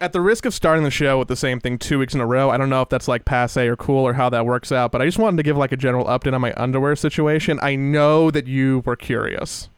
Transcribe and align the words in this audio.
at 0.00 0.12
the 0.12 0.20
risk 0.20 0.44
of 0.44 0.54
starting 0.54 0.84
the 0.84 0.90
show 0.90 1.18
with 1.18 1.28
the 1.28 1.36
same 1.36 1.60
thing 1.60 1.78
two 1.78 1.98
weeks 1.98 2.14
in 2.14 2.20
a 2.20 2.26
row, 2.26 2.50
I 2.50 2.56
don't 2.56 2.68
know 2.68 2.82
if 2.82 2.88
that's 2.88 3.08
like 3.08 3.24
passe 3.24 3.66
or 3.66 3.76
cool 3.76 4.06
or 4.06 4.12
how 4.12 4.28
that 4.30 4.44
works 4.44 4.70
out, 4.70 4.92
but 4.92 5.00
I 5.00 5.06
just 5.06 5.18
wanted 5.18 5.38
to 5.38 5.42
give 5.42 5.56
like 5.56 5.72
a 5.72 5.76
general 5.76 6.04
update 6.04 6.34
on 6.34 6.40
my 6.40 6.52
underwear 6.56 6.96
situation. 6.96 7.58
I 7.62 7.76
know 7.76 8.30
that 8.30 8.46
you 8.46 8.82
were 8.84 8.96
curious. 8.96 9.68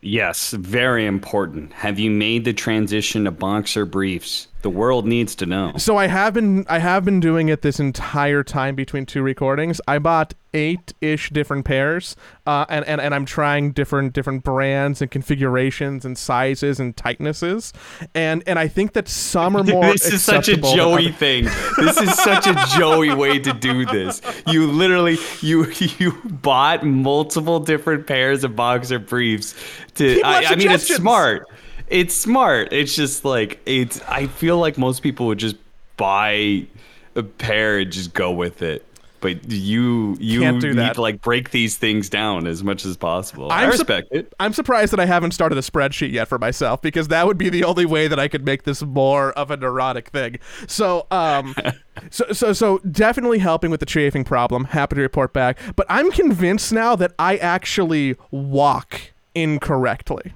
Yes, 0.00 0.52
very 0.52 1.06
important. 1.06 1.72
Have 1.72 1.98
you 1.98 2.10
made 2.10 2.44
the 2.44 2.52
transition 2.52 3.24
to 3.24 3.32
boxer 3.32 3.84
briefs? 3.84 4.46
The 4.62 4.70
world 4.70 5.06
needs 5.06 5.34
to 5.36 5.46
know. 5.46 5.72
So 5.76 5.96
I 5.96 6.08
have 6.08 6.34
been 6.34 6.66
I 6.68 6.78
have 6.78 7.04
been 7.04 7.20
doing 7.20 7.48
it 7.48 7.62
this 7.62 7.78
entire 7.78 8.42
time 8.42 8.74
between 8.74 9.06
two 9.06 9.22
recordings. 9.22 9.80
I 9.86 9.98
bought 9.98 10.34
eight 10.54 10.92
ish 11.00 11.30
different 11.30 11.64
pairs, 11.64 12.16
uh, 12.46 12.64
and, 12.68 12.84
and 12.86 13.00
and 13.00 13.14
I'm 13.14 13.24
trying 13.24 13.72
different 13.72 14.14
different 14.14 14.42
brands 14.42 15.00
and 15.00 15.10
configurations 15.10 16.04
and 16.04 16.18
sizes 16.18 16.80
and 16.80 16.96
tightnesses, 16.96 17.72
and 18.14 18.42
and 18.46 18.58
I 18.58 18.66
think 18.66 18.94
that 18.94 19.08
some 19.08 19.56
are 19.56 19.62
more. 19.64 19.92
this 19.92 20.12
is 20.12 20.24
such 20.24 20.48
a 20.48 20.56
Joey 20.56 21.12
thing. 21.12 21.44
This 21.78 22.00
is 22.00 22.14
such 22.16 22.46
a 22.46 22.54
Joey 22.76 23.14
way 23.14 23.38
to 23.38 23.52
do 23.52 23.86
this. 23.86 24.20
You 24.48 24.66
literally 24.66 25.18
you 25.40 25.70
you 25.98 26.12
bought 26.24 26.84
multiple 26.84 27.60
different 27.60 28.06
pairs 28.06 28.42
of 28.42 28.56
boxer 28.56 28.98
briefs 28.98 29.54
to. 29.94 30.20
I, 30.22 30.46
I 30.46 30.56
mean, 30.56 30.70
it's 30.70 30.92
smart. 30.92 31.48
It's 31.90 32.14
smart. 32.14 32.72
It's 32.72 32.94
just 32.94 33.24
like 33.24 33.60
it's. 33.66 34.00
I 34.02 34.26
feel 34.26 34.58
like 34.58 34.78
most 34.78 35.02
people 35.02 35.26
would 35.26 35.38
just 35.38 35.56
buy 35.96 36.66
a 37.14 37.22
pair 37.22 37.78
and 37.78 37.90
just 37.92 38.14
go 38.14 38.30
with 38.30 38.62
it. 38.62 38.84
But 39.20 39.50
you 39.50 40.16
you 40.20 40.40
Can't 40.40 40.60
do 40.60 40.68
need 40.68 40.78
that. 40.78 40.94
to 40.94 41.02
like 41.02 41.20
break 41.20 41.50
these 41.50 41.76
things 41.76 42.08
down 42.08 42.46
as 42.46 42.62
much 42.62 42.84
as 42.84 42.96
possible. 42.96 43.50
i 43.50 43.64
I'm 43.64 43.72
sup- 43.72 43.88
respect 43.88 44.08
it. 44.12 44.32
I'm 44.38 44.52
surprised 44.52 44.92
that 44.92 45.00
I 45.00 45.06
haven't 45.06 45.32
started 45.32 45.58
a 45.58 45.60
spreadsheet 45.60 46.12
yet 46.12 46.28
for 46.28 46.38
myself 46.38 46.80
because 46.80 47.08
that 47.08 47.26
would 47.26 47.36
be 47.36 47.48
the 47.48 47.64
only 47.64 47.84
way 47.84 48.06
that 48.06 48.20
I 48.20 48.28
could 48.28 48.44
make 48.44 48.62
this 48.62 48.80
more 48.82 49.32
of 49.32 49.50
a 49.50 49.56
neurotic 49.56 50.10
thing. 50.10 50.38
So, 50.68 51.08
um, 51.10 51.56
so, 52.10 52.26
so, 52.32 52.52
so 52.52 52.78
definitely 52.78 53.40
helping 53.40 53.72
with 53.72 53.80
the 53.80 53.86
chafing 53.86 54.22
problem. 54.22 54.64
Happy 54.66 54.94
to 54.94 55.02
report 55.02 55.32
back. 55.32 55.58
But 55.74 55.86
I'm 55.88 56.12
convinced 56.12 56.72
now 56.72 56.94
that 56.94 57.12
I 57.18 57.38
actually 57.38 58.14
walk 58.30 59.00
incorrectly 59.34 60.32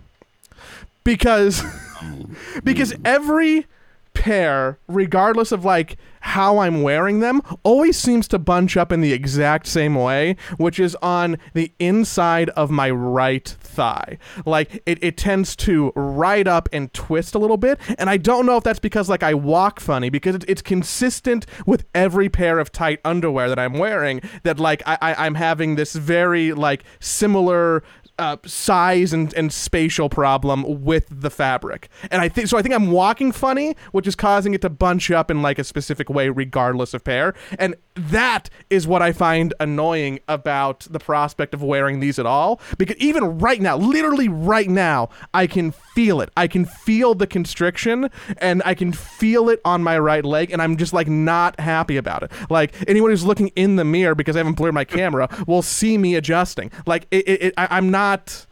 because 1.04 1.62
oh, 2.02 2.26
because 2.64 2.94
every 3.04 3.66
pair, 4.14 4.78
regardless 4.88 5.52
of 5.52 5.64
like 5.64 5.96
how 6.20 6.58
I'm 6.58 6.82
wearing 6.82 7.18
them, 7.20 7.42
always 7.64 7.98
seems 7.98 8.28
to 8.28 8.38
bunch 8.38 8.76
up 8.76 8.92
in 8.92 9.00
the 9.00 9.12
exact 9.12 9.66
same 9.66 9.96
way, 9.96 10.36
which 10.56 10.78
is 10.78 10.96
on 11.02 11.38
the 11.54 11.72
inside 11.78 12.50
of 12.50 12.70
my 12.70 12.90
right 12.90 13.48
thigh. 13.48 14.18
Like 14.46 14.82
it, 14.86 15.02
it 15.02 15.16
tends 15.16 15.56
to 15.56 15.92
ride 15.96 16.46
up 16.46 16.68
and 16.72 16.92
twist 16.92 17.34
a 17.34 17.38
little 17.38 17.56
bit, 17.56 17.78
and 17.98 18.08
I 18.08 18.16
don't 18.16 18.46
know 18.46 18.56
if 18.56 18.64
that's 18.64 18.78
because 18.78 19.08
like 19.08 19.22
I 19.22 19.34
walk 19.34 19.80
funny 19.80 20.10
because 20.10 20.36
it's, 20.36 20.44
it's 20.46 20.62
consistent 20.62 21.46
with 21.66 21.84
every 21.94 22.28
pair 22.28 22.58
of 22.58 22.70
tight 22.70 23.00
underwear 23.04 23.48
that 23.48 23.58
I'm 23.58 23.74
wearing. 23.74 24.20
That 24.44 24.60
like 24.60 24.82
I, 24.86 24.98
I 25.00 25.26
I'm 25.26 25.34
having 25.34 25.74
this 25.74 25.94
very 25.94 26.52
like 26.52 26.84
similar 27.00 27.82
uh, 28.18 28.36
size 28.44 29.12
and, 29.12 29.32
and 29.34 29.52
spatial 29.52 30.08
problem 30.08 30.84
with 30.84 31.06
the 31.10 31.30
fabric. 31.30 31.88
And 32.10 32.20
I 32.20 32.28
think 32.28 32.48
so 32.48 32.58
I 32.58 32.62
think 32.62 32.74
I'm 32.74 32.90
walking 32.90 33.32
funny, 33.32 33.76
which 33.92 34.06
is 34.06 34.14
causing 34.14 34.54
it 34.54 34.60
to 34.62 34.70
bunch 34.70 35.10
up 35.10 35.30
in 35.30 35.42
like 35.42 35.58
a 35.58 35.64
specific 35.64 36.08
way 36.08 36.28
regardless 36.28 36.94
of 36.94 37.04
pair. 37.04 37.34
And 37.58 37.76
that 37.94 38.48
is 38.70 38.86
what 38.86 39.02
I 39.02 39.12
find 39.12 39.52
annoying 39.60 40.20
about 40.28 40.86
the 40.90 40.98
prospect 40.98 41.54
of 41.54 41.62
wearing 41.62 42.00
these 42.00 42.18
at 42.18 42.26
all 42.26 42.60
because 42.78 42.96
even 42.96 43.38
right 43.38 43.60
now, 43.60 43.76
literally 43.76 44.28
right 44.28 44.68
now, 44.68 45.10
I 45.34 45.46
can 45.46 45.72
feel 45.72 46.20
it. 46.20 46.30
I 46.36 46.46
can 46.46 46.64
feel 46.64 47.14
the 47.14 47.26
constriction 47.26 48.10
and 48.38 48.62
I 48.64 48.74
can 48.74 48.92
feel 48.92 49.48
it 49.48 49.60
on 49.64 49.82
my 49.82 49.98
right 49.98 50.24
leg 50.24 50.50
and 50.50 50.62
I'm 50.62 50.76
just 50.76 50.92
like 50.92 51.08
not 51.08 51.58
happy 51.60 51.96
about 51.96 52.22
it. 52.22 52.32
Like 52.48 52.74
anyone 52.88 53.10
who's 53.10 53.24
looking 53.24 53.48
in 53.48 53.76
the 53.76 53.84
mirror 53.84 54.14
because 54.14 54.36
I 54.36 54.40
haven't 54.40 54.54
blurred 54.54 54.74
my 54.74 54.84
camera 54.84 55.28
will 55.46 55.62
see 55.62 55.98
me 55.98 56.14
adjusting. 56.14 56.70
Like 56.86 57.06
it, 57.10 57.28
it, 57.28 57.42
it 57.42 57.54
I, 57.56 57.68
I'm 57.70 57.90
not 57.90 58.46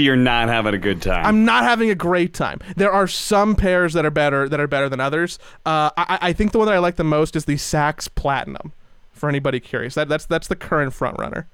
You're 0.00 0.16
not 0.16 0.48
having 0.48 0.74
a 0.74 0.78
good 0.78 1.02
time. 1.02 1.24
I'm 1.24 1.44
not 1.44 1.64
having 1.64 1.90
a 1.90 1.94
great 1.94 2.34
time. 2.34 2.60
There 2.76 2.92
are 2.92 3.06
some 3.06 3.54
pairs 3.54 3.92
that 3.92 4.04
are 4.04 4.10
better 4.10 4.48
that 4.48 4.60
are 4.60 4.66
better 4.66 4.88
than 4.88 5.00
others. 5.00 5.38
Uh, 5.66 5.90
I, 5.96 6.18
I 6.20 6.32
think 6.32 6.52
the 6.52 6.58
one 6.58 6.66
that 6.66 6.74
I 6.74 6.78
like 6.78 6.96
the 6.96 7.04
most 7.04 7.36
is 7.36 7.44
the 7.44 7.56
Saxx 7.56 8.08
Platinum. 8.14 8.72
For 9.12 9.28
anybody 9.28 9.60
curious, 9.60 9.94
that 9.96 10.08
that's 10.08 10.24
that's 10.24 10.48
the 10.48 10.56
current 10.56 10.94
front 10.94 11.18
runner. 11.18 11.46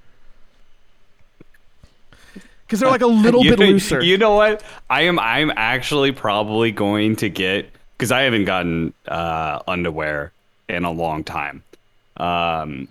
Because 2.67 2.81
they're 2.81 2.91
like 2.91 3.01
a 3.01 3.07
little 3.07 3.45
you, 3.45 3.51
bit 3.51 3.59
looser. 3.59 4.03
You 4.03 4.19
know 4.19 4.35
what? 4.35 4.63
I 4.91 5.03
am. 5.03 5.19
I'm 5.19 5.53
actually 5.57 6.13
probably 6.13 6.73
going 6.73 7.17
to 7.17 7.29
get 7.29 7.71
because 7.97 8.13
I 8.13 8.23
haven't 8.23 8.45
gotten 8.45 8.93
uh, 9.09 9.61
underwear 9.67 10.33
in 10.69 10.85
a 10.85 10.91
long 10.91 11.25
time. 11.25 11.63
Um, 12.17 12.89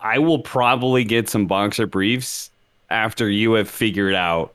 I 0.00 0.18
will 0.18 0.40
probably 0.40 1.04
get 1.04 1.28
some 1.28 1.46
boxer 1.46 1.86
briefs 1.86 2.50
after 2.90 3.28
you 3.28 3.52
have 3.54 3.68
figured 3.68 4.14
out 4.14 4.54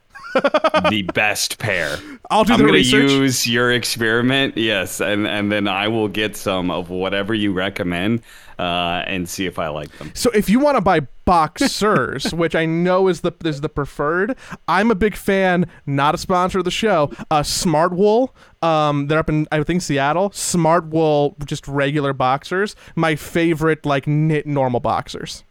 the 0.89 1.01
best 1.13 1.57
pair. 1.57 1.97
I'll 2.29 2.43
do 2.43 2.53
I'm 2.53 2.59
the 2.59 2.65
gonna 2.65 2.73
research. 2.77 3.09
use 3.11 3.47
your 3.47 3.71
experiment, 3.71 4.57
yes, 4.57 5.01
and 5.01 5.25
and 5.27 5.51
then 5.51 5.67
I 5.67 5.87
will 5.87 6.07
get 6.07 6.35
some 6.37 6.69
of 6.69 6.89
whatever 6.91 7.33
you 7.33 7.51
recommend, 7.51 8.21
uh, 8.59 9.03
and 9.07 9.27
see 9.27 9.47
if 9.47 9.57
I 9.57 9.69
like 9.69 9.91
them. 9.97 10.11
So 10.13 10.29
if 10.31 10.47
you 10.47 10.59
want 10.59 10.77
to 10.77 10.81
buy 10.81 11.01
boxers, 11.25 12.31
which 12.33 12.53
I 12.53 12.67
know 12.67 13.07
is 13.07 13.21
the 13.21 13.31
is 13.43 13.61
the 13.61 13.69
preferred, 13.69 14.35
I'm 14.67 14.91
a 14.91 14.95
big 14.95 15.15
fan. 15.15 15.65
Not 15.87 16.13
a 16.13 16.17
sponsor 16.19 16.59
of 16.59 16.65
the 16.65 16.71
show. 16.71 17.11
Uh, 17.31 17.41
Smartwool. 17.41 18.29
Um, 18.61 19.07
they're 19.07 19.17
up 19.19 19.29
in 19.29 19.47
I 19.51 19.63
think 19.63 19.81
Seattle. 19.81 20.29
Smartwool, 20.29 21.43
just 21.45 21.67
regular 21.67 22.13
boxers. 22.13 22.75
My 22.95 23.15
favorite, 23.15 23.83
like 23.83 24.05
knit 24.05 24.45
normal 24.45 24.79
boxers. 24.79 25.43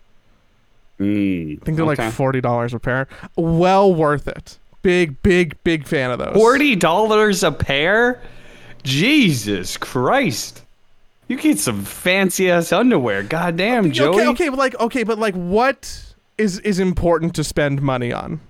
Mm, 0.98 1.60
I 1.60 1.64
think 1.64 1.76
they're 1.76 1.86
okay. 1.86 2.04
like 2.04 2.12
forty 2.12 2.40
dollars 2.40 2.74
a 2.74 2.78
pair. 2.78 3.06
Well 3.36 3.94
worth 3.94 4.26
it. 4.28 4.58
Big, 4.82 5.22
big, 5.22 5.56
big 5.64 5.86
fan 5.86 6.10
of 6.10 6.18
those. 6.18 6.34
Forty 6.34 6.74
dollars 6.76 7.42
a 7.42 7.52
pair? 7.52 8.20
Jesus 8.84 9.76
Christ! 9.76 10.64
You 11.28 11.36
get 11.36 11.58
some 11.58 11.84
fancy 11.84 12.50
ass 12.50 12.72
underwear. 12.72 13.22
Goddamn, 13.22 13.92
Joey. 13.92 14.14
Okay, 14.22 14.26
okay, 14.28 14.48
but 14.48 14.58
like, 14.58 14.80
okay, 14.80 15.02
but 15.04 15.18
like, 15.18 15.34
what 15.34 16.14
is 16.38 16.58
is 16.60 16.78
important 16.78 17.34
to 17.36 17.44
spend 17.44 17.82
money 17.82 18.12
on? 18.12 18.40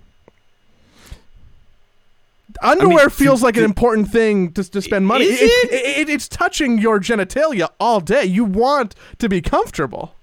Underwear 2.62 3.04
mean, 3.04 3.10
feels 3.10 3.42
like 3.42 3.56
an 3.56 3.64
important 3.64 4.10
thing 4.10 4.52
to, 4.52 4.64
to 4.70 4.82
spend 4.82 5.06
money. 5.06 5.26
Is 5.26 5.38
it, 5.40 5.72
it- 5.72 6.08
it's 6.08 6.28
touching 6.28 6.78
your 6.78 6.98
genitalia 6.98 7.68
all 7.78 8.00
day. 8.00 8.24
You 8.24 8.44
want 8.44 8.94
to 9.18 9.28
be 9.28 9.40
comfortable. 9.42 10.14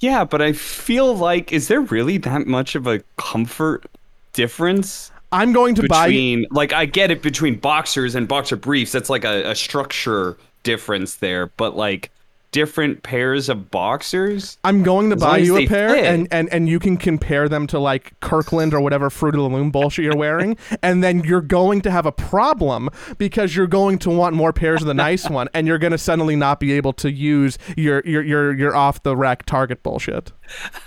Yeah, 0.00 0.24
but 0.24 0.42
I 0.42 0.52
feel 0.52 1.14
like 1.14 1.52
is 1.52 1.68
there 1.68 1.80
really 1.80 2.18
that 2.18 2.46
much 2.46 2.74
of 2.74 2.86
a 2.86 3.02
comfort 3.16 3.86
difference 4.32 5.10
I'm 5.32 5.52
going 5.52 5.74
to 5.76 5.86
buy. 5.88 6.44
like 6.50 6.72
I 6.72 6.86
get 6.86 7.10
it 7.10 7.22
between 7.22 7.58
boxers 7.58 8.14
and 8.14 8.28
boxer 8.28 8.56
briefs. 8.56 8.92
That's 8.92 9.10
like 9.10 9.24
a, 9.24 9.50
a 9.50 9.54
structure 9.54 10.36
difference 10.62 11.16
there, 11.16 11.46
but 11.46 11.76
like 11.76 12.10
different 12.52 13.02
pairs 13.02 13.48
of 13.48 13.70
boxers. 13.70 14.58
I'm 14.64 14.82
going 14.82 15.10
to 15.10 15.16
As 15.16 15.22
buy 15.22 15.38
you 15.38 15.56
a 15.56 15.66
pair, 15.66 15.90
fit. 15.90 16.04
and, 16.04 16.28
and 16.30 16.48
and 16.52 16.68
you 16.68 16.78
can 16.78 16.96
compare 16.96 17.48
them 17.48 17.66
to 17.68 17.78
like 17.78 18.18
Kirkland 18.20 18.72
or 18.74 18.80
whatever 18.80 19.10
Fruit 19.10 19.34
of 19.34 19.40
the 19.40 19.48
Loom 19.48 19.70
bullshit 19.70 20.04
you're 20.04 20.16
wearing, 20.16 20.56
and 20.82 21.02
then 21.02 21.20
you're 21.24 21.40
going 21.40 21.80
to 21.82 21.90
have 21.90 22.06
a 22.06 22.12
problem 22.12 22.88
because 23.18 23.54
you're 23.56 23.66
going 23.66 23.98
to 24.00 24.10
want 24.10 24.34
more 24.34 24.52
pairs 24.52 24.80
of 24.82 24.86
the 24.86 24.94
nice 24.94 25.28
one, 25.28 25.48
and 25.54 25.66
you're 25.66 25.78
going 25.78 25.92
to 25.92 25.98
suddenly 25.98 26.36
not 26.36 26.60
be 26.60 26.72
able 26.72 26.92
to 26.94 27.10
use 27.10 27.58
your 27.76 28.02
your 28.04 28.22
your 28.22 28.56
your 28.56 28.76
off 28.76 29.02
the 29.02 29.16
rack 29.16 29.44
Target 29.46 29.82
bullshit. 29.82 30.32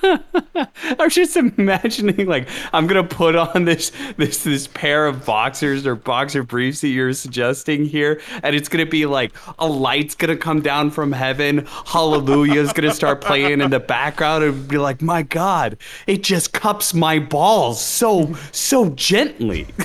I'm 0.03 1.09
just 1.09 1.35
imagining 1.35 2.27
like 2.27 2.47
I'm 2.73 2.87
gonna 2.87 3.03
put 3.03 3.35
on 3.35 3.65
this 3.65 3.91
this 4.17 4.43
this 4.43 4.67
pair 4.67 5.05
of 5.05 5.25
boxers 5.25 5.85
or 5.85 5.95
boxer 5.95 6.43
briefs 6.43 6.81
that 6.81 6.87
you're 6.89 7.13
suggesting 7.13 7.85
here, 7.85 8.21
and 8.43 8.55
it's 8.55 8.69
gonna 8.69 8.85
be 8.85 9.05
like 9.05 9.33
a 9.57 9.67
light's 9.67 10.15
gonna 10.15 10.37
come 10.37 10.61
down 10.61 10.91
from 10.91 11.11
heaven, 11.11 11.58
hallelujah's 11.85 12.73
gonna 12.73 12.93
start 12.93 13.21
playing 13.21 13.61
in 13.61 13.69
the 13.69 13.79
background, 13.79 14.43
and 14.43 14.67
be 14.67 14.77
like, 14.77 15.01
my 15.01 15.23
God, 15.23 15.77
it 16.07 16.23
just 16.23 16.53
cups 16.53 16.93
my 16.93 17.19
balls 17.19 17.81
so 17.83 18.35
so 18.51 18.89
gently. 18.91 19.67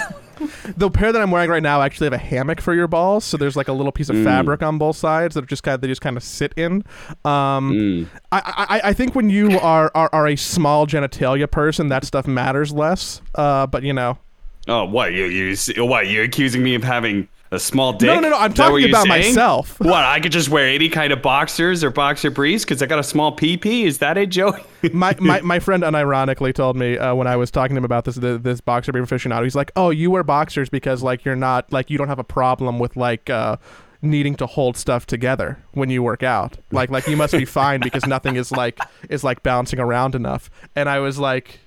The 0.76 0.90
pair 0.90 1.12
that 1.12 1.22
I'm 1.22 1.30
wearing 1.30 1.48
right 1.48 1.62
now 1.62 1.80
actually 1.80 2.06
have 2.06 2.12
a 2.12 2.18
hammock 2.18 2.60
for 2.60 2.74
your 2.74 2.88
balls, 2.88 3.24
so 3.24 3.36
there's 3.36 3.56
like 3.56 3.68
a 3.68 3.72
little 3.72 3.92
piece 3.92 4.10
of 4.10 4.22
fabric 4.24 4.62
on 4.62 4.78
both 4.78 4.96
sides 4.96 5.34
that 5.34 5.44
are 5.44 5.46
just 5.46 5.62
kind 5.62 5.76
of, 5.76 5.80
they 5.80 5.88
just 5.88 6.00
kind 6.00 6.16
of 6.16 6.22
sit 6.22 6.52
in. 6.56 6.84
Um, 7.24 8.10
I, 8.32 8.42
I 8.68 8.80
I 8.90 8.92
think 8.92 9.14
when 9.14 9.30
you 9.30 9.58
are, 9.60 9.90
are 9.94 10.10
are 10.12 10.26
a 10.26 10.36
small 10.36 10.86
genitalia 10.86 11.50
person, 11.50 11.88
that 11.88 12.04
stuff 12.04 12.26
matters 12.26 12.72
less. 12.72 13.22
Uh, 13.34 13.66
but 13.66 13.84
you 13.84 13.92
know. 13.92 14.18
Oh, 14.66 14.84
what 14.84 15.12
you 15.12 15.26
you 15.26 15.56
what? 15.84 16.08
You're 16.08 16.24
accusing 16.24 16.62
me 16.62 16.74
of 16.74 16.82
having 16.82 17.28
A 17.54 17.60
small 17.60 17.92
dick? 17.92 18.08
No, 18.08 18.18
no, 18.18 18.30
no. 18.30 18.36
I'm 18.36 18.50
Is 18.50 18.56
that 18.56 18.72
what 18.72 18.80
talking 18.80 18.90
about 18.90 19.06
saying? 19.06 19.34
myself. 19.34 19.78
What? 19.84 20.04
I 20.04 20.18
could 20.18 20.32
just 20.32 20.48
wear 20.48 20.66
any 20.68 20.88
kind 20.88 21.12
of 21.12 21.22
boxers 21.22 21.84
or 21.84 21.90
boxer 21.90 22.30
briefs 22.30 22.64
because 22.64 22.82
I 22.82 22.86
got 22.86 22.98
a 22.98 23.04
small 23.04 23.34
PP. 23.36 23.84
Is 23.84 23.98
that 23.98 24.18
it, 24.18 24.30
Joey? 24.30 24.60
my, 24.92 25.14
my 25.20 25.40
my 25.42 25.60
friend 25.60 25.82
unironically 25.84 26.52
told 26.52 26.76
me 26.76 26.98
uh, 26.98 27.14
when 27.14 27.28
I 27.28 27.36
was 27.36 27.52
talking 27.52 27.76
to 27.76 27.78
him 27.78 27.84
about 27.84 28.06
this 28.06 28.16
the, 28.16 28.38
this 28.38 28.60
boxer 28.60 28.90
brief 28.90 29.08
aficionado. 29.08 29.44
He's 29.44 29.54
like, 29.54 29.70
"Oh, 29.76 29.90
you 29.90 30.10
wear 30.10 30.24
boxers 30.24 30.68
because 30.68 31.02
like 31.02 31.24
you're 31.24 31.36
not 31.36 31.72
like 31.72 31.90
you 31.90 31.96
don't 31.98 32.08
have 32.08 32.18
a 32.18 32.24
problem 32.24 32.80
with 32.80 32.96
like 32.96 33.30
uh, 33.30 33.56
needing 34.02 34.34
to 34.36 34.46
hold 34.46 34.76
stuff 34.76 35.06
together 35.06 35.58
when 35.72 35.90
you 35.90 36.02
work 36.02 36.24
out. 36.24 36.56
Like 36.72 36.90
like 36.90 37.06
you 37.06 37.16
must 37.16 37.32
be 37.34 37.44
fine 37.44 37.78
because 37.80 38.04
nothing 38.04 38.34
is 38.34 38.50
like 38.50 38.80
is 39.08 39.22
like 39.22 39.44
bouncing 39.44 39.78
around 39.78 40.16
enough." 40.16 40.50
And 40.74 40.88
I 40.88 40.98
was 40.98 41.20
like, 41.20 41.60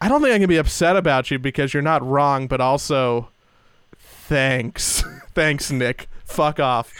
"I 0.00 0.08
don't 0.08 0.20
think 0.20 0.34
I 0.34 0.38
can 0.38 0.48
be 0.48 0.58
upset 0.58 0.94
about 0.94 1.30
you 1.30 1.38
because 1.38 1.72
you're 1.72 1.82
not 1.82 2.06
wrong, 2.06 2.48
but 2.48 2.60
also 2.60 3.30
thanks, 4.28 5.02
thanks, 5.34 5.70
Nick. 5.70 6.08
Fuck 6.24 6.60
off." 6.60 6.92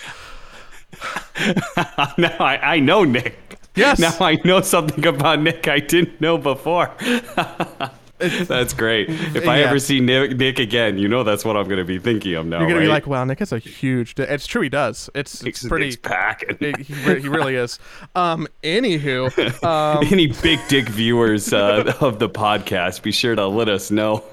now 2.18 2.36
I, 2.40 2.58
I 2.76 2.80
know 2.80 3.04
Nick. 3.04 3.58
Yes. 3.74 3.98
Now 3.98 4.14
I 4.20 4.38
know 4.44 4.62
something 4.62 5.06
about 5.06 5.40
Nick 5.42 5.68
I 5.68 5.80
didn't 5.80 6.20
know 6.20 6.38
before. 6.38 6.90
that's 8.18 8.72
great. 8.72 9.10
If 9.10 9.46
I 9.46 9.58
Yeah. 9.60 9.66
ever 9.66 9.78
see 9.78 10.00
Nick, 10.00 10.38
Nick 10.38 10.58
again, 10.58 10.96
you 10.96 11.06
know 11.08 11.22
that's 11.22 11.44
what 11.44 11.54
I'm 11.58 11.64
going 11.66 11.76
to 11.78 11.84
be 11.84 11.98
thinking 11.98 12.34
of 12.34 12.46
now. 12.46 12.60
You're 12.60 12.68
gonna 12.68 12.80
be 12.80 12.86
like, 12.86 13.06
"Wow, 13.06 13.24
Nick 13.24 13.40
has 13.40 13.52
a 13.52 13.58
huge." 13.58 14.14
Di-. 14.14 14.22
It's 14.22 14.46
true, 14.46 14.62
he 14.62 14.70
does. 14.70 15.10
It's, 15.14 15.42
Nick's, 15.42 15.60
it's 15.62 15.68
pretty. 15.68 15.86
Nick's 15.86 15.96
packing. 15.96 16.56
It- 16.60 16.78
he, 16.78 16.94
he 16.94 17.28
really 17.28 17.56
is. 17.56 17.78
Um, 18.14 18.48
anywho, 18.62 19.62
um, 19.62 20.04
Any 20.10 20.28
big 20.28 20.60
dick 20.68 20.88
viewers 20.88 21.52
uh, 21.52 21.92
of 22.00 22.18
the 22.18 22.30
podcast, 22.30 23.02
be 23.02 23.12
sure 23.12 23.34
to 23.34 23.46
let 23.46 23.68
us 23.68 23.90
know 23.90 24.24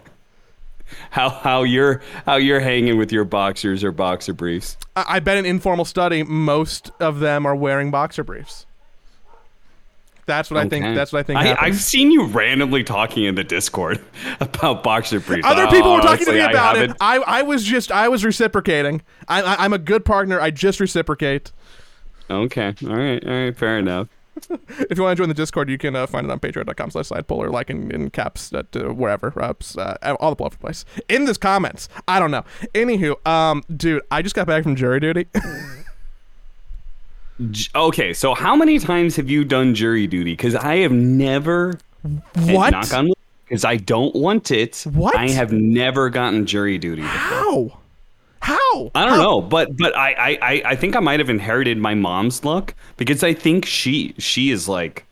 how 1.10 1.30
how 1.30 1.64
you're 1.64 2.02
how 2.26 2.36
you're 2.36 2.60
hanging 2.60 2.98
with 2.98 3.12
your 3.12 3.26
boxers 3.26 3.84
or 3.84 3.92
boxer 3.92 4.34
briefs. 4.34 4.78
I, 4.96 5.06
I 5.08 5.20
bet 5.20 5.38
an 5.38 5.46
informal 5.46 5.86
study, 5.86 6.24
most 6.24 6.92
of 7.00 7.20
them 7.20 7.46
are 7.46 7.56
wearing 7.56 7.92
boxer 7.92 8.24
briefs. 8.24 8.66
That's 10.26 10.50
what 10.50 10.60
I 10.66 10.70
think. 10.70 10.96
That's 10.96 11.12
what 11.12 11.20
I 11.20 11.24
think. 11.24 11.40
I, 11.40 11.56
I've 11.60 11.80
seen 11.82 12.10
you 12.10 12.26
randomly 12.28 12.84
talking 12.84 13.26
in 13.26 13.36
the 13.36 13.44
Discord 13.44 14.02
about 14.40 14.84
boxer 14.84 15.20
briefs. 15.20 15.46
Other 15.46 15.68
people 15.68 15.96
were 15.96 16.02
talking 16.02 16.26
to 16.26 16.32
Honestly, 16.32 16.36
me 16.36 16.42
I 16.42 16.50
about 16.50 16.78
it. 16.78 16.92
I, 17.02 17.18
I 17.18 17.42
was 17.42 17.64
just 17.64 17.92
I 17.92 18.08
was 18.08 18.24
reciprocating. 18.24 19.02
I, 19.28 19.42
I 19.42 19.66
I'm 19.66 19.74
a 19.74 19.78
good 19.78 20.06
partner. 20.06 20.40
I 20.40 20.52
just 20.52 20.80
reciprocate. 20.80 21.52
Okay, 22.30 22.74
all 22.84 22.96
right, 22.96 23.26
all 23.26 23.34
right, 23.34 23.56
fair 23.56 23.78
enough. 23.78 24.08
If 24.90 24.98
you 24.98 25.04
want 25.04 25.18
to 25.18 25.22
join 25.22 25.30
the 25.30 25.34
Discord, 25.36 25.70
you 25.70 25.78
can 25.78 25.96
uh, 25.96 26.08
find 26.08 26.26
it 26.26 26.32
on 26.32 26.40
patreon.com 26.40 26.92
slash 26.92 27.10
sidepull 27.10 27.38
or 27.38 27.50
like 27.50 27.70
in, 27.70 27.92
in 27.92 28.10
caps 28.10 28.52
at 28.54 28.76
uh, 28.76 28.94
wherever, 28.94 29.34
uh, 29.42 29.54
uh, 29.78 30.16
all 30.20 30.36
the 30.36 30.44
over 30.44 30.58
place. 30.58 30.86
In 31.10 31.26
this 31.26 31.38
comments. 31.38 31.90
I 32.08 32.20
don't 32.20 32.32
know. 32.32 32.44
Anywho, 32.74 33.26
um, 33.28 33.64
dude, 33.76 34.02
I 34.12 34.22
just 34.22 34.36
got 34.36 34.48
back 34.48 34.64
from 34.64 34.76
jury 34.76 35.00
duty. 35.00 35.28
Okay, 37.76 38.14
so 38.14 38.36
how 38.36 38.56
many 38.56 38.78
times 38.78 39.16
have 39.16 39.28
you 39.28 39.44
done 39.44 39.74
jury 39.74 40.06
duty? 40.06 40.34
Because 40.34 40.54
I 40.54 40.78
have 40.78 40.92
never. 40.92 41.80
what? 42.36 42.70
Knock 42.70 42.94
on 42.94 43.12
because 43.46 43.66
I 43.66 43.78
don't 43.78 44.16
want 44.16 44.52
it. 44.52 44.86
What? 44.94 45.16
I 45.16 45.30
have 45.30 45.52
never 45.52 46.10
gotten 46.10 46.46
jury 46.46 46.78
duty. 46.78 47.02
before. 47.02 47.18
How? 47.18 47.80
How? 48.44 48.92
I 48.96 49.06
don't 49.06 49.18
How? 49.18 49.18
know, 49.18 49.42
but 49.42 49.76
but 49.78 49.96
I, 49.98 50.38
I 50.42 50.62
I 50.66 50.76
think 50.76 50.96
I 50.96 51.00
might 51.00 51.20
have 51.20 51.30
inherited 51.30 51.78
my 51.78 51.96
mom's 51.96 52.44
luck 52.46 52.76
because 52.98 53.24
I 53.24 53.34
think 53.34 53.66
she 53.66 54.14
she 54.20 54.52
is 54.52 54.68
like 54.70 55.08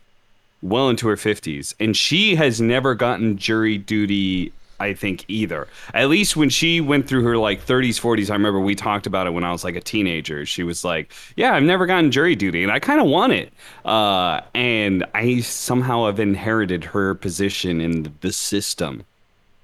well 0.62 0.88
into 0.88 1.08
her 1.08 1.16
fifties 1.16 1.74
and 1.80 1.96
she 1.96 2.36
has 2.36 2.60
never 2.60 2.94
gotten 2.94 3.36
jury 3.38 3.78
duty. 3.78 4.52
I 4.80 4.94
think 4.94 5.24
either. 5.28 5.68
At 5.94 6.08
least 6.08 6.36
when 6.36 6.50
she 6.50 6.80
went 6.80 7.06
through 7.06 7.22
her 7.22 7.36
like 7.38 7.64
30s, 7.64 8.00
40s, 8.00 8.30
I 8.30 8.34
remember 8.34 8.60
we 8.60 8.74
talked 8.74 9.06
about 9.06 9.28
it 9.28 9.30
when 9.30 9.44
I 9.44 9.52
was 9.52 9.62
like 9.62 9.76
a 9.76 9.80
teenager. 9.80 10.44
She 10.44 10.64
was 10.64 10.84
like, 10.84 11.12
"Yeah, 11.36 11.54
I've 11.54 11.62
never 11.62 11.86
gotten 11.86 12.10
jury 12.10 12.34
duty, 12.34 12.64
and 12.64 12.72
I 12.72 12.80
kind 12.80 13.00
of 13.00 13.06
want 13.06 13.32
it." 13.32 13.52
Uh, 13.84 14.40
and 14.54 15.04
I 15.14 15.40
somehow 15.40 16.06
have 16.06 16.18
inherited 16.18 16.82
her 16.84 17.14
position 17.14 17.80
in 17.80 18.12
the 18.22 18.32
system. 18.32 19.04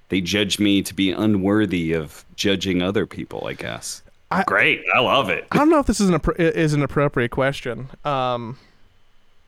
They 0.09 0.21
judge 0.21 0.59
me 0.59 0.81
to 0.83 0.93
be 0.93 1.11
unworthy 1.11 1.93
of 1.93 2.25
judging 2.35 2.81
other 2.81 3.05
people. 3.05 3.47
I 3.47 3.53
guess. 3.53 4.01
I- 4.31 4.43
Great, 4.43 4.83
I 4.93 4.99
love 4.99 5.29
it. 5.29 5.47
I 5.51 5.57
don't 5.57 5.69
know 5.69 5.79
if 5.79 5.87
this 5.87 5.99
is 5.99 6.09
an 6.09 6.21
is 6.37 6.73
an 6.73 6.83
appropriate 6.83 7.31
question. 7.31 7.89
Um, 8.05 8.57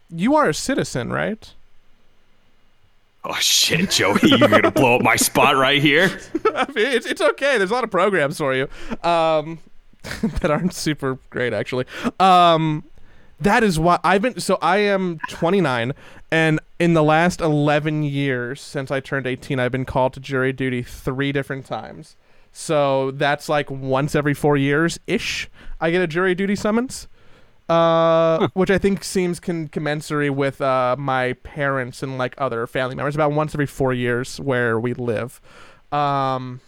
you 0.10 0.36
are 0.36 0.50
a 0.50 0.54
citizen, 0.54 1.12
right? 1.12 1.54
Oh 3.24 3.36
shit, 3.36 3.92
Joey, 3.92 4.20
you're 4.24 4.40
gonna 4.50 4.72
blow 4.72 4.96
up 4.96 5.04
my 5.04 5.16
spot 5.16 5.56
right 5.56 5.80
here. 5.82 6.06
I 6.56 6.66
mean, 6.74 6.88
it's, 6.88 7.06
it's 7.06 7.22
okay. 7.22 7.58
There's 7.60 7.70
a 7.70 7.74
lot 7.74 7.84
of 7.84 7.92
programs 7.92 8.38
for 8.40 8.56
you 8.56 8.68
um, 9.08 9.60
that 10.42 10.50
aren't 10.50 10.74
super 10.74 11.20
great, 11.30 11.54
actually. 11.54 11.86
Um, 12.20 12.84
that 13.40 13.64
is 13.64 13.80
why 13.80 14.00
I've 14.04 14.24
been. 14.24 14.40
So 14.40 14.58
I 14.62 14.78
am 14.78 15.20
29, 15.30 15.94
and 16.32 16.60
in 16.82 16.96
the 16.96 17.04
last 17.04 17.42
11 17.42 18.02
years 18.02 18.60
since 18.60 18.90
I 18.90 19.02
turned 19.02 19.28
18, 19.28 19.60
I've 19.60 19.72
been 19.72 19.86
called 19.86 20.14
to 20.14 20.20
jury 20.20 20.52
duty 20.52 20.82
three 20.82 21.32
different 21.32 21.68
times. 21.68 22.16
So 22.52 23.12
that's 23.12 23.48
like 23.48 23.70
once 23.70 24.16
every 24.16 24.34
four 24.34 24.58
years 24.58 25.00
ish. 25.06 25.48
I 25.80 25.92
get 25.92 26.02
a 26.02 26.08
jury 26.08 26.34
duty 26.34 26.56
summons. 26.56 27.08
Uh, 27.70 28.48
which 28.54 28.72
I 28.72 28.80
think 28.80 29.04
seems 29.04 29.40
con- 29.40 29.68
commensurate 29.68 30.34
with 30.34 30.60
uh, 30.60 30.96
my 30.98 31.34
parents 31.34 32.02
and 32.02 32.18
like 32.18 32.34
other 32.40 32.66
family 32.66 32.96
members. 32.96 33.14
About 33.14 33.32
once 33.32 33.54
every 33.54 33.68
four 33.68 33.94
years 33.94 34.40
where 34.40 34.80
we 34.80 34.96
live. 34.96 35.40
Um, 35.92 36.62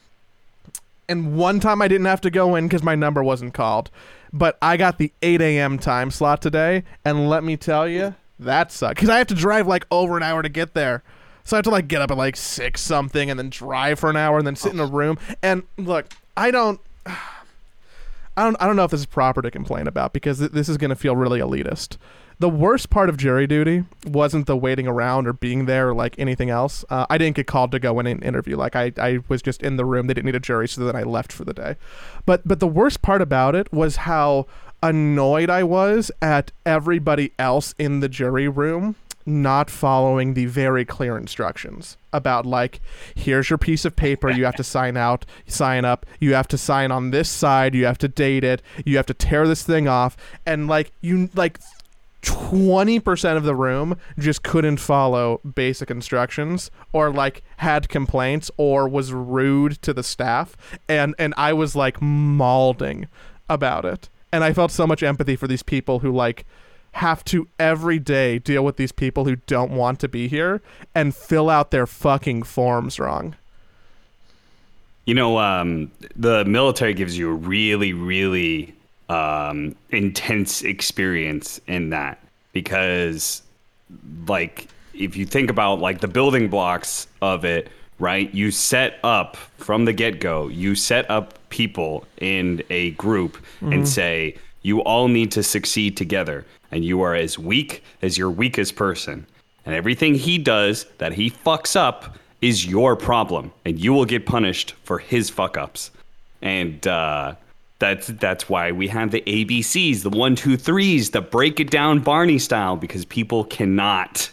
and 1.09 1.35
one 1.35 1.59
time 1.59 1.81
I 1.81 1.87
didn't 1.87 2.05
have 2.05 2.21
to 2.21 2.29
go 2.29 2.53
in 2.53 2.67
because 2.67 2.83
my 2.83 2.93
number 2.93 3.23
wasn't 3.23 3.55
called, 3.55 3.89
but 4.31 4.59
I 4.61 4.77
got 4.77 4.99
the 4.99 5.11
8 5.23 5.41
a.m. 5.41 5.79
time 5.79 6.11
slot 6.11 6.39
today, 6.43 6.83
and 7.03 7.27
let 7.27 7.43
me 7.43 7.57
tell 7.57 7.87
you, 7.87 8.13
that 8.43 8.71
sucked 8.71 8.95
because 8.95 9.09
I 9.09 9.17
have 9.17 9.27
to 9.27 9.35
drive 9.35 9.67
like 9.67 9.85
over 9.91 10.17
an 10.17 10.23
hour 10.23 10.41
to 10.41 10.49
get 10.49 10.73
there. 10.73 11.03
So 11.43 11.55
I 11.55 11.59
have 11.59 11.65
to 11.65 11.71
like 11.71 11.87
get 11.87 12.01
up 12.01 12.11
at 12.11 12.17
like 12.17 12.35
six 12.35 12.81
something 12.81 13.29
and 13.29 13.37
then 13.37 13.49
drive 13.49 13.99
for 13.99 14.09
an 14.09 14.15
hour 14.15 14.37
and 14.37 14.47
then 14.47 14.55
sit 14.55 14.73
in 14.73 14.79
a 14.79 14.85
room. 14.85 15.17
And 15.41 15.63
look, 15.77 16.07
I 16.37 16.51
don't. 16.51 16.79
I 18.35 18.45
don't 18.45 18.57
I 18.59 18.65
don't 18.65 18.75
know 18.75 18.83
if 18.83 18.89
this 18.89 19.01
is 19.01 19.05
proper 19.05 19.43
to 19.43 19.51
complain 19.51 19.87
about 19.87 20.11
because 20.11 20.39
th- 20.39 20.51
this 20.53 20.67
is 20.67 20.77
going 20.77 20.89
to 20.89 20.95
feel 20.95 21.15
really 21.15 21.39
elitist. 21.39 21.97
The 22.39 22.49
worst 22.49 22.89
part 22.89 23.09
of 23.09 23.17
jury 23.17 23.45
duty 23.45 23.85
wasn't 24.05 24.47
the 24.47 24.57
waiting 24.57 24.87
around 24.87 25.27
or 25.27 25.33
being 25.33 25.65
there 25.65 25.89
or 25.89 25.93
like 25.93 26.15
anything 26.17 26.49
else. 26.49 26.83
Uh, 26.89 27.05
I 27.09 27.19
didn't 27.19 27.35
get 27.35 27.45
called 27.45 27.71
to 27.73 27.79
go 27.79 27.99
in 27.99 28.07
an 28.07 28.23
interview. 28.23 28.57
Like 28.57 28.75
I, 28.75 28.91
I 28.97 29.19
was 29.27 29.43
just 29.43 29.61
in 29.61 29.77
the 29.77 29.85
room. 29.85 30.07
They 30.07 30.15
didn't 30.15 30.25
need 30.25 30.35
a 30.35 30.39
jury, 30.39 30.67
so 30.67 30.83
then 30.83 30.95
I 30.95 31.03
left 31.03 31.31
for 31.31 31.45
the 31.45 31.53
day. 31.53 31.75
But 32.25 32.47
but 32.47 32.59
the 32.59 32.67
worst 32.67 33.03
part 33.03 33.21
about 33.21 33.53
it 33.53 33.71
was 33.71 33.97
how 33.97 34.47
annoyed 34.83 35.49
I 35.49 35.63
was 35.63 36.11
at 36.21 36.51
everybody 36.65 37.31
else 37.39 37.73
in 37.79 38.01
the 38.01 38.09
jury 38.09 38.49
room 38.49 38.95
not 39.25 39.69
following 39.69 40.33
the 40.33 40.45
very 40.45 40.83
clear 40.83 41.17
instructions 41.17 41.95
about 42.11 42.45
like 42.45 42.81
here's 43.15 43.49
your 43.49 43.57
piece 43.57 43.85
of 43.85 43.95
paper 43.95 44.29
you 44.29 44.43
have 44.43 44.55
to 44.55 44.63
sign 44.63 44.97
out 44.97 45.25
sign 45.47 45.85
up 45.85 46.05
you 46.19 46.33
have 46.33 46.49
to 46.49 46.57
sign 46.57 46.91
on 46.91 47.11
this 47.11 47.29
side 47.29 47.73
you 47.73 47.85
have 47.85 47.97
to 47.97 48.09
date 48.09 48.43
it 48.43 48.61
you 48.85 48.97
have 48.97 49.05
to 49.05 49.13
tear 49.13 49.47
this 49.47 49.63
thing 49.63 49.87
off 49.87 50.17
and 50.45 50.67
like 50.67 50.91
you 50.99 51.29
like 51.33 51.57
20% 52.23 53.35
of 53.37 53.43
the 53.43 53.55
room 53.55 53.97
just 54.17 54.43
couldn't 54.43 54.77
follow 54.77 55.39
basic 55.39 55.91
instructions 55.91 56.71
or 56.93 57.11
like 57.11 57.43
had 57.57 57.89
complaints 57.89 58.49
or 58.55 58.87
was 58.87 59.11
rude 59.13 59.81
to 59.81 59.93
the 59.93 60.03
staff 60.03 60.57
and 60.89 61.15
and 61.17 61.33
I 61.37 61.53
was 61.53 61.75
like 61.75 62.01
mauling 62.01 63.07
about 63.49 63.85
it 63.85 64.09
and 64.33 64.43
I 64.43 64.51
felt 64.51 64.71
so 64.71 64.87
much 64.87 65.03
empathy 65.03 65.35
for 65.35 65.47
these 65.47 65.61
people 65.61 65.99
who 65.99 66.11
like 66.11 66.45
have 66.93 67.23
to 67.25 67.47
every 67.59 67.99
day 67.99 68.39
deal 68.39 68.65
with 68.65 68.77
these 68.77 68.91
people 68.91 69.25
who 69.25 69.35
don't 69.35 69.71
want 69.71 69.99
to 69.99 70.07
be 70.07 70.27
here 70.27 70.61
and 70.93 71.15
fill 71.15 71.49
out 71.49 71.71
their 71.71 71.85
fucking 71.85 72.43
forms 72.43 72.99
wrong. 72.99 73.35
You 75.05 75.13
know, 75.13 75.37
um, 75.37 75.91
the 76.15 76.45
military 76.45 76.93
gives 76.93 77.17
you 77.17 77.29
a 77.29 77.33
really, 77.33 77.93
really 77.93 78.73
um, 79.07 79.75
intense 79.91 80.63
experience 80.63 81.61
in 81.67 81.91
that 81.91 82.19
because, 82.53 83.43
like, 84.27 84.67
if 84.95 85.15
you 85.15 85.25
think 85.25 85.49
about 85.51 85.79
like 85.79 85.99
the 85.99 86.07
building 86.07 86.47
blocks 86.47 87.07
of 87.21 87.45
it, 87.45 87.69
right? 88.03 88.35
You 88.35 88.51
set 88.51 88.99
up 89.01 89.37
from 89.57 89.85
the 89.85 89.93
get 89.93 90.19
go. 90.19 90.49
You 90.49 90.75
set 90.75 91.09
up 91.09 91.39
people 91.49 92.05
in 92.17 92.61
a 92.69 92.91
group 92.91 93.37
and 93.61 93.87
say 93.87 94.35
you 94.61 94.83
all 94.83 95.07
need 95.07 95.31
to 95.31 95.41
succeed 95.41 95.95
together, 95.95 96.45
and 96.69 96.83
you 96.83 97.01
are 97.01 97.15
as 97.15 97.39
weak 97.39 97.81
as 98.01 98.17
your 98.17 98.29
weakest 98.29 98.75
person. 98.75 99.25
And 99.65 99.73
everything 99.73 100.15
he 100.15 100.37
does 100.37 100.85
that 100.97 101.13
he 101.13 101.29
fucks 101.29 101.77
up 101.77 102.17
is 102.41 102.65
your 102.65 102.97
problem, 102.97 103.53
and 103.63 103.79
you 103.79 103.93
will 103.93 104.05
get 104.05 104.25
punished 104.25 104.73
for 104.83 104.99
his 104.99 105.29
fuck 105.29 105.55
ups. 105.57 105.89
And 106.41 106.85
uh, 106.85 107.35
that's 107.79 108.07
that's 108.07 108.49
why 108.49 108.73
we 108.73 108.89
have 108.89 109.11
the 109.11 109.21
ABCs, 109.21 110.01
the 110.03 110.09
one, 110.09 110.35
two, 110.35 110.57
threes, 110.57 111.11
the 111.11 111.21
break 111.21 111.61
it 111.61 111.71
down 111.71 112.01
Barney 112.01 112.39
style, 112.39 112.75
because 112.75 113.05
people 113.05 113.45
cannot 113.45 114.29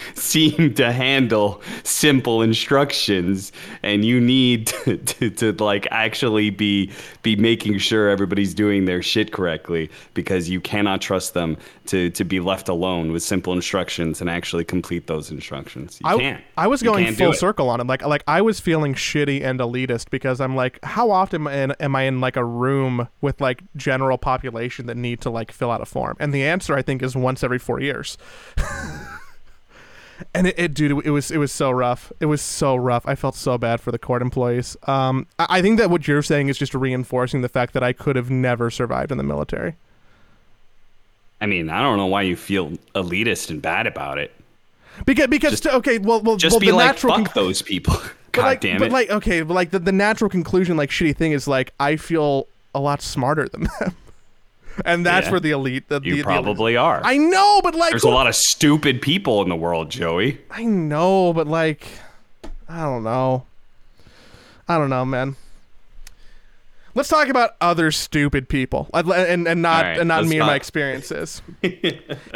seem 0.14 0.74
to 0.74 0.92
handle 0.92 1.60
simple 1.82 2.42
instructions 2.42 3.52
and 3.82 4.04
you 4.04 4.20
need 4.20 4.66
to, 4.86 4.96
to, 4.98 5.30
to, 5.30 5.64
like 5.64 5.86
actually 5.90 6.50
be 6.50 6.90
be 7.22 7.36
making 7.36 7.78
sure 7.78 8.08
everybody's 8.08 8.54
doing 8.54 8.86
their 8.86 9.02
shit 9.02 9.32
correctly 9.32 9.90
because 10.14 10.48
you 10.48 10.60
cannot 10.60 11.00
trust 11.00 11.34
them 11.34 11.56
to 11.86 12.10
to 12.10 12.24
be 12.24 12.40
left 12.40 12.68
alone 12.68 13.12
with 13.12 13.22
simple 13.22 13.52
instructions 13.52 14.20
and 14.20 14.30
actually 14.30 14.64
complete 14.64 15.06
those 15.06 15.30
instructions 15.30 15.98
you 16.00 16.08
I, 16.08 16.16
can't 16.16 16.44
I 16.56 16.66
was 16.66 16.82
going 16.82 17.14
full 17.14 17.32
circle 17.32 17.68
on 17.68 17.80
it. 17.80 17.86
Like 17.86 18.02
like 18.04 18.22
I 18.26 18.42
was 18.42 18.60
feeling 18.60 18.94
shitty 18.94 19.42
and 19.42 19.60
elitist 19.60 20.10
because 20.10 20.40
I'm 20.40 20.56
like, 20.56 20.78
how 20.84 21.10
often 21.10 21.42
am 21.42 21.48
I 21.48 21.54
in, 21.54 21.72
am 21.72 21.96
I 21.96 22.02
in 22.02 22.20
like 22.20 22.36
a 22.36 22.44
room 22.44 23.08
with 23.20 23.40
like 23.40 23.62
general 23.76 24.18
population 24.18 24.86
that 24.86 24.96
need 24.96 25.20
to 25.22 25.30
like 25.30 25.52
fill 25.52 25.70
out 25.70 25.80
a 25.80 25.86
form? 25.86 26.16
And 26.20 26.32
the 26.32 26.44
answer 26.44 26.74
I 26.74 26.82
think 26.82 27.02
is 27.02 27.16
once 27.16 27.42
every 27.42 27.58
four 27.58 27.80
years. 27.80 28.18
and 30.34 30.46
it, 30.48 30.58
it 30.58 30.74
dude, 30.74 31.04
it 31.06 31.10
was 31.10 31.30
it 31.30 31.38
was 31.38 31.52
so 31.52 31.70
rough. 31.70 32.12
It 32.20 32.26
was 32.26 32.40
so 32.42 32.76
rough. 32.76 33.04
I 33.06 33.14
felt 33.14 33.34
so 33.34 33.56
bad 33.58 33.80
for 33.80 33.90
the 33.92 33.98
court 33.98 34.22
employees. 34.22 34.76
Um, 34.86 35.26
I, 35.38 35.46
I 35.58 35.62
think 35.62 35.78
that 35.78 35.90
what 35.90 36.06
you're 36.08 36.22
saying 36.22 36.48
is 36.48 36.58
just 36.58 36.74
reinforcing 36.74 37.42
the 37.42 37.48
fact 37.48 37.72
that 37.74 37.82
I 37.82 37.92
could 37.92 38.16
have 38.16 38.30
never 38.30 38.70
survived 38.70 39.10
in 39.12 39.18
the 39.18 39.24
military. 39.24 39.74
i 41.40 41.46
mean 41.46 41.70
i 41.70 41.80
don't 41.80 41.96
know 41.96 42.06
why 42.06 42.20
you 42.22 42.36
feel 42.36 42.72
elitist 42.94 43.48
and 43.50 43.62
bad 43.62 43.86
about 43.86 44.18
it 44.18 44.30
Because 45.06 45.26
because 45.28 45.64
okay, 45.66 45.98
well 45.98 46.20
well, 46.20 46.36
just 46.36 46.52
well, 46.54 46.60
be 46.60 46.66
the 46.66 46.74
like 46.74 46.86
natural 46.86 47.14
fuck 47.16 47.28
conc- 47.28 47.34
those 47.34 47.62
people 47.62 47.94
god 48.32 48.42
like, 48.44 48.60
damn 48.60 48.78
but 48.78 48.90
like, 48.92 49.08
okay, 49.10 49.40
but 49.42 49.54
like 49.54 49.70
the, 49.70 49.78
the 49.78 49.92
natural 49.92 50.28
conclusion, 50.30 50.76
like 50.76 50.90
shitty 50.90 51.16
thing 51.16 51.32
is 51.32 51.48
like 51.48 51.72
I 51.80 51.96
feel 51.96 52.46
a 52.74 52.80
lot 52.80 53.00
smarter 53.02 53.48
than 53.48 53.62
them, 53.80 53.96
and 54.84 55.04
that's 55.04 55.26
Yeah. 55.26 55.30
where 55.32 55.40
the 55.40 55.50
elite. 55.50 55.88
The, 55.88 56.00
you 56.02 56.16
the, 56.16 56.22
probably 56.22 56.76
are 56.76 57.00
I 57.04 57.16
know, 57.16 57.60
but 57.62 57.74
like, 57.74 57.90
there's 57.90 58.04
a 58.04 58.08
lot 58.08 58.26
of 58.26 58.34
stupid 58.34 59.00
people 59.02 59.42
in 59.42 59.48
the 59.48 59.56
world 59.56 59.90
joey 59.90 60.40
I 60.50 60.64
know, 60.64 61.32
but 61.32 61.46
like, 61.46 61.86
I 62.68 62.82
don't 62.82 63.02
know. 63.04 63.44
I 64.68 64.78
don't 64.78 64.90
know, 64.90 65.04
man. 65.04 65.36
Let's 66.94 67.08
talk 67.08 67.28
about 67.28 67.52
other 67.60 67.90
stupid 67.92 68.48
people, 68.48 68.88
and 68.92 69.46
and, 69.48 69.62
not 69.62 69.84
right, 69.84 69.98
and 70.00 70.08
not 70.08 70.24
me 70.24 70.36
and 70.38 70.40
my 70.40 70.46
not- 70.48 70.56
experiences. 70.56 71.40
Can 71.62 71.72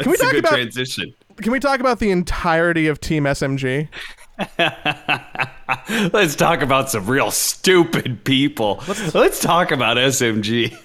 we 0.05 0.15
talk 0.17 0.29
a 0.29 0.31
good 0.31 0.39
about- 0.39 0.53
transition 0.53 1.13
Can 1.41 1.51
we 1.51 1.59
talk 1.59 1.79
about 1.81 1.99
the 1.99 2.09
entirety 2.11 2.87
of 2.87 3.01
Team 3.01 3.25
SMG? 3.25 3.89
Let's 6.13 6.35
talk 6.35 6.61
about 6.61 6.89
some 6.89 7.05
real 7.05 7.29
stupid 7.29 8.23
people. 8.23 8.83
Let's, 9.13 9.39
talk 9.45 9.71
about 9.71 9.97
SMG. 9.97 10.75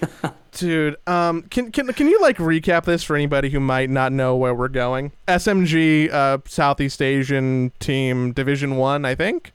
Dude, 0.51 0.97
um, 1.07 1.43
can 1.43 1.71
can 1.71 1.87
can 1.93 2.07
you 2.07 2.21
like 2.21 2.37
recap 2.37 2.83
this 2.83 3.03
for 3.03 3.15
anybody 3.15 3.49
who 3.49 3.59
might 3.59 3.89
not 3.89 4.11
know 4.11 4.35
where 4.35 4.53
we're 4.53 4.67
going? 4.67 5.13
SMG, 5.27 6.11
uh, 6.11 6.39
Southeast 6.45 7.01
Asian 7.01 7.71
team, 7.79 8.33
Division 8.33 8.75
One, 8.75 9.05
I 9.05 9.15
think. 9.15 9.53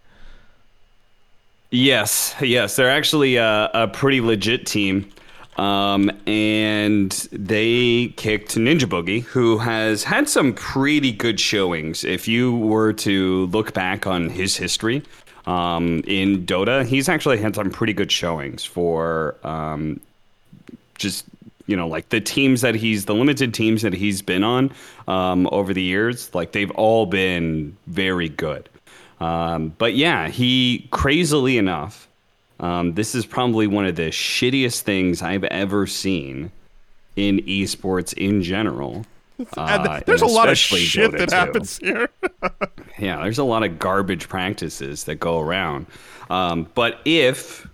yes, 1.70 2.34
yes, 2.40 2.76
they're 2.76 2.90
actually 2.90 3.36
a, 3.36 3.70
a 3.74 3.88
pretty 3.88 4.20
legit 4.20 4.66
team. 4.66 5.12
Um, 5.58 6.10
and 6.26 7.10
they 7.32 8.08
kicked 8.16 8.56
Ninja 8.56 8.84
Boogie, 8.84 9.22
who 9.22 9.58
has 9.58 10.04
had 10.04 10.28
some 10.28 10.52
pretty 10.52 11.12
good 11.12 11.40
showings. 11.40 12.04
If 12.04 12.26
you 12.28 12.56
were 12.56 12.92
to 12.94 13.46
look 13.46 13.72
back 13.72 14.06
on 14.06 14.28
his 14.28 14.56
history 14.56 15.02
um, 15.46 16.02
in 16.06 16.44
Dota, 16.44 16.84
he's 16.84 17.08
actually 17.08 17.38
had 17.38 17.54
some 17.54 17.70
pretty 17.70 17.92
good 17.92 18.10
showings 18.10 18.64
for 18.64 19.36
um, 19.44 20.00
just 20.98 21.24
you 21.66 21.76
know 21.76 21.86
like 21.88 22.08
the 22.08 22.20
teams 22.20 22.60
that 22.60 22.74
he's 22.74 23.04
the 23.04 23.14
limited 23.14 23.54
teams 23.54 23.82
that 23.82 23.92
he's 23.92 24.22
been 24.22 24.44
on 24.44 24.72
um, 25.08 25.48
over 25.52 25.72
the 25.74 25.82
years 25.82 26.34
like 26.34 26.52
they've 26.52 26.70
all 26.72 27.06
been 27.06 27.76
very 27.86 28.28
good. 28.28 28.68
Um, 29.20 29.70
but 29.78 29.94
yeah 29.94 30.28
he 30.28 30.88
crazily 30.90 31.56
enough 31.58 32.08
um, 32.60 32.94
this 32.94 33.14
is 33.14 33.24
probably 33.24 33.66
one 33.66 33.86
of 33.86 33.96
the 33.96 34.10
shittiest 34.10 34.82
things 34.82 35.22
i've 35.22 35.44
ever 35.44 35.86
seen 35.86 36.52
in 37.16 37.38
esports 37.44 38.12
in 38.12 38.42
general 38.42 39.06
uh, 39.56 40.00
there's 40.06 40.22
a 40.22 40.26
lot 40.26 40.48
of 40.48 40.58
shit 40.58 41.12
Dota 41.12 41.18
that 41.18 41.28
2. 41.30 41.34
happens 41.34 41.78
here. 41.78 42.08
Yeah, 42.98 43.22
there's 43.22 43.36
a 43.36 43.44
lot 43.44 43.62
of 43.62 43.78
garbage 43.78 44.26
practices 44.26 45.04
that 45.04 45.16
go 45.16 45.38
around. 45.38 45.84
Um, 46.30 46.66
but 46.74 46.98
if 47.04 47.68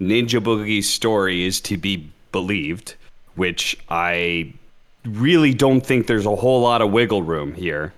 Ninja 0.00 0.42
Boogie's 0.42 0.90
story 0.90 1.44
is 1.44 1.60
to 1.60 1.76
be 1.76 2.10
believed, 2.32 2.96
which 3.36 3.76
I 3.88 4.52
really 5.04 5.54
don't 5.54 5.80
think 5.84 6.06
there's 6.06 6.26
a 6.26 6.34
whole 6.34 6.62
lot 6.62 6.82
of 6.82 6.90
wiggle 6.90 7.22
room 7.22 7.54
here. 7.54 7.92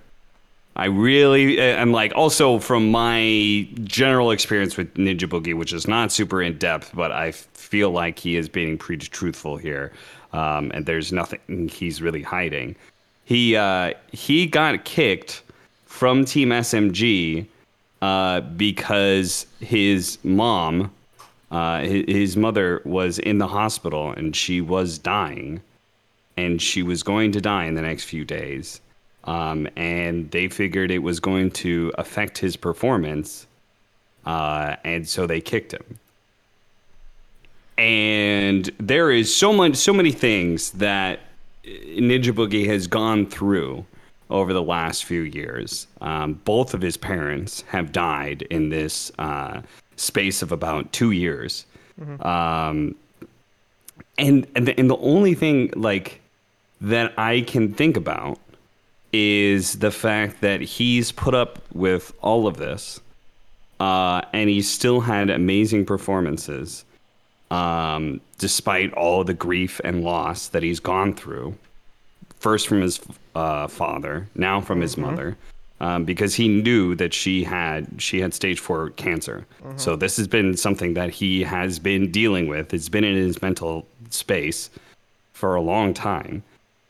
I 0.75 0.85
really 0.85 1.59
am 1.59 1.91
like 1.91 2.13
also 2.15 2.57
from 2.59 2.89
my 2.89 3.67
general 3.83 4.31
experience 4.31 4.75
with 4.75 4.93
Ninja 4.95 5.27
Boogie, 5.29 5.55
which 5.55 5.71
is 5.71 5.87
not 5.87 6.11
super 6.11 6.41
in 6.41 6.57
depth, 6.57 6.91
but 6.95 7.11
I 7.11 7.31
feel 7.31 7.91
like 7.91 8.17
he 8.17 8.37
is 8.37 8.49
being 8.49 8.77
pretty 8.77 9.07
truthful 9.07 9.57
here, 9.57 9.91
um, 10.33 10.71
and 10.73 10.85
there's 10.85 11.11
nothing 11.11 11.69
he's 11.69 12.01
really 12.01 12.21
hiding. 12.21 12.75
He 13.25 13.55
uh, 13.55 13.93
he 14.11 14.45
got 14.45 14.83
kicked 14.83 15.43
from 15.85 16.25
Team 16.25 16.49
SMG 16.49 17.45
uh, 18.01 18.41
because 18.41 19.45
his 19.61 20.17
mom, 20.23 20.91
uh, 21.51 21.81
his, 21.81 22.05
his 22.07 22.37
mother 22.37 22.81
was 22.83 23.19
in 23.19 23.37
the 23.37 23.47
hospital 23.47 24.11
and 24.11 24.35
she 24.35 24.59
was 24.59 24.97
dying, 24.97 25.61
and 26.35 26.61
she 26.61 26.83
was 26.83 27.03
going 27.03 27.31
to 27.31 27.39
die 27.39 27.65
in 27.65 27.75
the 27.75 27.81
next 27.81 28.03
few 28.05 28.25
days. 28.25 28.81
Um, 29.25 29.69
and 29.77 30.29
they 30.31 30.49
figured 30.49 30.91
it 30.91 30.99
was 30.99 31.21
going 31.21 31.51
to 31.51 31.93
affect 31.97 32.37
his 32.37 32.57
performance, 32.57 33.47
uh, 34.25 34.75
and 34.83 35.07
so 35.07 35.25
they 35.25 35.39
kicked 35.39 35.73
him. 35.73 35.97
And 37.77 38.69
there 38.77 39.11
is 39.11 39.35
so 39.35 39.51
much, 39.51 39.75
so 39.75 39.93
many 39.93 40.11
things 40.11 40.71
that 40.71 41.19
Ninja 41.65 42.31
Boogie 42.33 42.67
has 42.67 42.87
gone 42.87 43.25
through 43.25 43.85
over 44.29 44.53
the 44.53 44.61
last 44.61 45.05
few 45.05 45.21
years. 45.21 45.87
Um, 46.01 46.33
both 46.45 46.73
of 46.73 46.81
his 46.81 46.97
parents 46.97 47.61
have 47.69 47.91
died 47.91 48.43
in 48.43 48.69
this 48.69 49.11
uh, 49.19 49.61
space 49.95 50.41
of 50.41 50.51
about 50.51 50.91
two 50.91 51.11
years. 51.11 51.65
Um, 52.21 52.95
and 54.17 54.47
and 54.55 54.67
the, 54.67 54.79
and 54.79 54.89
the 54.89 54.97
only 54.97 55.35
thing 55.35 55.71
like 55.75 56.21
that 56.81 57.13
I 57.17 57.41
can 57.41 57.73
think 57.73 57.97
about 57.97 58.39
is 59.11 59.79
the 59.79 59.91
fact 59.91 60.41
that 60.41 60.61
he's 60.61 61.11
put 61.11 61.35
up 61.35 61.59
with 61.73 62.13
all 62.21 62.47
of 62.47 62.57
this, 62.57 62.99
uh, 63.79 64.21
and 64.33 64.49
he's 64.49 64.69
still 64.69 65.01
had 65.01 65.29
amazing 65.29 65.85
performances, 65.85 66.83
um, 67.53 68.19
despite 68.39 68.91
all 68.93 69.23
the 69.23 69.35
grief 69.35 69.79
and 69.83 70.03
loss 70.03 70.47
that 70.47 70.63
he's 70.63 70.79
gone 70.79 71.13
through. 71.13 71.55
First 72.39 72.67
from 72.67 72.81
his 72.81 72.99
uh, 73.35 73.67
father, 73.67 74.27
now 74.35 74.59
from 74.59 74.81
his 74.81 74.97
mother, 74.97 75.37
um, 75.79 76.03
because 76.03 76.33
he 76.33 76.47
knew 76.47 76.95
that 76.95 77.13
she 77.13 77.43
had 77.43 77.87
she 77.99 78.19
had 78.19 78.33
stage 78.33 78.59
four 78.59 78.89
cancer. 78.91 79.45
So 79.77 79.95
this 79.95 80.17
has 80.17 80.27
been 80.27 80.57
something 80.57 80.95
that 80.95 81.11
he 81.11 81.43
has 81.43 81.77
been 81.79 82.11
dealing 82.11 82.47
with. 82.47 82.73
It's 82.73 82.89
been 82.89 83.03
in 83.03 83.15
his 83.15 83.41
mental 83.41 83.85
space 84.09 84.71
for 85.33 85.55
a 85.55 85.61
long 85.61 85.93
time, 85.93 86.43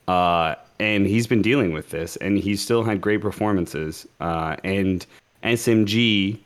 uh, 0.07 0.55
and 0.79 1.05
he's 1.05 1.27
been 1.27 1.41
dealing 1.41 1.73
with 1.73 1.89
this, 1.89 2.15
and 2.15 2.37
he's 2.37 2.61
still 2.61 2.83
had 2.83 3.01
great 3.01 3.21
performances. 3.21 4.07
Uh, 4.21 4.55
and 4.63 5.05
SMG 5.43 6.39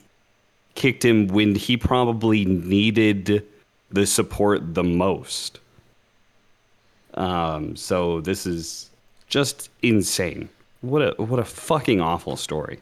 kicked 0.76 1.06
him 1.06 1.28
when 1.28 1.56
he 1.56 1.78
probably 1.78 2.46
needed 2.46 3.46
the 3.92 4.06
support 4.06 4.74
the 4.74 4.84
most. 4.84 5.60
Um, 7.14 7.76
so 7.76 8.22
this 8.22 8.46
is 8.46 8.90
just 9.28 9.70
insane. 9.82 10.50
What 10.82 11.02
a 11.02 11.22
what 11.22 11.40
a 11.40 11.46
fucking 11.46 12.00
awful 12.00 12.36
story. 12.36 12.80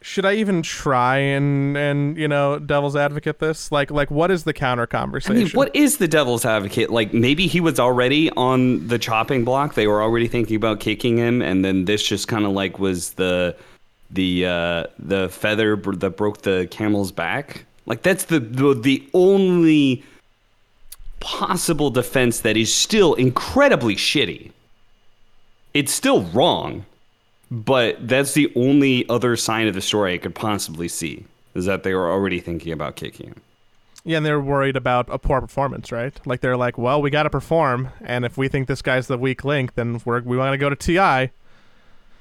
Should 0.00 0.24
I 0.24 0.34
even 0.34 0.62
try 0.62 1.18
and 1.18 1.76
and 1.76 2.16
you 2.16 2.28
know 2.28 2.58
devil's 2.58 2.96
advocate 2.96 3.40
this? 3.40 3.70
Like 3.70 3.90
like 3.90 4.10
what 4.10 4.30
is 4.30 4.44
the 4.44 4.52
counter 4.52 4.84
I 4.84 4.86
conversation? 4.86 5.34
mean, 5.34 5.50
what 5.50 5.74
is 5.74 5.98
the 5.98 6.08
devil's 6.08 6.44
advocate? 6.44 6.90
Like 6.90 7.12
maybe 7.12 7.46
he 7.46 7.60
was 7.60 7.78
already 7.78 8.30
on 8.30 8.86
the 8.86 8.98
chopping 8.98 9.44
block. 9.44 9.74
They 9.74 9.86
were 9.86 10.00
already 10.00 10.28
thinking 10.28 10.56
about 10.56 10.80
kicking 10.80 11.18
him, 11.18 11.42
and 11.42 11.64
then 11.64 11.84
this 11.84 12.02
just 12.02 12.28
kind 12.28 12.46
of 12.46 12.52
like 12.52 12.78
was 12.78 13.14
the 13.14 13.56
the 14.10 14.46
uh, 14.46 14.84
the 14.98 15.28
feather 15.28 15.76
br- 15.76 15.96
that 15.96 16.10
broke 16.16 16.42
the 16.42 16.68
camel's 16.70 17.12
back. 17.12 17.66
Like 17.88 18.02
that's 18.02 18.24
the, 18.24 18.38
the 18.38 18.74
the 18.74 19.08
only 19.14 20.04
possible 21.20 21.90
defense 21.90 22.40
that 22.40 22.56
is 22.56 22.72
still 22.72 23.14
incredibly 23.14 23.96
shitty. 23.96 24.52
It's 25.72 25.92
still 25.92 26.22
wrong, 26.24 26.84
but 27.50 28.06
that's 28.06 28.34
the 28.34 28.52
only 28.54 29.08
other 29.08 29.36
sign 29.36 29.66
of 29.66 29.74
the 29.74 29.80
story 29.80 30.14
I 30.14 30.18
could 30.18 30.34
possibly 30.34 30.86
see 30.86 31.24
is 31.54 31.64
that 31.64 31.82
they 31.82 31.94
were 31.94 32.10
already 32.10 32.40
thinking 32.40 32.72
about 32.72 32.96
kicking 32.96 33.28
him. 33.28 33.40
Yeah, 34.04 34.18
and 34.18 34.26
they're 34.26 34.40
worried 34.40 34.76
about 34.76 35.08
a 35.10 35.18
poor 35.18 35.40
performance, 35.40 35.90
right? 35.90 36.14
Like 36.26 36.40
they're 36.40 36.56
like, 36.56 36.78
well, 36.78 37.00
we 37.02 37.10
got 37.10 37.24
to 37.24 37.30
perform, 37.30 37.88
and 38.02 38.24
if 38.24 38.36
we 38.36 38.48
think 38.48 38.68
this 38.68 38.82
guy's 38.82 39.06
the 39.06 39.18
weak 39.18 39.44
link, 39.44 39.74
then 39.76 40.00
we're 40.04 40.20
we 40.20 40.36
want 40.36 40.52
to 40.52 40.58
go 40.58 40.68
to 40.68 40.76
TI. 40.76 41.30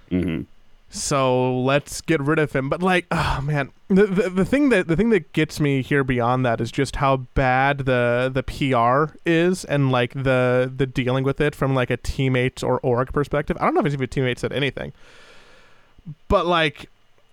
hmm 0.09 0.41
So 0.89 1.59
let's 1.59 1.99
get 2.01 2.21
rid 2.21 2.39
of 2.39 2.53
him. 2.53 2.69
But 2.69 2.81
like, 2.81 3.05
oh 3.11 3.41
man, 3.43 3.71
the, 3.89 4.05
the 4.05 4.29
the 4.29 4.45
thing 4.45 4.69
that 4.69 4.87
the 4.87 4.95
thing 4.95 5.09
that 5.09 5.33
gets 5.33 5.59
me 5.59 5.81
here 5.81 6.03
beyond 6.03 6.45
that 6.45 6.61
is 6.61 6.71
just 6.71 6.95
how 6.97 7.17
bad 7.17 7.79
the 7.79 8.31
the 8.33 8.41
PR 8.43 9.13
is 9.25 9.65
and 9.65 9.91
like 9.91 10.13
the 10.13 10.71
the 10.73 10.85
dealing 10.85 11.23
with 11.25 11.41
it 11.41 11.53
from 11.55 11.75
like 11.75 11.89
a 11.89 11.97
teammate 11.97 12.63
or 12.63 12.79
org 12.79 13.11
perspective. 13.11 13.57
I 13.59 13.65
don't 13.65 13.73
know 13.73 13.85
if 13.85 13.91
even 13.93 14.07
teammates 14.07 14.41
said 14.41 14.53
anything, 14.53 14.93
but 16.29 16.45
like, 16.45 16.89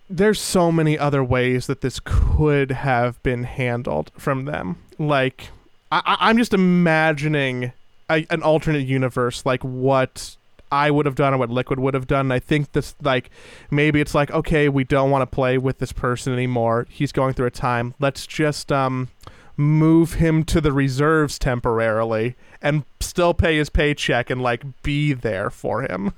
there's 0.09 0.39
so 0.41 0.71
many 0.71 0.99
other 0.99 1.23
ways 1.23 1.67
that 1.67 1.79
this 1.81 1.99
could 2.03 2.71
have 2.71 3.21
been 3.23 3.43
handled 3.45 4.11
from 4.17 4.45
them. 4.45 4.77
Like, 4.99 5.49
I- 5.91 6.17
I'm 6.19 6.37
just 6.37 6.53
imagining 6.53 7.71
a, 8.09 8.25
an 8.29 8.43
alternate 8.43 8.85
universe, 8.85 9.45
like 9.45 9.63
what 9.63 10.35
I 10.71 10.91
would 10.91 11.05
have 11.05 11.15
done 11.15 11.33
or 11.33 11.37
what 11.37 11.49
Liquid 11.49 11.79
would 11.79 11.93
have 11.93 12.07
done. 12.07 12.31
I 12.31 12.39
think 12.39 12.71
this, 12.73 12.95
like, 13.01 13.29
maybe 13.71 14.01
it's 14.01 14.15
like, 14.15 14.31
okay, 14.31 14.69
we 14.69 14.83
don't 14.83 15.11
want 15.11 15.21
to 15.21 15.33
play 15.33 15.57
with 15.57 15.79
this 15.79 15.91
person 15.91 16.33
anymore. 16.33 16.87
He's 16.89 17.11
going 17.11 17.33
through 17.33 17.47
a 17.47 17.51
time. 17.51 17.93
Let's 17.99 18.25
just 18.27 18.71
um 18.71 19.09
move 19.57 20.15
him 20.15 20.43
to 20.43 20.59
the 20.59 20.73
reserves 20.73 21.39
temporarily 21.39 22.35
and 22.61 22.83
still 22.99 23.33
pay 23.33 23.57
his 23.57 23.69
paycheck 23.69 24.29
and 24.29 24.41
like 24.41 24.83
be 24.83 25.13
there 25.13 25.49
for 25.49 25.83
him 25.83 26.13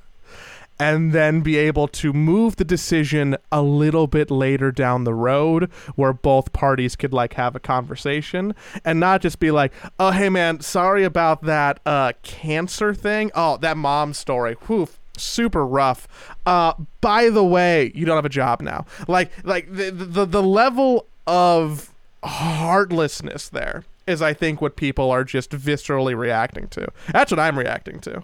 and 0.79 1.11
then 1.11 1.41
be 1.41 1.57
able 1.57 1.87
to 1.87 2.13
move 2.13 2.55
the 2.57 2.65
decision 2.65 3.35
a 3.51 3.61
little 3.61 4.07
bit 4.07 4.29
later 4.29 4.71
down 4.71 5.03
the 5.03 5.13
road 5.13 5.71
where 5.95 6.13
both 6.13 6.53
parties 6.53 6.95
could 6.95 7.13
like 7.13 7.33
have 7.33 7.55
a 7.55 7.59
conversation 7.59 8.53
and 8.85 8.99
not 8.99 9.21
just 9.21 9.39
be 9.39 9.51
like 9.51 9.73
oh 9.99 10.11
hey 10.11 10.29
man 10.29 10.59
sorry 10.59 11.03
about 11.03 11.43
that 11.43 11.79
uh 11.85 12.11
cancer 12.23 12.93
thing. 12.93 13.31
Oh 13.35 13.57
that 13.57 13.77
mom 13.77 14.13
story. 14.13 14.53
Whew 14.67 14.87
super 15.17 15.65
rough. 15.65 16.07
Uh 16.45 16.73
by 17.01 17.29
the 17.29 17.43
way 17.43 17.91
you 17.95 18.05
don't 18.05 18.17
have 18.17 18.25
a 18.25 18.29
job 18.29 18.61
now. 18.61 18.85
Like 19.07 19.31
like 19.43 19.71
the 19.71 19.89
the, 19.91 20.25
the 20.25 20.43
level 20.43 21.07
of 21.25 21.93
heartlessness 22.23 23.49
there 23.49 23.83
is 24.07 24.21
i 24.21 24.33
think 24.33 24.61
what 24.61 24.75
people 24.75 25.11
are 25.11 25.23
just 25.23 25.51
viscerally 25.51 26.17
reacting 26.17 26.67
to. 26.69 26.87
That's 27.11 27.31
what 27.31 27.39
i'm 27.39 27.57
reacting 27.57 27.99
to 28.01 28.23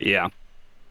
Yeah, 0.00 0.28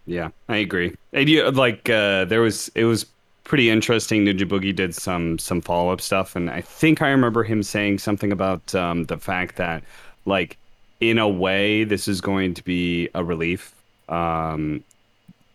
yeah, 0.05 0.29
I 0.47 0.57
agree. 0.57 0.95
And 1.13 1.27
you 1.27 1.49
like 1.51 1.89
uh, 1.89 2.25
there 2.25 2.41
was 2.41 2.69
it 2.75 2.85
was 2.85 3.05
pretty 3.43 3.69
interesting. 3.69 4.25
Ninja 4.25 4.47
Boogie 4.47 4.75
did 4.75 4.95
some 4.95 5.37
some 5.39 5.61
follow 5.61 5.91
up 5.91 6.01
stuff, 6.01 6.35
and 6.35 6.49
I 6.49 6.61
think 6.61 7.01
I 7.01 7.09
remember 7.09 7.43
him 7.43 7.63
saying 7.63 7.99
something 7.99 8.31
about 8.31 8.73
um, 8.75 9.05
the 9.05 9.17
fact 9.17 9.55
that 9.57 9.83
like 10.25 10.57
in 10.99 11.17
a 11.17 11.27
way 11.27 11.83
this 11.83 12.07
is 12.07 12.21
going 12.21 12.53
to 12.53 12.63
be 12.63 13.09
a 13.15 13.23
relief. 13.23 13.73
Um, 14.07 14.83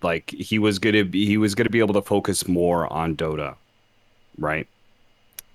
like 0.02 0.30
he 0.30 0.58
was 0.58 0.78
gonna 0.78 1.04
be 1.04 1.26
he 1.26 1.36
was 1.36 1.54
gonna 1.54 1.70
be 1.70 1.80
able 1.80 1.94
to 1.94 2.02
focus 2.02 2.46
more 2.46 2.92
on 2.92 3.16
Dota, 3.16 3.56
right? 4.38 4.68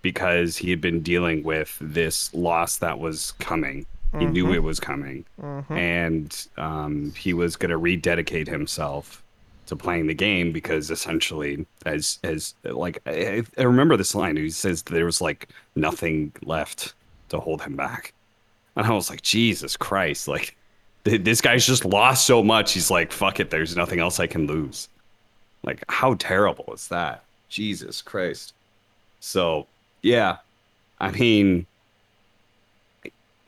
Because 0.01 0.57
he 0.57 0.69
had 0.71 0.81
been 0.81 1.01
dealing 1.01 1.43
with 1.43 1.77
this 1.79 2.33
loss 2.33 2.77
that 2.77 2.99
was 2.99 3.33
coming. 3.39 3.85
He 4.17 4.25
knew 4.25 4.53
it 4.53 4.63
was 4.63 4.79
coming. 4.79 5.25
And 5.69 6.47
um, 6.57 7.13
he 7.15 7.33
was 7.33 7.55
going 7.55 7.69
to 7.69 7.77
rededicate 7.77 8.47
himself 8.47 9.23
to 9.67 9.75
playing 9.75 10.07
the 10.07 10.15
game 10.15 10.51
because 10.51 10.89
essentially 10.89 11.63
as 11.85 12.17
as 12.23 12.55
like 12.63 12.97
I, 13.05 13.43
I 13.55 13.61
remember 13.61 13.97
this 13.97 14.15
line 14.15 14.35
he 14.35 14.49
says 14.49 14.81
there 14.81 15.05
was 15.05 15.21
like 15.21 15.49
nothing 15.75 16.31
left 16.41 16.95
to 17.29 17.39
hold 17.39 17.61
him 17.61 17.75
back. 17.75 18.13
And 18.75 18.87
i 18.87 18.91
was 18.91 19.11
like 19.11 19.21
jesus 19.21 19.77
christ 19.77 20.27
like 20.27 20.55
th- 21.05 21.23
this 21.23 21.39
guy's 21.39 21.67
just 21.67 21.85
lost 21.85 22.25
so 22.25 22.41
much 22.41 22.73
he's 22.73 22.89
like 22.89 23.11
fuck 23.11 23.39
it 23.39 23.51
there's 23.51 23.75
nothing 23.75 23.99
else 23.99 24.19
i 24.19 24.25
can 24.25 24.47
lose. 24.47 24.89
Like 25.61 25.83
how 25.87 26.15
terrible 26.15 26.73
is 26.73 26.87
that? 26.87 27.23
Jesus 27.49 28.01
christ. 28.01 28.55
So 29.19 29.67
yeah 30.01 30.37
i 30.99 31.11
mean 31.11 31.67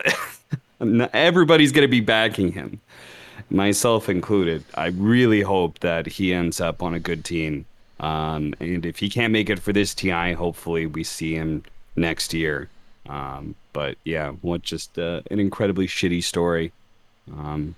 everybody's 1.14 1.72
going 1.72 1.88
to 1.88 1.92
be 1.92 2.00
backing 2.02 2.52
him, 2.52 2.80
myself 3.50 4.10
included. 4.10 4.64
I 4.76 4.88
really 4.88 5.42
hope 5.42 5.80
that 5.80 6.06
he 6.06 6.34
ends 6.34 6.60
up 6.60 6.82
on 6.82 6.94
a 6.94 7.00
good 7.00 7.24
team. 7.24 7.66
Um, 8.00 8.56
and 8.60 8.86
if 8.86 8.98
he 8.98 9.10
can't 9.10 9.32
make 9.32 9.50
it 9.50 9.60
for 9.60 9.74
this 9.74 9.94
TI, 9.94 10.34
hopefully 10.34 10.88
we 10.88 11.04
see 11.04 11.36
him 11.36 11.64
next 11.96 12.34
year. 12.34 12.70
Um, 13.08 13.56
but 13.74 13.98
yeah, 14.04 14.32
what 14.42 14.64
just 14.64 14.98
uh, 14.98 15.22
an 15.30 15.40
incredibly 15.40 15.88
shitty 15.88 16.24
story. 16.24 16.72
Um, 17.32 17.76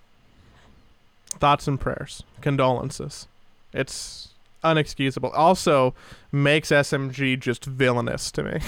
thoughts 1.39 1.67
and 1.67 1.79
prayers, 1.79 2.23
condolences. 2.41 3.27
It's 3.73 4.29
unexcusable. 4.63 5.31
Also, 5.33 5.93
makes 6.31 6.69
SMG 6.69 7.39
just 7.39 7.65
villainous 7.65 8.31
to 8.31 8.43
me. 8.43 8.59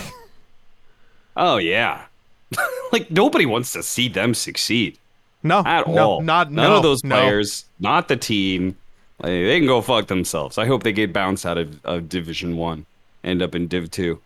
oh 1.38 1.58
yeah, 1.58 2.06
like 2.92 3.10
nobody 3.12 3.46
wants 3.46 3.72
to 3.74 3.84
see 3.84 4.08
them 4.08 4.34
succeed. 4.34 4.98
no, 5.44 5.60
at 5.66 5.88
no, 5.88 6.10
all. 6.12 6.22
Not 6.22 6.52
none 6.52 6.70
no, 6.70 6.78
of 6.78 6.84
those 6.84 7.04
no. 7.04 7.16
players, 7.16 7.66
not 7.80 8.08
the 8.08 8.18
team. 8.18 8.76
Like, 9.20 9.30
they 9.30 9.60
can 9.60 9.68
go 9.68 9.82
fuck 9.82 10.08
themselves. 10.08 10.58
I 10.58 10.66
hope 10.66 10.84
they 10.84 10.92
get 10.92 11.14
bounced 11.14 11.46
out 11.46 11.58
of, 11.58 11.84
of 11.86 12.10
Division 12.10 12.58
One, 12.58 12.86
end 13.24 13.42
up 13.42 13.56
in 13.56 13.68
Div 13.68 13.90
Two. 13.90 14.20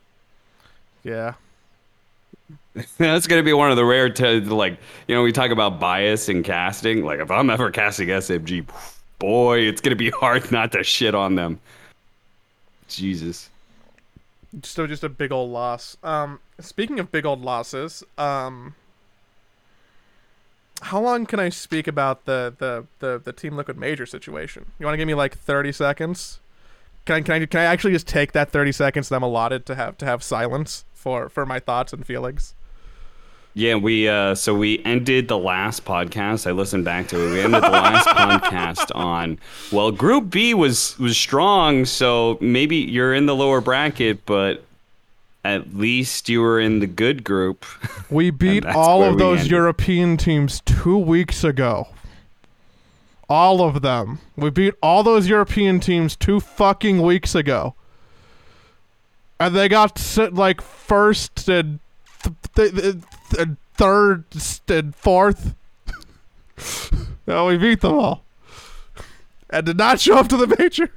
Yeah, 1.04 1.34
That's 2.98 3.28
gonna 3.28 3.44
be 3.44 3.54
one 3.54 3.72
of 3.72 3.78
the 3.78 3.86
rare, 3.86 4.10
t- 4.10 4.40
like 4.42 4.78
you 5.08 5.16
know, 5.16 5.24
we 5.24 5.32
talk 5.32 5.52
about 5.52 5.80
bias 5.80 6.30
in 6.30 6.44
casting. 6.44 7.04
Like 7.04 7.20
if 7.20 7.32
I'm 7.32 7.50
ever 7.50 7.72
casting 7.72 8.10
SMG, 8.10 8.68
boy, 9.18 9.60
it's 9.60 9.82
gonna 9.82 9.96
be 9.96 10.10
hard 10.22 10.52
not 10.52 10.72
to 10.74 10.84
shit 10.84 11.16
on 11.16 11.36
them. 11.36 11.60
Jesus. 12.88 13.50
A, 14.54 14.88
just 14.88 15.04
a 15.04 15.10
big 15.10 15.32
old 15.32 15.52
loss. 15.52 15.98
Um, 16.04 16.40
speaking 16.60 17.00
of 17.00 17.12
big 17.12 17.26
old 17.26 17.42
losses, 17.42 18.04
um, 18.18 18.76
how 20.82 21.02
long 21.02 21.26
can 21.26 21.40
I 21.40 21.50
speak 21.50 21.88
about 21.88 22.26
the 22.26 22.54
the 22.58 22.86
the, 23.00 23.22
the 23.24 23.34
Team 23.34 23.56
Liquid 23.56 23.78
Major 23.78 24.06
situation? 24.06 24.72
You 24.80 24.86
want 24.86 24.94
to 24.94 24.98
give 24.98 25.08
me 25.08 25.14
like 25.14 25.38
thirty 25.38 25.72
seconds? 25.72 26.40
Can 27.06 27.18
I, 27.18 27.22
can 27.22 27.42
I 27.42 27.46
can 27.46 27.60
I 27.60 27.64
actually 27.64 27.94
just 27.94 28.08
take 28.08 28.32
that 28.34 28.52
thirty 28.52 28.72
seconds 28.72 29.10
that 29.10 29.16
I'm 29.16 29.24
allotted 29.24 29.66
to 29.68 29.76
have 29.76 29.98
to 30.00 30.06
have 30.06 30.24
silence 30.24 30.86
for 30.94 31.30
for 31.30 31.46
my 31.46 31.60
thoughts 31.60 31.94
and 31.94 32.06
feelings? 32.06 32.54
Yeah, 33.60 33.76
we 33.76 34.08
uh 34.08 34.36
so 34.36 34.56
we 34.56 34.82
ended 34.86 35.28
the 35.28 35.38
last 35.38 35.84
podcast. 35.84 36.48
I 36.48 36.52
listened 36.52 36.86
back 36.86 37.10
to 37.10 37.22
it. 37.22 37.32
We 37.32 37.42
ended 37.42 37.62
the 37.62 37.70
last 37.70 38.08
podcast 38.08 38.96
on 38.96 39.38
well, 39.70 39.92
Group 39.92 40.30
B 40.30 40.54
was 40.54 40.98
was 40.98 41.18
strong, 41.18 41.84
so 41.84 42.38
maybe 42.40 42.78
you're 42.78 43.14
in 43.14 43.26
the 43.26 43.36
lower 43.36 43.60
bracket, 43.60 44.26
but 44.26 44.64
at 45.44 45.76
least 45.76 46.30
you 46.30 46.40
were 46.40 46.58
in 46.58 46.80
the 46.80 46.88
good 46.88 47.24
group. 47.26 47.66
We 48.10 48.32
beat 48.32 48.66
all 48.66 49.04
of 49.04 49.20
those 49.20 49.40
ended. 49.40 49.52
European 49.52 50.18
teams 50.18 50.62
two 50.66 50.98
weeks 50.98 51.44
ago. 51.44 51.90
All 53.30 53.62
of 53.62 53.84
them. 53.84 54.18
We 54.36 54.50
beat 54.50 54.74
all 54.82 55.04
those 55.04 55.28
European 55.28 55.80
teams 55.80 56.16
two 56.16 56.40
fucking 56.40 57.04
weeks 57.04 57.36
ago. 57.36 57.76
And 59.40 59.56
they 59.56 59.70
got 59.70 60.02
like 60.32 60.60
first 60.62 61.48
and 61.48 61.80
th- 62.24 62.36
th- 62.56 62.74
th- 62.74 62.96
th- 63.30 63.50
third 63.76 64.24
and 64.68 64.96
fourth. 64.96 65.56
no, 67.28 67.46
we 67.48 67.58
beat 67.58 67.82
them 67.82 67.94
all. 67.94 68.24
And 69.50 69.66
did 69.66 69.78
not 69.78 70.00
show 70.00 70.18
up 70.18 70.28
to 70.30 70.38
the 70.38 70.56
major. 70.60 70.92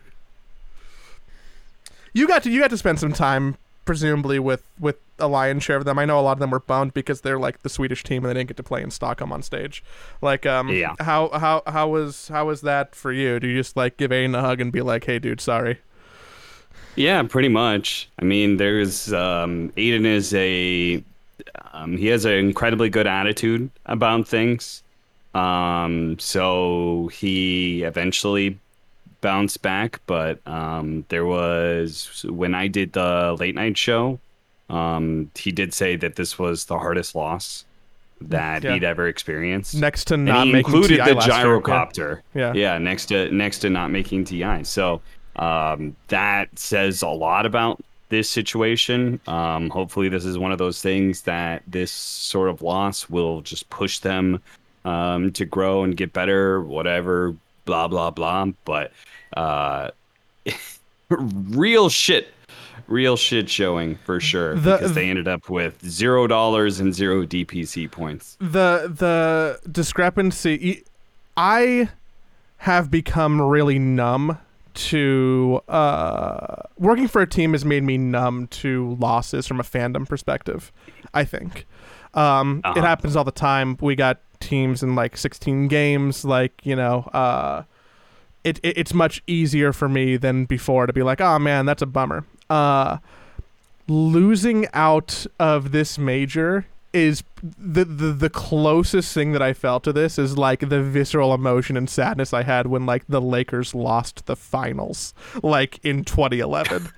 You 2.12 2.28
got 2.28 2.42
to 2.42 2.50
you 2.50 2.60
got 2.60 2.70
to 2.70 2.76
spend 2.78 3.00
some 3.00 3.12
time 3.12 3.56
presumably 3.84 4.38
with 4.38 4.62
with 4.78 4.96
a 5.18 5.26
lion's 5.28 5.62
share 5.62 5.76
of 5.76 5.84
them. 5.84 5.98
I 5.98 6.04
know 6.04 6.18
a 6.18 6.22
lot 6.22 6.32
of 6.32 6.38
them 6.40 6.50
were 6.50 6.60
bummed 6.60 6.92
because 6.94 7.22
they're 7.22 7.38
like 7.38 7.62
the 7.62 7.68
Swedish 7.70 8.04
team 8.04 8.24
and 8.24 8.30
they 8.30 8.38
didn't 8.38 8.48
get 8.48 8.56
to 8.58 8.62
play 8.62 8.82
in 8.82 8.90
Stockholm 8.90 9.32
on 9.32 9.42
stage. 9.42 9.82
Like 10.20 10.44
um 10.44 10.68
Yeah. 10.68 10.94
how 11.00 11.30
how 11.30 11.62
how 11.66 11.88
was 11.88 12.28
how 12.28 12.46
was 12.46 12.60
that 12.62 12.94
for 12.94 13.12
you? 13.12 13.40
Do 13.40 13.46
you 13.48 13.56
just 13.56 13.76
like 13.76 13.96
give 13.96 14.10
Aiden 14.10 14.36
a 14.36 14.40
hug 14.42 14.60
and 14.60 14.70
be 14.70 14.82
like, 14.82 15.04
"Hey 15.04 15.18
dude, 15.18 15.40
sorry." 15.40 15.78
Yeah, 16.96 17.22
pretty 17.22 17.48
much. 17.48 18.10
I 18.18 18.24
mean, 18.26 18.58
there's 18.58 19.10
um, 19.14 19.70
Aiden 19.78 20.04
is 20.04 20.34
a 20.34 21.02
um, 21.72 21.96
he 21.96 22.06
has 22.08 22.24
an 22.24 22.32
incredibly 22.32 22.88
good 22.90 23.06
attitude 23.06 23.70
about 23.86 24.26
things. 24.28 24.82
Um, 25.34 26.18
so 26.18 27.08
he 27.12 27.82
eventually 27.82 28.58
bounced 29.20 29.62
back, 29.62 30.00
but 30.06 30.40
um, 30.46 31.04
there 31.08 31.24
was 31.24 32.24
when 32.28 32.54
I 32.54 32.66
did 32.68 32.92
the 32.92 33.36
late 33.38 33.54
night 33.54 33.78
show. 33.78 34.18
Um, 34.68 35.30
he 35.34 35.52
did 35.52 35.72
say 35.74 35.96
that 35.96 36.16
this 36.16 36.38
was 36.38 36.64
the 36.66 36.78
hardest 36.78 37.14
loss 37.14 37.64
that 38.20 38.62
Yeah. 38.62 38.74
he'd 38.74 38.84
ever 38.84 39.08
experienced 39.08 39.74
Next 39.74 40.04
to 40.06 40.14
and 40.14 40.24
not 40.26 40.46
making 40.46 40.58
included 40.74 40.98
TI 40.98 41.04
the 41.10 41.14
last 41.14 41.26
year. 41.26 41.34
gyrocopter. 41.60 42.20
Yeah. 42.34 42.52
yeah, 42.54 42.78
next 42.78 43.06
to 43.06 43.30
next 43.32 43.58
to 43.60 43.70
not 43.70 43.90
making 43.90 44.24
TI. 44.24 44.62
So 44.64 45.00
um, 45.36 45.96
that 46.08 46.56
says 46.58 47.02
a 47.02 47.08
lot 47.08 47.46
about 47.46 47.82
this 48.12 48.30
situation. 48.30 49.18
Um, 49.26 49.68
hopefully, 49.70 50.08
this 50.08 50.24
is 50.24 50.38
one 50.38 50.52
of 50.52 50.58
those 50.58 50.80
things 50.80 51.22
that 51.22 51.62
this 51.66 51.90
sort 51.90 52.48
of 52.48 52.62
loss 52.62 53.10
will 53.10 53.40
just 53.40 53.68
push 53.70 53.98
them 53.98 54.40
um, 54.84 55.32
to 55.32 55.44
grow 55.44 55.82
and 55.82 55.96
get 55.96 56.12
better. 56.12 56.60
Whatever, 56.62 57.34
blah 57.64 57.88
blah 57.88 58.10
blah. 58.12 58.46
But 58.64 58.92
uh, 59.36 59.90
real 61.08 61.88
shit, 61.88 62.28
real 62.86 63.16
shit 63.16 63.48
showing 63.48 63.96
for 64.04 64.20
sure 64.20 64.54
The- 64.56 64.76
because 64.76 64.94
they 64.94 65.08
ended 65.10 65.28
up 65.28 65.48
with 65.48 65.84
zero 65.88 66.26
dollars 66.26 66.80
and 66.80 66.94
zero 66.94 67.24
DPC 67.24 67.90
points. 67.90 68.36
the 68.40 68.92
the 68.94 69.58
discrepancy 69.70 70.84
i 71.36 71.88
have 72.58 72.90
become 72.90 73.40
really 73.40 73.78
numb 73.78 74.36
to 74.74 75.60
uh 75.68 76.62
working 76.78 77.08
for 77.08 77.22
a 77.22 77.26
team 77.26 77.52
has 77.52 77.64
made 77.64 77.82
me 77.82 77.98
numb 77.98 78.46
to 78.48 78.96
losses 79.00 79.46
from 79.46 79.60
a 79.60 79.62
fandom 79.62 80.08
perspective 80.08 80.72
i 81.14 81.24
think. 81.24 81.66
Um 82.14 82.58
it 82.64 82.68
Uh-huh. 82.68 82.80
happens 82.82 83.16
all 83.16 83.24
the 83.24 83.30
time. 83.32 83.76
We 83.80 83.94
got 83.96 84.20
teams 84.40 84.82
in 84.82 84.94
like 84.94 85.16
16 85.16 85.68
games 85.68 86.24
like 86.24 86.60
you 86.64 86.76
know 86.76 87.04
uh 87.14 87.62
it, 88.44 88.58
it 88.62 88.76
it's 88.76 88.92
much 88.92 89.22
easier 89.26 89.72
for 89.72 89.88
me 89.88 90.16
than 90.16 90.44
before 90.44 90.86
to 90.86 90.92
be 90.92 91.02
like 91.02 91.20
oh 91.20 91.38
man 91.38 91.64
that's 91.66 91.80
a 91.82 91.86
bummer. 91.86 92.24
Uh 92.50 92.98
losing 93.88 94.66
out 94.74 95.26
of 95.38 95.72
this 95.72 95.98
major 95.98 96.66
is 96.92 97.22
the, 97.42 97.84
the 97.84 98.12
the 98.12 98.30
closest 98.30 99.12
thing 99.14 99.32
that 99.32 99.42
I 99.42 99.52
felt 99.52 99.84
to 99.84 99.92
this 99.92 100.18
is 100.18 100.36
like 100.36 100.68
the 100.68 100.82
visceral 100.82 101.32
emotion 101.34 101.76
and 101.76 101.88
sadness 101.88 102.32
I 102.34 102.42
had 102.42 102.66
when 102.66 102.84
like 102.86 103.04
the 103.08 103.20
Lakers 103.20 103.74
lost 103.74 104.26
the 104.26 104.36
finals 104.36 105.14
like 105.42 105.78
in 105.82 106.04
2011. 106.04 106.90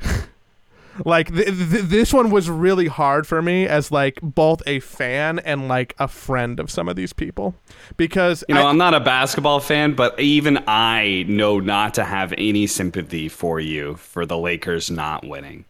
like 1.04 1.28
th- 1.32 1.46
th- 1.46 1.84
this 1.84 2.12
one 2.12 2.30
was 2.30 2.50
really 2.50 2.86
hard 2.86 3.26
for 3.26 3.40
me 3.40 3.66
as 3.66 3.90
like 3.90 4.18
both 4.22 4.62
a 4.66 4.78
fan 4.80 5.38
and 5.38 5.66
like 5.68 5.94
a 5.98 6.06
friend 6.08 6.60
of 6.60 6.70
some 6.70 6.88
of 6.88 6.96
these 6.96 7.12
people 7.14 7.54
because 7.96 8.44
You 8.48 8.54
know, 8.54 8.66
I- 8.66 8.68
I'm 8.68 8.78
not 8.78 8.92
a 8.94 9.00
basketball 9.00 9.60
fan, 9.60 9.94
but 9.94 10.18
even 10.20 10.58
I 10.66 11.24
know 11.28 11.60
not 11.60 11.94
to 11.94 12.04
have 12.04 12.34
any 12.36 12.66
sympathy 12.66 13.28
for 13.28 13.58
you 13.58 13.94
for 13.96 14.26
the 14.26 14.36
Lakers 14.36 14.90
not 14.90 15.26
winning. 15.26 15.64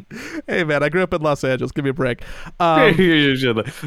hey 0.46 0.64
man, 0.64 0.82
I 0.82 0.88
grew 0.88 1.02
up 1.02 1.12
in 1.14 1.22
Los 1.22 1.44
Angeles. 1.44 1.72
Give 1.72 1.84
me 1.84 1.90
a 1.90 1.94
break. 1.94 2.22
Um, 2.60 2.94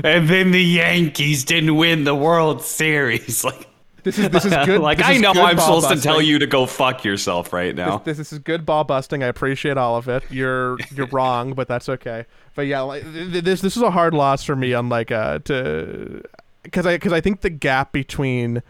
and 0.04 0.28
then 0.30 0.52
the 0.52 0.62
Yankees 0.64 1.44
didn't 1.46 1.76
win 1.76 2.04
the 2.04 2.16
World 2.16 2.62
Series. 2.62 3.44
Like, 3.56 3.68
this 4.04 4.20
is 4.20 4.30
this 4.30 4.46
is 4.46 4.54
good. 4.66 4.82
like 4.82 5.04
I 5.04 5.18
know 5.18 5.32
I'm 5.32 5.58
supposed 5.58 5.90
to 5.90 5.96
tell 6.00 6.16
busting. 6.16 6.30
you 6.30 6.40
to 6.40 6.46
go 6.46 6.68
fuck 6.68 7.04
yourself 7.04 7.52
right 7.52 7.74
now. 7.74 7.98
This, 7.98 8.18
this 8.18 8.32
is 8.32 8.38
good 8.40 8.66
ball 8.66 8.84
busting. 8.84 9.24
I 9.24 9.28
appreciate 9.28 9.78
all 9.78 9.96
of 9.96 10.08
it. 10.08 10.24
You're 10.30 10.78
you're 10.94 11.08
wrong, 11.08 11.54
but 11.54 11.68
that's 11.68 11.90
okay. 11.90 12.26
But 12.54 12.68
yeah, 12.68 12.82
like 12.82 13.02
th- 13.02 13.32
th- 13.32 13.44
this 13.44 13.62
this 13.62 13.76
is 13.76 13.82
a 13.82 13.90
hard 13.90 14.14
loss 14.14 14.44
for 14.44 14.56
me 14.56 14.76
on 14.76 14.90
like 14.90 15.12
uh 15.12 15.40
to 15.46 16.22
because 16.62 16.86
I 16.86 16.98
because 16.98 17.14
I 17.14 17.22
think 17.22 17.42
the 17.42 17.50
gap 17.50 17.92
between 17.92 18.62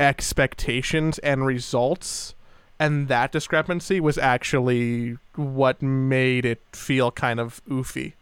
expectations 0.00 1.18
and 1.20 1.46
results 1.46 2.34
and 2.82 3.06
that 3.06 3.30
discrepancy 3.30 4.00
was 4.00 4.18
actually 4.18 5.16
what 5.36 5.80
made 5.80 6.44
it 6.44 6.60
feel 6.72 7.12
kind 7.12 7.38
of 7.38 7.64
oofy. 7.66 8.14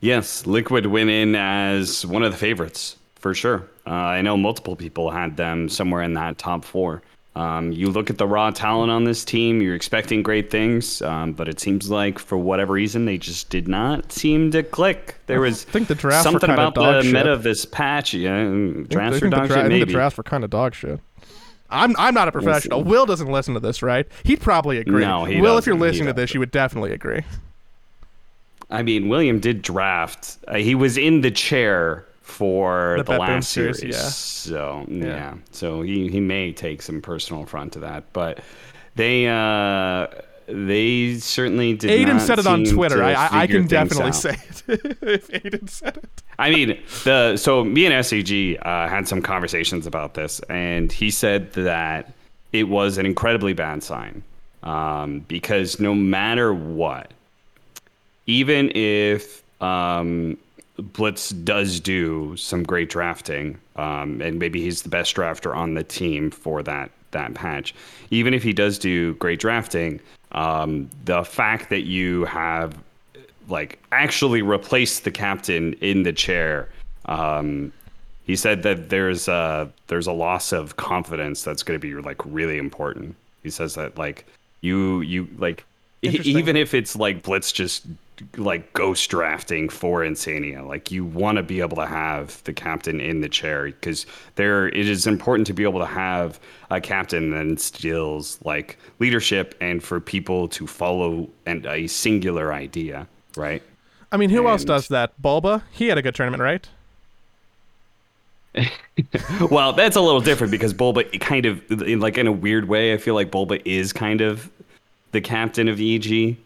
Yes, 0.00 0.46
Liquid 0.46 0.86
went 0.86 1.08
in 1.08 1.36
as 1.36 2.04
one 2.04 2.24
of 2.24 2.32
the 2.32 2.36
favorites 2.36 2.96
for 3.14 3.34
sure. 3.34 3.68
Uh, 3.86 3.90
I 3.90 4.20
know 4.20 4.36
multiple 4.36 4.74
people 4.74 5.12
had 5.12 5.36
them 5.36 5.68
somewhere 5.68 6.02
in 6.02 6.14
that 6.14 6.38
top 6.38 6.64
four. 6.64 7.02
Um, 7.36 7.70
you 7.70 7.88
look 7.88 8.10
at 8.10 8.18
the 8.18 8.26
raw 8.26 8.50
talent 8.50 8.90
on 8.90 9.04
this 9.04 9.24
team, 9.24 9.62
you're 9.62 9.76
expecting 9.76 10.24
great 10.24 10.50
things, 10.50 11.02
um, 11.02 11.34
but 11.34 11.48
it 11.48 11.60
seems 11.60 11.88
like 11.88 12.18
for 12.18 12.36
whatever 12.36 12.72
reason 12.72 13.04
they 13.04 13.18
just 13.18 13.48
did 13.48 13.68
not 13.68 14.10
seem 14.10 14.50
to 14.52 14.64
click. 14.64 15.16
There 15.26 15.40
was 15.40 15.62
think 15.62 15.86
the 15.86 15.94
drafts 15.94 16.26
were 16.26 16.32
something 16.32 16.50
about 16.50 16.74
the 16.74 17.02
shit. 17.02 17.12
meta 17.12 17.32
of 17.32 17.44
this 17.44 17.64
patch. 17.64 18.12
Yeah, 18.12 18.40
I 18.40 18.82
drafts 18.88 19.20
think 19.20 19.22
or 19.22 19.30
the 19.30 19.36
dog 19.36 19.48
dra- 19.48 19.64
I 19.64 19.68
think 19.68 19.86
the 19.86 19.92
drafts 19.92 20.16
were 20.16 20.24
kind 20.24 20.42
of 20.42 20.50
dog 20.50 20.74
shit. 20.74 20.98
I'm 21.70 21.94
I'm 21.98 22.14
not 22.14 22.28
a 22.28 22.32
professional. 22.32 22.82
Will 22.84 23.06
doesn't 23.06 23.30
listen 23.30 23.54
to 23.54 23.60
this, 23.60 23.82
right? 23.82 24.06
He'd 24.24 24.40
probably 24.40 24.78
agree. 24.78 25.04
No, 25.04 25.24
he 25.24 25.40
Will, 25.40 25.58
if 25.58 25.66
you're 25.66 25.76
listening 25.76 26.06
to 26.06 26.12
this, 26.12 26.32
you 26.34 26.40
would 26.40 26.50
definitely 26.50 26.92
agree. 26.92 27.22
I 28.70 28.82
mean, 28.82 29.08
William 29.08 29.38
did 29.40 29.62
draft. 29.62 30.38
Uh, 30.48 30.56
he 30.56 30.74
was 30.74 30.96
in 30.96 31.20
the 31.20 31.30
chair 31.30 32.04
for 32.22 32.96
The 32.98 33.04
the, 33.04 33.18
last 33.18 33.50
series, 33.50 33.78
series. 33.78 33.94
yeah. 33.96 34.02
So 34.08 34.84
yeah. 34.88 35.04
Yeah. 35.06 35.34
So 35.52 35.82
he, 35.82 36.08
he 36.08 36.18
may 36.20 36.52
take 36.52 36.82
some 36.82 37.00
personal 37.00 37.44
affront 37.44 37.72
to 37.74 37.78
that, 37.80 38.12
but 38.12 38.40
they 38.96 39.28
uh 39.28 40.06
they 40.46 41.14
certainly 41.18 41.74
did. 41.74 41.90
Aiden 41.90 42.20
said 42.20 42.38
it 42.38 42.46
on 42.46 42.64
Twitter. 42.64 43.02
I, 43.02 43.28
I, 43.42 43.46
can 43.46 43.66
definitely 43.66 44.08
out. 44.08 44.14
say 44.14 44.30
it 44.30 44.62
if 45.02 45.28
Aiden 45.28 45.68
said 45.68 45.96
it. 45.96 46.22
I 46.38 46.50
mean, 46.50 46.78
the 47.04 47.36
so 47.36 47.64
me 47.64 47.86
and 47.86 47.94
SCG 47.94 48.58
uh, 48.64 48.88
had 48.88 49.08
some 49.08 49.22
conversations 49.22 49.86
about 49.86 50.14
this, 50.14 50.40
and 50.48 50.92
he 50.92 51.10
said 51.10 51.52
that 51.54 52.12
it 52.52 52.64
was 52.64 52.98
an 52.98 53.06
incredibly 53.06 53.52
bad 53.52 53.82
sign 53.82 54.22
um, 54.62 55.20
because 55.20 55.80
no 55.80 55.94
matter 55.94 56.52
what, 56.52 57.12
even 58.26 58.70
if 58.74 59.42
um, 59.62 60.36
Blitz 60.78 61.30
does 61.30 61.80
do 61.80 62.36
some 62.36 62.62
great 62.62 62.90
drafting, 62.90 63.58
um, 63.76 64.20
and 64.20 64.38
maybe 64.38 64.60
he's 64.60 64.82
the 64.82 64.88
best 64.88 65.14
drafter 65.16 65.54
on 65.56 65.74
the 65.74 65.84
team 65.84 66.30
for 66.30 66.62
that 66.62 66.90
that 67.12 67.34
patch. 67.34 67.74
Even 68.10 68.34
if 68.34 68.42
he 68.42 68.52
does 68.52 68.78
do 68.78 69.14
great 69.14 69.40
drafting, 69.40 70.00
um, 70.36 70.88
the 71.04 71.24
fact 71.24 71.70
that 71.70 71.82
you 71.82 72.24
have 72.26 72.76
like 73.48 73.78
actually 73.90 74.42
replaced 74.42 75.04
the 75.04 75.10
captain 75.10 75.72
in 75.74 76.02
the 76.02 76.12
chair. 76.12 76.68
Um, 77.06 77.72
he 78.24 78.36
said 78.36 78.62
that 78.64 78.90
there's 78.90 79.28
a 79.28 79.70
there's 79.86 80.06
a 80.06 80.12
loss 80.12 80.52
of 80.52 80.76
confidence 80.76 81.42
that's 81.42 81.62
going 81.62 81.78
to 81.78 81.82
be 81.82 81.94
like 81.94 82.20
really 82.24 82.58
important. 82.58 83.16
He 83.42 83.50
says 83.50 83.74
that 83.74 83.96
like 83.96 84.26
you 84.60 85.00
you 85.00 85.28
like 85.38 85.64
even 86.02 86.56
if 86.56 86.74
it's 86.74 86.96
like 86.96 87.22
Blitz 87.22 87.50
just 87.52 87.86
like 88.36 88.72
ghost 88.72 89.10
drafting 89.10 89.68
for 89.68 90.00
Insania, 90.00 90.66
like 90.66 90.90
you 90.90 91.04
want 91.04 91.36
to 91.36 91.42
be 91.42 91.60
able 91.60 91.76
to 91.76 91.86
have 91.86 92.42
the 92.44 92.52
captain 92.52 93.00
in 93.00 93.20
the 93.20 93.28
chair 93.28 93.66
because 93.66 94.06
there 94.36 94.68
it 94.68 94.88
is 94.88 95.06
important 95.06 95.46
to 95.48 95.52
be 95.52 95.64
able 95.64 95.80
to 95.80 95.86
have 95.86 96.40
a 96.70 96.80
captain 96.80 97.30
that 97.30 97.40
instills 97.40 98.38
like 98.44 98.78
leadership 98.98 99.54
and 99.60 99.82
for 99.82 100.00
people 100.00 100.48
to 100.48 100.66
follow 100.66 101.28
and 101.44 101.66
a 101.66 101.86
singular 101.86 102.52
idea, 102.52 103.06
right? 103.36 103.62
I 104.12 104.16
mean, 104.16 104.30
who 104.30 104.48
else 104.48 104.64
does 104.64 104.88
that? 104.88 105.20
Bulba? 105.20 105.64
He 105.72 105.88
had 105.88 105.98
a 105.98 106.02
good 106.02 106.14
tournament, 106.14 106.42
right? 106.42 106.68
well, 109.50 109.72
that's 109.72 109.96
a 109.96 110.00
little 110.00 110.20
different 110.20 110.50
because 110.50 110.72
Bulba 110.72 111.04
kind 111.18 111.44
of, 111.44 111.70
in, 111.70 112.00
like 112.00 112.16
in 112.16 112.26
a 112.26 112.32
weird 112.32 112.68
way, 112.68 112.94
I 112.94 112.96
feel 112.96 113.14
like 113.14 113.30
Bulba 113.30 113.68
is 113.68 113.92
kind 113.92 114.20
of 114.20 114.50
the 115.12 115.20
captain 115.20 115.68
of 115.68 115.80
EG. 115.80 116.36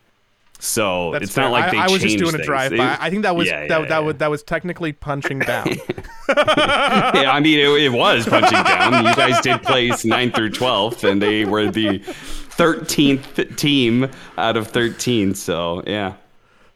So 0.60 1.12
That's 1.12 1.24
it's 1.24 1.34
fair. 1.34 1.44
not 1.44 1.52
like 1.52 1.70
they 1.70 1.78
I, 1.78 1.86
I 1.86 1.88
was 1.88 2.02
just 2.02 2.18
doing 2.18 2.34
a 2.34 2.44
drive 2.44 2.76
by. 2.76 2.96
I 3.00 3.08
think 3.08 3.22
that 3.22 3.34
was 3.34 3.48
Yeah, 3.48 3.66
that, 3.66 3.80
yeah, 3.80 3.88
that 3.88 4.04
was 4.04 4.16
that 4.16 4.30
was 4.30 4.42
technically 4.42 4.92
punching 4.92 5.40
down. 5.40 5.68
yeah, 6.28 7.30
I 7.32 7.40
mean, 7.40 7.58
it, 7.58 7.68
it 7.82 7.88
was 7.92 8.26
punching 8.28 8.62
down. 8.62 9.04
You 9.04 9.14
guys 9.14 9.40
did 9.40 9.62
place 9.62 10.04
9th 10.04 10.34
through 10.34 10.50
12th, 10.50 11.10
and 11.10 11.20
they 11.20 11.44
were 11.44 11.70
the 11.70 11.98
13th 11.98 13.56
team 13.56 14.08
out 14.36 14.56
of 14.56 14.68
13. 14.68 15.34
So, 15.34 15.82
yeah. 15.86 16.14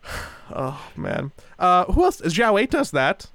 oh 0.54 0.82
man, 0.96 1.30
uh, 1.58 1.84
who 1.84 2.04
else? 2.04 2.20
Zhao 2.22 2.68
does 2.68 2.90
that. 2.90 3.26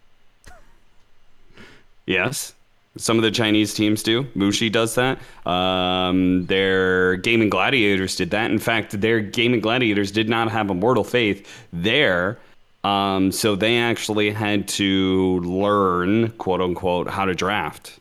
Yes. 2.06 2.56
Some 2.98 3.18
of 3.18 3.24
the 3.24 3.32
Chinese 3.32 3.74
teams 3.74 4.04
do. 4.04 4.24
Mushi 4.36 4.72
does 4.72 4.96
that. 4.96 5.20
Um, 5.48 6.46
their 6.48 7.16
Gaming 7.18 7.50
Gladiators 7.50 8.16
did 8.16 8.32
that. 8.32 8.52
In 8.52 8.60
fact, 8.60 9.00
their 9.00 9.20
Gaming 9.22 9.62
Gladiators 9.62 10.12
did 10.12 10.28
not 10.28 10.52
have 10.52 10.70
Immortal 10.70 11.04
Faith 11.04 11.48
there. 11.72 12.38
Um, 12.84 13.32
so 13.32 13.56
they 13.56 13.78
actually 13.78 14.32
had 14.32 14.68
to 14.70 15.40
learn, 15.42 16.30
quote 16.32 16.62
unquote, 16.62 17.10
how 17.10 17.26
to 17.26 17.36
draft 17.36 18.00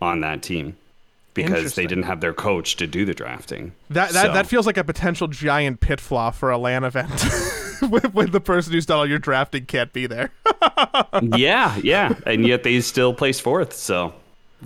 on 0.00 0.20
that 0.20 0.42
team 0.42 0.76
because 1.34 1.74
they 1.74 1.86
didn't 1.86 2.04
have 2.04 2.20
their 2.20 2.32
coach 2.32 2.76
to 2.76 2.86
do 2.86 3.04
the 3.04 3.14
drafting. 3.14 3.72
That 3.90 4.12
that, 4.12 4.26
So- 4.26 4.32
that 4.32 4.46
feels 4.46 4.66
like 4.66 4.76
a 4.76 4.84
potential 4.84 5.26
giant 5.28 5.80
pit 5.80 6.00
flaw 6.00 6.30
for 6.30 6.50
a 6.50 6.58
LAN 6.58 6.84
event. 6.84 7.10
when 8.12 8.30
the 8.30 8.40
person 8.40 8.72
who's 8.72 8.86
done 8.86 8.98
all 8.98 9.06
your 9.06 9.18
drafting 9.18 9.66
can't 9.66 9.92
be 9.92 10.06
there. 10.06 10.30
yeah, 11.36 11.76
yeah, 11.82 12.14
and 12.26 12.46
yet 12.46 12.62
they 12.62 12.80
still 12.80 13.14
placed 13.14 13.42
fourth. 13.42 13.72
So 13.72 14.12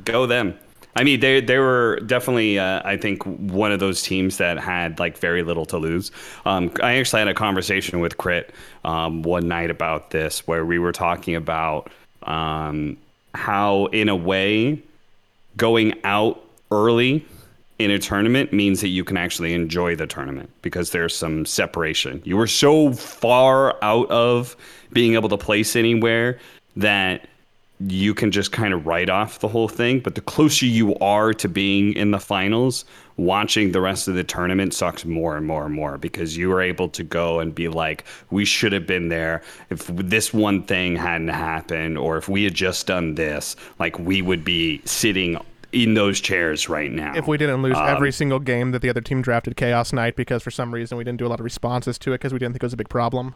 go 0.04 0.26
them. 0.26 0.58
I 0.96 1.04
mean, 1.04 1.20
they 1.20 1.40
they 1.40 1.58
were 1.58 2.00
definitely, 2.06 2.58
uh, 2.58 2.82
I 2.84 2.96
think, 2.96 3.22
one 3.24 3.70
of 3.70 3.78
those 3.78 4.02
teams 4.02 4.38
that 4.38 4.58
had 4.58 4.98
like 4.98 5.16
very 5.18 5.42
little 5.42 5.64
to 5.66 5.78
lose. 5.78 6.10
Um, 6.44 6.72
I 6.82 6.96
actually 6.96 7.20
had 7.20 7.28
a 7.28 7.34
conversation 7.34 8.00
with 8.00 8.16
Crit 8.16 8.52
um, 8.84 9.22
one 9.22 9.46
night 9.46 9.70
about 9.70 10.10
this, 10.10 10.46
where 10.46 10.64
we 10.64 10.78
were 10.78 10.92
talking 10.92 11.36
about 11.36 11.90
um, 12.24 12.96
how, 13.34 13.86
in 13.86 14.08
a 14.08 14.16
way, 14.16 14.82
going 15.56 15.94
out 16.02 16.44
early 16.70 17.24
in 17.78 17.90
a 17.90 17.98
tournament 17.98 18.52
means 18.52 18.80
that 18.80 18.88
you 18.88 19.04
can 19.04 19.16
actually 19.16 19.54
enjoy 19.54 19.94
the 19.94 20.06
tournament 20.06 20.50
because 20.62 20.90
there's 20.90 21.16
some 21.16 21.46
separation. 21.46 22.20
You 22.24 22.36
were 22.36 22.48
so 22.48 22.92
far 22.92 23.82
out 23.82 24.10
of 24.10 24.56
being 24.92 25.14
able 25.14 25.28
to 25.28 25.36
place 25.36 25.76
anywhere 25.76 26.38
that 26.76 27.26
you 27.86 28.12
can 28.12 28.32
just 28.32 28.50
kind 28.50 28.74
of 28.74 28.86
write 28.86 29.08
off 29.08 29.38
the 29.38 29.46
whole 29.46 29.68
thing. 29.68 30.00
But 30.00 30.16
the 30.16 30.20
closer 30.20 30.66
you 30.66 30.96
are 30.96 31.32
to 31.34 31.48
being 31.48 31.92
in 31.92 32.10
the 32.10 32.18
finals, 32.18 32.84
watching 33.16 33.70
the 33.70 33.80
rest 33.80 34.08
of 34.08 34.16
the 34.16 34.24
tournament 34.24 34.74
sucks 34.74 35.04
more 35.04 35.36
and 35.36 35.46
more 35.46 35.64
and 35.64 35.74
more 35.74 35.98
because 35.98 36.36
you 36.36 36.50
are 36.52 36.60
able 36.60 36.88
to 36.88 37.04
go 37.04 37.38
and 37.38 37.54
be 37.54 37.68
like, 37.68 38.04
we 38.30 38.44
should 38.44 38.72
have 38.72 38.86
been 38.86 39.08
there. 39.08 39.42
If 39.70 39.86
this 39.86 40.34
one 40.34 40.64
thing 40.64 40.96
hadn't 40.96 41.28
happened, 41.28 41.98
or 41.98 42.16
if 42.16 42.28
we 42.28 42.42
had 42.42 42.54
just 42.54 42.88
done 42.88 43.14
this, 43.14 43.54
like 43.78 43.96
we 43.98 44.22
would 44.22 44.44
be 44.44 44.82
sitting 44.84 45.38
in 45.72 45.94
those 45.94 46.20
chairs 46.20 46.68
right 46.68 46.90
now. 46.90 47.14
If 47.14 47.26
we 47.26 47.36
didn't 47.36 47.62
lose 47.62 47.76
Um, 47.76 47.86
every 47.86 48.12
single 48.12 48.38
game 48.38 48.70
that 48.72 48.80
the 48.82 48.88
other 48.90 49.00
team 49.00 49.20
drafted 49.22 49.56
Chaos 49.56 49.92
Knight 49.92 50.16
because 50.16 50.42
for 50.42 50.50
some 50.50 50.72
reason 50.72 50.96
we 50.98 51.04
didn't 51.04 51.18
do 51.18 51.26
a 51.26 51.28
lot 51.28 51.40
of 51.40 51.44
responses 51.44 51.98
to 51.98 52.12
it 52.12 52.18
because 52.18 52.32
we 52.32 52.38
didn't 52.38 52.54
think 52.54 52.62
it 52.62 52.66
was 52.66 52.72
a 52.72 52.76
big 52.78 52.88
problem. 52.88 53.34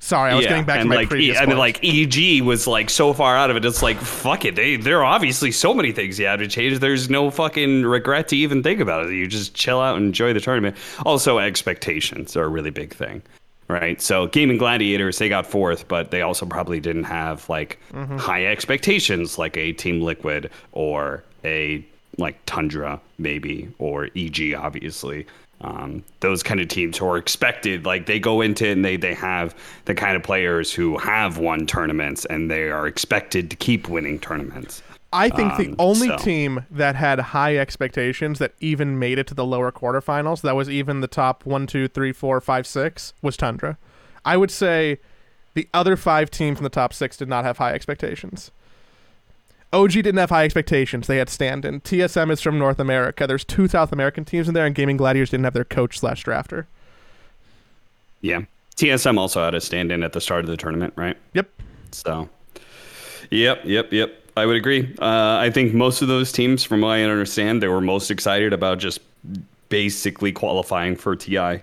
Sorry, 0.00 0.30
I 0.30 0.36
was 0.36 0.46
getting 0.46 0.64
back 0.64 0.82
to 0.82 0.86
my 0.86 0.94
like, 0.94 1.08
previous. 1.08 1.36
E- 1.36 1.40
and 1.40 1.48
point. 1.48 1.58
like 1.58 1.80
EG 1.82 2.42
was 2.42 2.68
like 2.68 2.88
so 2.88 3.12
far 3.12 3.36
out 3.36 3.50
of 3.50 3.56
it. 3.56 3.64
It's 3.64 3.82
like 3.82 3.96
fuck 3.98 4.44
it. 4.44 4.54
They 4.54 4.76
there 4.76 4.98
are 5.00 5.04
obviously 5.04 5.50
so 5.50 5.74
many 5.74 5.90
things 5.90 6.20
you 6.20 6.26
have 6.26 6.38
to 6.38 6.46
change. 6.46 6.78
There's 6.78 7.10
no 7.10 7.32
fucking 7.32 7.82
regret 7.84 8.28
to 8.28 8.36
even 8.36 8.62
think 8.62 8.78
about 8.78 9.06
it. 9.06 9.12
You 9.12 9.26
just 9.26 9.54
chill 9.54 9.80
out 9.80 9.96
and 9.96 10.06
enjoy 10.06 10.32
the 10.32 10.38
tournament. 10.40 10.76
Also, 11.04 11.38
expectations 11.40 12.36
are 12.36 12.44
a 12.44 12.48
really 12.48 12.70
big 12.70 12.94
thing, 12.94 13.22
right? 13.66 14.00
So, 14.00 14.28
Gaming 14.28 14.56
Gladiators 14.58 15.18
they 15.18 15.28
got 15.28 15.46
fourth, 15.46 15.88
but 15.88 16.12
they 16.12 16.22
also 16.22 16.46
probably 16.46 16.78
didn't 16.78 17.04
have 17.04 17.48
like 17.48 17.80
Mm-hmm. 17.92 18.18
high 18.18 18.46
expectations 18.46 19.36
like 19.36 19.56
a 19.56 19.72
Team 19.72 20.00
Liquid 20.00 20.48
or 20.70 21.24
a 21.44 21.84
like 22.16 22.38
Tundra 22.46 23.00
maybe 23.18 23.68
or 23.78 24.08
EG 24.16 24.54
obviously. 24.54 25.26
Um, 25.60 26.04
those 26.20 26.44
kind 26.44 26.60
of 26.60 26.68
teams 26.68 26.98
who 26.98 27.06
are 27.08 27.16
expected, 27.16 27.84
like 27.84 28.06
they 28.06 28.20
go 28.20 28.40
into 28.40 28.66
it 28.66 28.72
and 28.72 28.84
they 28.84 28.96
they 28.96 29.14
have 29.14 29.56
the 29.86 29.94
kind 29.94 30.16
of 30.16 30.22
players 30.22 30.72
who 30.72 30.98
have 30.98 31.38
won 31.38 31.66
tournaments 31.66 32.24
and 32.26 32.50
they 32.50 32.70
are 32.70 32.86
expected 32.86 33.50
to 33.50 33.56
keep 33.56 33.88
winning 33.88 34.20
tournaments. 34.20 34.82
I 35.12 35.30
think 35.30 35.56
the 35.56 35.68
um, 35.68 35.76
only 35.78 36.08
so- 36.08 36.16
team 36.18 36.66
that 36.70 36.94
had 36.94 37.18
high 37.18 37.56
expectations 37.56 38.38
that 38.38 38.52
even 38.60 38.98
made 38.98 39.18
it 39.18 39.26
to 39.28 39.34
the 39.34 39.44
lower 39.44 39.72
quarterfinals, 39.72 40.42
that 40.42 40.54
was 40.54 40.68
even 40.68 41.00
the 41.00 41.08
top 41.08 41.46
one, 41.46 41.66
two, 41.66 41.88
three, 41.88 42.12
four, 42.12 42.40
five, 42.40 42.66
six, 42.66 43.14
was 43.22 43.36
Tundra. 43.36 43.78
I 44.24 44.36
would 44.36 44.50
say 44.50 44.98
the 45.54 45.68
other 45.72 45.96
five 45.96 46.30
teams 46.30 46.58
in 46.58 46.64
the 46.64 46.70
top 46.70 46.92
six 46.92 47.16
did 47.16 47.28
not 47.28 47.44
have 47.44 47.56
high 47.56 47.72
expectations. 47.72 48.50
OG 49.72 49.92
didn't 49.92 50.16
have 50.16 50.30
high 50.30 50.44
expectations. 50.44 51.06
They 51.06 51.18
had 51.18 51.28
stand-in. 51.28 51.82
TSM 51.82 52.30
is 52.30 52.40
from 52.40 52.58
North 52.58 52.78
America. 52.78 53.26
There's 53.26 53.44
two 53.44 53.68
South 53.68 53.92
American 53.92 54.24
teams 54.24 54.48
in 54.48 54.54
there, 54.54 54.64
and 54.64 54.74
Gaming 54.74 54.96
Gladiators 54.96 55.30
didn't 55.30 55.44
have 55.44 55.54
their 55.54 55.64
coach 55.64 55.98
slash 55.98 56.24
drafter. 56.24 56.66
Yeah, 58.20 58.42
TSM 58.76 59.18
also 59.18 59.44
had 59.44 59.54
a 59.54 59.60
stand-in 59.60 60.02
at 60.02 60.12
the 60.12 60.20
start 60.20 60.44
of 60.44 60.50
the 60.50 60.56
tournament, 60.56 60.94
right? 60.96 61.16
Yep. 61.34 61.50
So, 61.92 62.28
yep, 63.30 63.60
yep, 63.64 63.92
yep. 63.92 64.22
I 64.36 64.46
would 64.46 64.56
agree. 64.56 64.94
Uh, 65.00 65.38
I 65.40 65.50
think 65.50 65.74
most 65.74 66.00
of 66.00 66.08
those 66.08 66.32
teams, 66.32 66.64
from 66.64 66.80
what 66.80 66.90
I 66.90 67.02
understand, 67.02 67.62
they 67.62 67.68
were 67.68 67.80
most 67.80 68.10
excited 68.10 68.52
about 68.52 68.78
just 68.78 69.00
basically 69.68 70.32
qualifying 70.32 70.96
for 70.96 71.14
TI. 71.16 71.60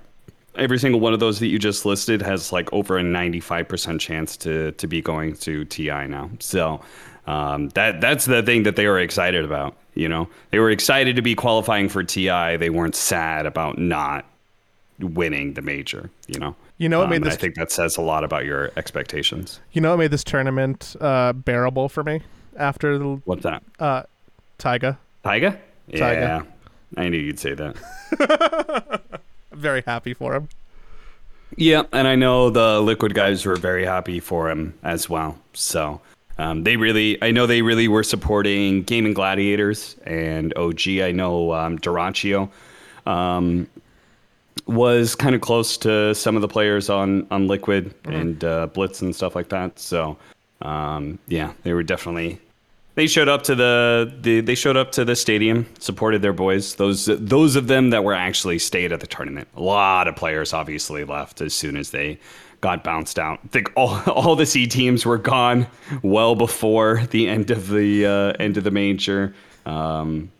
Every 0.55 0.77
single 0.77 0.99
one 0.99 1.13
of 1.13 1.19
those 1.19 1.39
that 1.39 1.47
you 1.47 1.57
just 1.57 1.85
listed 1.85 2.21
has 2.21 2.51
like 2.51 2.71
over 2.71 2.97
a 2.97 3.01
95% 3.01 3.99
chance 3.99 4.37
to 4.37 4.71
to 4.73 4.87
be 4.87 5.01
going 5.01 5.35
to 5.37 5.65
TI 5.65 6.07
now. 6.07 6.29
So 6.39 6.81
um, 7.27 7.69
that 7.69 8.01
that's 8.01 8.25
the 8.25 8.41
thing 8.43 8.63
that 8.63 8.75
they 8.75 8.87
were 8.87 8.99
excited 8.99 9.43
about. 9.45 9.75
You 9.93 10.09
know, 10.09 10.27
they 10.51 10.59
were 10.59 10.69
excited 10.71 11.15
to 11.15 11.21
be 11.21 11.35
qualifying 11.35 11.87
for 11.89 12.03
TI. 12.03 12.57
They 12.57 12.69
weren't 12.69 12.95
sad 12.95 13.45
about 13.45 13.77
not 13.77 14.25
winning 14.99 15.53
the 15.53 15.61
major. 15.61 16.09
You 16.27 16.39
know. 16.39 16.55
You 16.77 16.89
know 16.89 16.97
what 16.99 17.05
Um, 17.05 17.09
made 17.11 17.23
this? 17.23 17.35
I 17.35 17.37
think 17.37 17.55
that 17.55 17.71
says 17.71 17.95
a 17.95 18.01
lot 18.01 18.25
about 18.25 18.43
your 18.43 18.69
expectations. 18.75 19.61
you 19.71 19.79
know 19.81 19.91
what 19.91 19.97
made 19.99 20.11
this 20.11 20.25
tournament 20.25 20.95
uh, 20.99 21.31
bearable 21.31 21.87
for 21.87 22.03
me 22.03 22.21
after 22.57 22.97
the 22.97 23.05
What's 23.23 23.43
that? 23.43 23.63
uh, 23.79 24.03
Taiga. 24.57 24.97
Tyga? 25.23 25.57
Tyga. 25.91 25.99
Yeah. 25.99 26.41
I 26.97 27.07
knew 27.07 27.17
you'd 27.17 27.39
say 27.39 27.53
that. 27.53 27.77
I'm 28.91 29.19
very 29.57 29.83
happy 29.87 30.13
for 30.13 30.35
him. 30.35 30.49
yeah, 31.55 31.83
and 31.93 32.07
I 32.09 32.15
know 32.15 32.49
the 32.49 32.81
Liquid 32.81 33.13
guys 33.13 33.45
were 33.45 33.55
very 33.55 33.85
happy 33.85 34.19
for 34.19 34.49
him 34.49 34.73
as 34.83 35.09
well. 35.09 35.37
So 35.53 36.01
um, 36.37 36.63
they 36.63 36.77
really, 36.77 37.21
I 37.23 37.31
know 37.31 37.47
they 37.47 37.61
really 37.61 37.87
were 37.87 38.03
supporting 38.03 38.83
Gaming 38.83 39.13
Gladiators 39.13 39.95
and 40.05 40.55
OG. 40.57 40.87
I 40.87 41.11
know 41.11 41.53
um, 41.53 41.79
Dyrachyo 41.79 42.49
um, 43.05 43.67
was 44.65 45.15
kind 45.15 45.35
of 45.35 45.41
close 45.41 45.77
to 45.77 46.13
some 46.13 46.35
of 46.35 46.41
the 46.41 46.47
players 46.47 46.89
on 46.89 47.27
on 47.31 47.47
Liquid 47.47 47.93
and 48.05 48.43
uh, 48.43 48.67
Blitz 48.67 49.01
and 49.01 49.15
stuff 49.15 49.35
like 49.35 49.49
that. 49.49 49.79
So 49.79 50.17
um, 50.61 51.19
yeah, 51.27 51.53
they 51.63 51.73
were 51.73 51.83
definitely 51.83 52.39
they 52.95 53.07
showed 53.07 53.27
up 53.27 53.43
to 53.43 53.55
the, 53.55 54.13
the 54.21 54.41
they 54.41 54.55
showed 54.55 54.77
up 54.77 54.91
to 54.93 55.05
the 55.05 55.15
stadium, 55.15 55.67
supported 55.79 56.21
their 56.21 56.33
boys. 56.33 56.75
Those 56.75 57.05
those 57.05 57.55
of 57.55 57.67
them 57.67 57.89
that 57.91 58.03
were 58.03 58.13
actually 58.13 58.59
stayed 58.59 58.91
at 58.91 59.01
the 59.01 59.07
tournament. 59.07 59.47
A 59.55 59.61
lot 59.61 60.07
of 60.07 60.15
players 60.15 60.53
obviously 60.53 61.03
left 61.03 61.41
as 61.41 61.53
soon 61.53 61.77
as 61.77 61.91
they 61.91 62.19
got 62.65 62.83
bounced 62.83 63.19
out. 63.19 63.39
I 63.43 63.47
think 63.49 63.71
all 63.75 63.99
all 64.07 64.35
the 64.35 64.45
C 64.47 64.65
teams 64.65 65.05
were 65.05 65.19
gone 65.19 65.67
well 66.01 66.33
before 66.33 67.03
the 67.11 67.29
end 67.29 67.51
of 67.51 67.69
the 67.69 68.05
uh, 68.07 68.33
end 68.39 68.57
of 68.57 68.63
the 68.63 68.71
major. 68.71 69.35
Um, 69.67 70.31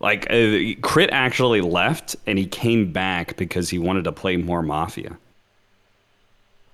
like 0.00 0.26
uh, 0.30 0.74
Crit 0.82 1.10
actually 1.12 1.60
left 1.60 2.16
and 2.26 2.38
he 2.38 2.46
came 2.46 2.90
back 2.90 3.36
because 3.36 3.70
he 3.70 3.78
wanted 3.78 4.02
to 4.04 4.12
play 4.12 4.36
more 4.36 4.62
Mafia. 4.62 5.16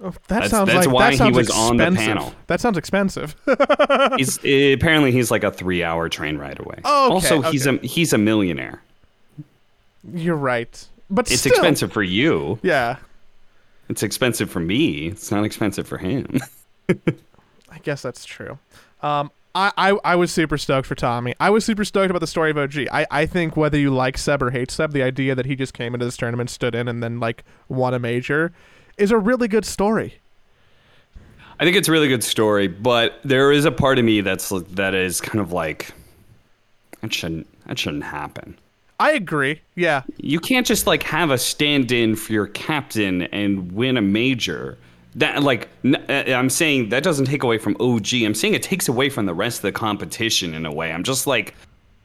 Oh, 0.00 0.10
that 0.10 0.22
That's- 0.28 0.50
sounds 0.50 0.72
that's 0.72 0.86
like 0.86 0.94
why 0.94 1.04
that 1.04 1.12
he 1.12 1.16
sounds 1.18 1.36
was 1.36 1.50
on 1.50 1.76
the 1.76 1.84
expensive. 1.88 2.06
panel. 2.06 2.34
That 2.46 2.60
sounds 2.62 2.78
expensive. 2.78 3.36
He's 4.16 4.38
apparently 4.38 5.12
he's 5.12 5.30
like 5.30 5.42
a 5.44 5.50
three 5.50 5.82
hour 5.84 6.08
train 6.08 6.38
ride 6.38 6.58
away. 6.60 6.78
Oh, 6.84 7.16
okay, 7.18 7.34
also, 7.34 7.42
he's 7.50 7.66
a 7.66 7.72
he's 7.78 8.12
a 8.14 8.18
millionaire. 8.18 8.80
You're 10.14 10.36
right, 10.36 10.86
but 11.10 11.30
It's 11.30 11.40
still, 11.40 11.52
expensive 11.52 11.92
for 11.92 12.02
you. 12.02 12.58
Yeah, 12.62 12.96
It's 13.88 14.02
expensive 14.02 14.50
for 14.50 14.60
me. 14.60 15.08
It's 15.08 15.30
not 15.30 15.44
expensive 15.44 15.86
for 15.86 15.98
him. 15.98 16.40
I 16.88 17.78
guess 17.82 18.02
that's 18.02 18.24
true. 18.24 18.58
Um, 19.02 19.30
I, 19.54 19.72
I 19.76 19.98
I 20.04 20.16
was 20.16 20.30
super 20.30 20.58
stoked 20.58 20.86
for 20.86 20.94
Tommy. 20.94 21.34
I 21.40 21.50
was 21.50 21.64
super 21.64 21.84
stoked 21.84 22.10
about 22.10 22.20
the 22.20 22.26
story 22.26 22.50
of 22.50 22.58
OG. 22.58 22.88
I, 22.92 23.06
I 23.10 23.26
think 23.26 23.56
whether 23.56 23.78
you 23.78 23.90
like 23.90 24.18
Seb 24.18 24.42
or 24.42 24.50
hate 24.50 24.70
Seb, 24.70 24.92
the 24.92 25.02
idea 25.02 25.34
that 25.34 25.46
he 25.46 25.56
just 25.56 25.72
came 25.72 25.94
into 25.94 26.04
this 26.04 26.16
tournament, 26.16 26.50
stood 26.50 26.74
in, 26.74 26.88
and 26.88 27.02
then 27.02 27.20
like 27.20 27.44
won 27.68 27.94
a 27.94 27.98
major, 27.98 28.52
is 28.98 29.10
a 29.10 29.18
really 29.18 29.48
good 29.48 29.64
story. 29.64 30.20
I 31.58 31.64
think 31.64 31.76
it's 31.76 31.88
a 31.88 31.92
really 31.92 32.08
good 32.08 32.22
story, 32.22 32.68
but 32.68 33.18
there 33.24 33.50
is 33.50 33.64
a 33.64 33.72
part 33.72 33.98
of 33.98 34.04
me 34.04 34.20
that's 34.20 34.50
that 34.50 34.94
is 34.94 35.22
kind 35.22 35.40
of 35.40 35.52
like 35.52 35.90
that 37.00 37.14
shouldn't 37.14 37.46
that 37.66 37.78
shouldn't 37.78 38.04
happen. 38.04 38.58
I 38.98 39.12
agree. 39.12 39.60
Yeah, 39.74 40.02
You 40.18 40.40
can't 40.40 40.66
just 40.66 40.86
like 40.86 41.02
have 41.02 41.30
a 41.30 41.38
stand-in 41.38 42.16
for 42.16 42.32
your 42.32 42.46
captain 42.46 43.22
and 43.22 43.72
win 43.72 43.96
a 43.96 44.02
major. 44.02 44.78
That 45.16 45.42
like 45.42 45.68
n- 45.84 45.96
uh, 46.08 46.24
I'm 46.32 46.50
saying 46.50 46.90
that 46.90 47.02
doesn't 47.02 47.26
take 47.26 47.42
away 47.42 47.58
from 47.58 47.76
OG. 47.80 48.14
I'm 48.14 48.34
saying 48.34 48.54
it 48.54 48.62
takes 48.62 48.88
away 48.88 49.08
from 49.10 49.26
the 49.26 49.34
rest 49.34 49.58
of 49.58 49.62
the 49.62 49.72
competition 49.72 50.54
in 50.54 50.64
a 50.66 50.72
way. 50.72 50.92
I'm 50.92 51.02
just 51.04 51.26
like 51.26 51.54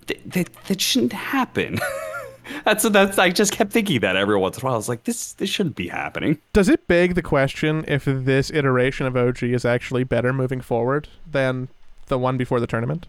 th- 0.08 0.20
that 0.28 0.50
that 0.68 0.80
shouldn't 0.82 1.14
happen. 1.14 1.80
that's 2.66 2.84
that's 2.84 3.18
I 3.18 3.30
just 3.30 3.52
kept 3.54 3.72
thinking 3.72 4.00
that 4.02 4.16
every 4.16 4.38
once 4.38 4.58
in 4.58 4.62
a 4.62 4.66
while. 4.66 4.74
I 4.74 4.78
was 4.78 4.90
like 4.90 5.04
this 5.06 5.34
this 5.34 5.50
shouldn't 5.50 5.76
be 5.76 5.88
happening. 5.90 6.40
does 6.54 6.70
it 6.70 6.88
beg 6.88 7.16
the 7.16 7.22
question 7.22 7.84
if 7.88 8.04
this 8.06 8.50
iteration 8.52 9.06
of 9.06 9.16
OG 9.18 9.44
is 9.44 9.66
actually 9.66 10.04
better 10.06 10.32
moving 10.34 10.62
forward 10.62 11.08
than 11.30 11.68
the 12.08 12.18
one 12.18 12.38
before 12.38 12.60
the 12.60 12.68
tournament? 12.68 13.08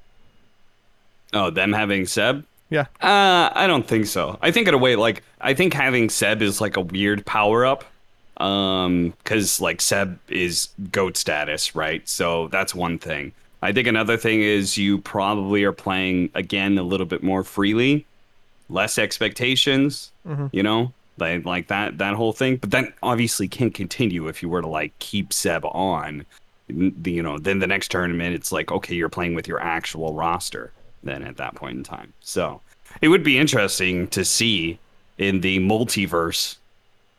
Oh, 1.33 1.51
them 1.51 1.73
having 1.73 2.07
Seb? 2.07 2.45
Yeah. 2.73 2.87
Uh, 3.03 3.53
I 3.55 3.67
don't 3.67 3.87
think 3.87 4.07
so. 4.07 4.39
I 4.41 4.51
think 4.51 4.67
in 4.67 4.73
a 4.73 4.79
way, 4.79 4.97
like 4.97 5.23
I 5.43 5.53
think 5.53 5.75
having 5.75 6.09
Seb 6.09 6.41
is 6.41 6.59
like 6.59 6.79
a 6.79 6.81
weird 6.81 7.25
power 7.27 7.67
up. 7.67 7.85
Um, 8.39 9.13
because 9.23 9.61
like 9.61 9.83
Seb 9.83 10.19
is 10.29 10.71
goat 10.91 11.19
status, 11.19 11.77
right? 11.77 12.09
So 12.09 12.49
that's 12.49 12.75
one 12.75 12.99
thing. 12.99 13.33
I 13.61 13.73
think 13.73 13.87
another 13.87 14.17
thing 14.17 14.41
is 14.41 14.79
you 14.79 14.99
probably 14.99 15.65
are 15.65 15.73
playing 15.73 16.31
again 16.35 16.79
a 16.79 16.83
little 16.83 17.07
bit 17.07 17.23
more 17.23 17.45
freely, 17.45 18.07
less 18.71 18.97
expectations. 18.99 20.11
You 20.51 20.63
know, 20.63 20.93
like 21.19 21.45
like 21.45 21.69
that 21.69 21.99
that 21.99 22.15
whole 22.15 22.33
thing. 22.33 22.57
But 22.57 22.71
that 22.71 22.95
obviously 23.03 23.49
can't 23.49 23.75
continue 23.75 24.29
if 24.29 24.43
you 24.43 24.49
were 24.49 24.63
to 24.63 24.69
like 24.69 24.99
keep 24.99 25.31
Seb 25.33 25.67
on. 25.67 26.25
You 26.69 27.23
know, 27.23 27.39
then 27.39 27.59
the 27.59 27.67
next 27.67 27.91
tournament, 27.91 28.35
it's 28.35 28.51
like 28.51 28.73
okay, 28.73 28.95
you're 28.95 29.11
playing 29.11 29.35
with 29.35 29.47
your 29.47 29.61
actual 29.61 30.15
roster. 30.15 30.73
Then 31.03 31.23
at 31.23 31.37
that 31.39 31.55
point 31.55 31.79
in 31.79 31.85
time, 31.85 32.13
so 32.21 32.61
it 33.01 33.09
would 33.09 33.25
be 33.25 33.39
interesting 33.39 34.07
to 34.09 34.25
see 34.25 34.79
in 35.19 35.41
the 35.41 35.59
multiverse 35.59 36.57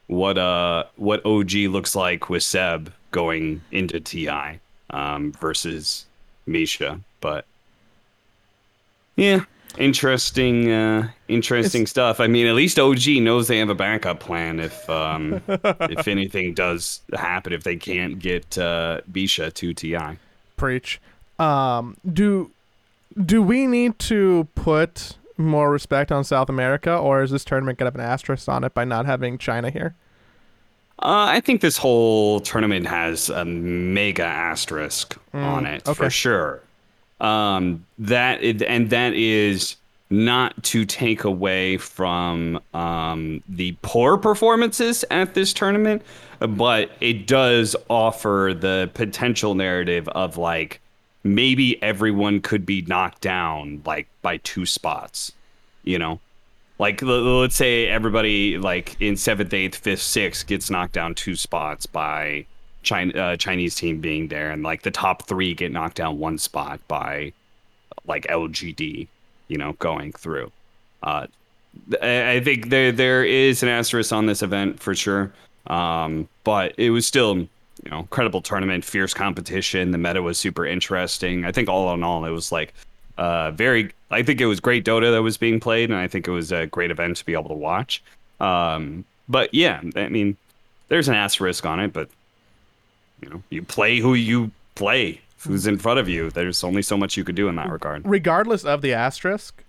what 0.07 0.37
uh 0.37 0.85
what 0.95 1.25
OG 1.25 1.51
looks 1.69 1.95
like 1.95 2.29
with 2.29 2.43
Seb 2.43 2.93
going 3.11 3.61
into 3.71 3.99
TI 3.99 4.59
um, 4.89 5.31
versus 5.33 6.05
Misha, 6.45 6.99
but 7.21 7.45
yeah, 9.15 9.45
interesting 9.77 10.71
uh, 10.71 11.09
interesting 11.27 11.87
stuff. 11.87 12.19
I 12.19 12.27
mean, 12.27 12.47
at 12.47 12.55
least 12.55 12.79
OG 12.79 13.07
knows 13.21 13.47
they 13.47 13.59
have 13.59 13.69
a 13.69 13.75
backup 13.75 14.19
plan 14.19 14.59
if 14.59 14.89
um, 14.89 15.41
if 15.47 16.07
anything 16.07 16.53
does 16.53 17.01
happen 17.13 17.53
if 17.53 17.63
they 17.63 17.75
can't 17.75 18.19
get 18.19 18.57
uh, 18.57 19.01
Misha 19.13 19.51
to 19.51 19.73
TI. 19.73 20.17
Preach. 20.57 20.99
Um, 21.39 21.97
do 22.11 22.51
do 23.25 23.41
we 23.41 23.67
need 23.67 23.99
to 23.99 24.47
put 24.55 25.17
more 25.37 25.71
respect 25.71 26.11
on 26.11 26.23
South 26.23 26.49
America, 26.49 26.95
or 26.95 27.23
is 27.23 27.31
this 27.31 27.43
tournament 27.43 27.79
gonna 27.79 27.87
have 27.87 27.95
an 27.95 28.01
asterisk 28.01 28.47
on 28.47 28.63
it 28.63 28.73
by 28.73 28.85
not 28.85 29.05
having 29.05 29.37
China 29.37 29.69
here? 29.69 29.95
Uh, 30.99 31.25
I 31.29 31.39
think 31.41 31.61
this 31.61 31.77
whole 31.77 32.39
tournament 32.39 32.87
has 32.87 33.29
a 33.29 33.43
mega 33.43 34.23
asterisk 34.23 35.17
on 35.33 35.65
it 35.65 35.87
okay. 35.87 35.93
for 35.93 36.09
sure. 36.09 36.61
Um, 37.19 37.85
that 37.99 38.43
and 38.43 38.89
that 38.89 39.13
is 39.13 39.75
not 40.09 40.61
to 40.63 40.85
take 40.85 41.23
away 41.23 41.77
from 41.77 42.59
um, 42.73 43.41
the 43.49 43.75
poor 43.81 44.17
performances 44.17 45.03
at 45.09 45.33
this 45.33 45.53
tournament, 45.53 46.03
but 46.39 46.91
it 47.01 47.25
does 47.25 47.75
offer 47.89 48.53
the 48.57 48.91
potential 48.93 49.55
narrative 49.55 50.07
of 50.09 50.37
like 50.37 50.79
maybe 51.23 51.81
everyone 51.81 52.41
could 52.41 52.65
be 52.65 52.81
knocked 52.83 53.21
down 53.21 53.81
like 53.85 54.07
by 54.21 54.37
two 54.37 54.65
spots, 54.65 55.31
you 55.83 55.97
know. 55.97 56.19
Like 56.79 57.01
let's 57.01 57.55
say 57.55 57.87
everybody 57.87 58.57
like 58.57 58.99
in 58.99 59.15
seventh, 59.15 59.53
eighth, 59.53 59.75
fifth, 59.75 60.01
sixth 60.01 60.47
gets 60.47 60.69
knocked 60.69 60.93
down 60.93 61.15
two 61.15 61.35
spots 61.35 61.85
by 61.85 62.45
China, 62.81 63.17
uh, 63.17 63.37
Chinese 63.37 63.75
team 63.75 64.01
being 64.01 64.27
there, 64.27 64.51
and 64.51 64.63
like 64.63 64.81
the 64.81 64.91
top 64.91 65.23
three 65.23 65.53
get 65.53 65.71
knocked 65.71 65.95
down 65.95 66.19
one 66.19 66.37
spot 66.37 66.79
by 66.87 67.31
like 68.05 68.25
LGD, 68.27 69.07
you 69.47 69.57
know, 69.57 69.73
going 69.73 70.11
through. 70.11 70.51
Uh, 71.01 71.27
I 72.01 72.41
think 72.43 72.69
there 72.69 72.91
there 72.91 73.23
is 73.23 73.63
an 73.63 73.69
asterisk 73.69 74.11
on 74.11 74.25
this 74.25 74.41
event 74.41 74.79
for 74.79 74.93
sure, 74.93 75.31
um, 75.67 76.27
but 76.43 76.73
it 76.77 76.89
was 76.89 77.07
still 77.07 77.47
you 77.83 77.91
know 77.91 77.99
incredible 77.99 78.41
tournament, 78.41 78.85
fierce 78.85 79.13
competition. 79.13 79.91
The 79.91 79.97
meta 79.97 80.21
was 80.21 80.37
super 80.37 80.65
interesting. 80.65 81.45
I 81.45 81.51
think 81.51 81.69
all 81.69 81.93
in 81.93 82.03
all, 82.03 82.25
it 82.25 82.31
was 82.31 82.51
like 82.51 82.73
uh, 83.17 83.51
very. 83.51 83.91
I 84.11 84.23
think 84.23 84.41
it 84.41 84.45
was 84.45 84.59
great 84.59 84.85
Dota 84.85 85.11
that 85.11 85.21
was 85.21 85.37
being 85.37 85.59
played, 85.59 85.89
and 85.89 85.97
I 85.97 86.07
think 86.07 86.27
it 86.27 86.31
was 86.31 86.51
a 86.51 86.67
great 86.67 86.91
event 86.91 87.17
to 87.17 87.25
be 87.25 87.33
able 87.33 87.49
to 87.49 87.55
watch. 87.55 88.03
Um, 88.39 89.05
but 89.27 89.53
yeah, 89.53 89.81
I 89.95 90.09
mean, 90.09 90.37
there's 90.89 91.07
an 91.07 91.15
asterisk 91.15 91.65
on 91.65 91.79
it, 91.79 91.93
but 91.93 92.09
you 93.21 93.29
know, 93.29 93.43
you 93.49 93.63
play 93.63 93.99
who 93.99 94.13
you 94.13 94.51
play, 94.75 95.21
who's 95.39 95.65
in 95.65 95.77
front 95.77 95.99
of 95.99 96.09
you. 96.09 96.29
There's 96.29 96.63
only 96.63 96.81
so 96.81 96.97
much 96.97 97.17
you 97.17 97.23
could 97.23 97.35
do 97.35 97.47
in 97.47 97.55
that 97.55 97.69
regard. 97.69 98.03
regardless 98.05 98.65
of 98.65 98.81
the 98.81 98.93
asterisk, 98.93 99.62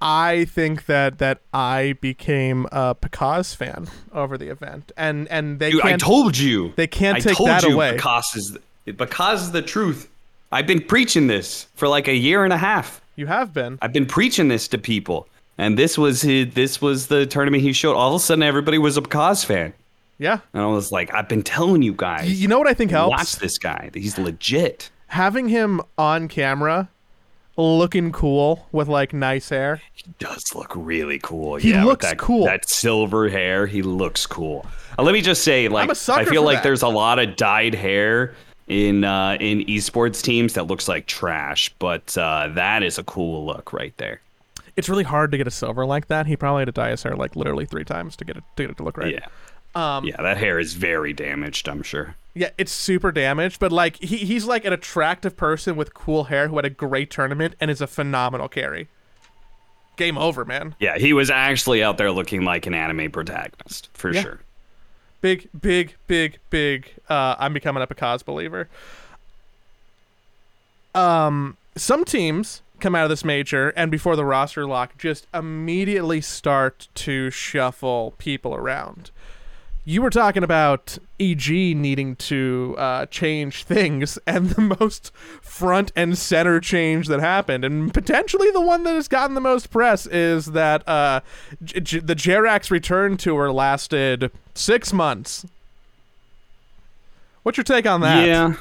I- 0.00 0.44
think 0.44 0.86
that 0.86 1.18
that 1.18 1.40
I 1.52 1.94
became 2.00 2.66
a 2.72 2.94
Pakazs 2.94 3.54
fan 3.56 3.88
over 4.12 4.38
the 4.38 4.48
event, 4.48 4.92
and 4.96 5.26
and 5.28 5.58
they 5.58 5.70
Dude, 5.72 5.82
I 5.82 5.96
told 5.96 6.36
you. 6.38 6.72
they 6.76 6.86
can't 6.86 7.16
I 7.16 7.20
take 7.20 7.36
told 7.36 7.48
that 7.48 7.62
you 7.64 7.74
away. 7.74 7.92
Because 7.92 8.34
is 8.36 8.56
because 8.84 9.42
is 9.42 9.50
the 9.52 9.62
truth. 9.62 10.08
I've 10.50 10.66
been 10.66 10.80
preaching 10.82 11.26
this 11.26 11.66
for 11.74 11.88
like 11.88 12.08
a 12.08 12.14
year 12.14 12.44
and 12.44 12.52
a 12.52 12.56
half. 12.58 13.00
you 13.16 13.26
have 13.26 13.52
been. 13.52 13.78
I've 13.82 13.92
been 13.92 14.06
preaching 14.06 14.48
this 14.48 14.66
to 14.68 14.78
people, 14.78 15.26
and 15.58 15.78
this 15.78 15.98
was 15.98 16.22
his, 16.22 16.54
this 16.54 16.80
was 16.80 17.08
the 17.08 17.26
tournament 17.26 17.62
he 17.62 17.72
showed. 17.72 17.94
All 17.96 18.14
of 18.14 18.20
a 18.20 18.24
sudden, 18.24 18.42
everybody 18.42 18.78
was 18.78 18.96
a 18.96 19.02
Pakazs 19.02 19.44
fan, 19.44 19.74
Yeah. 20.18 20.38
and 20.54 20.62
I 20.62 20.66
was 20.66 20.90
like, 20.92 21.12
I've 21.12 21.28
been 21.28 21.42
telling 21.42 21.82
you 21.82 21.92
guys. 21.92 22.40
You 22.40 22.48
know 22.48 22.58
what 22.58 22.66
I 22.68 22.72
think 22.74 22.90
helps? 22.92 23.10
Watch 23.10 23.36
this 23.36 23.58
guy. 23.58 23.90
He's 23.92 24.16
legit. 24.18 24.90
Having 25.08 25.48
him 25.48 25.80
on 25.98 26.28
camera, 26.28 26.88
looking 27.58 28.12
cool 28.12 28.66
with 28.72 28.88
like 28.88 29.12
nice 29.12 29.48
hair. 29.48 29.82
He 29.92 30.04
does 30.18 30.54
look 30.54 30.72
really 30.74 31.18
cool. 31.18 31.56
He 31.56 31.70
yeah, 31.70 31.84
looks 31.84 32.06
that, 32.06 32.18
cool. 32.18 32.44
That 32.44 32.68
silver 32.68 33.28
hair, 33.28 33.66
he 33.66 33.82
looks 33.82 34.26
cool. 34.26 34.66
Uh, 34.98 35.02
let 35.02 35.12
me 35.12 35.20
just 35.20 35.42
say, 35.42 35.68
like, 35.68 35.90
I 36.08 36.24
feel 36.24 36.42
like 36.42 36.58
that. 36.58 36.62
there's 36.62 36.82
a 36.82 36.88
lot 36.88 37.18
of 37.18 37.36
dyed 37.36 37.74
hair 37.74 38.34
in 38.68 39.04
uh, 39.04 39.36
in 39.40 39.60
esports 39.66 40.22
teams 40.22 40.54
that 40.54 40.66
looks 40.66 40.88
like 40.88 41.06
trash, 41.06 41.70
but 41.78 42.16
uh, 42.16 42.48
that 42.54 42.82
is 42.82 42.98
a 42.98 43.04
cool 43.04 43.46
look 43.46 43.72
right 43.72 43.96
there. 43.96 44.20
It's 44.76 44.88
really 44.88 45.04
hard 45.04 45.32
to 45.32 45.38
get 45.38 45.48
a 45.48 45.50
silver 45.50 45.84
like 45.84 46.06
that. 46.06 46.26
He 46.26 46.36
probably 46.36 46.60
had 46.60 46.66
to 46.66 46.72
dye 46.72 46.90
his 46.90 47.02
hair 47.02 47.16
like 47.16 47.34
literally 47.34 47.66
three 47.66 47.84
times 47.84 48.14
to 48.16 48.24
get 48.24 48.36
it 48.36 48.44
to 48.56 48.62
get 48.62 48.70
it 48.70 48.76
to 48.76 48.84
look 48.84 48.96
right. 48.96 49.14
Yeah. 49.14 49.26
Um, 49.78 50.04
yeah, 50.04 50.20
that 50.20 50.36
hair 50.38 50.58
is 50.58 50.74
very 50.74 51.12
damaged. 51.12 51.68
I'm 51.68 51.82
sure. 51.82 52.16
Yeah, 52.34 52.50
it's 52.58 52.72
super 52.72 53.12
damaged, 53.12 53.60
but 53.60 53.70
like 53.72 53.96
he, 54.02 54.18
he's 54.18 54.44
like 54.44 54.64
an 54.64 54.72
attractive 54.72 55.36
person 55.36 55.76
with 55.76 55.94
cool 55.94 56.24
hair 56.24 56.48
who 56.48 56.56
had 56.56 56.64
a 56.64 56.70
great 56.70 57.10
tournament 57.10 57.54
and 57.60 57.70
is 57.70 57.80
a 57.80 57.86
phenomenal 57.86 58.48
carry. 58.48 58.88
Game 59.96 60.16
over, 60.18 60.44
man. 60.44 60.74
Yeah, 60.78 60.98
he 60.98 61.12
was 61.12 61.30
actually 61.30 61.82
out 61.82 61.98
there 61.98 62.10
looking 62.12 62.42
like 62.44 62.66
an 62.66 62.74
anime 62.74 63.10
protagonist 63.10 63.88
for 63.92 64.12
Yeah. 64.12 64.22
sure. 64.22 64.40
Big, 65.20 65.48
big, 65.60 65.96
big, 66.06 66.38
big. 66.50 66.92
Uh, 67.08 67.34
I'm 67.38 67.52
becoming 67.52 67.82
a 67.82 67.86
Pakazs 67.88 68.24
believer. 68.24 68.68
Um, 70.94 71.56
some 71.76 72.04
teams 72.04 72.62
come 72.80 72.94
out 72.94 73.04
of 73.04 73.10
this 73.10 73.24
major 73.24 73.70
and 73.70 73.90
before 73.90 74.14
the 74.14 74.24
roster 74.24 74.64
lock 74.66 74.96
just 74.96 75.26
immediately 75.34 76.20
start 76.20 76.86
to 76.94 77.30
shuffle 77.30 78.14
people 78.18 78.54
around. 78.54 79.10
You 79.88 80.02
were 80.02 80.10
talking 80.10 80.44
about 80.44 80.98
EG 81.18 81.48
needing 81.48 82.14
to 82.16 82.74
uh, 82.76 83.06
change 83.06 83.64
things, 83.64 84.18
and 84.26 84.50
the 84.50 84.76
most 84.78 85.14
front 85.40 85.92
and 85.96 86.18
center 86.18 86.60
change 86.60 87.08
that 87.08 87.20
happened, 87.20 87.64
and 87.64 87.94
potentially 87.94 88.50
the 88.50 88.60
one 88.60 88.84
that 88.84 88.92
has 88.92 89.08
gotten 89.08 89.34
the 89.34 89.40
most 89.40 89.70
press, 89.70 90.04
is 90.04 90.44
that 90.52 90.86
uh, 90.86 91.20
J- 91.64 91.80
J- 91.80 91.98
the 92.00 92.14
Jerax 92.14 92.70
return 92.70 93.16
tour 93.16 93.50
lasted 93.50 94.30
six 94.54 94.92
months. 94.92 95.46
What's 97.42 97.56
your 97.56 97.64
take 97.64 97.86
on 97.86 98.02
that? 98.02 98.26
Yeah. 98.28 98.56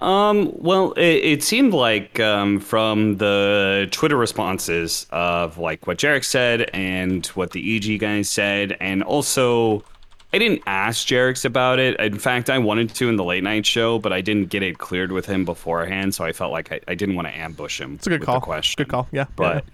Um, 0.00 0.52
well, 0.54 0.92
it, 0.92 1.02
it 1.22 1.42
seemed 1.42 1.74
like 1.74 2.18
um, 2.18 2.60
from 2.60 3.18
the 3.18 3.88
Twitter 3.90 4.16
responses 4.16 5.06
of 5.10 5.58
like 5.58 5.86
what 5.86 5.98
Jerax 5.98 6.24
said 6.24 6.70
and 6.72 7.26
what 7.26 7.50
the 7.50 7.76
EG 7.76 8.00
guys 8.00 8.30
said, 8.30 8.78
and 8.80 9.02
also 9.02 9.84
I 10.32 10.38
didn't 10.38 10.62
ask 10.66 11.06
Jerax 11.08 11.44
about 11.44 11.78
it. 11.78 11.98
In 11.98 12.18
fact, 12.18 12.50
I 12.50 12.58
wanted 12.58 12.94
to 12.94 13.08
in 13.08 13.16
the 13.16 13.24
late 13.24 13.42
night 13.42 13.66
show, 13.66 13.98
but 13.98 14.12
I 14.12 14.20
didn't 14.20 14.48
get 14.48 14.62
it 14.62 14.78
cleared 14.78 15.10
with 15.10 15.26
him 15.26 15.44
beforehand, 15.44 16.14
so 16.14 16.24
I 16.24 16.32
felt 16.32 16.52
like 16.52 16.70
I, 16.70 16.80
I 16.86 16.94
didn't 16.94 17.16
want 17.16 17.26
to 17.26 17.36
ambush 17.36 17.80
him. 17.80 17.94
It's 17.94 18.06
a 18.06 18.10
good 18.10 18.20
with 18.20 18.26
call. 18.26 18.36
The 18.36 18.46
question. 18.46 18.76
Good 18.78 18.88
call. 18.88 19.08
Yeah. 19.10 19.26
But 19.34 19.64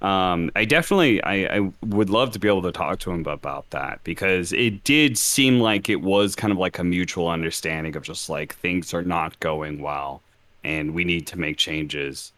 um, 0.00 0.50
I 0.56 0.64
definitely 0.64 1.22
I, 1.22 1.56
I 1.56 1.72
would 1.82 2.08
love 2.08 2.30
to 2.32 2.38
be 2.38 2.48
able 2.48 2.62
to 2.62 2.72
talk 2.72 3.00
to 3.00 3.10
him 3.10 3.26
about 3.26 3.68
that 3.70 4.00
because 4.04 4.52
it 4.52 4.84
did 4.84 5.18
seem 5.18 5.60
like 5.60 5.88
it 5.90 6.00
was 6.00 6.34
kind 6.34 6.52
of 6.52 6.58
like 6.58 6.78
a 6.78 6.84
mutual 6.84 7.28
understanding 7.28 7.96
of 7.96 8.02
just 8.02 8.30
like 8.30 8.54
things 8.54 8.94
are 8.94 9.02
not 9.02 9.38
going 9.40 9.82
well 9.82 10.22
and 10.64 10.94
we 10.94 11.04
need 11.04 11.26
to 11.28 11.38
make 11.38 11.56
changes. 11.56 12.32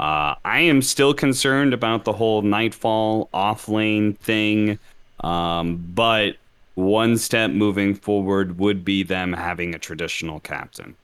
Uh, 0.00 0.34
I 0.44 0.60
am 0.60 0.82
still 0.82 1.14
concerned 1.14 1.72
about 1.72 2.04
the 2.04 2.12
whole 2.12 2.42
Nightfall 2.42 3.28
off 3.32 3.68
lane 3.68 4.14
thing, 4.14 4.78
um, 5.20 5.76
but 5.94 6.36
one 6.74 7.16
step 7.16 7.50
moving 7.50 7.94
forward 7.94 8.58
would 8.58 8.84
be 8.84 9.02
them 9.02 9.32
having 9.32 9.74
a 9.74 9.78
traditional 9.78 10.40
captain. 10.40 10.96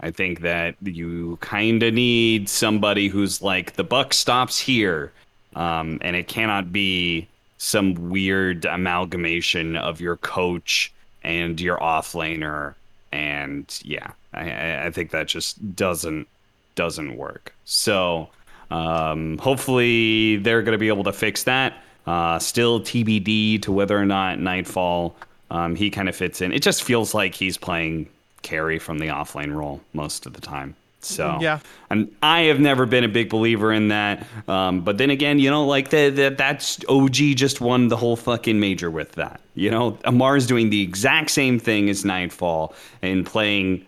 I 0.00 0.10
think 0.10 0.40
that 0.40 0.76
you 0.82 1.38
kind 1.40 1.82
of 1.82 1.94
need 1.94 2.48
somebody 2.48 3.08
who's 3.08 3.40
like 3.40 3.74
the 3.74 3.84
buck 3.84 4.12
stops 4.12 4.58
here, 4.58 5.12
um, 5.54 5.98
and 6.02 6.14
it 6.14 6.28
cannot 6.28 6.70
be 6.72 7.28
some 7.58 8.10
weird 8.10 8.66
amalgamation 8.66 9.76
of 9.76 10.00
your 10.00 10.16
coach 10.18 10.92
and 11.24 11.58
your 11.58 11.78
offlaner. 11.78 12.74
And 13.10 13.64
yeah, 13.82 14.10
I- 14.34 14.50
I, 14.50 14.86
I 14.86 14.90
think 14.90 15.10
that 15.12 15.28
just 15.28 15.74
doesn't 15.76 16.28
doesn't 16.74 17.16
work. 17.16 17.54
So 17.64 18.28
um, 18.70 19.38
hopefully 19.38 20.36
they're 20.36 20.60
going 20.60 20.72
to 20.72 20.78
be 20.78 20.88
able 20.88 21.04
to 21.04 21.12
fix 21.12 21.44
that. 21.44 21.82
Uh, 22.06 22.38
still 22.38 22.80
TBD 22.80 23.60
to 23.62 23.72
whether 23.72 23.98
or 23.98 24.06
not 24.06 24.38
Nightfall 24.38 25.16
um, 25.50 25.74
he 25.74 25.90
kind 25.90 26.08
of 26.08 26.16
fits 26.16 26.40
in. 26.40 26.52
It 26.52 26.62
just 26.62 26.82
feels 26.82 27.14
like 27.14 27.34
he's 27.34 27.56
playing 27.58 28.08
carry 28.42 28.78
from 28.78 28.98
the 28.98 29.08
offlane 29.08 29.54
role 29.54 29.80
most 29.92 30.26
of 30.26 30.32
the 30.32 30.40
time. 30.40 30.76
So 31.00 31.38
Yeah. 31.40 31.60
and 31.90 32.10
I 32.22 32.42
have 32.42 32.58
never 32.58 32.84
been 32.86 33.04
a 33.04 33.08
big 33.08 33.28
believer 33.30 33.72
in 33.72 33.88
that. 33.88 34.26
Um, 34.48 34.80
but 34.80 34.98
then 34.98 35.10
again, 35.10 35.38
you 35.38 35.50
know, 35.50 35.64
like 35.64 35.90
that 35.90 36.16
the, 36.16 36.30
that's 36.36 36.78
OG 36.88 37.14
just 37.36 37.60
won 37.60 37.88
the 37.88 37.96
whole 37.96 38.16
fucking 38.16 38.58
major 38.58 38.90
with 38.90 39.12
that. 39.12 39.40
You 39.54 39.70
know, 39.70 39.98
Ammar's 40.04 40.46
doing 40.48 40.70
the 40.70 40.82
exact 40.82 41.30
same 41.30 41.58
thing 41.60 41.88
as 41.90 42.04
Nightfall 42.04 42.74
and 43.02 43.24
playing 43.24 43.84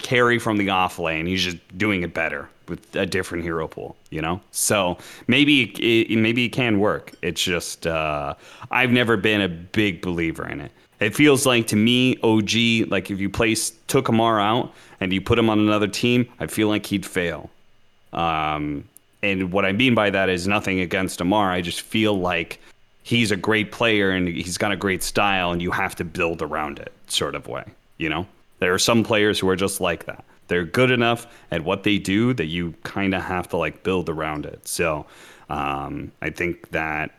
carry 0.00 0.38
from 0.38 0.56
the 0.56 0.70
off 0.70 0.98
lane. 0.98 1.26
He's 1.26 1.42
just 1.42 1.58
doing 1.76 2.02
it 2.02 2.14
better 2.14 2.48
with 2.68 2.94
a 2.96 3.04
different 3.04 3.44
hero 3.44 3.68
pool, 3.68 3.96
you 4.10 4.22
know? 4.22 4.40
So 4.50 4.96
maybe 5.26 5.64
it, 5.64 6.16
maybe 6.16 6.46
it 6.46 6.50
can 6.50 6.80
work. 6.80 7.12
It's 7.20 7.42
just, 7.42 7.86
uh, 7.86 8.34
I've 8.70 8.90
never 8.90 9.16
been 9.16 9.40
a 9.40 9.48
big 9.48 10.00
believer 10.00 10.48
in 10.48 10.60
it. 10.60 10.72
It 11.00 11.14
feels 11.14 11.44
like 11.44 11.66
to 11.68 11.76
me, 11.76 12.16
OG, 12.22 12.88
like 12.90 13.10
if 13.10 13.18
you 13.18 13.28
place 13.28 13.72
took 13.88 14.06
Ammar 14.06 14.40
out 14.40 14.72
and 15.00 15.12
you 15.12 15.20
put 15.20 15.38
him 15.38 15.50
on 15.50 15.58
another 15.58 15.88
team, 15.88 16.28
I 16.38 16.46
feel 16.46 16.68
like 16.68 16.86
he'd 16.86 17.04
fail. 17.04 17.50
Um, 18.12 18.84
and 19.22 19.52
what 19.52 19.64
I 19.64 19.72
mean 19.72 19.94
by 19.94 20.10
that 20.10 20.28
is 20.28 20.46
nothing 20.46 20.80
against 20.80 21.18
Ammar. 21.18 21.50
I 21.50 21.60
just 21.60 21.82
feel 21.82 22.18
like 22.18 22.60
he's 23.02 23.30
a 23.30 23.36
great 23.36 23.72
player 23.72 24.10
and 24.10 24.28
he's 24.28 24.58
got 24.58 24.72
a 24.72 24.76
great 24.76 25.02
style, 25.02 25.52
and 25.52 25.60
you 25.60 25.70
have 25.70 25.94
to 25.96 26.04
build 26.04 26.42
around 26.42 26.78
it, 26.78 26.92
sort 27.06 27.34
of 27.34 27.46
way. 27.46 27.64
You 27.98 28.08
know, 28.08 28.26
there 28.62 28.72
are 28.72 28.78
some 28.78 29.02
players 29.02 29.40
who 29.40 29.48
are 29.48 29.56
just 29.56 29.80
like 29.80 30.06
that. 30.06 30.24
they're 30.46 30.64
good 30.64 30.92
enough 30.92 31.26
at 31.50 31.64
what 31.64 31.82
they 31.82 31.98
do 31.98 32.32
that 32.34 32.46
you 32.46 32.74
kind 32.84 33.12
of 33.12 33.22
have 33.22 33.48
to 33.48 33.56
like 33.56 33.82
build 33.82 34.08
around 34.08 34.46
it. 34.46 34.68
So 34.68 35.04
um, 35.48 36.12
I 36.22 36.30
think 36.30 36.70
that 36.70 37.10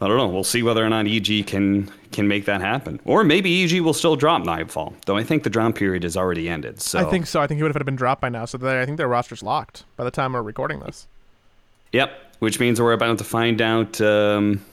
I 0.00 0.08
don't 0.08 0.16
know. 0.16 0.28
We'll 0.28 0.44
see 0.44 0.62
whether 0.62 0.82
or 0.82 0.88
not 0.88 1.06
EG 1.06 1.46
can 1.46 1.90
can 2.10 2.26
make 2.26 2.46
that 2.46 2.62
happen, 2.62 3.00
or 3.04 3.22
maybe 3.22 3.62
EG 3.64 3.82
will 3.82 3.92
still 3.92 4.16
drop 4.16 4.42
Nightfall. 4.44 4.94
Though 5.04 5.18
I 5.18 5.24
think 5.24 5.42
the 5.42 5.50
drop 5.50 5.74
period 5.74 6.04
has 6.04 6.16
already 6.16 6.48
ended. 6.48 6.80
So 6.80 6.98
I 7.00 7.04
think 7.04 7.26
so. 7.26 7.42
I 7.42 7.46
think 7.46 7.58
he 7.58 7.62
would 7.62 7.74
have 7.74 7.84
been 7.84 7.96
dropped 7.96 8.22
by 8.22 8.30
now. 8.30 8.46
So 8.46 8.58
I 8.66 8.86
think 8.86 8.96
their 8.96 9.08
roster's 9.08 9.42
locked 9.42 9.84
by 9.96 10.04
the 10.04 10.10
time 10.10 10.32
we're 10.32 10.40
recording 10.42 10.80
this. 10.80 11.06
Yep, 11.92 12.10
which 12.38 12.58
means 12.58 12.80
we're 12.80 12.94
about 12.94 13.18
to 13.18 13.24
find 13.24 13.60
out 13.60 14.00
um, 14.00 14.64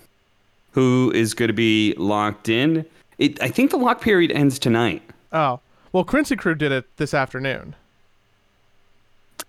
who 0.71 1.11
is 1.13 1.33
going 1.33 1.47
to 1.49 1.53
be 1.53 1.93
locked 1.97 2.47
in. 2.47 2.85
It, 3.17 3.41
I 3.41 3.49
think 3.49 3.71
the 3.71 3.77
lock 3.77 3.99
period 3.99 4.31
ends 4.31 4.59
tonight. 4.59 5.01
Oh 5.37 5.59
well, 5.91 6.03
Quincy 6.03 6.35
Crew 6.35 6.55
did 6.55 6.71
it 6.71 6.85
this 6.97 7.13
afternoon. 7.13 7.75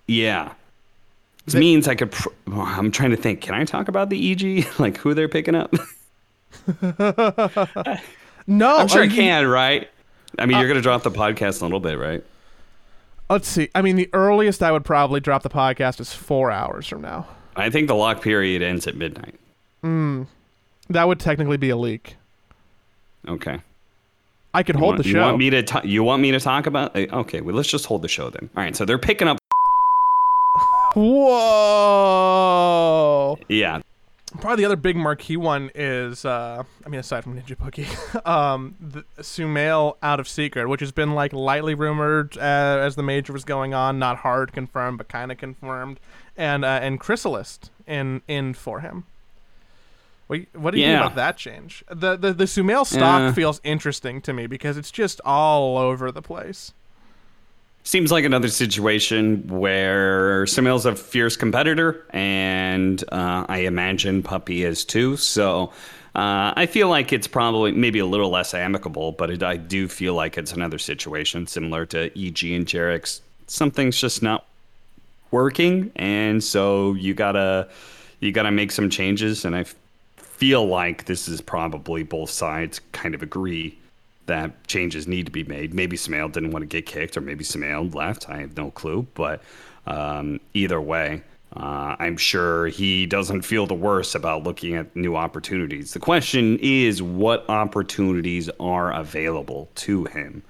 Yeah. 0.06 0.52
This 1.46 1.54
means 1.54 1.88
I 1.88 1.94
could. 1.94 2.12
Pr- 2.12 2.28
I'm 2.52 2.90
trying 2.90 3.10
to 3.10 3.16
think. 3.16 3.40
Can 3.40 3.54
I 3.54 3.64
talk 3.64 3.88
about 3.88 4.10
the 4.10 4.32
EG? 4.32 4.66
like 4.78 4.98
who 4.98 5.14
they're 5.14 5.28
picking 5.28 5.54
up? 5.54 5.72
no, 8.46 8.76
I'm 8.76 8.88
sure 8.88 9.02
I 9.02 9.04
you- 9.04 9.10
can. 9.10 9.46
Right? 9.46 9.88
I 10.38 10.44
mean, 10.44 10.56
uh, 10.56 10.60
you're 10.60 10.68
gonna 10.68 10.82
drop 10.82 11.04
the 11.04 11.10
podcast 11.10 11.62
a 11.62 11.64
little 11.64 11.80
bit, 11.80 11.98
right? 11.98 12.22
Let's 13.30 13.48
see. 13.48 13.70
I 13.74 13.80
mean, 13.82 13.96
the 13.96 14.10
earliest 14.12 14.62
I 14.62 14.72
would 14.72 14.84
probably 14.84 15.20
drop 15.20 15.42
the 15.42 15.50
podcast 15.50 16.00
is 16.00 16.12
four 16.12 16.50
hours 16.50 16.86
from 16.86 17.00
now. 17.00 17.26
I 17.56 17.70
think 17.70 17.88
the 17.88 17.94
lock 17.94 18.22
period 18.22 18.62
ends 18.62 18.86
at 18.86 18.94
midnight. 18.94 19.34
Hmm. 19.82 20.24
That 20.90 21.08
would 21.08 21.20
technically 21.20 21.56
be 21.56 21.70
a 21.70 21.76
leak. 21.76 22.16
Okay. 23.26 23.60
I 24.58 24.64
could 24.64 24.74
You 24.74 24.80
hold 24.80 24.94
want, 24.94 25.02
the 25.04 25.08
you 25.08 25.14
show. 25.14 25.20
want 25.22 25.38
me 25.38 25.50
to? 25.50 25.62
ta- 25.62 25.82
you 25.84 26.02
want 26.02 26.20
me 26.20 26.32
to 26.32 26.40
talk 26.40 26.66
about? 26.66 26.96
uh, 26.96 27.06
Okay. 27.20 27.40
Well, 27.40 27.54
let's 27.54 27.68
just 27.68 27.86
hold 27.86 28.02
the 28.02 28.08
show 28.08 28.28
then. 28.28 28.50
All 28.56 28.62
right. 28.64 28.74
So 28.74 28.84
they're 28.84 28.98
picking 28.98 29.28
up. 29.28 29.38
Whoa! 32.08 33.38
Yeah. 33.48 33.80
Probably 34.40 34.62
the 34.62 34.66
other 34.66 34.76
big 34.76 34.94
marquee 34.96 35.36
one 35.38 35.70
is, 35.74 36.24
uh, 36.24 36.62
I 36.84 36.88
mean, 36.88 37.00
aside 37.00 37.22
from 37.24 37.40
Ninjaboogie, 37.40 38.26
um, 38.28 38.74
the 38.80 39.04
Sumail 39.22 39.96
out 40.02 40.20
of 40.20 40.28
Secret, 40.28 40.68
which 40.68 40.80
has 40.80 40.92
been 40.92 41.14
like 41.14 41.32
lightly 41.32 41.74
rumored 41.74 42.36
uh, 42.36 42.40
as 42.40 42.94
the 42.96 43.02
major 43.02 43.32
was 43.32 43.44
going 43.44 43.72
on, 43.74 43.98
not 43.98 44.18
hard 44.18 44.52
confirmed, 44.52 44.98
but 44.98 45.08
kind 45.08 45.32
of 45.32 45.38
confirmed, 45.38 45.98
and 46.36 46.64
uh, 46.64 46.80
and 46.82 47.00
Crystallis 47.00 47.58
in 47.86 48.20
in 48.28 48.52
for 48.54 48.80
him. 48.80 49.04
What, 50.28 50.40
what 50.54 50.70
do 50.72 50.78
you 50.78 50.84
think 50.86 51.00
about 51.00 51.16
that 51.16 51.36
change? 51.36 51.82
The 51.90 52.16
the 52.16 52.32
the 52.32 52.44
Sumail 52.44 52.86
stock 52.86 53.20
Uh. 53.20 53.32
feels 53.32 53.60
interesting 53.64 54.20
to 54.22 54.32
me 54.32 54.46
because 54.46 54.76
it's 54.76 54.90
just 54.90 55.20
all 55.24 55.76
over 55.78 56.12
the 56.12 56.22
place. 56.22 56.72
Seems 57.82 58.12
like 58.12 58.24
another 58.26 58.48
situation 58.48 59.48
where 59.48 60.44
Sumail's 60.44 60.84
a 60.84 60.94
fierce 60.94 61.36
competitor, 61.36 62.04
and 62.10 63.02
uh, 63.10 63.46
I 63.48 63.60
imagine 63.60 64.22
Puppy 64.22 64.62
is 64.62 64.84
too. 64.84 65.16
So 65.16 65.72
uh, 66.14 66.52
I 66.54 66.66
feel 66.66 66.88
like 66.90 67.14
it's 67.14 67.26
probably 67.26 67.72
maybe 67.72 67.98
a 67.98 68.04
little 68.04 68.28
less 68.28 68.52
amicable, 68.52 69.12
but 69.12 69.30
it, 69.30 69.42
I 69.42 69.56
do 69.56 69.88
feel 69.88 70.12
like 70.12 70.36
it's 70.36 70.52
another 70.52 70.76
situation 70.78 71.46
similar 71.46 71.86
to 71.86 72.06
EG 72.08 72.44
and 72.52 72.66
Jerax. 72.66 73.20
Something's 73.46 73.98
just 73.98 74.22
not 74.22 74.44
working, 75.30 75.90
and 75.96 76.44
so 76.44 76.92
you 76.92 77.14
gotta 77.14 77.68
you 78.20 78.32
gotta 78.32 78.50
make 78.50 78.70
some 78.72 78.90
changes. 78.90 79.46
And 79.46 79.56
I 79.56 79.64
feel 80.38 80.64
like 80.66 81.04
this 81.06 81.26
is 81.28 81.40
probably 81.40 82.04
both 82.04 82.30
sides 82.30 82.80
kind 82.92 83.12
of 83.14 83.22
agree 83.22 83.76
that 84.26 84.66
changes 84.68 85.08
need 85.08 85.26
to 85.26 85.32
be 85.32 85.42
made. 85.42 85.74
Maybe 85.74 85.96
Sumail 85.96 86.30
didn't 86.30 86.52
want 86.52 86.62
to 86.62 86.66
get 86.66 86.86
kicked, 86.86 87.16
or 87.16 87.20
maybe 87.20 87.44
Sumail 87.44 87.92
left. 87.92 88.30
I 88.30 88.38
have 88.38 88.56
no 88.56 88.70
clue. 88.70 89.06
But 89.14 89.42
um, 89.86 90.38
either 90.54 90.80
way, 90.80 91.22
uh, 91.56 91.96
I'm 91.98 92.16
sure 92.16 92.68
he 92.68 93.06
doesn't 93.06 93.42
feel 93.42 93.66
the 93.66 93.74
worse 93.74 94.14
about 94.14 94.44
looking 94.44 94.76
at 94.76 94.94
new 94.94 95.16
opportunities. 95.16 95.92
The 95.92 95.98
question 95.98 96.58
is, 96.62 97.02
what 97.02 97.48
opportunities 97.48 98.48
are 98.60 98.92
available 98.92 99.68
to 99.76 100.04
him? 100.04 100.42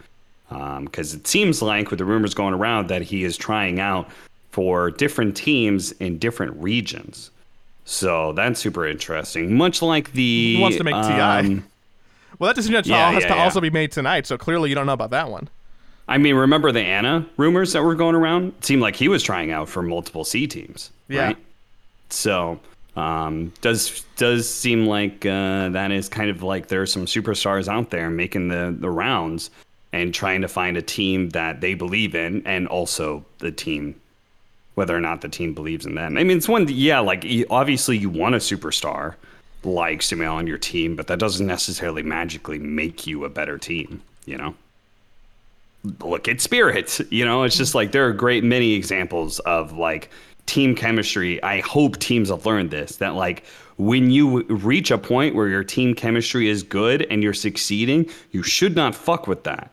Because 0.50 1.14
it 1.14 1.26
seems 1.26 1.62
like, 1.62 1.90
with 1.90 1.98
the 1.98 2.04
rumors 2.04 2.34
going 2.34 2.52
around, 2.52 2.88
that 2.88 3.02
he 3.02 3.24
is 3.24 3.36
trying 3.38 3.80
out 3.80 4.10
for 4.50 4.90
different 4.90 5.36
teams 5.36 5.92
in 5.92 6.18
different 6.18 6.60
regions. 6.60 7.30
So 7.90 8.34
that's 8.34 8.60
super 8.60 8.86
interesting. 8.86 9.56
Much 9.56 9.80
like 9.80 10.12
the 10.12 10.56
He 10.56 10.60
wants 10.60 10.76
to 10.76 10.84
make 10.84 10.94
TI. 10.94 11.00
um, 11.00 11.64
Well, 12.38 12.48
that 12.48 12.54
decision 12.54 12.82
Yeah, 12.84 13.10
has 13.10 13.22
yeah, 13.22 13.28
to 13.34 13.36
also 13.40 13.62
be 13.62 13.70
made 13.70 13.92
tonight, 13.92 14.26
so 14.26 14.36
clearly 14.36 14.68
you 14.68 14.74
don't 14.74 14.84
know 14.84 14.92
about 14.92 15.10
that 15.10 15.30
one. 15.30 15.48
I 16.06 16.18
mean, 16.18 16.34
remember 16.34 16.70
the 16.70 16.82
Ana 16.82 17.26
rumors 17.38 17.72
that 17.72 17.82
were 17.82 17.94
going 17.94 18.14
around? 18.14 18.48
It 18.58 18.64
seemed 18.66 18.82
like 18.82 18.94
he 18.94 19.08
was 19.08 19.22
trying 19.22 19.50
out 19.52 19.70
for 19.70 19.82
multiple 19.82 20.24
C 20.24 20.46
teams. 20.46 20.90
Yeah. 21.08 21.28
Right? 21.28 21.36
So 22.10 22.60
um, 22.94 23.54
does 23.62 24.04
does 24.16 24.46
seem 24.46 24.84
like 24.84 25.24
uh, 25.24 25.70
that 25.70 25.90
is 25.90 26.10
kind 26.10 26.28
of 26.28 26.42
like 26.42 26.68
there 26.68 26.82
are 26.82 26.86
some 26.86 27.06
superstars 27.06 27.68
out 27.68 27.88
there 27.88 28.10
making 28.10 28.48
the 28.48 28.76
the 28.78 28.90
rounds 28.90 29.50
and 29.94 30.12
trying 30.12 30.42
to 30.42 30.48
find 30.48 30.76
a 30.76 30.82
team 30.82 31.30
that 31.30 31.62
they 31.62 31.72
believe 31.72 32.14
in, 32.14 32.46
and 32.46 32.68
also 32.68 33.24
the 33.38 33.50
team 33.50 33.98
whether 34.78 34.96
or 34.96 35.00
not 35.00 35.22
the 35.22 35.28
team 35.28 35.54
believes 35.54 35.86
in 35.86 35.96
them. 35.96 36.16
I 36.16 36.22
mean, 36.22 36.36
it's 36.36 36.48
one, 36.48 36.68
yeah, 36.68 37.00
like 37.00 37.26
obviously 37.50 37.98
you 37.98 38.08
want 38.08 38.36
a 38.36 38.38
superstar 38.38 39.16
like 39.64 39.98
Sumail 39.98 40.34
on 40.34 40.46
your 40.46 40.56
team, 40.56 40.94
but 40.94 41.08
that 41.08 41.18
doesn't 41.18 41.48
necessarily 41.48 42.04
magically 42.04 42.60
make 42.60 43.04
you 43.04 43.24
a 43.24 43.28
better 43.28 43.58
team, 43.58 44.00
you 44.24 44.36
know? 44.36 44.54
Look 46.00 46.28
at 46.28 46.40
Spirit, 46.40 47.00
you 47.10 47.24
know, 47.24 47.42
it's 47.42 47.56
just 47.56 47.74
like 47.74 47.90
there 47.90 48.06
are 48.06 48.12
great 48.12 48.44
many 48.44 48.74
examples 48.74 49.40
of 49.40 49.72
like 49.72 50.10
team 50.46 50.76
chemistry. 50.76 51.42
I 51.42 51.58
hope 51.58 51.98
teams 51.98 52.30
have 52.30 52.46
learned 52.46 52.70
this 52.70 52.98
that 52.98 53.16
like 53.16 53.44
when 53.78 54.12
you 54.12 54.44
reach 54.44 54.92
a 54.92 54.98
point 54.98 55.34
where 55.34 55.48
your 55.48 55.64
team 55.64 55.92
chemistry 55.92 56.48
is 56.48 56.62
good 56.62 57.04
and 57.10 57.20
you're 57.20 57.34
succeeding, 57.34 58.08
you 58.30 58.44
should 58.44 58.76
not 58.76 58.94
fuck 58.94 59.26
with 59.26 59.42
that 59.42 59.72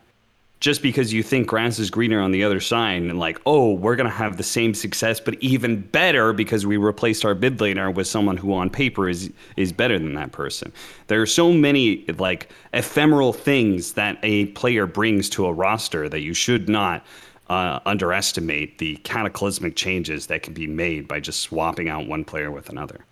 just 0.60 0.80
because 0.80 1.12
you 1.12 1.22
think 1.22 1.46
grass 1.46 1.78
is 1.78 1.90
greener 1.90 2.20
on 2.20 2.30
the 2.30 2.42
other 2.42 2.60
side 2.60 3.02
and 3.02 3.18
like, 3.18 3.38
oh, 3.44 3.72
we're 3.74 3.96
gonna 3.96 4.08
have 4.08 4.36
the 4.36 4.42
same 4.42 4.72
success, 4.72 5.20
but 5.20 5.34
even 5.42 5.82
better 5.82 6.32
because 6.32 6.64
we 6.64 6.76
replaced 6.76 7.24
our 7.24 7.34
mid 7.34 7.58
laner 7.58 7.94
with 7.94 8.06
someone 8.06 8.36
who 8.36 8.54
on 8.54 8.70
paper 8.70 9.08
is 9.08 9.30
is 9.56 9.72
better 9.72 9.98
than 9.98 10.14
that 10.14 10.32
person. 10.32 10.72
There 11.08 11.20
are 11.20 11.26
so 11.26 11.52
many 11.52 12.04
like 12.18 12.50
ephemeral 12.72 13.32
things 13.32 13.92
that 13.92 14.18
a 14.22 14.46
player 14.46 14.86
brings 14.86 15.28
to 15.30 15.46
a 15.46 15.52
roster 15.52 16.08
that 16.08 16.20
you 16.20 16.32
should 16.32 16.68
not 16.68 17.04
uh, 17.48 17.80
underestimate 17.84 18.78
the 18.78 18.96
cataclysmic 18.96 19.76
changes 19.76 20.26
that 20.26 20.42
can 20.42 20.54
be 20.54 20.66
made 20.66 21.06
by 21.06 21.20
just 21.20 21.40
swapping 21.40 21.88
out 21.88 22.06
one 22.06 22.24
player 22.24 22.50
with 22.50 22.70
another. 22.70 23.04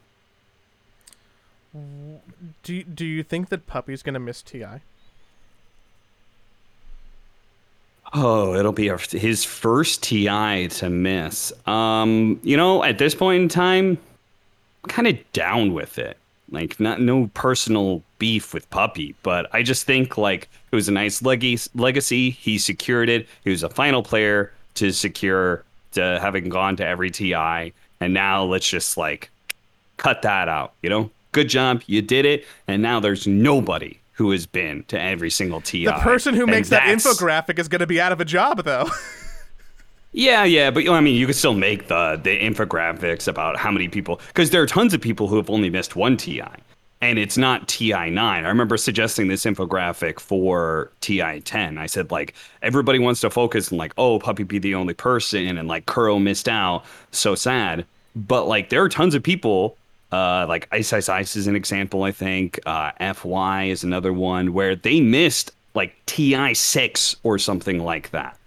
Do 2.63 2.83
do 2.85 3.05
you 3.05 3.23
think 3.23 3.51
that 3.51 3.67
Puppy's 3.67 4.03
gonna 4.03 4.21
miss 4.21 4.41
Ti? 4.41 4.81
Oh, 8.17 8.55
it'll 8.55 8.73
be 8.73 8.89
a, 8.89 8.97
his 8.97 9.43
first 9.45 10.05
TI 10.05 10.69
to 10.69 10.89
miss. 10.89 11.53
Um, 11.67 12.39
you 12.45 12.57
know, 12.57 12.85
at 12.85 12.99
this 12.99 13.13
point 13.13 13.43
in 13.43 13.49
time, 13.49 13.99
I'm 14.85 14.89
kind 14.91 15.09
of 15.09 15.33
down 15.33 15.75
with 15.75 15.99
it. 15.99 16.17
Like, 16.51 16.79
not 16.79 17.01
no 17.01 17.29
personal 17.35 18.03
beef 18.21 18.55
with 18.55 18.71
Puppy, 18.71 19.17
but 19.25 19.53
I 19.53 19.65
just 19.65 19.85
think 19.85 20.17
like 20.17 20.49
it 20.71 20.77
was 20.77 20.89
a 20.89 20.93
nice 20.93 21.23
legacy. 21.23 21.69
Legacy. 21.75 22.31
He 22.31 22.57
secured 22.59 23.09
it. 23.09 23.27
He 23.43 23.51
was 23.51 23.65
a 23.65 23.69
final 23.69 24.03
player 24.05 24.53
to 24.75 24.93
secure 24.93 25.65
to 25.93 26.21
having 26.21 26.49
gone 26.49 26.77
to 26.77 26.87
every 26.87 27.11
TI, 27.11 27.73
and 28.01 28.15
now 28.15 28.45
let's 28.45 28.69
just 28.69 28.97
like 28.97 29.29
cut 29.97 30.23
that 30.23 30.49
out. 30.49 30.73
You 30.83 30.91
know, 30.91 31.11
good 31.33 31.49
job, 31.49 31.83
you 31.87 32.03
did 32.03 32.27
it, 32.27 32.47
and 32.69 32.81
now 32.81 33.01
there's 33.01 33.27
nobody 33.27 33.99
who 34.15 34.31
has 34.31 34.47
been 34.47 34.85
to 34.85 35.01
every 35.01 35.31
single 35.31 35.61
TI. 35.61 35.87
The 35.87 35.93
person 35.95 36.35
who 36.35 36.47
makes 36.47 36.69
that 36.71 36.83
infographic 36.83 37.59
is 37.59 37.69
gonna 37.69 37.87
be 37.87 38.01
out 38.01 38.13
of 38.13 38.21
a 38.21 38.25
job, 38.25 38.65
though. 38.65 38.89
Yeah, 40.17 40.45
yeah, 40.45 40.71
but 40.71 40.89
I 40.89 41.01
mean, 41.01 41.17
you 41.17 41.27
could 41.27 41.35
still 41.35 41.55
make 41.55 41.89
the 41.89 42.19
the 42.23 42.39
infographics 42.39 43.27
about 43.27 43.57
how 43.57 43.73
many 43.73 43.89
people 43.89 44.21
because 44.29 44.51
there 44.51 44.63
are 44.63 44.67
tons 44.67 44.95
of 44.95 45.01
people 45.01 45.27
who 45.27 45.37
have 45.37 45.51
only 45.51 45.69
missed 45.69 45.97
one 45.97 46.17
TI, 46.17 46.45
and 47.01 47.19
it's 47.19 47.37
not 47.37 47.67
TI 47.67 48.11
nine. 48.11 48.45
I 48.45 48.49
remember 48.49 48.77
suggesting 48.77 49.27
this 49.27 49.45
infographic 49.45 50.21
for 50.21 50.93
TI 51.01 51.41
ten. 51.41 51.79
I 51.79 51.87
said 51.87 52.13
like 52.13 52.35
everybody 52.63 53.01
wants 53.01 53.23
to 53.23 53.31
focus 53.31 53.71
and 53.71 53.79
like 53.79 53.93
oh 53.99 54.21
Puppy 54.21 54.45
be 54.45 54.61
the 54.61 54.77
only 54.77 54.95
person 54.95 55.59
and 55.59 55.67
like 55.67 55.87
Kuro 55.87 56.21
missed 56.21 56.49
out, 56.49 56.85
so 57.11 57.35
sad. 57.35 57.85
But 58.15 58.47
like 58.47 58.71
there 58.71 58.85
are 58.85 58.89
tons 58.89 59.17
of 59.17 59.23
people. 59.25 59.77
Uh, 60.15 60.47
like 60.49 60.69
Ice 60.71 60.93
Ice 60.93 61.09
Ice 61.09 61.37
is 61.37 61.47
an 61.47 61.57
example, 61.57 62.05
I 62.05 62.13
think. 62.13 62.61
Uh, 62.67 62.93
FY 63.15 63.65
is 63.65 63.85
another 63.85 64.13
one 64.13 64.53
where 64.53 64.77
they 64.77 65.01
missed 65.01 65.51
like 65.75 65.93
TI 66.07 66.55
six 66.55 67.17
or 67.23 67.39
something 67.39 67.79
like 67.83 68.11
that 68.11 68.39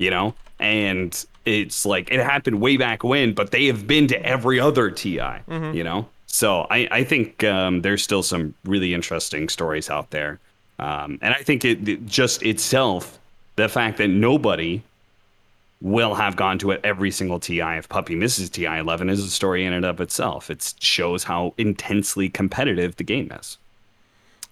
you 0.00 0.10
know? 0.10 0.34
And 0.58 1.24
it's 1.44 1.86
like 1.86 2.10
it 2.10 2.20
happened 2.20 2.60
way 2.60 2.76
back 2.76 3.04
when 3.04 3.34
but 3.34 3.52
they 3.52 3.66
have 3.66 3.86
been 3.86 4.08
to 4.08 4.26
every 4.26 4.58
other 4.58 4.90
ti 4.90 5.20
you 5.74 5.84
know? 5.84 6.08
So 6.26 6.66
i, 6.70 6.88
I 6.90 7.04
think 7.04 7.44
um, 7.44 7.82
there's 7.82 8.02
still 8.02 8.22
some 8.22 8.54
really 8.64 8.92
interesting 8.94 9.48
stories 9.48 9.88
out 9.90 10.10
there. 10.10 10.40
Um, 10.80 11.18
and 11.20 11.34
i 11.34 11.42
think 11.42 11.64
it, 11.64 11.86
it 11.88 12.06
just 12.06 12.42
itself 12.42 13.18
the 13.56 13.68
fact 13.68 13.98
that 13.98 14.08
nobody 14.08 14.82
will 15.80 16.14
have 16.14 16.36
gone 16.36 16.58
to 16.58 16.70
it 16.70 16.80
every 16.84 17.10
single 17.10 17.40
TI 17.40 17.60
if 17.60 17.88
Puppy 17.88 18.14
misses 18.14 18.50
TI 18.50 18.78
11 18.78 19.08
is 19.08 19.24
a 19.24 19.30
story 19.30 19.64
in 19.64 19.72
and 19.72 19.84
of 19.84 20.00
itself. 20.00 20.50
It 20.50 20.74
shows 20.80 21.24
how 21.24 21.54
intensely 21.56 22.28
competitive 22.28 22.96
the 22.96 23.04
game 23.04 23.32
is. 23.32 23.58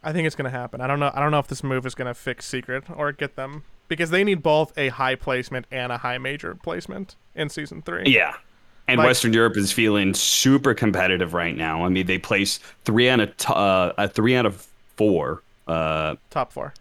I 0.02 0.12
think 0.12 0.26
it's 0.26 0.36
going 0.36 0.50
to 0.50 0.56
happen. 0.56 0.80
I 0.80 0.86
don't 0.86 1.00
know. 1.00 1.10
I 1.12 1.20
don't 1.20 1.30
know 1.30 1.38
if 1.38 1.48
this 1.48 1.62
move 1.62 1.84
is 1.84 1.94
going 1.94 2.06
to 2.06 2.14
fix 2.14 2.46
Secret 2.46 2.84
or 2.94 3.12
get 3.12 3.36
them 3.36 3.64
because 3.88 4.10
they 4.10 4.24
need 4.24 4.42
both 4.42 4.76
a 4.78 4.88
high 4.88 5.16
placement 5.16 5.66
and 5.70 5.90
a 5.90 5.98
high 5.98 6.18
major 6.18 6.54
placement 6.54 7.16
in 7.34 7.48
season 7.48 7.82
three. 7.82 8.04
Yeah. 8.06 8.34
And 8.86 8.98
like, 8.98 9.06
Western 9.06 9.32
Europe 9.34 9.56
is 9.56 9.70
feeling 9.70 10.14
super 10.14 10.72
competitive 10.72 11.34
right 11.34 11.54
now. 11.54 11.84
I 11.84 11.88
mean, 11.88 12.06
they 12.06 12.18
place 12.18 12.58
three 12.84 13.08
out 13.10 13.20
of 13.20 13.36
t- 13.36 13.52
uh, 13.54 14.08
three 14.08 14.34
out 14.34 14.46
of 14.46 14.66
four. 14.96 15.42
Uh, 15.66 16.16
top 16.30 16.52
four. 16.52 16.72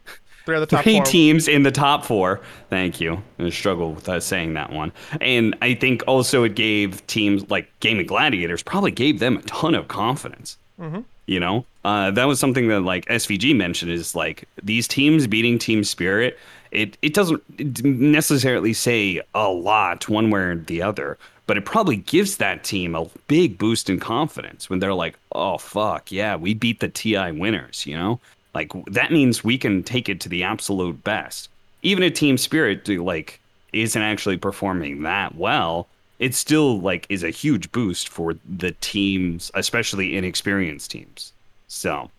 Three 0.48 0.56
of 0.56 0.62
the 0.62 0.68
top 0.68 0.84
three 0.86 0.96
four. 0.96 1.04
teams 1.04 1.50
in 1.50 1.64
the 1.64 1.74
top 1.74 2.06
four. 2.06 2.40
Thank 2.70 3.02
you. 3.02 3.22
I 3.38 3.50
struggle 3.50 3.92
with 3.92 4.08
uh, 4.08 4.22
saying 4.22 4.54
that 4.54 4.72
one. 4.72 4.94
And 5.20 5.54
I 5.62 5.74
think 5.74 6.04
also 6.08 6.46
it 6.46 6.56
gave 6.56 7.06
teams 7.08 7.50
like 7.50 7.70
Gaimin 7.82 8.08
Gladiators 8.08 8.64
probably 8.64 8.92
gave 8.92 9.20
them 9.20 9.36
a 9.36 9.42
ton 9.42 9.76
of 9.76 9.90
confidence. 9.90 10.58
Mm-hmm. 10.80 11.02
You 11.26 11.42
know, 11.42 11.66
uh, 11.84 12.12
that 12.12 12.30
was 12.30 12.40
something 12.40 12.70
that 12.70 12.80
like 12.80 13.06
SVG 13.08 13.58
mentioned 13.58 13.92
is 13.92 14.16
like 14.16 14.48
these 14.64 14.88
teams 14.88 15.28
beating 15.28 15.60
Team 15.60 15.84
Spirit. 15.84 16.40
It 16.72 16.98
it 17.02 17.14
doesn't 17.14 17.84
necessarily 17.84 18.72
say 18.72 19.22
a 19.36 19.50
lot 19.50 20.08
one 20.08 20.30
way 20.30 20.40
or 20.40 20.56
the 20.56 20.82
other, 20.82 21.18
but 21.46 21.58
it 21.58 21.66
probably 21.66 21.98
gives 21.98 22.38
that 22.38 22.64
team 22.64 22.96
a 22.96 23.10
big 23.28 23.58
boost 23.58 23.90
in 23.90 24.00
confidence 24.00 24.70
when 24.70 24.80
they're 24.80 24.94
like, 24.94 25.20
"Oh 25.34 25.58
fuck, 25.58 26.10
yeah, 26.10 26.38
we 26.38 26.54
beat 26.54 26.80
the 26.80 26.88
TI 26.88 27.34
winners," 27.34 27.86
you 27.86 27.98
know? 27.98 28.22
Like 28.58 28.72
that 28.88 29.12
means 29.12 29.44
we 29.44 29.56
can 29.56 29.84
take 29.84 30.10
it 30.10 30.20
to 30.22 30.30
the 30.30 30.42
absolute 30.42 31.04
best. 31.04 31.48
Even 31.84 32.04
a 32.04 32.10
team 32.10 32.40
spirit 32.40 32.88
like 32.90 33.40
isn't 33.72 34.02
actually 34.02 34.38
performing 34.38 35.04
that 35.04 35.36
well, 35.36 35.86
it 36.18 36.34
still 36.34 36.80
like 36.80 37.06
is 37.08 37.22
a 37.22 37.30
huge 37.30 37.72
boost 37.72 38.10
for 38.10 38.34
the 38.50 38.72
teams, 38.82 39.52
especially 39.54 40.18
inexperienced 40.18 40.90
teams. 40.90 41.34
So 41.68 42.10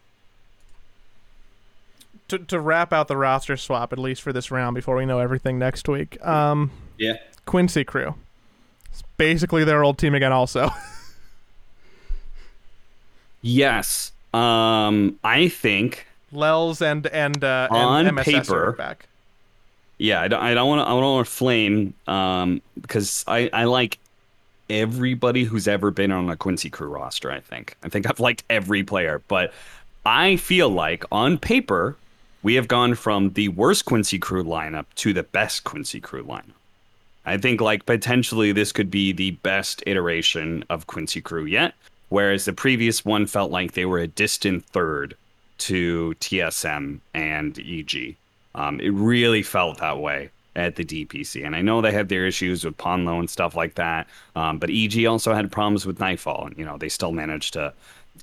to, 2.29 2.39
to 2.39 2.61
wrap 2.61 2.93
out 2.93 3.09
the 3.09 3.17
roster 3.17 3.57
swap 3.57 3.93
at 3.93 3.99
least 3.99 4.23
for 4.23 4.33
this 4.33 4.53
round 4.53 4.77
before 4.77 4.95
we 4.95 5.07
know 5.07 5.19
everything 5.19 5.59
next 5.59 5.89
week. 5.89 6.25
Um, 6.25 6.71
yeah, 6.99 7.17
Quincy 7.47 7.83
Crew. 7.83 8.15
It's 8.93 9.03
basically 9.17 9.65
their 9.65 9.83
old 9.83 9.99
team 9.99 10.15
again. 10.15 10.33
Also. 10.33 10.71
yes. 13.43 14.13
Um, 14.33 15.19
I 15.25 15.49
think 15.49 16.07
Lelis 16.33 16.81
and 16.81 17.07
and 17.07 17.43
uh, 17.43 17.69
on 17.71 18.07
and 18.07 18.19
paper 18.19 18.73
back. 18.73 19.07
Yeah, 19.99 20.21
I 20.21 20.29
don't. 20.29 20.41
I 20.41 20.55
don't 20.55 20.69
want 20.69 20.81
to. 20.81 20.85
I 20.85 20.91
don't 20.91 21.03
want 21.03 21.27
to 21.27 21.33
flame 21.33 21.95
um, 22.07 22.63
because 22.81 23.25
I 23.27 23.51
I 23.53 23.65
like 23.65 23.99
everybody 24.71 25.45
who's 25.45 25.67
ever 25.67 25.91
been 25.91 26.13
on 26.13 26.29
a 26.29 26.37
Quincy 26.37 26.71
Crew 26.71 26.89
roster. 26.89 27.31
I 27.31 27.41
think. 27.41 27.77
I 27.83 27.89
think 27.89 28.09
I've 28.09 28.21
liked 28.21 28.45
every 28.49 28.85
player, 28.85 29.23
but 29.29 29.53
I 30.07 30.37
feel 30.37 30.69
like 30.69 31.05
on 31.11 31.39
paper 31.39 31.97
we 32.43 32.55
have 32.55 32.69
gone 32.69 32.95
from 32.95 33.33
the 33.33 33.49
worst 33.49 33.85
Quincy 33.85 34.19
Crew 34.19 34.45
lineup 34.45 34.87
to 34.97 35.13
the 35.13 35.25
best 35.25 35.65
Quincy 35.65 36.01
Crew 36.01 36.25
lineup. 36.25 36.53
I 37.27 37.37
think 37.37 37.61
like 37.61 37.85
potentially 37.85 38.53
this 38.53 38.73
could 38.73 38.91
be 38.91 39.13
the 39.13 39.33
best 39.33 39.83
iteration 39.87 40.65
of 40.71 40.87
Quincy 40.87 41.21
Crew 41.21 41.45
yet, 41.45 41.75
whereas 42.09 42.45
the 42.45 42.53
previous 42.53 43.05
one 43.05 43.27
felt 43.27 43.51
like 43.51 43.73
they 43.73 43.85
were 43.85 43.99
a 43.99 44.07
distant 44.07 44.65
third 44.65 45.15
to 45.59 46.15
TSM 46.21 47.01
and 47.15 47.59
EG. 47.59 48.17
Um, 48.55 48.81
it 48.81 48.91
really 48.91 49.43
felt 49.43 49.79
that 49.79 49.99
way 49.99 50.31
at 50.57 50.77
the 50.77 50.85
DPC. 50.85 51.47
And 51.47 51.55
I 51.55 51.63
know 51.63 51.81
they 51.81 51.93
had 51.93 52.09
their 52.09 52.27
issues 52.27 52.65
with 52.65 52.77
Ponlo 52.77 53.21
and 53.21 53.31
stuff 53.31 53.55
like 53.55 53.77
that. 53.77 54.09
Um, 54.35 54.59
but 54.59 54.71
EG 54.71 55.07
also 55.07 55.33
had 55.33 55.53
problems 55.53 55.87
with 55.87 56.01
Nightfall. 56.01 56.47
And, 56.47 56.59
you 56.59 56.65
know, 56.65 56.77
they 56.77 56.89
still 56.89 57.13
managed 57.13 57.53
to, 57.53 57.73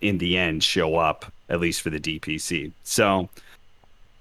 in 0.01 0.17
the 0.17 0.37
end, 0.37 0.63
show 0.63 0.97
up, 0.97 1.31
at 1.49 1.61
least 1.61 1.81
for 1.81 1.89
the 1.89 1.99
DPC. 1.99 2.73
So 2.83 3.29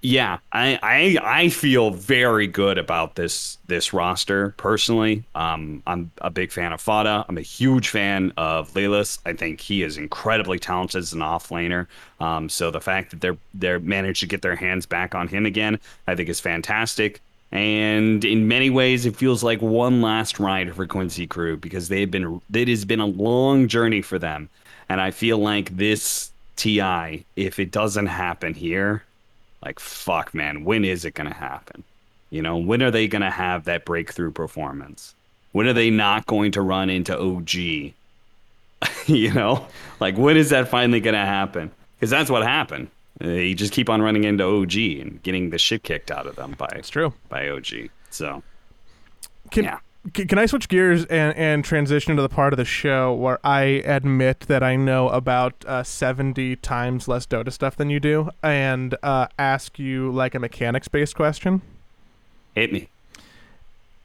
yeah, 0.04 0.40
I, 0.52 0.78
I 0.82 1.18
I 1.22 1.48
feel 1.48 1.90
very 1.90 2.46
good 2.46 2.76
about 2.76 3.14
this 3.14 3.56
this 3.68 3.94
roster 3.94 4.50
personally. 4.58 5.24
Um, 5.34 5.82
I'm 5.86 6.10
a 6.18 6.28
big 6.28 6.52
fan 6.52 6.74
of 6.74 6.80
Fada. 6.82 7.24
I'm 7.26 7.38
a 7.38 7.40
huge 7.40 7.88
fan 7.88 8.30
of 8.36 8.70
Lelis. 8.74 9.18
I 9.24 9.32
think 9.32 9.62
he 9.62 9.82
is 9.82 9.96
incredibly 9.96 10.58
talented 10.58 10.98
as 10.98 11.14
an 11.14 11.20
offlaner. 11.20 11.86
Um, 12.20 12.50
so 12.50 12.70
the 12.70 12.82
fact 12.82 13.12
that 13.12 13.22
they're 13.22 13.38
they're 13.54 13.80
managed 13.80 14.20
to 14.20 14.26
get 14.26 14.42
their 14.42 14.56
hands 14.56 14.84
back 14.84 15.14
on 15.14 15.26
him 15.26 15.46
again, 15.46 15.80
I 16.06 16.14
think 16.14 16.28
is 16.28 16.38
fantastic. 16.38 17.22
And 17.50 18.22
in 18.26 18.46
many 18.46 18.68
ways, 18.68 19.06
it 19.06 19.16
feels 19.16 19.42
like 19.42 19.62
one 19.62 20.02
last 20.02 20.38
ride 20.38 20.74
for 20.74 20.86
Quincy 20.86 21.26
Crew 21.26 21.56
because 21.56 21.88
they've 21.88 22.10
been 22.10 22.42
it 22.52 22.68
has 22.68 22.84
been 22.84 23.00
a 23.00 23.06
long 23.06 23.68
journey 23.68 24.02
for 24.02 24.18
them, 24.18 24.50
and 24.90 25.00
I 25.00 25.12
feel 25.12 25.38
like 25.38 25.74
this 25.78 26.30
TI, 26.56 27.24
if 27.36 27.58
it 27.58 27.70
doesn't 27.70 28.06
happen 28.06 28.52
here, 28.52 29.02
like 29.64 29.80
fuck 29.80 30.34
man 30.34 30.64
when 30.64 30.84
is 30.84 31.04
it 31.04 31.14
going 31.14 31.28
to 31.28 31.34
happen? 31.34 31.82
You 32.30 32.42
know 32.42 32.56
when 32.56 32.82
are 32.82 32.90
they 32.90 33.08
going 33.08 33.22
to 33.22 33.30
have 33.30 33.64
that 33.64 33.84
breakthrough 33.84 34.30
performance? 34.30 35.14
When 35.52 35.66
are 35.66 35.72
they 35.72 35.90
not 35.90 36.26
going 36.26 36.52
to 36.52 36.62
run 36.62 36.90
into 36.90 37.16
og 37.16 37.54
you 39.06 39.32
know 39.32 39.66
like 40.00 40.16
when 40.16 40.36
is 40.36 40.50
that 40.50 40.68
finally 40.68 41.00
going 41.00 41.14
to 41.14 41.20
happen? 41.20 41.70
Because 41.96 42.10
that's 42.10 42.30
what 42.30 42.42
happened. 42.42 42.88
Uh, 43.20 43.26
they 43.26 43.54
just 43.54 43.72
keep 43.72 43.88
on 43.88 44.02
running 44.02 44.24
into 44.24 44.44
og 44.44 44.74
and 44.74 45.22
getting 45.22 45.50
the 45.50 45.58
shit 45.58 45.82
kicked 45.84 46.10
out 46.10 46.26
of 46.26 46.36
them 46.36 46.54
by 46.58 46.68
it's 46.74 46.90
true. 46.90 47.14
by 47.28 47.48
og 47.48 47.66
so 48.10 48.42
Can, 49.50 49.64
yeah 49.64 49.78
can 50.12 50.38
I 50.38 50.46
switch 50.46 50.68
gears 50.68 51.04
and, 51.06 51.36
and 51.36 51.64
transition 51.64 52.16
to 52.16 52.22
the 52.22 52.28
part 52.28 52.52
of 52.52 52.58
the 52.58 52.64
show 52.64 53.14
where 53.14 53.38
I 53.44 53.62
admit 53.62 54.40
that 54.40 54.62
I 54.62 54.76
know 54.76 55.08
about 55.08 55.64
uh, 55.66 55.82
70 55.82 56.56
times 56.56 57.08
less 57.08 57.26
Dota 57.26 57.50
stuff 57.50 57.76
than 57.76 57.88
you 57.88 58.00
do 58.00 58.28
and 58.42 58.94
uh, 59.02 59.28
ask 59.38 59.78
you 59.78 60.12
like 60.12 60.34
a 60.34 60.38
mechanics 60.38 60.88
based 60.88 61.16
question? 61.16 61.62
Hit 62.54 62.72
me. 62.72 62.88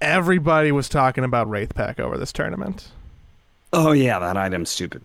Everybody 0.02 0.72
was 0.72 0.88
talking 0.88 1.26
about 1.26 1.50
Wraith 1.50 1.76
Pact 1.76 2.00
over 2.00 2.18
this 2.18 2.32
tournament. 2.32 2.89
Oh, 3.74 3.91
yeah, 3.91 4.18
that 4.20 4.38
item's 4.38 4.70
stupid. 4.70 5.04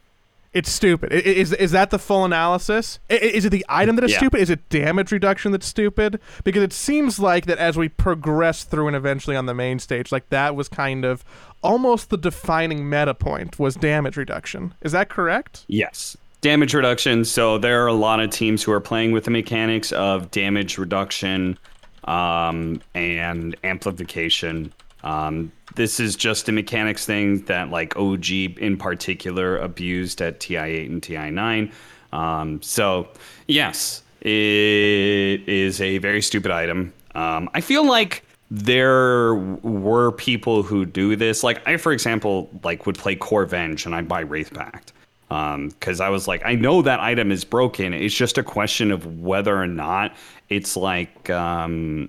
It's 0.55 0.70
stupid. 0.70 1.12
Is 1.12 1.52
is 1.52 1.72
that 1.72 1.90
the 1.90 1.98
full 1.98 2.24
analysis? 2.24 3.00
Is 3.09 3.44
it 3.44 3.50
the 3.50 3.66
item 3.68 3.96
that 3.96 4.05
is 4.05 4.12
yeah. 4.12 4.18
stupid? 4.18 4.40
Is 4.40 4.50
it 4.50 4.68
damage 4.68 5.11
reduction 5.11 5.50
that's 5.50 5.66
stupid? 5.66 6.20
Because 6.44 6.62
it 6.62 6.72
seems 6.72 7.18
like 7.18 7.46
that 7.46 7.59
as 7.59 7.76
we 7.76 7.88
progress 7.88 8.62
through 8.62 8.86
and 8.86 8.96
eventually 8.96 9.34
on 9.34 9.46
the 9.46 9.55
main 9.55 9.80
stage, 9.80 10.12
like 10.12 10.28
that 10.28 10.55
was 10.55 10.68
kind 10.68 11.05
of 11.05 11.24
almost 11.62 12.11
the 12.11 12.16
defining 12.16 12.88
meta 12.88 13.14
point 13.14 13.59
was 13.59 13.74
damage 13.74 14.16
reduction. 14.16 14.74
Is 14.80 14.92
that 14.92 15.09
correct? 15.09 15.64
Yes. 15.66 16.16
Damage 16.40 16.72
reduction. 16.72 17.24
So 17.24 17.59
there 17.59 17.82
are 17.82 17.88
a 17.88 17.94
lot 17.94 18.20
of 18.20 18.30
teams 18.30 18.62
who 18.62 18.70
are 18.70 18.80
playing 18.80 19.11
with 19.11 19.24
the 19.24 19.32
mechanics 19.32 19.90
of 19.90 20.30
damage 20.30 20.78
reduction 20.78 21.59
um, 22.05 22.80
and 22.94 23.57
amplification 23.64 24.72
um, 25.05 25.52
this 25.76 26.00
is 26.00 26.16
just 26.16 26.48
a 26.48 26.52
mechanics 26.52 27.07
thing 27.07 27.42
that 27.42 27.70
like 27.70 27.96
OG 27.96 28.30
in 28.30 28.76
particular 28.76 29.59
abused 29.59 30.20
at 30.20 30.40
TI8 30.40 30.86
and 30.86 31.02
TI9. 31.02 31.72
Um, 32.12 32.62
so 32.62 33.09
yes, 33.46 34.02
it 34.22 35.46
is 35.46 35.80
a 35.80 35.98
very 35.98 36.22
stupid 36.22 36.50
item. 36.50 36.92
Um, 37.14 37.50
I 37.55 37.61
feel 37.61 37.86
like 37.86 38.24
there 38.50 39.34
were 39.34 40.12
people 40.12 40.62
who 40.62 40.86
do 40.86 41.16
this. 41.16 41.42
Like 41.42 41.66
I, 41.68 41.76
for 41.76 41.92
example, 41.92 42.48
like 42.62 42.86
would 42.86 42.96
play 42.96 43.14
Core 43.14 43.44
Venge 43.44 43.84
and 43.84 43.94
I'd 43.94 44.09
buy 44.09 44.20
Wraith 44.20 44.52
Pact 44.55 44.92
because 45.28 46.00
um, 46.00 46.07
I 46.07 46.09
was 46.09 46.28
like, 46.28 46.42
I 46.44 46.55
know 46.55 46.80
that 46.82 47.00
item 47.00 47.30
is 47.30 47.44
broken. 47.44 47.92
It's 47.92 48.14
just 48.14 48.38
a 48.38 48.42
question 48.42 48.90
of 48.90 49.20
whether 49.20 49.57
or 49.57 49.66
not 49.66 50.14
it's 50.48 50.76
like 50.76 51.28
um, 51.30 52.09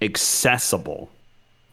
accessible 0.00 1.10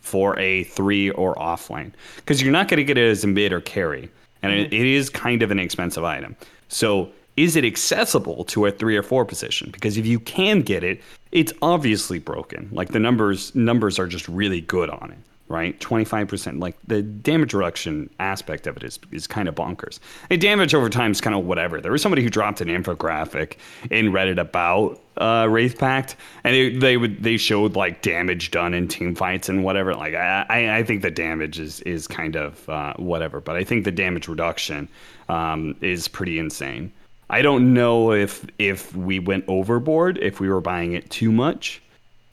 for 0.02 0.38
a 0.40 0.64
three 0.66 1.10
or 1.12 1.38
off 1.40 1.70
lane 1.70 1.94
because 2.18 2.42
you're 2.42 2.52
not 2.52 2.68
going 2.68 2.78
to 2.78 2.84
get 2.84 2.98
it 2.98 3.10
as 3.10 3.24
a 3.24 3.28
mid 3.28 3.54
or 3.54 3.62
carry, 3.62 4.10
and 4.42 4.52
it, 4.52 4.74
it 4.74 4.86
is 4.86 5.10
kind 5.10 5.42
of 5.42 5.52
an 5.52 5.60
expensive 5.60 6.04
item. 6.04 6.36
So 6.68 7.12
is 7.38 7.56
it 7.56 7.64
accessible 7.64 8.44
to 8.46 8.66
a 8.66 8.72
three 8.72 8.98
or 8.98 9.04
four 9.04 9.26
position? 9.26 9.72
Because 9.72 9.98
if 9.98 10.06
you 10.06 10.20
can 10.20 10.62
get 10.62 10.84
it, 10.84 11.02
it's 11.32 11.54
obviously 11.62 12.20
broken. 12.20 12.70
Like 12.72 12.90
the 12.90 13.00
numbers 13.00 13.56
numbers 13.56 13.98
are 14.00 14.08
just 14.08 14.28
really 14.28 14.62
good 14.62 14.90
on 14.90 15.12
it 15.12 15.18
right? 15.52 15.80
25%. 15.80 16.60
Like 16.60 16.76
the 16.88 17.02
damage 17.02 17.54
reduction 17.54 18.10
aspect 18.20 18.66
of 18.68 18.78
it 18.78 18.84
is, 18.84 18.98
is 19.12 19.28
kind 19.28 19.48
of 19.48 19.56
bonkers. 19.56 20.00
And 20.30 20.40
damage 20.40 20.74
over 20.74 20.90
time 20.90 21.12
is 21.12 21.22
kind 21.22 21.36
of 21.36 21.46
whatever. 21.46 21.82
There 21.82 21.92
was 21.92 22.02
somebody 22.02 22.24
who 22.24 22.30
dropped 22.30 22.62
an 22.62 22.70
infographic 22.70 23.58
in 23.92 24.12
Reddit 24.12 24.40
about 24.40 25.00
uh, 25.18 25.48
Wraith 25.50 25.78
Pact, 25.78 26.16
and 26.44 26.56
they, 26.56 26.76
they 26.76 26.98
would 26.98 27.22
they 27.24 27.38
showed 27.38 27.76
like 27.76 28.02
damage 28.02 28.52
done 28.52 28.74
in 28.74 28.88
team 28.88 29.16
fights 29.16 29.50
and 29.50 29.64
whatever. 29.64 29.94
Like 29.96 30.14
I, 30.14 30.78
I 30.78 30.84
think 30.84 31.02
the 31.02 31.12
damage 31.12 31.60
is 31.60 31.82
is 31.82 32.08
kind 32.08 32.36
of 32.36 32.68
uh, 32.70 32.94
whatever, 32.96 33.42
but 33.42 33.56
I 33.56 33.64
think 33.64 33.86
the 33.86 33.92
damage 33.92 34.28
reduction 34.28 34.88
um, 35.30 35.76
is 35.82 36.08
pretty 36.08 36.40
insane. 36.40 36.92
I 37.30 37.42
don't 37.42 37.74
know 37.74 38.12
if 38.12 38.46
if 38.60 38.96
we 38.96 39.20
went 39.20 39.46
overboard 39.48 40.18
if 40.20 40.40
we 40.40 40.50
were 40.50 40.62
buying 40.62 40.94
it 40.94 41.10
too 41.10 41.32
much 41.32 41.82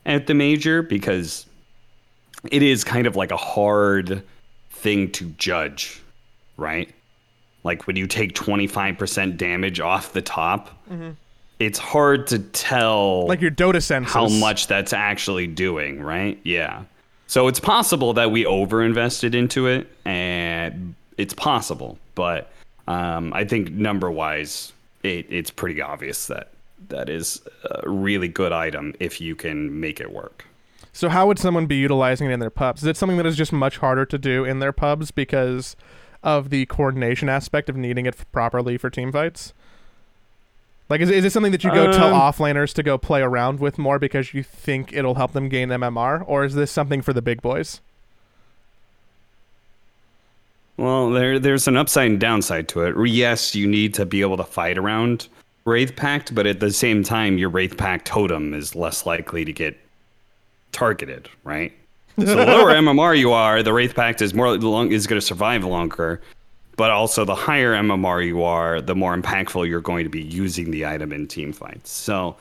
at 0.05 0.27
the 0.27 0.33
major 0.33 0.81
because 0.81 1.45
it 2.51 2.63
is 2.63 2.83
kind 2.83 3.07
of 3.07 3.15
like 3.15 3.31
a 3.31 3.37
hard 3.37 4.23
thing 4.71 5.11
to 5.11 5.29
judge, 5.31 6.01
right? 6.57 6.89
Like 7.63 7.87
when 7.87 7.95
you 7.97 8.07
take 8.07 8.33
25% 8.33 9.37
damage 9.37 9.79
off 9.81 10.13
the 10.13 10.21
top, 10.21 10.69
it's 11.59 11.77
hard 11.79 12.27
to 12.27 12.39
tell 12.39 13.27
Like 13.27 13.41
your 13.41 13.51
Dota 13.51 13.81
senses. 13.83 14.13
how 14.13 14.29
much 14.29 14.67
that's 14.67 14.93
actually 14.93 15.47
doing, 15.47 16.01
right? 16.01 16.39
Yeah. 16.43 16.83
So 17.27 17.47
it's 17.47 17.59
possible 17.59 18.13
that 18.13 18.31
we 18.31 18.45
overinvested 18.45 19.35
into 19.35 19.67
it, 19.67 19.87
and 20.05 20.95
it's 21.17 21.33
possible, 21.33 21.99
but 22.15 22.51
um, 22.87 23.33
I 23.33 23.43
think 23.45 23.71
number 23.71 24.09
wise, 24.09 24.73
it, 25.03 25.27
it's 25.29 25.51
pretty 25.51 25.79
obvious 25.81 26.27
that 26.27 26.49
that 26.87 27.09
is 27.09 27.41
a 27.69 27.87
really 27.89 28.29
good 28.29 28.51
item 28.51 28.95
if 28.99 29.21
you 29.21 29.35
can 29.35 29.79
make 29.79 29.99
it 29.99 30.11
work. 30.11 30.45
So 30.91 31.07
how 31.09 31.27
would 31.27 31.37
someone 31.37 31.67
be 31.67 31.75
utilizing 31.75 32.29
it 32.29 32.33
in 32.33 32.39
their 32.39 32.49
pubs? 32.49 32.81
Is 32.81 32.87
it 32.87 32.97
something 32.97 33.17
that 33.17 33.25
is 33.25 33.35
just 33.37 33.53
much 33.53 33.77
harder 33.77 34.05
to 34.05 34.17
do 34.17 34.43
in 34.43 34.59
their 34.59 34.73
pubs 34.73 35.11
because 35.11 35.75
of 36.23 36.49
the 36.49 36.65
coordination 36.65 37.29
aspect 37.29 37.69
of 37.69 37.75
needing 37.77 38.05
it 38.05 38.15
properly 38.31 38.77
for 38.77 38.89
team 38.89 39.11
fights? 39.11 39.53
Like, 40.89 41.01
is, 41.01 41.11
is 41.11 41.23
it 41.23 41.31
something 41.31 41.51
that 41.51 41.63
you 41.63 41.69
go 41.71 41.91
tell 41.91 42.13
Um, 42.15 42.19
offlaners 42.19 42.73
to 42.73 42.83
go 42.83 42.97
play 42.97 43.21
around 43.21 43.59
with 43.59 43.77
more 43.77 43.99
because 43.99 44.33
you 44.33 44.41
think 44.41 44.91
it'll 44.91 45.15
help 45.15 45.33
them 45.33 45.47
gain 45.47 45.69
MMR, 45.69 46.23
or 46.25 46.43
is 46.43 46.55
this 46.55 46.71
something 46.71 47.01
for 47.03 47.13
the 47.13 47.21
big 47.21 47.41
boys? 47.41 47.79
Well, 50.77 51.11
there 51.11 51.39
there's 51.39 51.67
an 51.67 51.75
upside 51.75 52.09
and 52.09 52.19
downside 52.19 52.67
to 52.69 52.83
it. 52.83 53.09
Yes, 53.09 53.53
you 53.53 53.67
need 53.67 53.93
to 53.95 54.05
be 54.05 54.21
able 54.21 54.37
to 54.37 54.45
fight 54.45 54.77
around 54.77 55.27
Wraith 55.65 55.95
Pact, 55.95 56.33
but 56.33 56.47
at 56.47 56.61
the 56.61 56.71
same 56.71 57.03
time, 57.03 57.37
your 57.37 57.49
Wraith 57.49 57.77
Pact 57.77 58.07
totem 58.07 58.53
is 58.53 58.75
less 58.75 59.05
likely 59.05 59.43
to 59.45 59.51
get 59.53 59.77
targeted, 60.71 61.29
right? 61.43 61.73
So 62.17 62.25
the 62.25 62.45
lower 62.45 62.71
MMR 62.73 63.17
you 63.17 63.31
are, 63.33 63.61
the 63.61 63.73
Wraith 63.73 63.93
Pact 63.93 64.21
is 64.21 64.33
more 64.33 64.57
long, 64.57 64.91
is 64.91 65.05
going 65.05 65.19
to 65.19 65.25
survive 65.25 65.63
longer. 65.63 66.21
But 66.79 66.91
also, 66.91 67.25
the 67.25 67.35
higher 67.35 67.73
MMR 67.73 68.25
you 68.25 68.41
are, 68.41 68.79
the 68.79 68.95
more 68.95 69.13
impactful 69.13 69.67
you're 69.67 69.81
going 69.81 70.05
to 70.05 70.09
be 70.09 70.21
using 70.21 70.71
the 70.71 70.85
item 70.85 71.11
in 71.11 71.27
team 71.27 71.51
fights. 71.51 71.91
So, 71.91 72.37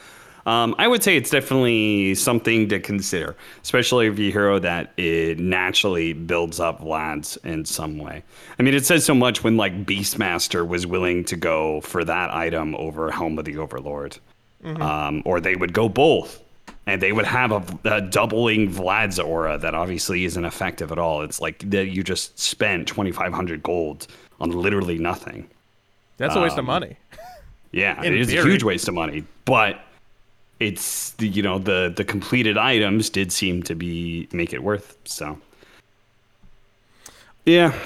um, 0.46 0.76
I 0.78 0.86
would 0.86 1.02
say 1.02 1.16
it's 1.16 1.30
definitely 1.30 2.14
something 2.14 2.68
to 2.68 2.78
consider, 2.78 3.34
especially 3.64 4.06
if 4.06 4.16
you 4.16 4.30
hero 4.30 4.60
that 4.60 4.92
it 4.96 5.40
naturally 5.40 6.12
builds 6.12 6.60
up 6.60 6.82
Vlad's 6.82 7.36
in 7.38 7.64
some 7.64 7.98
way. 7.98 8.22
I 8.60 8.62
mean, 8.62 8.74
it 8.74 8.86
says 8.86 9.04
so 9.04 9.12
much 9.12 9.42
when 9.42 9.56
like 9.56 9.84
Beastmaster 9.84 10.64
was 10.64 10.86
willing 10.86 11.24
to 11.24 11.34
go 11.34 11.80
for 11.80 12.04
that 12.04 12.32
item 12.32 12.76
over 12.76 13.10
Helm 13.10 13.40
of 13.40 13.44
the 13.44 13.56
Overlord, 13.56 14.18
um, 14.62 15.20
or 15.24 15.40
they 15.40 15.56
would 15.56 15.72
go 15.72 15.88
both, 15.88 16.40
and 16.86 17.02
they 17.02 17.10
would 17.10 17.26
have 17.26 17.50
a, 17.50 17.64
a 17.92 18.00
doubling 18.02 18.70
Vlad's 18.70 19.18
aura 19.18 19.58
that 19.58 19.74
obviously 19.74 20.24
isn't 20.26 20.44
effective 20.44 20.92
at 20.92 20.98
all. 20.98 21.22
It's 21.22 21.40
like 21.40 21.68
that 21.70 21.88
you 21.88 22.04
just 22.04 22.38
spent 22.38 22.86
twenty 22.86 23.10
five 23.10 23.32
hundred 23.32 23.64
gold 23.64 24.06
on 24.40 24.50
literally 24.50 24.98
nothing. 24.98 25.48
That's 26.16 26.34
a 26.34 26.40
waste 26.40 26.54
of 26.54 26.60
Um, 26.60 26.66
money. 26.66 26.96
Yeah, 27.70 28.02
it 28.02 28.14
is 28.14 28.32
a 28.32 28.42
huge 28.42 28.62
waste 28.62 28.88
of 28.88 28.94
money, 28.94 29.24
but 29.44 29.78
it's 30.58 31.10
the 31.10 31.28
you 31.28 31.42
know 31.42 31.58
the 31.58 31.92
the 31.94 32.02
completed 32.02 32.56
items 32.56 33.10
did 33.10 33.30
seem 33.30 33.62
to 33.64 33.74
be 33.74 34.26
make 34.32 34.54
it 34.54 34.62
worth. 34.62 34.96
So 35.04 35.38
yeah, 37.44 37.78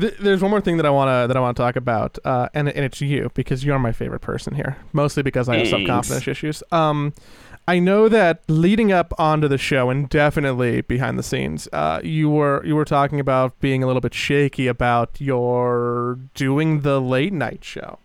Th- 0.00 0.14
there's 0.20 0.42
one 0.42 0.50
more 0.50 0.60
thing 0.60 0.76
that 0.78 0.86
I 0.86 0.90
wanna 0.90 1.26
that 1.26 1.36
I 1.36 1.40
wanna 1.40 1.54
talk 1.54 1.76
about, 1.76 2.18
uh, 2.24 2.48
and 2.54 2.68
and 2.68 2.84
it's 2.84 3.00
you 3.00 3.30
because 3.34 3.64
you're 3.64 3.78
my 3.78 3.92
favorite 3.92 4.20
person 4.20 4.54
here, 4.54 4.76
mostly 4.94 5.22
because 5.22 5.48
I 5.50 5.56
have 5.58 5.68
self 5.68 5.86
confidence 5.86 6.26
issues. 6.26 6.62
Um, 6.72 7.12
I 7.68 7.80
know 7.80 8.08
that 8.08 8.42
leading 8.46 8.92
up 8.92 9.12
onto 9.18 9.48
the 9.48 9.58
show 9.58 9.90
and 9.90 10.08
definitely 10.08 10.82
behind 10.82 11.18
the 11.18 11.22
scenes, 11.24 11.68
uh, 11.72 12.00
you 12.04 12.30
were 12.30 12.64
you 12.64 12.76
were 12.76 12.84
talking 12.84 13.18
about 13.18 13.58
being 13.60 13.82
a 13.82 13.86
little 13.86 14.00
bit 14.00 14.14
shaky 14.14 14.68
about 14.68 15.20
your 15.20 16.18
doing 16.34 16.82
the 16.82 17.00
late 17.00 17.32
night 17.32 17.64
show. 17.64 17.98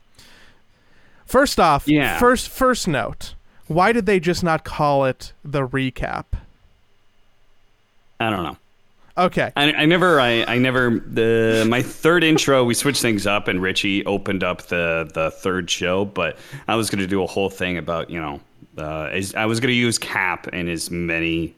First 1.26 1.59
off, 1.59 1.88
Yeah. 1.88 2.18
first 2.18 2.49
first 2.49 2.88
note, 2.88 3.36
why 3.68 3.91
did 3.93 4.05
they 4.07 4.20
just 4.20 4.43
not 4.43 4.64
call 4.64 5.05
it 5.05 5.32
the 5.45 5.68
recap? 5.68 6.26
I 8.20 8.30
don't 8.30 8.43
know. 8.43 8.57
Okay, 9.18 9.51
I, 9.55 9.74
I 9.74 9.86
never 9.86 10.20
I, 10.20 10.43
I 10.47 10.57
never 10.57 10.89
the 11.05 11.66
my 11.70 11.82
third 11.84 12.24
intro 12.24 12.64
we 12.64 12.74
switched 12.74 13.01
things 13.01 13.28
up 13.28 13.47
and 13.47 13.62
Richie 13.62 14.03
opened 14.05 14.43
up 14.43 14.64
the 14.64 15.09
the 15.14 15.30
third 15.32 15.70
show, 15.70 16.05
but 16.05 16.38
I 16.68 16.76
was 16.76 16.89
gonna 16.89 17.05
do 17.07 17.22
a 17.22 17.28
whole 17.28 17.49
thing 17.49 17.78
about 17.78 18.09
you 18.09 18.20
know 18.20 18.39
uh, 18.82 19.10
is, 19.14 19.34
I 19.36 19.46
was 19.46 19.60
gonna 19.60 19.74
use 19.74 19.98
cap 19.98 20.48
in 20.50 20.68
as 20.68 20.90
many 20.92 21.56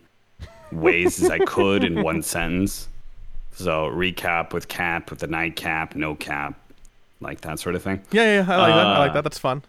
ways 0.71 1.21
as 1.23 1.29
I 1.29 1.39
could 1.39 1.83
in 1.83 2.01
one 2.03 2.21
sentence. 2.35 2.87
So 3.53 3.89
recap 3.91 4.51
with 4.53 4.67
cap 4.67 5.09
with 5.09 5.19
the 5.19 5.27
night 5.27 5.55
cap, 5.55 5.95
no 5.95 6.15
cap, 6.15 6.59
like 7.21 7.41
that 7.41 7.59
sort 7.59 7.75
of 7.75 7.83
thing. 7.83 8.01
yeah, 8.11 8.23
yeah, 8.23 8.45
yeah, 8.47 8.53
I 8.53 8.57
like 8.57 8.73
that. 8.75 8.85
I 8.87 8.97
like 8.99 9.11
Uh, 9.11 9.13
that. 9.13 9.23
That's 9.23 9.37
fun. 9.39 9.61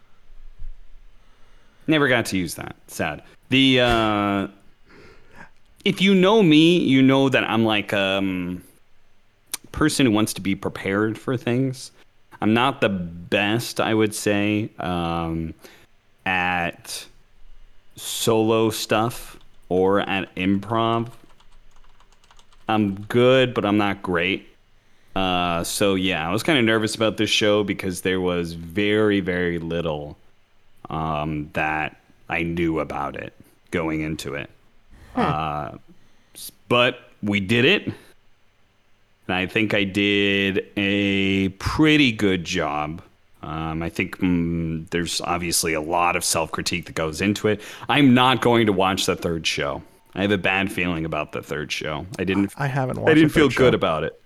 Never 1.86 2.08
got 2.08 2.24
to 2.26 2.38
use 2.38 2.54
that. 2.54 2.76
Sad. 2.86 3.22
The 3.50 3.80
uh 3.80 4.48
if 5.84 6.00
you 6.00 6.14
know 6.14 6.42
me, 6.42 6.78
you 6.78 7.02
know 7.02 7.28
that 7.28 7.44
I'm 7.44 7.64
like 7.66 7.92
um 7.92 8.62
person 9.72 10.06
who 10.06 10.12
wants 10.12 10.32
to 10.34 10.40
be 10.40 10.54
prepared 10.54 11.18
for 11.18 11.36
things. 11.36 11.90
I'm 12.40 12.54
not 12.54 12.80
the 12.80 12.88
best, 12.88 13.80
I 13.80 13.92
would 13.92 14.14
say, 14.14 14.70
um 14.78 15.52
at 16.24 17.04
solo 17.96 18.70
stuff 18.70 19.38
or 19.68 20.00
at 20.00 20.34
improv. 20.34 21.10
I'm 22.68 23.02
good, 23.02 23.54
but 23.54 23.64
I'm 23.64 23.76
not 23.76 24.02
great. 24.02 24.48
Uh, 25.14 25.62
so 25.62 25.94
yeah, 25.94 26.28
I 26.28 26.32
was 26.32 26.42
kind 26.42 26.58
of 26.58 26.64
nervous 26.64 26.94
about 26.94 27.16
this 27.16 27.30
show 27.30 27.62
because 27.62 28.00
there 28.00 28.20
was 28.20 28.54
very, 28.54 29.20
very 29.20 29.58
little 29.58 30.16
um, 30.90 31.50
that 31.52 32.00
I 32.28 32.42
knew 32.42 32.80
about 32.80 33.16
it 33.16 33.32
going 33.70 34.00
into 34.00 34.34
it. 34.34 34.50
Uh, 35.14 35.72
but 36.68 36.98
we 37.22 37.40
did 37.40 37.64
it. 37.64 37.86
And 39.26 39.36
I 39.36 39.46
think 39.46 39.72
I 39.72 39.84
did 39.84 40.66
a 40.76 41.48
pretty 41.50 42.12
good 42.12 42.44
job. 42.44 43.02
Um, 43.44 43.82
I 43.82 43.90
think 43.90 44.18
mm, 44.18 44.88
there's 44.90 45.20
obviously 45.20 45.74
a 45.74 45.80
lot 45.80 46.16
of 46.16 46.24
self 46.24 46.50
critique 46.50 46.86
that 46.86 46.94
goes 46.94 47.20
into 47.20 47.48
it. 47.48 47.60
I'm 47.88 48.14
not 48.14 48.40
going 48.40 48.66
to 48.66 48.72
watch 48.72 49.06
the 49.06 49.16
third 49.16 49.46
show. 49.46 49.82
I 50.14 50.22
have 50.22 50.30
a 50.30 50.38
bad 50.38 50.72
feeling 50.72 51.04
about 51.04 51.32
the 51.32 51.42
third 51.42 51.70
show. 51.70 52.06
I 52.18 52.24
didn't. 52.24 52.52
I 52.56 52.66
haven't 52.66 52.98
watched. 52.98 53.10
I 53.10 53.14
didn't 53.14 53.30
feel 53.30 53.48
good 53.48 53.72
show. 53.72 53.76
about 53.76 54.04
it. 54.04 54.20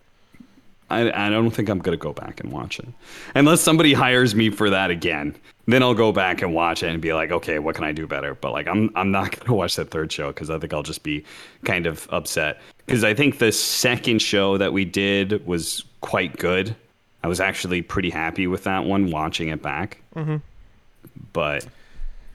I, 0.91 1.27
I 1.27 1.31
don't 1.31 1.51
think 1.51 1.69
I'm 1.69 1.81
gonna 1.81 1.97
go 1.97 2.13
back 2.13 2.41
and 2.41 2.51
watch 2.51 2.79
it 2.79 2.89
unless 3.35 3.61
somebody 3.61 3.93
hires 3.93 4.35
me 4.35 4.51
for 4.51 4.71
that 4.71 4.91
again. 4.91 5.37
Then 5.67 5.83
I'll 5.83 5.95
go 5.95 6.13
back 6.13 6.41
and 6.41 6.55
watch 6.55 6.83
it 6.83 6.89
and 6.89 7.03
be 7.03 7.13
like, 7.13 7.31
okay, 7.31 7.59
what 7.59 7.75
can 7.75 7.85
I 7.85 7.93
do 7.93 8.07
better? 8.07 8.35
But 8.35 8.53
like, 8.53 8.67
I'm 8.67 8.91
I'm 8.95 9.11
not 9.11 9.39
gonna 9.41 9.55
watch 9.57 9.77
that 9.77 9.91
third 9.91 10.11
show 10.11 10.29
because 10.29 10.49
I 10.49 10.59
think 10.59 10.73
I'll 10.73 10.83
just 10.83 11.03
be 11.03 11.25
kind 11.65 11.87
of 11.87 12.07
upset 12.11 12.61
because 12.87 13.05
I 13.05 13.13
think 13.15 13.39
the 13.39 13.53
second 13.53 14.23
show 14.23 14.57
that 14.57 14.73
we 14.73 14.85
did 14.85 15.47
was 15.47 15.85
quite 16.01 16.39
good. 16.39 16.75
I 17.29 17.37
was 17.37 17.41
actually 17.41 17.83
pretty 17.83 18.09
happy 18.09 18.47
with 18.47 18.65
that 18.65 18.87
one 18.87 19.11
watching 19.11 19.49
it 19.49 19.61
back. 19.61 19.99
Mm-hmm. 20.17 20.37
But 21.35 21.67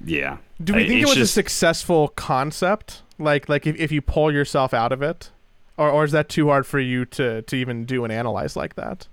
yeah, 0.05 0.37
Do 0.63 0.75
we 0.75 0.83
I- 0.83 0.87
think 0.87 1.01
it 1.01 1.05
was 1.05 1.15
just- 1.15 1.31
a 1.31 1.33
successful 1.33 2.09
concept? 2.09 3.01
Like, 3.17 3.49
like 3.49 3.65
if, 3.65 3.75
if 3.77 3.91
you 3.91 4.03
pull 4.03 4.31
yourself 4.31 4.71
out 4.71 4.91
of 4.91 5.01
it, 5.01 5.31
or 5.77 5.89
or 5.89 6.03
is 6.03 6.11
that 6.11 6.29
too 6.29 6.49
hard 6.49 6.67
for 6.67 6.79
you 6.79 7.05
to 7.05 7.41
to 7.41 7.55
even 7.55 7.85
do 7.85 8.03
and 8.03 8.13
analyze 8.13 8.55
like 8.55 8.75
that? 8.75 9.07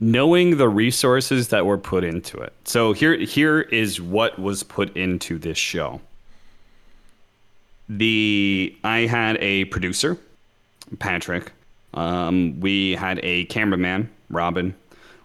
knowing 0.00 0.58
the 0.58 0.68
resources 0.68 1.48
that 1.48 1.64
were 1.64 1.78
put 1.78 2.04
into 2.04 2.36
it. 2.36 2.52
So 2.64 2.92
here 2.92 3.16
here 3.16 3.60
is 3.62 4.00
what 4.02 4.38
was 4.38 4.62
put 4.62 4.94
into 4.96 5.38
this 5.38 5.56
show. 5.56 6.02
The 7.88 8.76
I 8.84 9.00
had 9.06 9.38
a 9.40 9.64
producer, 9.66 10.18
Patrick. 10.98 11.52
Um, 11.94 12.60
we 12.60 12.92
had 12.92 13.20
a 13.22 13.44
cameraman, 13.46 14.10
Robin. 14.28 14.74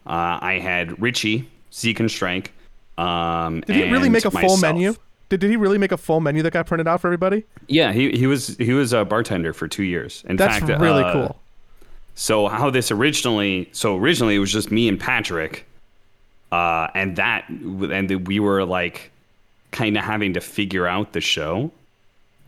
Uh, 0.05 0.39
I 0.41 0.59
had 0.59 0.99
Richie, 1.01 1.49
Zeke 1.73 1.99
and 1.99 2.09
Strike. 2.11 2.51
Um, 2.97 3.61
Did 3.61 3.75
he 3.75 3.91
really 3.91 4.09
make 4.09 4.25
a 4.25 4.31
full 4.31 4.41
myself. 4.41 4.61
menu? 4.61 4.95
Did, 5.29 5.39
did 5.41 5.49
he 5.51 5.55
really 5.55 5.77
make 5.77 5.91
a 5.91 5.97
full 5.97 6.19
menu 6.19 6.41
that 6.43 6.53
got 6.53 6.65
printed 6.65 6.87
out 6.87 7.01
for 7.01 7.07
everybody? 7.07 7.45
Yeah, 7.67 7.93
he, 7.93 8.11
he 8.11 8.25
was 8.27 8.57
he 8.57 8.73
was 8.73 8.93
a 8.93 9.05
bartender 9.05 9.53
for 9.53 9.67
two 9.67 9.83
years. 9.83 10.23
In 10.27 10.35
That's 10.35 10.59
fact, 10.59 10.81
really 10.81 11.03
uh, 11.03 11.13
cool. 11.13 11.39
So 12.15 12.47
how 12.47 12.69
this 12.69 12.91
originally? 12.91 13.69
So 13.71 13.95
originally 13.95 14.35
it 14.35 14.39
was 14.39 14.51
just 14.51 14.71
me 14.71 14.89
and 14.89 14.99
Patrick, 14.99 15.65
uh, 16.51 16.87
and 16.95 17.15
that 17.15 17.47
and 17.47 18.27
we 18.27 18.39
were 18.39 18.65
like 18.65 19.11
kind 19.71 19.97
of 19.97 20.03
having 20.03 20.33
to 20.33 20.41
figure 20.41 20.87
out 20.87 21.13
the 21.13 21.21
show. 21.21 21.71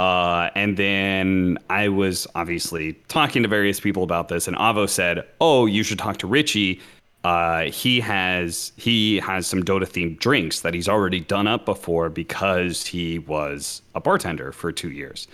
Uh, 0.01 0.49
and 0.55 0.77
then 0.77 1.57
I 1.69 1.89
was 1.89 2.27
obviously 2.33 2.93
talking 3.07 3.43
to 3.43 3.49
various 3.49 3.79
people 3.79 4.03
about 4.03 4.29
this, 4.29 4.47
and 4.47 4.57
Avo 4.57 4.89
said, 4.89 5.25
"Oh, 5.39 5.65
you 5.65 5.83
should 5.83 5.99
talk 5.99 6.17
to 6.17 6.27
Richie 6.27 6.79
uh, 7.23 7.65
he 7.65 7.99
has 7.99 8.71
he 8.77 9.17
has 9.17 9.45
some 9.45 9.63
Dota 9.63 9.83
themed 9.83 10.19
drinks 10.19 10.61
that 10.61 10.73
he's 10.73 10.89
already 10.89 11.19
done 11.19 11.47
up 11.47 11.65
before 11.65 12.09
because 12.09 12.85
he 12.85 13.19
was 13.19 13.81
a 13.93 13.99
bartender 13.99 14.51
for 14.51 14.71
two 14.71 14.89
years. 14.89 15.27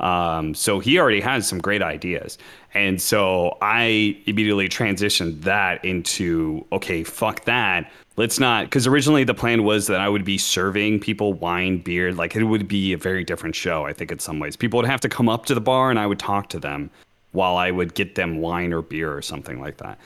Um, 0.00 0.54
so 0.54 0.80
he 0.80 0.98
already 0.98 1.20
has 1.20 1.48
some 1.48 1.60
great 1.60 1.82
ideas. 1.82 2.38
And 2.74 3.00
so 3.00 3.56
I 3.62 4.20
immediately 4.26 4.68
transitioned 4.68 5.42
that 5.42 5.84
into 5.84 6.66
okay, 6.72 7.04
fuck 7.04 7.44
that. 7.44 7.90
Let's 8.18 8.40
not 8.40 8.64
because 8.64 8.84
originally 8.88 9.22
the 9.22 9.32
plan 9.32 9.62
was 9.62 9.86
that 9.86 10.00
I 10.00 10.08
would 10.08 10.24
be 10.24 10.38
serving 10.38 10.98
people 10.98 11.34
wine, 11.34 11.78
beer, 11.78 12.12
like 12.12 12.34
it 12.34 12.42
would 12.42 12.66
be 12.66 12.92
a 12.92 12.98
very 12.98 13.22
different 13.22 13.54
show. 13.54 13.86
I 13.86 13.92
think 13.92 14.10
in 14.10 14.18
some 14.18 14.40
ways 14.40 14.56
people 14.56 14.78
would 14.78 14.88
have 14.90 15.00
to 15.02 15.08
come 15.08 15.28
up 15.28 15.46
to 15.46 15.54
the 15.54 15.60
bar 15.60 15.88
and 15.88 16.00
I 16.00 16.06
would 16.06 16.18
talk 16.18 16.48
to 16.48 16.58
them 16.58 16.90
while 17.30 17.56
I 17.56 17.70
would 17.70 17.94
get 17.94 18.16
them 18.16 18.38
wine 18.38 18.72
or 18.72 18.82
beer 18.82 19.16
or 19.16 19.22
something 19.22 19.60
like 19.60 19.76
that. 19.76 20.00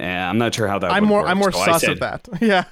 And 0.00 0.24
I'm 0.30 0.38
not 0.38 0.52
sure 0.52 0.66
how 0.66 0.80
that. 0.80 0.90
I'm 0.90 1.04
would 1.04 1.08
more 1.08 1.20
work. 1.20 1.30
I'm 1.30 1.38
more 1.38 1.52
So 1.52 1.64
sus 1.64 1.80
said- 1.82 1.90
of 1.92 2.00
that. 2.00 2.28
Yeah. 2.40 2.64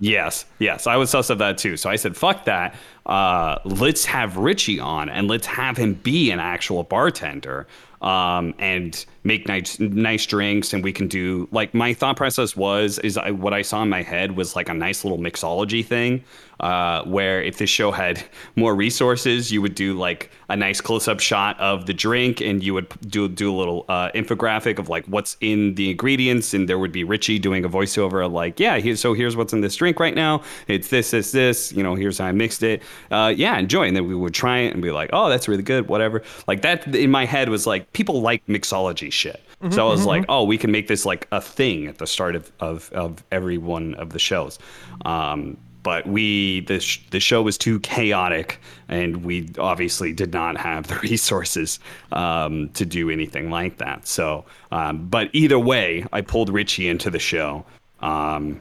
Yes, 0.00 0.44
yes, 0.60 0.86
I 0.86 0.94
was 0.96 1.10
sus 1.10 1.28
of 1.28 1.38
that 1.38 1.58
too. 1.58 1.76
So 1.76 1.90
I 1.90 1.96
said, 1.96 2.16
"Fuck 2.16 2.44
that. 2.44 2.76
Uh, 3.06 3.58
let's 3.64 4.04
have 4.04 4.36
Richie 4.36 4.78
on, 4.78 5.08
and 5.08 5.26
let's 5.26 5.46
have 5.48 5.76
him 5.76 5.94
be 5.94 6.30
an 6.30 6.38
actual 6.38 6.84
bartender, 6.84 7.66
um, 8.02 8.54
and 8.58 9.04
make 9.24 9.48
nice, 9.48 9.78
nice 9.80 10.26
drinks, 10.26 10.72
and 10.72 10.84
we 10.84 10.92
can 10.92 11.08
do 11.08 11.48
like 11.50 11.74
my 11.74 11.94
thought 11.94 12.16
process 12.16 12.56
was 12.56 12.98
is 13.00 13.16
I, 13.16 13.30
what 13.30 13.52
I 13.52 13.62
saw 13.62 13.82
in 13.82 13.88
my 13.88 14.02
head 14.02 14.36
was 14.36 14.54
like 14.54 14.68
a 14.68 14.74
nice 14.74 15.04
little 15.04 15.18
mixology 15.18 15.84
thing, 15.84 16.24
uh, 16.60 17.02
where 17.04 17.42
if 17.42 17.58
this 17.58 17.70
show 17.70 17.90
had 17.90 18.22
more 18.56 18.74
resources, 18.74 19.52
you 19.52 19.62
would 19.62 19.74
do 19.74 19.94
like 19.94 20.30
a 20.48 20.56
nice 20.56 20.80
close-up 20.80 21.20
shot 21.20 21.58
of 21.60 21.86
the 21.86 21.94
drink, 21.94 22.40
and 22.40 22.62
you 22.62 22.74
would 22.74 22.88
do 23.08 23.28
do 23.28 23.54
a 23.54 23.56
little 23.56 23.84
uh, 23.88 24.10
infographic 24.14 24.78
of 24.78 24.88
like 24.88 25.04
what's 25.06 25.36
in 25.40 25.74
the 25.74 25.90
ingredients, 25.90 26.54
and 26.54 26.68
there 26.68 26.78
would 26.78 26.92
be 26.92 27.04
Richie 27.04 27.38
doing 27.38 27.64
a 27.64 27.68
voiceover 27.68 28.24
of 28.24 28.32
like, 28.32 28.58
yeah, 28.58 28.78
so 28.94 29.12
here's 29.12 29.36
what's 29.36 29.52
in 29.52 29.60
this 29.60 29.76
drink 29.76 30.00
right 30.00 30.14
now. 30.14 30.42
It's 30.66 30.88
this, 30.88 31.10
this, 31.10 31.32
this. 31.32 31.72
You 31.72 31.82
know, 31.82 31.94
here's 31.94 32.18
how 32.18 32.26
I 32.26 32.32
mixed 32.32 32.62
it. 32.62 32.82
Uh, 33.10 33.32
yeah, 33.34 33.58
enjoy. 33.58 33.86
And 33.86 33.96
then 33.96 34.08
we 34.08 34.14
would 34.14 34.34
try 34.34 34.58
it 34.60 34.72
and 34.72 34.82
be 34.82 34.90
like, 34.90 35.10
oh, 35.12 35.28
that's 35.28 35.48
really 35.48 35.62
good. 35.62 35.88
Whatever. 35.88 36.22
Like 36.46 36.62
that 36.62 36.94
in 36.94 37.10
my 37.10 37.24
head 37.24 37.48
was 37.48 37.66
like 37.66 37.92
people 37.92 38.20
like 38.20 38.44
mixology 38.46 39.12
shit. 39.12 39.42
so 39.70 39.86
I 39.86 39.90
was 39.90 40.06
like, 40.06 40.24
oh, 40.28 40.44
we 40.44 40.56
can 40.56 40.70
make 40.70 40.88
this 40.88 41.04
like 41.04 41.26
a 41.32 41.40
thing 41.40 41.86
at 41.86 41.98
the 41.98 42.06
start 42.06 42.36
of 42.36 42.50
of, 42.60 42.90
of 42.92 43.24
every 43.30 43.58
one 43.58 43.94
of 43.94 44.10
the 44.10 44.18
shows. 44.18 44.58
Um, 45.04 45.56
but 45.88 46.06
we 46.06 46.60
the 46.60 46.80
sh- 46.80 47.00
the 47.12 47.18
show 47.18 47.40
was 47.40 47.56
too 47.56 47.80
chaotic, 47.80 48.60
and 48.90 49.24
we 49.24 49.48
obviously 49.58 50.12
did 50.12 50.34
not 50.34 50.58
have 50.58 50.86
the 50.86 50.96
resources 51.02 51.80
um, 52.12 52.68
to 52.74 52.84
do 52.84 53.08
anything 53.08 53.48
like 53.48 53.78
that. 53.78 54.06
So, 54.06 54.44
um, 54.70 55.06
but 55.08 55.30
either 55.32 55.58
way, 55.58 56.04
I 56.12 56.20
pulled 56.20 56.50
Richie 56.50 56.88
into 56.88 57.08
the 57.08 57.18
show, 57.18 57.64
um, 58.00 58.60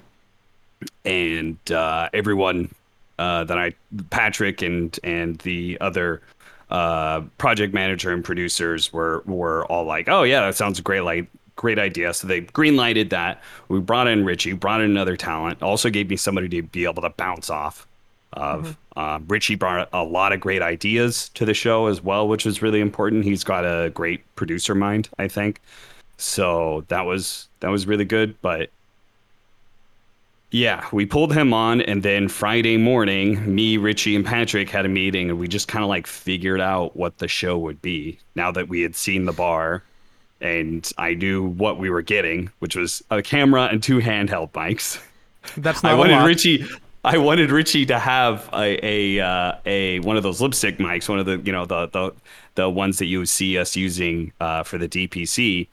and 1.04 1.58
uh, 1.70 2.08
everyone 2.14 2.74
uh, 3.20 3.44
that 3.44 3.58
I 3.58 3.74
Patrick 4.10 4.62
and 4.62 4.98
and 5.04 5.38
the 5.40 5.78
other 5.82 6.22
uh, 6.70 7.24
project 7.38 7.74
manager 7.74 8.14
and 8.14 8.24
producers 8.24 8.94
were 8.94 9.22
were 9.26 9.66
all 9.66 9.84
like, 9.84 10.08
"Oh 10.08 10.24
yeah, 10.24 10.46
that 10.46 10.56
sounds 10.56 10.80
great! 10.80 11.02
Like 11.02 11.28
great 11.58 11.78
idea." 11.78 12.14
So 12.14 12.28
they 12.28 12.42
greenlighted 12.42 13.10
that. 13.10 13.44
We 13.68 13.80
brought 13.82 14.08
in 14.08 14.24
Richie, 14.24 14.54
brought 14.54 14.80
in 14.80 14.90
another 14.90 15.18
talent. 15.18 15.62
Also 15.62 15.90
gave 15.90 16.10
me 16.10 16.16
somebody 16.16 16.48
to 16.48 16.64
be 16.64 16.86
able 16.86 17.02
to 17.02 17.10
bounce 17.10 17.50
off 17.50 17.86
of. 18.34 18.78
Uh, 18.96 19.20
Richie 19.28 19.56
brought 19.56 19.90
a 19.94 20.04
lot 20.04 20.32
of 20.34 20.40
great 20.40 20.62
ideas 20.62 21.30
to 21.36 21.46
the 21.46 21.54
show 21.54 21.88
as 21.88 22.02
well, 22.02 22.28
which 22.28 22.46
was 22.46 22.62
really 22.62 22.80
important. 22.80 23.26
He's 23.26 23.44
got 23.44 23.64
a 23.64 23.90
great 23.92 24.24
producer 24.36 24.74
mind, 24.74 25.10
I 25.20 25.28
think. 25.28 25.62
So 26.18 26.84
that 26.88 27.06
was 27.06 27.48
that 27.60 27.70
was 27.70 27.86
really 27.86 28.06
good, 28.06 28.40
but 28.42 28.72
yeah, 30.50 30.88
we 30.94 31.06
pulled 31.06 31.34
him 31.34 31.54
on, 31.54 31.82
and 31.82 32.04
then 32.04 32.30
Friday 32.30 32.78
morning, 32.78 33.54
me, 33.54 33.76
Richie, 33.76 34.16
and 34.16 34.26
Patrick 34.26 34.70
had 34.70 34.86
a 34.86 34.90
meeting, 34.90 35.30
and 35.30 35.38
we 35.38 35.48
just 35.48 35.68
kind 35.68 35.84
of 35.84 35.90
like 35.90 36.08
figured 36.08 36.62
out 36.62 36.96
what 36.96 37.18
the 37.18 37.28
show 37.28 37.58
would 37.58 37.82
be. 37.82 38.18
Now 38.34 38.52
that 38.52 38.70
we 38.70 38.82
had 38.82 38.96
seen 38.96 39.26
the 39.26 39.34
bar, 39.34 39.84
and 40.42 40.90
I 40.98 41.14
knew 41.14 41.44
what 41.44 41.80
we 41.80 41.90
were 41.90 42.02
getting, 42.02 42.50
which 42.60 42.76
was 42.76 43.04
a 43.10 43.22
camera 43.22 43.66
and 43.72 43.82
two 43.82 44.00
handheld 44.00 44.52
mics. 44.52 45.02
That's 45.56 45.84
I 45.84 45.90
not 45.90 45.96
a 45.96 45.98
wanted. 45.98 46.26
Richie. 46.26 46.66
I 47.04 47.18
wanted 47.18 47.52
Richie 47.52 47.86
to 47.86 48.00
have 48.00 48.50
a 48.54 48.86
a, 48.86 49.20
uh, 49.20 49.56
a 49.66 50.00
one 50.00 50.18
of 50.18 50.24
those 50.24 50.42
lipstick 50.42 50.78
mics, 50.78 51.08
one 51.08 51.20
of 51.20 51.26
the 51.26 51.38
you 51.40 51.52
know 51.52 51.66
the 51.66 51.88
the 51.88 52.14
the 52.56 52.70
ones 52.70 52.98
that 53.00 53.06
you 53.06 53.20
would 53.20 53.30
see 53.30 53.58
us 53.58 53.76
using 53.76 54.34
uh, 54.42 54.64
for 54.64 54.78
the 54.78 54.90
DPC, 54.90 55.68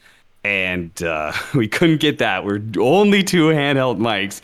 and 0.44 1.02
uh, 1.02 1.32
we 1.54 1.66
couldn't 1.66 2.00
get 2.00 2.18
that. 2.18 2.44
We're 2.44 2.62
only 2.78 3.22
two 3.22 3.48
handheld 3.48 3.98
mics. 3.98 4.40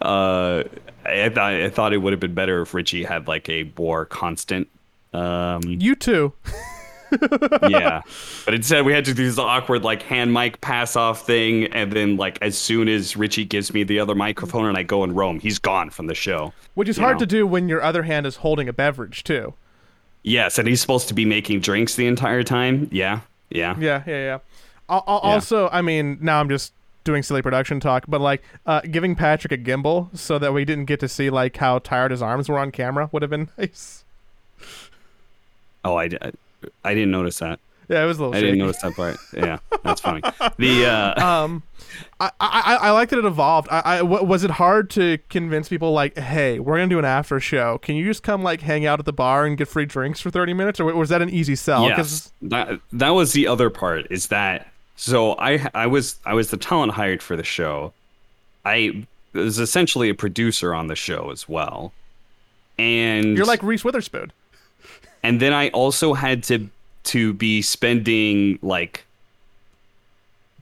Uh, 0.00 0.64
I 1.04 1.28
thought 1.28 1.52
I 1.52 1.70
thought 1.70 1.92
it 1.92 1.98
would 1.98 2.12
have 2.12 2.20
been 2.20 2.34
better 2.34 2.62
if 2.62 2.74
Richie 2.74 3.04
had 3.04 3.28
like 3.28 3.48
a 3.48 3.70
more 3.78 4.04
constant. 4.04 4.68
Um, 5.12 5.62
you 5.64 5.94
too. 5.94 6.32
yeah, 7.68 8.02
but 8.44 8.54
instead 8.54 8.84
we 8.84 8.92
had 8.92 9.04
to 9.04 9.14
do 9.14 9.24
this 9.24 9.38
awkward 9.38 9.84
like 9.84 10.02
hand 10.02 10.32
mic 10.32 10.60
pass 10.60 10.96
off 10.96 11.26
thing, 11.26 11.66
and 11.72 11.92
then 11.92 12.16
like 12.16 12.38
as 12.42 12.56
soon 12.56 12.88
as 12.88 13.16
Richie 13.16 13.44
gives 13.44 13.72
me 13.72 13.84
the 13.84 13.98
other 13.98 14.14
microphone 14.14 14.66
and 14.66 14.76
I 14.76 14.82
go 14.82 15.02
and 15.04 15.14
roam, 15.14 15.40
he's 15.40 15.58
gone 15.58 15.90
from 15.90 16.06
the 16.06 16.14
show. 16.14 16.52
Which 16.74 16.88
is 16.88 16.96
hard 16.96 17.16
know. 17.16 17.20
to 17.20 17.26
do 17.26 17.46
when 17.46 17.68
your 17.68 17.82
other 17.82 18.02
hand 18.02 18.26
is 18.26 18.36
holding 18.36 18.68
a 18.68 18.72
beverage 18.72 19.24
too. 19.24 19.54
Yes, 20.22 20.58
and 20.58 20.68
he's 20.68 20.80
supposed 20.80 21.08
to 21.08 21.14
be 21.14 21.24
making 21.24 21.60
drinks 21.60 21.96
the 21.96 22.06
entire 22.06 22.42
time. 22.42 22.88
Yeah, 22.92 23.20
yeah. 23.50 23.76
Yeah, 23.78 24.02
yeah, 24.06 24.24
yeah. 24.24 24.38
Al- 24.88 25.04
al- 25.06 25.20
Yeah. 25.24 25.30
Also, 25.30 25.68
I 25.70 25.82
mean, 25.82 26.18
now 26.20 26.40
I'm 26.40 26.48
just 26.48 26.72
doing 27.04 27.22
silly 27.22 27.42
production 27.42 27.80
talk, 27.80 28.04
but 28.06 28.20
like 28.20 28.42
uh, 28.66 28.80
giving 28.82 29.16
Patrick 29.16 29.52
a 29.52 29.58
gimbal 29.58 30.16
so 30.16 30.38
that 30.38 30.52
we 30.52 30.64
didn't 30.64 30.84
get 30.84 31.00
to 31.00 31.08
see 31.08 31.30
like 31.30 31.56
how 31.56 31.78
tired 31.80 32.10
his 32.12 32.22
arms 32.22 32.48
were 32.48 32.58
on 32.58 32.70
camera 32.70 33.08
would 33.12 33.22
have 33.22 33.30
been 33.30 33.50
nice. 33.58 34.04
Oh, 35.84 35.98
I, 35.98 36.10
I 36.84 36.94
didn't 36.94 37.10
notice 37.10 37.38
that. 37.38 37.60
Yeah, 37.88 38.04
it 38.04 38.06
was 38.06 38.18
a 38.18 38.22
little. 38.22 38.36
I 38.36 38.40
didn't 38.40 38.58
notice 38.58 38.80
that 38.82 38.94
part. 38.94 39.16
Yeah, 39.34 39.58
that's 39.82 40.00
funny. 40.00 40.22
The 40.56 40.86
uh, 41.18 41.26
um 41.26 41.62
I, 42.20 42.30
I 42.40 42.78
I 42.80 42.90
like 42.90 43.08
that 43.10 43.18
it 43.18 43.24
evolved. 43.24 43.68
I, 43.70 43.82
I 43.84 43.96
w- 43.98 44.24
was 44.24 44.44
it 44.44 44.50
hard 44.52 44.90
to 44.90 45.18
convince 45.28 45.68
people 45.68 45.92
like, 45.92 46.16
hey, 46.16 46.58
we're 46.58 46.76
gonna 46.76 46.88
do 46.88 46.98
an 46.98 47.04
after 47.04 47.40
show. 47.40 47.78
Can 47.78 47.96
you 47.96 48.04
just 48.04 48.22
come 48.22 48.42
like 48.42 48.60
hang 48.60 48.86
out 48.86 48.98
at 48.98 49.04
the 49.04 49.12
bar 49.12 49.44
and 49.44 49.58
get 49.58 49.68
free 49.68 49.84
drinks 49.86 50.20
for 50.20 50.30
thirty 50.30 50.54
minutes, 50.54 50.80
or 50.80 50.86
was 50.94 51.08
that 51.08 51.22
an 51.22 51.30
easy 51.30 51.56
sell? 51.56 51.88
yes, 51.88 52.32
that 52.42 52.80
that 52.92 53.10
was 53.10 53.32
the 53.32 53.46
other 53.46 53.70
part. 53.70 54.06
Is 54.10 54.28
that 54.28 54.68
so? 54.96 55.32
I 55.38 55.68
I 55.74 55.86
was 55.86 56.16
I 56.24 56.34
was 56.34 56.50
the 56.50 56.56
talent 56.56 56.92
hired 56.92 57.22
for 57.22 57.36
the 57.36 57.44
show. 57.44 57.92
I 58.64 59.06
was 59.32 59.58
essentially 59.58 60.08
a 60.08 60.14
producer 60.14 60.74
on 60.74 60.86
the 60.86 60.96
show 60.96 61.30
as 61.30 61.48
well, 61.48 61.92
and 62.78 63.36
you're 63.36 63.46
like 63.46 63.62
Reese 63.62 63.84
Witherspoon. 63.84 64.32
And 65.22 65.40
then 65.40 65.52
I 65.52 65.68
also 65.70 66.14
had 66.14 66.42
to 66.44 66.68
to 67.04 67.32
be 67.32 67.62
spending 67.62 68.58
like 68.62 69.04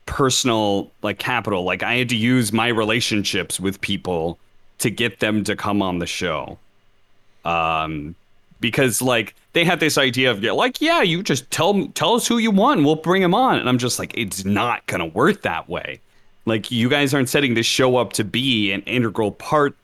personal 0.06 0.90
like 1.02 1.18
capital. 1.18 1.64
Like 1.64 1.82
I 1.82 1.94
had 1.94 2.08
to 2.10 2.16
use 2.16 2.52
my 2.52 2.68
relationships 2.68 3.60
with 3.60 3.80
people 3.80 4.38
to 4.78 4.90
get 4.90 5.20
them 5.20 5.44
to 5.44 5.56
come 5.56 5.82
on 5.82 5.98
the 5.98 6.06
show. 6.06 6.58
Um 7.44 8.14
because 8.60 9.00
like 9.00 9.34
they 9.54 9.64
had 9.64 9.80
this 9.80 9.96
idea 9.96 10.30
of 10.30 10.42
like 10.42 10.82
yeah 10.82 11.00
you 11.00 11.22
just 11.22 11.50
tell 11.50 11.86
tell 11.88 12.14
us 12.14 12.26
who 12.26 12.36
you 12.36 12.50
want 12.50 12.84
we'll 12.84 12.96
bring 12.96 13.22
them 13.22 13.34
on. 13.34 13.58
And 13.58 13.68
I'm 13.68 13.78
just 13.78 13.98
like 13.98 14.12
it's 14.16 14.44
not 14.44 14.86
going 14.86 15.00
to 15.00 15.06
work 15.06 15.42
that 15.42 15.68
way. 15.68 16.00
Like 16.44 16.70
you 16.70 16.88
guys 16.88 17.14
aren't 17.14 17.28
setting 17.28 17.54
this 17.54 17.66
show 17.66 17.96
up 17.96 18.12
to 18.14 18.24
be 18.24 18.72
an 18.72 18.82
integral 18.82 19.32
part 19.32 19.76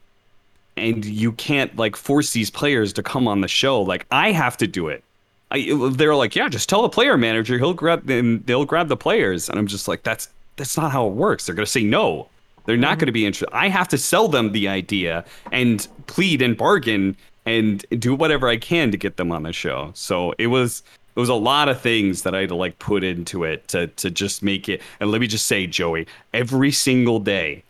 and 0.77 1.05
you 1.05 1.31
can't 1.33 1.75
like 1.75 1.95
force 1.95 2.31
these 2.31 2.49
players 2.49 2.93
to 2.93 3.03
come 3.03 3.27
on 3.27 3.41
the 3.41 3.47
show. 3.47 3.81
Like 3.81 4.05
I 4.11 4.31
have 4.31 4.57
to 4.57 4.67
do 4.67 4.87
it. 4.87 5.03
I, 5.49 5.73
they're 5.91 6.15
like, 6.15 6.35
yeah, 6.35 6.49
just 6.49 6.67
tell 6.67 6.81
the 6.81 6.89
player 6.89 7.17
manager 7.17 7.57
he'll 7.57 7.73
grab 7.73 8.09
and 8.09 8.45
they'll 8.45 8.65
grab 8.65 8.89
the 8.89 8.97
players, 8.97 9.49
and 9.49 9.57
I'm 9.57 9.67
just 9.67 9.87
like, 9.87 10.03
that's 10.03 10.29
that's 10.57 10.77
not 10.77 10.91
how 10.91 11.07
it 11.07 11.13
works. 11.13 11.45
They're 11.45 11.55
gonna 11.55 11.65
say 11.65 11.83
no. 11.83 12.27
They're 12.65 12.75
not 12.75 12.93
mm-hmm. 12.93 12.99
gonna 12.99 13.11
be 13.13 13.25
interested. 13.25 13.55
I 13.55 13.69
have 13.69 13.87
to 13.89 13.97
sell 13.97 14.27
them 14.27 14.51
the 14.51 14.67
idea 14.67 15.23
and 15.51 15.87
plead 16.07 16.41
and 16.41 16.57
bargain 16.57 17.15
and 17.45 17.85
do 17.97 18.13
whatever 18.13 18.49
I 18.49 18.57
can 18.57 18.91
to 18.91 18.97
get 18.97 19.15
them 19.15 19.31
on 19.31 19.43
the 19.43 19.53
show. 19.53 19.91
So 19.93 20.33
it 20.37 20.47
was 20.47 20.83
it 21.15 21.19
was 21.19 21.29
a 21.29 21.33
lot 21.33 21.69
of 21.69 21.81
things 21.81 22.21
that 22.23 22.35
I 22.35 22.41
had 22.41 22.49
to 22.49 22.55
like 22.55 22.77
put 22.77 23.03
into 23.03 23.43
it 23.43 23.67
to 23.69 23.87
to 23.87 24.11
just 24.11 24.43
make 24.43 24.67
it. 24.67 24.81
And 24.99 25.09
let 25.11 25.21
me 25.21 25.27
just 25.27 25.47
say, 25.47 25.65
Joey, 25.65 26.07
every 26.33 26.71
single 26.71 27.19
day 27.19 27.63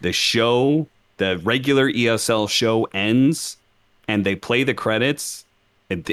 the 0.00 0.12
show, 0.12 0.86
the 1.18 1.38
regular 1.38 1.90
ESL 1.90 2.48
show 2.48 2.84
ends 2.94 3.56
and 4.08 4.24
they 4.24 4.34
play 4.34 4.64
the 4.64 4.74
credits. 4.74 5.44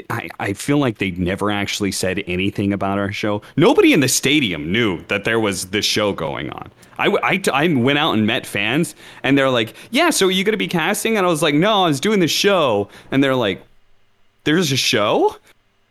I, 0.08 0.28
I 0.40 0.52
feel 0.54 0.78
like 0.78 0.98
they 0.98 1.10
never 1.10 1.50
actually 1.50 1.92
said 1.92 2.22
anything 2.26 2.72
about 2.72 2.98
our 2.98 3.12
show. 3.12 3.42
Nobody 3.56 3.92
in 3.92 4.00
the 4.00 4.08
stadium 4.08 4.72
knew 4.72 5.02
that 5.08 5.24
there 5.24 5.40
was 5.40 5.66
this 5.66 5.84
show 5.84 6.12
going 6.12 6.50
on. 6.50 6.70
I, 6.98 7.08
I, 7.22 7.42
I 7.52 7.68
went 7.74 7.98
out 7.98 8.12
and 8.12 8.26
met 8.26 8.46
fans 8.46 8.94
and 9.22 9.36
they're 9.36 9.50
like, 9.50 9.74
Yeah, 9.90 10.10
so 10.10 10.28
are 10.28 10.30
you 10.30 10.44
going 10.44 10.54
to 10.54 10.58
be 10.58 10.68
casting? 10.68 11.18
And 11.18 11.26
I 11.26 11.30
was 11.30 11.42
like, 11.42 11.54
No, 11.54 11.84
I 11.84 11.88
was 11.88 12.00
doing 12.00 12.20
the 12.20 12.28
show. 12.28 12.88
And 13.10 13.22
they're 13.22 13.34
like, 13.34 13.62
There's 14.44 14.72
a 14.72 14.76
show? 14.76 15.36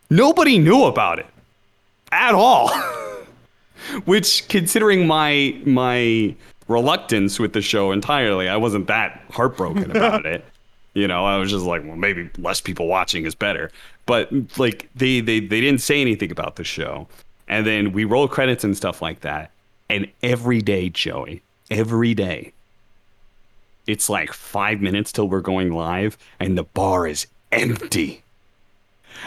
Nobody 0.10 0.58
knew 0.58 0.86
about 0.86 1.20
it 1.20 1.28
at 2.12 2.34
all. 2.34 2.72
which 4.06 4.48
considering 4.48 5.08
my 5.08 5.60
my 5.66 6.36
reluctance 6.68 7.40
with 7.40 7.54
the 7.54 7.62
show 7.62 7.92
entirely. 7.92 8.50
I 8.50 8.58
wasn't 8.58 8.88
that 8.88 9.22
heartbroken 9.32 9.92
about 9.96 10.26
it. 10.26 10.46
You 10.94 11.08
know, 11.08 11.26
I 11.26 11.38
was 11.38 11.52
just 11.52 11.66
like, 11.66 11.84
well, 11.84 11.98
maybe 11.98 12.30
less 12.38 12.62
people 12.62 12.88
watching 12.88 13.26
is 13.26 13.36
better. 13.36 13.70
But 14.06 14.32
like 14.58 14.90
they 14.96 15.20
they 15.20 15.40
they 15.40 15.62
didn't 15.62 15.82
say 15.82 16.02
anything 16.02 16.32
about 16.32 16.56
the 16.56 16.64
show. 16.64 17.08
And 17.48 17.66
then 17.66 17.92
we 17.92 18.06
roll 18.06 18.28
credits 18.28 18.64
and 18.64 18.76
stuff 18.76 19.02
like 19.02 19.22
that. 19.22 19.52
And 19.90 20.10
every 20.24 20.62
day, 20.62 20.90
Joey, 20.90 21.44
every 21.70 22.14
day, 22.14 22.54
it's 23.86 24.10
like 24.10 24.34
five 24.34 24.82
minutes 24.82 25.12
till 25.12 25.28
we're 25.30 25.42
going 25.42 25.72
live, 25.72 26.18
and 26.40 26.58
the 26.58 26.64
bar 26.64 27.06
is 27.06 27.28
empty. 27.52 28.24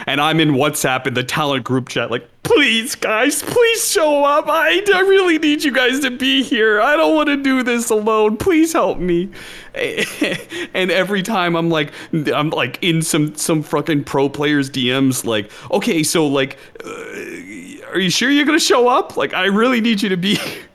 And 0.05 0.21
I'm 0.21 0.39
in 0.39 0.51
WhatsApp 0.51 1.07
in 1.07 1.13
the 1.13 1.23
talent 1.23 1.63
group 1.63 1.89
chat, 1.89 2.09
like, 2.11 2.27
please, 2.43 2.95
guys, 2.95 3.43
please 3.43 3.91
show 3.91 4.23
up. 4.23 4.45
I, 4.47 4.81
I 4.93 4.99
really 5.01 5.37
need 5.37 5.63
you 5.63 5.71
guys 5.71 5.99
to 6.01 6.11
be 6.11 6.41
here. 6.41 6.81
I 6.81 6.95
don't 6.95 7.15
want 7.15 7.29
to 7.29 7.37
do 7.37 7.63
this 7.63 7.89
alone. 7.89 8.37
Please 8.37 8.73
help 8.73 8.97
me. 8.99 9.29
And 10.73 10.91
every 10.91 11.21
time 11.23 11.55
I'm 11.55 11.69
like, 11.69 11.91
I'm 12.13 12.49
like 12.49 12.79
in 12.81 13.01
some 13.01 13.35
some 13.35 13.63
fucking 13.63 14.03
pro 14.03 14.29
players 14.29 14.69
DMs, 14.69 15.25
like, 15.25 15.51
okay, 15.71 16.03
so 16.03 16.27
like, 16.27 16.57
uh, 16.83 16.89
are 17.91 17.99
you 17.99 18.09
sure 18.09 18.29
you're 18.29 18.45
gonna 18.45 18.59
show 18.59 18.87
up? 18.87 19.15
Like, 19.17 19.33
I 19.33 19.45
really 19.45 19.81
need 19.81 20.01
you 20.01 20.09
to 20.09 20.17
be 20.17 20.37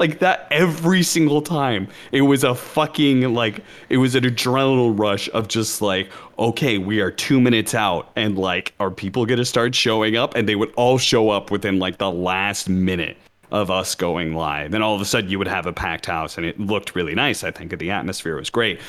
like 0.00 0.18
that 0.18 0.48
every 0.50 1.02
single 1.04 1.42
time. 1.42 1.86
It 2.10 2.22
was 2.22 2.42
a 2.42 2.54
fucking 2.54 3.34
like 3.34 3.62
it 3.88 3.98
was 3.98 4.16
an 4.16 4.24
adrenaline 4.24 4.98
rush 4.98 5.28
of 5.32 5.46
just 5.46 5.80
like, 5.80 6.10
okay, 6.38 6.78
we 6.78 7.00
are 7.00 7.10
two 7.10 7.40
minutes 7.40 7.74
out, 7.74 8.10
and 8.16 8.36
like, 8.36 8.74
are 8.80 8.90
people 8.90 9.26
gonna 9.26 9.44
start 9.44 9.74
showing 9.74 10.16
up? 10.16 10.34
And 10.34 10.48
they 10.48 10.56
would 10.56 10.72
all 10.74 10.98
show 10.98 11.30
up 11.30 11.52
within 11.52 11.78
like 11.78 11.98
the 11.98 12.10
last 12.10 12.68
minute 12.68 13.16
of 13.52 13.70
us 13.70 13.94
going 13.94 14.34
live. 14.34 14.70
Then 14.70 14.82
all 14.82 14.94
of 14.94 15.00
a 15.00 15.04
sudden 15.04 15.28
you 15.30 15.38
would 15.38 15.48
have 15.48 15.66
a 15.66 15.72
packed 15.72 16.06
house, 16.06 16.36
and 16.36 16.46
it 16.46 16.58
looked 16.58 16.94
really 16.96 17.14
nice. 17.14 17.44
I 17.44 17.50
think 17.50 17.76
the 17.78 17.90
atmosphere 17.90 18.36
was 18.36 18.50
great, 18.50 18.80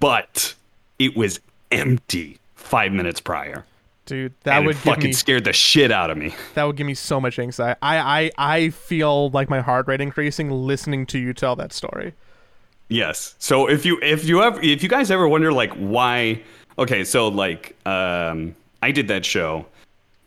but 0.00 0.54
it 0.98 1.16
was 1.16 1.40
empty 1.70 2.38
five 2.56 2.92
minutes 2.92 3.20
prior. 3.20 3.64
Dude, 4.08 4.32
that 4.44 4.56
and 4.56 4.66
would 4.66 4.76
fucking 4.76 5.04
me 5.04 5.12
scared 5.12 5.44
the 5.44 5.52
shit 5.52 5.92
out 5.92 6.08
of 6.08 6.16
me. 6.16 6.34
that 6.54 6.64
would 6.64 6.76
give 6.76 6.86
me 6.86 6.94
so 6.94 7.20
much 7.20 7.38
anxiety. 7.38 7.78
I, 7.82 7.98
I 7.98 8.30
I 8.38 8.70
feel 8.70 9.28
like 9.30 9.50
my 9.50 9.60
heart 9.60 9.86
rate 9.86 10.00
increasing 10.00 10.50
listening 10.50 11.04
to 11.06 11.18
you 11.18 11.34
tell 11.34 11.54
that 11.56 11.74
story. 11.74 12.14
Yes. 12.88 13.34
So 13.38 13.68
if 13.68 13.84
you 13.84 13.98
if 14.00 14.24
you 14.24 14.42
ever 14.42 14.58
if 14.62 14.82
you 14.82 14.88
guys 14.88 15.10
ever 15.10 15.28
wonder 15.28 15.52
like 15.52 15.74
why 15.74 16.42
okay, 16.78 17.04
so 17.04 17.28
like 17.28 17.76
um 17.86 18.54
I 18.82 18.92
did 18.92 19.08
that 19.08 19.26
show 19.26 19.66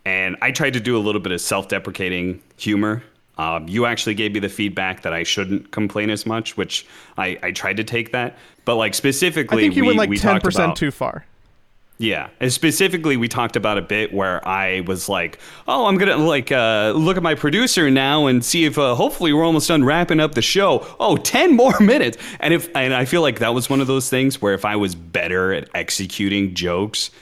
and 0.04 0.36
I 0.40 0.52
tried 0.52 0.74
to 0.74 0.80
do 0.80 0.96
a 0.96 1.00
little 1.00 1.20
bit 1.20 1.32
of 1.32 1.40
self-deprecating 1.40 2.40
humor. 2.56 3.02
Um, 3.38 3.66
you 3.66 3.86
actually 3.86 4.14
gave 4.14 4.32
me 4.32 4.38
the 4.38 4.48
feedback 4.48 5.02
that 5.02 5.12
I 5.12 5.24
shouldn't 5.24 5.72
complain 5.72 6.08
as 6.08 6.24
much, 6.24 6.56
which 6.56 6.86
I, 7.16 7.38
I 7.42 7.50
tried 7.50 7.78
to 7.78 7.84
take 7.84 8.12
that. 8.12 8.36
But 8.64 8.76
like 8.76 8.94
specifically, 8.94 9.58
I 9.58 9.60
think 9.62 9.74
you 9.74 9.82
we, 9.82 9.96
went 9.96 9.98
like 9.98 10.20
ten 10.20 10.40
percent 10.40 10.76
too 10.76 10.92
far. 10.92 11.24
Yeah, 12.02 12.30
and 12.40 12.52
specifically, 12.52 13.16
we 13.16 13.28
talked 13.28 13.54
about 13.54 13.78
a 13.78 13.80
bit 13.80 14.12
where 14.12 14.46
I 14.46 14.80
was 14.80 15.08
like, 15.08 15.38
"Oh, 15.68 15.86
I'm 15.86 15.98
gonna 15.98 16.16
like 16.16 16.50
uh, 16.50 16.92
look 16.96 17.16
at 17.16 17.22
my 17.22 17.36
producer 17.36 17.92
now 17.92 18.26
and 18.26 18.44
see 18.44 18.64
if 18.64 18.76
uh, 18.76 18.96
hopefully 18.96 19.32
we're 19.32 19.44
almost 19.44 19.68
done 19.68 19.84
wrapping 19.84 20.18
up 20.18 20.34
the 20.34 20.42
show. 20.42 20.84
Oh, 20.98 21.16
10 21.16 21.54
more 21.56 21.78
minutes." 21.78 22.18
And 22.40 22.52
if 22.52 22.74
and 22.74 22.92
I 22.92 23.04
feel 23.04 23.22
like 23.22 23.38
that 23.38 23.54
was 23.54 23.70
one 23.70 23.80
of 23.80 23.86
those 23.86 24.10
things 24.10 24.42
where 24.42 24.52
if 24.52 24.64
I 24.64 24.74
was 24.74 24.96
better 24.96 25.52
at 25.52 25.68
executing 25.74 26.54
jokes, 26.54 27.12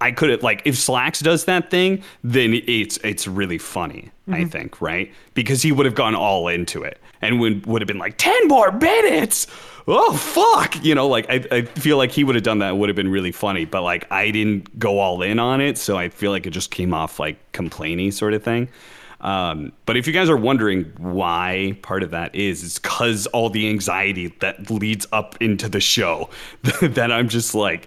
I 0.00 0.10
could 0.10 0.30
have 0.30 0.42
like 0.42 0.62
if 0.64 0.76
Slacks 0.76 1.20
does 1.20 1.44
that 1.44 1.70
thing, 1.70 2.02
then 2.24 2.60
it's 2.66 2.96
it's 3.04 3.28
really 3.28 3.58
funny. 3.58 4.10
I 4.28 4.44
think 4.44 4.80
right 4.80 5.12
because 5.34 5.62
he 5.62 5.70
would 5.70 5.86
have 5.86 5.94
gone 5.94 6.16
all 6.16 6.48
into 6.48 6.82
it 6.82 6.98
and 7.22 7.38
would 7.38 7.64
would 7.66 7.80
have 7.80 7.86
been 7.86 7.98
like 7.98 8.18
ten 8.18 8.48
more 8.48 8.72
minutes. 8.72 9.46
Oh 9.88 10.16
fuck, 10.16 10.82
you 10.84 10.94
know, 10.96 11.06
like 11.06 11.26
I 11.30 11.44
I 11.50 11.62
feel 11.62 11.96
like 11.96 12.10
he 12.10 12.24
would 12.24 12.34
have 12.34 12.42
done 12.42 12.58
that. 12.58 12.70
It 12.70 12.76
would 12.76 12.88
have 12.88 12.96
been 12.96 13.10
really 13.10 13.30
funny, 13.30 13.64
but 13.64 13.82
like 13.82 14.10
I 14.10 14.30
didn't 14.32 14.76
go 14.78 14.98
all 14.98 15.22
in 15.22 15.38
on 15.38 15.60
it, 15.60 15.78
so 15.78 15.96
I 15.96 16.08
feel 16.08 16.32
like 16.32 16.44
it 16.46 16.50
just 16.50 16.72
came 16.72 16.92
off 16.92 17.20
like 17.20 17.38
complaining 17.52 18.10
sort 18.10 18.34
of 18.34 18.42
thing. 18.42 18.68
Um, 19.20 19.72
but 19.86 19.96
if 19.96 20.06
you 20.06 20.12
guys 20.12 20.28
are 20.28 20.36
wondering 20.36 20.84
why 20.98 21.78
part 21.82 22.02
of 22.02 22.10
that 22.10 22.34
is, 22.34 22.64
it's 22.64 22.78
because 22.78 23.26
all 23.28 23.48
the 23.48 23.68
anxiety 23.68 24.28
that 24.40 24.70
leads 24.70 25.06
up 25.12 25.40
into 25.40 25.68
the 25.68 25.80
show 25.80 26.30
that 26.82 27.12
I'm 27.12 27.28
just 27.28 27.54
like, 27.54 27.86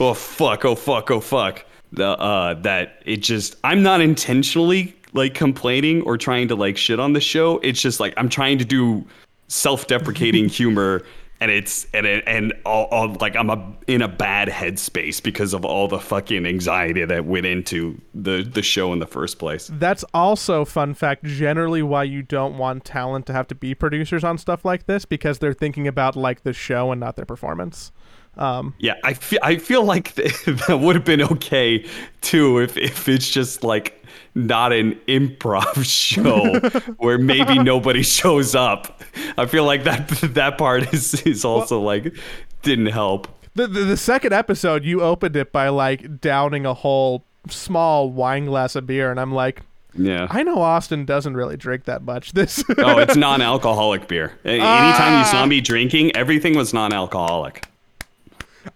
oh 0.00 0.14
fuck, 0.14 0.64
oh 0.64 0.74
fuck, 0.74 1.10
oh 1.10 1.20
fuck. 1.20 1.64
The 1.92 2.08
uh, 2.08 2.54
that 2.62 3.02
it 3.04 3.18
just 3.18 3.56
I'm 3.62 3.82
not 3.82 4.00
intentionally 4.00 4.96
like 5.12 5.34
complaining 5.34 6.02
or 6.02 6.16
trying 6.16 6.48
to 6.48 6.56
like 6.56 6.78
shit 6.78 6.98
on 6.98 7.12
the 7.12 7.20
show. 7.20 7.58
It's 7.58 7.82
just 7.82 8.00
like 8.00 8.14
I'm 8.16 8.30
trying 8.30 8.56
to 8.58 8.64
do 8.64 9.04
self-deprecating 9.48 10.48
humor 10.48 11.02
and 11.40 11.50
it's 11.50 11.86
and 11.92 12.06
it, 12.06 12.24
and 12.26 12.52
all, 12.64 12.84
all 12.86 13.16
like 13.20 13.36
I'm 13.36 13.50
a, 13.50 13.72
in 13.86 14.02
a 14.02 14.08
bad 14.08 14.48
headspace 14.48 15.22
because 15.22 15.52
of 15.52 15.64
all 15.64 15.88
the 15.88 15.98
fucking 15.98 16.46
anxiety 16.46 17.04
that 17.04 17.24
went 17.24 17.46
into 17.46 18.00
the 18.14 18.42
the 18.42 18.62
show 18.62 18.92
in 18.92 18.98
the 18.98 19.06
first 19.06 19.38
place. 19.38 19.70
That's 19.72 20.04
also 20.14 20.64
fun 20.64 20.94
fact. 20.94 21.24
Generally, 21.24 21.82
why 21.82 22.04
you 22.04 22.22
don't 22.22 22.56
want 22.56 22.84
talent 22.84 23.26
to 23.26 23.32
have 23.32 23.46
to 23.48 23.54
be 23.54 23.74
producers 23.74 24.24
on 24.24 24.38
stuff 24.38 24.64
like 24.64 24.86
this 24.86 25.04
because 25.04 25.38
they're 25.38 25.54
thinking 25.54 25.88
about 25.88 26.16
like 26.16 26.42
the 26.42 26.52
show 26.52 26.92
and 26.92 27.00
not 27.00 27.16
their 27.16 27.26
performance. 27.26 27.92
Um, 28.36 28.74
Yeah, 28.78 28.94
I 29.04 29.14
feel 29.14 29.38
I 29.42 29.56
feel 29.56 29.84
like 29.84 30.14
that 30.14 30.80
would 30.80 30.96
have 30.96 31.04
been 31.04 31.22
okay 31.22 31.86
too 32.20 32.58
if 32.58 32.76
if 32.76 33.08
it's 33.08 33.28
just 33.30 33.62
like 33.64 34.04
not 34.34 34.72
an 34.72 34.94
improv 35.06 35.84
show 35.88 36.58
where 36.98 37.18
maybe 37.18 37.58
nobody 37.58 38.02
shows 38.02 38.54
up. 38.54 39.02
I 39.38 39.46
feel 39.46 39.64
like 39.64 39.84
that 39.84 40.08
that 40.34 40.58
part 40.58 40.92
is 40.92 41.14
is 41.22 41.44
also 41.44 41.80
like 41.80 42.14
didn't 42.62 42.86
help. 42.86 43.28
the, 43.54 43.66
the 43.68 43.80
the 43.84 43.96
second 43.96 44.32
episode, 44.32 44.84
you 44.84 45.02
opened 45.02 45.36
it 45.36 45.52
by 45.52 45.68
like 45.68 46.20
downing 46.20 46.66
a 46.66 46.74
whole 46.74 47.24
small 47.48 48.10
wine 48.10 48.46
glass 48.46 48.74
of 48.74 48.86
beer, 48.86 49.10
and 49.10 49.20
I'm 49.20 49.32
like, 49.32 49.60
Yeah. 49.96 50.26
I 50.30 50.42
know 50.42 50.58
Austin 50.62 51.04
doesn't 51.04 51.34
really 51.36 51.56
drink 51.56 51.84
that 51.84 52.02
much. 52.02 52.32
This 52.32 52.64
oh, 52.78 52.98
it's 52.98 53.16
non-alcoholic 53.16 54.08
beer. 54.08 54.32
Anytime 54.44 55.18
you 55.20 55.24
saw 55.26 55.46
me 55.46 55.60
drinking, 55.60 56.16
everything 56.16 56.56
was 56.56 56.72
non-alcoholic. 56.74 57.66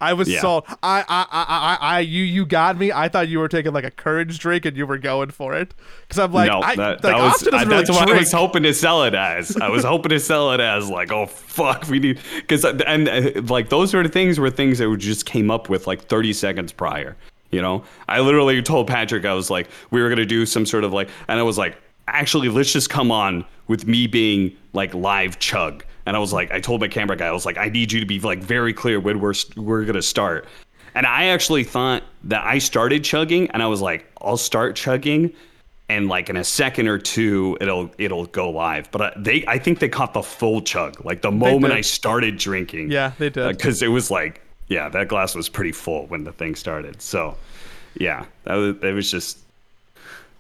I 0.01 0.13
was 0.13 0.29
Yeah. 0.29 0.41
sold. 0.41 0.65
I, 0.83 1.01
I, 1.01 1.05
I, 1.09 1.27
I, 1.31 1.79
I, 1.97 2.01
you, 2.01 2.23
you 2.25 2.45
got 2.47 2.79
me. 2.79 2.93
I 2.93 3.09
thought 3.09 3.29
you 3.29 3.39
were 3.39 3.49
taking 3.49 3.73
like 3.73 3.85
a 3.85 3.91
courage 3.91 4.39
drink 4.39 4.65
and 4.65 4.77
you 4.77 4.87
were 4.87 4.99
going 4.99 5.31
for 5.31 5.55
it. 5.55 5.75
Because 6.03 6.19
I'm 6.19 6.33
like, 6.33 6.51
no, 6.51 6.61
I, 6.63 6.75
that, 6.77 6.89
like 6.93 7.01
that 7.03 7.17
was 7.19 7.49
I- 7.49 7.65
that's 7.65 7.91
really 7.91 7.99
what 8.01 8.11
I 8.11 8.19
was 8.19 8.33
hoping 8.33 8.63
to 8.65 8.75
sell 8.75 9.05
it 9.05 9.15
as. 9.15 9.57
I 9.57 9.69
was 9.69 9.85
hoping 9.85 10.11
to 10.11 10.21
sell 10.21 10.53
it 10.53 10.61
as 10.61 10.89
like, 10.89 11.13
oh 11.13 11.27
fuck, 11.27 11.89
we 11.89 11.99
need 11.99 12.19
because 12.37 12.65
and 12.65 13.09
uh, 13.09 13.43
like 13.53 13.69
those 13.69 13.91
sort 13.91 14.07
of 14.07 14.13
things 14.13 14.39
were 14.39 14.51
things 14.51 14.79
that 14.79 14.89
we 14.89 14.97
just 14.97 15.27
came 15.27 15.51
up 15.51 15.69
with 15.69 15.87
like 15.87 16.03
30 16.03 16.33
seconds 16.33 16.73
prior. 16.73 17.17
You 17.51 17.63
know, 17.63 17.85
I 18.09 18.21
literally 18.21 18.61
told 18.63 18.89
Patrick 18.89 19.25
I 19.25 19.33
was 19.33 19.49
like, 19.51 19.69
we 19.91 20.03
were 20.03 20.09
gonna 20.11 20.27
do 20.27 20.45
some 20.45 20.67
sort 20.67 20.85
of 20.85 20.93
like, 20.93 21.09
and 21.29 21.41
I 21.41 21.43
was 21.43 21.57
like, 21.57 21.79
actually, 22.07 22.49
let's 22.51 22.73
just 22.73 22.91
come 22.91 23.11
on 23.11 23.45
with 23.69 23.87
me 23.87 24.07
being 24.07 24.55
like 24.75 24.93
live 24.95 25.39
chug. 25.39 25.85
And 26.09 26.17
I 26.17 26.21
was 26.21 26.33
like, 26.33 26.51
I 26.51 26.59
told 26.59 26.81
my 26.81 26.89
camera 26.89 27.19
guy, 27.19 27.27
I 27.27 27.33
was 27.33 27.45
like, 27.45 27.59
I 27.59 27.69
need 27.69 27.93
you 27.93 28.01
to 28.01 28.07
be 28.07 28.19
like 28.19 28.39
very 28.39 28.73
clear 28.73 28.99
when 28.99 29.21
we're 29.21 29.35
we're 29.57 29.85
gonna 29.85 30.01
start. 30.01 30.49
And 30.95 31.05
I 31.05 31.27
actually 31.27 31.65
thought 31.65 32.03
that 32.25 32.43
I 32.47 32.57
started 32.57 33.05
chugging, 33.05 33.51
and 33.51 33.63
I 33.63 33.67
was 33.67 33.83
like, 33.83 34.11
I'll 34.23 34.39
start 34.39 34.75
chugging, 34.75 35.35
and 35.91 36.09
like 36.09 36.31
in 36.31 36.37
a 36.39 36.45
second 36.45 36.89
or 36.89 36.97
two, 36.97 37.59
it'll 37.61 37.91
it'll 37.99 38.25
go 38.25 38.49
live. 38.49 38.91
But 38.91 39.03
I, 39.03 39.13
they, 39.19 39.45
I 39.47 39.59
think 39.59 39.81
they 39.81 39.89
caught 39.91 40.15
the 40.15 40.23
full 40.23 40.63
chug, 40.63 41.05
like 41.05 41.21
the 41.21 41.31
moment. 41.31 41.75
I 41.75 41.83
started 41.83 42.39
drinking. 42.39 42.91
Yeah, 42.91 43.13
they 43.19 43.29
did. 43.29 43.47
Because 43.47 43.83
it 43.83 43.89
was 43.89 44.11
like, 44.11 44.41
yeah, 44.69 44.89
that 44.89 45.09
glass 45.09 45.35
was 45.35 45.51
pretty 45.51 45.73
full 45.73 46.07
when 46.07 46.25
the 46.25 46.33
thing 46.33 46.55
started. 46.55 47.03
So, 47.03 47.37
yeah, 47.99 48.25
that 48.45 48.55
was 48.55 48.77
it 48.83 48.93
was 48.95 49.11
just 49.11 49.41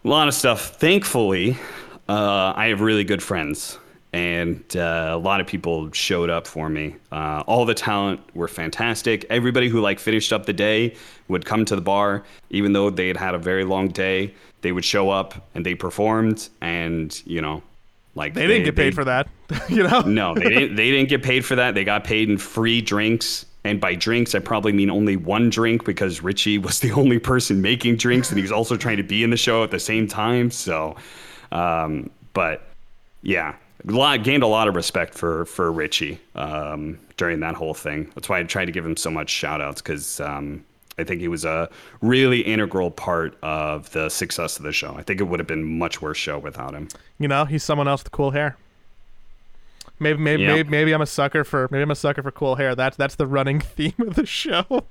a 0.02 0.08
lot 0.08 0.28
of 0.28 0.34
stuff. 0.34 0.76
Thankfully, 0.76 1.58
uh, 2.08 2.54
I 2.56 2.68
have 2.68 2.80
really 2.80 3.04
good 3.04 3.22
friends, 3.22 3.76
and 4.12 4.64
uh, 4.74 5.11
a 5.12 5.18
lot 5.18 5.40
of 5.40 5.46
people 5.46 5.90
showed 5.92 6.30
up 6.30 6.46
for 6.46 6.68
me. 6.70 6.96
Uh, 7.12 7.42
all 7.46 7.66
the 7.66 7.74
talent 7.74 8.20
were 8.34 8.48
fantastic. 8.48 9.26
Everybody 9.28 9.68
who 9.68 9.80
like 9.80 9.98
finished 9.98 10.32
up 10.32 10.46
the 10.46 10.52
day 10.52 10.94
would 11.28 11.44
come 11.44 11.64
to 11.66 11.76
the 11.76 11.82
bar, 11.82 12.24
even 12.50 12.72
though 12.72 12.88
they 12.90 13.09
had 13.09 13.16
had 13.16 13.34
a 13.34 13.38
very 13.38 13.64
long 13.64 13.88
day. 13.88 14.34
They 14.62 14.72
would 14.72 14.84
show 14.84 15.11
up 15.11 15.46
and 15.54 15.64
they 15.64 15.74
performed, 15.74 16.48
and 16.61 17.20
you 17.26 17.40
know, 17.40 17.62
like 18.14 18.34
they 18.34 18.46
didn't 18.46 18.64
get 18.64 18.76
paid 18.76 18.94
for 18.94 19.04
that. 19.04 19.28
you 19.68 19.86
know? 19.86 20.00
no, 20.00 20.34
they 20.34 20.48
didn't. 20.48 20.76
They 20.76 20.90
didn't 20.90 21.09
get 21.09 21.22
paid 21.22 21.44
for 21.44 21.56
that. 21.56 21.74
They 21.74 21.84
got 21.84 22.04
paid 22.04 22.28
in 22.28 22.38
free 22.38 22.80
drinks. 22.80 23.44
And 23.64 23.80
by 23.80 23.94
drinks, 23.96 24.34
I 24.34 24.38
probably 24.38 24.72
mean 24.72 24.88
only 24.88 25.16
one 25.16 25.50
drink 25.50 25.84
because 25.84 26.22
Richie 26.22 26.59
was 26.59 26.80
the 26.80 26.92
only 26.92 27.18
person 27.18 27.61
making 27.61 27.96
drinks, 27.96 28.30
and 28.30 28.38
he 28.38 28.42
was 28.42 28.52
also 28.52 28.76
trying 28.76 28.96
to 28.96 29.02
be 29.02 29.22
in 29.22 29.30
the 29.30 29.36
show 29.36 29.62
at 29.62 29.70
the 29.70 29.80
same 29.80 30.06
time. 30.06 30.50
So, 30.50 30.96
um, 31.52 32.09
but 32.32 32.62
yeah, 33.22 33.56
lot, 33.84 34.22
gained 34.22 34.42
a 34.42 34.46
lot 34.46 34.68
of 34.68 34.76
respect 34.76 35.14
for 35.14 35.44
for 35.46 35.70
Richie 35.72 36.20
um, 36.34 36.98
during 37.16 37.40
that 37.40 37.54
whole 37.54 37.74
thing. 37.74 38.10
That's 38.14 38.28
why 38.28 38.40
I 38.40 38.42
tried 38.44 38.66
to 38.66 38.72
give 38.72 38.84
him 38.84 38.96
so 38.96 39.10
much 39.10 39.30
shout 39.30 39.60
outs 39.60 39.80
because 39.80 40.20
um, 40.20 40.64
I 40.98 41.04
think 41.04 41.20
he 41.20 41.28
was 41.28 41.44
a 41.44 41.70
really 42.00 42.40
integral 42.40 42.90
part 42.90 43.38
of 43.42 43.90
the 43.92 44.08
success 44.08 44.56
of 44.56 44.64
the 44.64 44.72
show. 44.72 44.94
I 44.96 45.02
think 45.02 45.20
it 45.20 45.24
would 45.24 45.40
have 45.40 45.46
been 45.46 45.78
much 45.78 46.02
worse 46.02 46.18
show 46.18 46.38
without 46.38 46.74
him. 46.74 46.88
You 47.18 47.28
know, 47.28 47.44
he's 47.44 47.62
someone 47.62 47.88
else 47.88 48.02
with 48.02 48.12
cool 48.12 48.32
hair. 48.32 48.56
Maybe 50.01 50.18
maybe, 50.20 50.42
Yep. 50.42 50.55
maybe 50.57 50.68
maybe 50.70 50.92
I'm 50.92 51.01
a 51.03 51.07
sucker 51.07 51.44
for 51.44 51.68
maybe 51.70 51.82
I'm 51.82 51.90
a 51.90 51.94
sucker 51.96 52.22
for 52.22 52.30
cool 52.30 52.55
hair. 52.57 52.74
That's 52.74 52.96
that's 52.96 53.16
the 53.16 53.26
running 53.26 53.61
theme 53.76 53.94
of 53.99 54.14
the 54.14 54.26
show. 54.26 54.64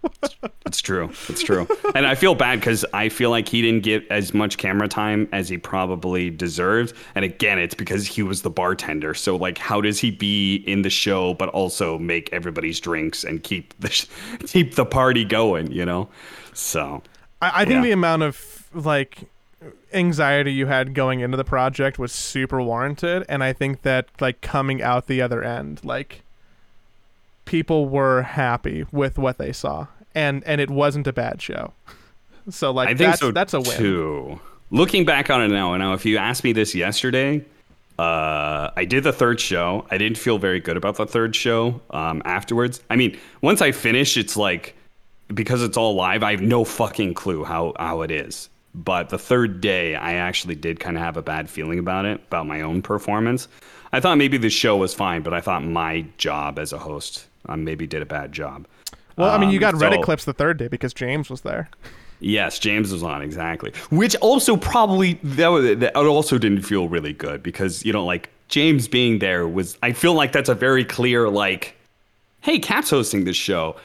That's 0.66 0.82
true. 0.82 1.08
That's 1.30 1.42
true. 1.42 1.66
and 1.96 2.06
I 2.06 2.14
feel 2.16 2.36
bad 2.36 2.60
because 2.60 2.84
I 2.94 3.08
feel 3.08 3.30
like 3.30 3.48
he 3.48 3.62
didn't 3.62 3.84
get 3.84 4.06
as 4.12 4.34
much 4.34 4.58
camera 4.58 4.90
time 4.90 5.30
as 5.32 5.48
he 5.48 5.58
probably 5.58 6.30
deserved. 6.30 6.94
And 7.16 7.24
again, 7.24 7.58
it's 7.58 7.74
because 7.74 8.06
he 8.06 8.22
was 8.22 8.42
the 8.42 8.50
bartender. 8.50 9.14
So 9.14 9.38
like, 9.38 9.58
how 9.58 9.80
does 9.80 9.98
he 10.00 10.12
be 10.12 10.56
in 10.68 10.82
the 10.82 10.90
show 10.90 11.36
but 11.36 11.48
also 11.50 11.98
make 11.98 12.32
everybody's 12.34 12.82
drinks 12.82 13.24
and 13.24 13.42
keep 13.44 13.74
the 13.80 13.90
sh- 13.90 14.08
keep 14.46 14.76
the 14.76 14.86
party 14.86 15.24
going? 15.24 15.72
You 15.72 15.86
know. 15.86 16.10
So 16.54 17.02
I, 17.42 17.62
I 17.62 17.66
think 17.66 17.76
Yeah. 17.76 17.82
the 17.84 17.92
amount 17.92 18.24
of 18.24 18.70
like 18.74 19.20
anxiety 19.94 20.52
you 20.52 20.68
had 20.68 20.94
going 20.94 21.20
into 21.20 21.38
the 21.38 21.44
project 21.44 22.00
was 22.00 22.12
super 22.12 22.62
warranted, 22.62 23.26
and 23.30 23.44
I 23.44 23.54
think 23.54 23.82
that 23.84 24.08
like 24.20 24.42
coming 24.42 24.82
out 24.82 25.08
the 25.08 25.22
other 25.22 25.44
end, 25.44 25.84
like 25.84 26.24
people 27.46 27.88
were 27.88 28.22
happy 28.22 28.86
with 28.92 29.18
what 29.18 29.38
they 29.38 29.52
saw, 29.52 29.88
and 30.14 30.44
and 30.46 30.62
it 30.62 30.70
wasn't 30.70 31.08
a 31.08 31.14
bad 31.14 31.42
show. 31.42 31.74
So 32.50 32.72
like 32.72 32.88
I 32.88 32.92
think 32.92 33.10
that's 33.10 33.20
so 33.20 33.32
that's 33.32 33.54
a 33.54 33.60
win. 33.60 33.78
too. 33.78 34.40
Looking 34.72 35.04
back 35.04 35.30
on 35.30 35.42
it 35.42 35.50
now, 35.50 35.74
and 35.74 35.82
now 35.82 35.92
if 35.92 36.06
you 36.06 36.18
asked 36.18 36.46
me 36.46 36.54
this 36.54 36.74
yesterday, 36.74 37.44
uh, 38.00 38.72
I 38.76 38.86
did 38.86 39.04
the 39.04 39.12
third 39.12 39.42
show. 39.42 39.86
I 39.92 39.98
didn't 39.98 40.18
feel 40.18 40.38
very 40.38 40.62
good 40.62 40.78
about 40.78 40.96
the 40.96 41.06
third 41.06 41.36
show 41.36 41.82
um, 41.90 42.22
afterwards. 42.24 42.82
I 42.90 42.96
mean, 42.96 43.18
once 43.42 43.62
I 43.62 43.74
finish, 43.74 44.16
it's 44.16 44.38
like 44.38 44.76
because 45.34 45.62
it's 45.62 45.76
all 45.76 45.96
live. 45.96 46.24
I 46.24 46.32
have 46.32 46.42
no 46.42 46.64
fucking 46.64 47.16
clue 47.16 47.44
how 47.44 47.74
how 47.78 48.02
it 48.02 48.12
is. 48.12 48.50
But 48.78 49.10
the 49.10 49.18
third 49.18 49.60
day, 49.60 49.96
I 49.96 50.14
actually 50.14 50.54
did 50.56 50.80
kind 50.80 50.96
of 50.98 51.04
have 51.04 51.18
a 51.18 51.22
bad 51.24 51.50
feeling 51.50 51.80
about 51.80 52.06
it, 52.06 52.22
about 52.28 52.46
my 52.46 52.62
own 52.62 52.84
performance. 52.84 53.48
I 53.92 54.00
thought 54.00 54.18
maybe 54.20 54.38
the 54.38 54.52
show 54.52 54.78
was 54.78 54.94
fine, 54.94 55.24
but 55.24 55.34
I 55.34 55.42
thought 55.42 55.64
my 55.64 56.06
job 56.18 56.60
as 56.60 56.74
a 56.74 56.78
host 56.78 57.26
um, 57.48 57.64
maybe 57.64 57.88
did 57.88 58.02
a 58.04 58.06
bad 58.06 58.32
job. 58.34 58.68
Well, 59.16 59.32
I 59.32 59.40
mean, 59.40 59.50
you 59.50 59.58
Um, 59.58 59.62
got 59.62 59.74
Reddit 59.74 59.96
so- 59.96 60.02
clips 60.04 60.26
the 60.26 60.34
third 60.34 60.58
day 60.58 60.68
because 60.68 60.94
James 60.94 61.30
was 61.30 61.42
there. 61.42 61.70
Yes, 62.20 62.60
James 62.60 62.92
was 62.92 63.02
on 63.04 63.22
exactly. 63.22 63.72
Which 63.90 64.16
also 64.18 64.58
probably 64.58 65.14
that, 65.24 65.48
was, 65.48 65.78
that 65.78 65.96
also 65.96 66.38
didn't 66.38 66.64
feel 66.64 66.88
really 66.88 67.14
good 67.14 67.42
because 67.44 67.86
you 67.86 67.94
know 67.94 68.04
like 68.06 68.30
James 68.48 68.88
being 68.88 69.20
there 69.20 69.48
was 69.48 69.78
I 69.84 69.92
feel 69.92 70.14
like 70.14 70.32
that's 70.32 70.50
a 70.50 70.56
very 70.56 70.84
clear 70.84 71.30
like 71.30 71.76
hey, 72.42 72.60
Cap's 72.60 72.90
hosting 72.90 73.26
this 73.26 73.36
show. 73.36 73.76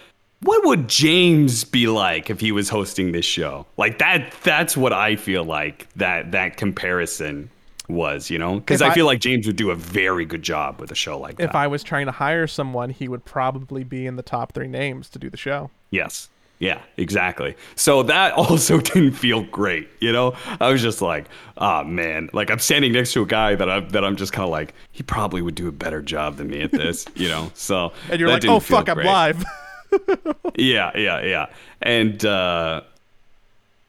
What 0.43 0.64
would 0.66 0.88
James 0.88 1.64
be 1.64 1.86
like 1.86 2.28
if 2.30 2.40
he 2.40 2.51
was 2.53 2.68
hosting 2.68 3.12
this 3.12 3.24
show? 3.24 3.66
Like 3.76 3.99
that 3.99 4.32
that's 4.43 4.76
what 4.76 4.93
I 4.93 5.16
feel 5.16 5.45
like 5.45 5.88
that 5.97 6.32
that 6.32 6.57
comparison 6.57 7.49
was, 7.88 8.30
you 8.30 8.38
know? 8.38 8.61
Cuz 8.61 8.82
I, 8.82 8.88
I- 8.88 8.95
feel 8.95 9.07
like 9.07 9.20
James 9.20 9.47
would 9.47 9.57
do 9.57 9.70
a 9.70 9.76
very 9.76 10.24
good 10.24 10.43
job 10.43 10.80
with 10.80 10.90
a 10.90 10.95
show 10.95 11.18
like 11.18 11.32
If 11.32 11.38
that. 11.38 11.49
If 11.51 11.55
I 11.55 11.66
was 11.68 11.82
trying 11.82 12.07
to 12.07 12.12
hire 12.12 12.47
someone, 12.47 12.90
he 12.90 13.09
would 13.09 13.24
probably 13.24 13.84
be 13.84 14.07
in 14.07 14.16
the 14.16 14.22
top 14.22 14.53
three 14.53 14.68
names 14.68 15.09
to 15.11 15.18
do 15.18 15.30
the 15.30 15.36
show. 15.36 15.70
Yes. 15.90 16.28
Yeah, 16.59 16.80
exactly. 16.97 17.57
So 17.74 18.05
that 18.05 18.32
also 18.36 18.78
didn't 18.80 19.12
feel 19.12 19.43
great, 19.43 19.88
you 20.01 20.12
know. 20.12 20.34
I 20.61 20.70
was 20.70 20.80
just 20.80 21.03
like, 21.03 21.26
oh 21.59 21.82
man, 21.84 22.30
like 22.32 22.51
I'm 22.51 22.61
standing 22.61 22.93
next 22.93 23.12
to 23.14 23.22
a 23.22 23.26
guy 23.26 23.55
that 23.57 23.68
I'm 23.68 23.88
that 23.90 24.05
I'm 24.05 24.16
just 24.16 24.32
kind 24.32 24.45
of 24.45 24.51
like, 24.51 24.74
he 24.93 25.03
probably 25.03 25.43
would 25.43 25.55
do 25.57 25.66
a 25.68 25.72
better 25.72 26.01
job 26.03 26.36
than 26.36 26.49
me 26.49 26.62
at 26.62 26.70
this, 26.72 27.05
you 27.14 27.28
know. 27.28 27.51
So 27.55 27.93
And 28.11 28.18
you're 28.20 28.28
like, 28.28 28.45
oh 28.45 28.61
fuck, 28.61 28.88
I'm 28.88 28.99
live. 28.99 29.45
Yeah, 30.57 30.90
yeah, 30.97 31.22
yeah. 31.24 31.47
And 31.80 32.24
uh, 32.24 32.82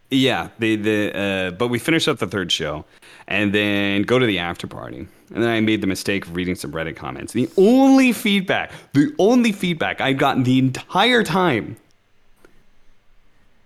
yeah, 0.10 0.50
the 0.60 0.76
the 0.78 1.18
uh, 1.18 1.52
but 1.52 1.68
we 1.68 1.80
finished 1.80 2.08
up 2.08 2.20
the 2.20 2.28
third 2.28 2.52
show, 2.52 2.86
and 3.28 3.54
then 3.54 4.04
go 4.04 4.18
to 4.18 4.26
the 4.26 4.40
after 4.40 4.68
party. 4.68 5.08
And 5.34 5.44
then 5.44 5.50
I 5.50 5.60
made 5.62 5.82
the 5.82 5.88
mistake 5.88 6.26
of 6.26 6.36
reading 6.36 6.56
some 6.56 6.72
Reddit 6.72 6.96
comments. 6.96 7.34
The 7.34 7.50
only 7.58 8.14
feedback, 8.14 8.72
the 8.94 9.14
only 9.18 9.52
feedback 9.52 10.00
I'd 10.00 10.20
gotten 10.20 10.44
the 10.44 10.60
entire 10.60 11.24
time 11.24 11.76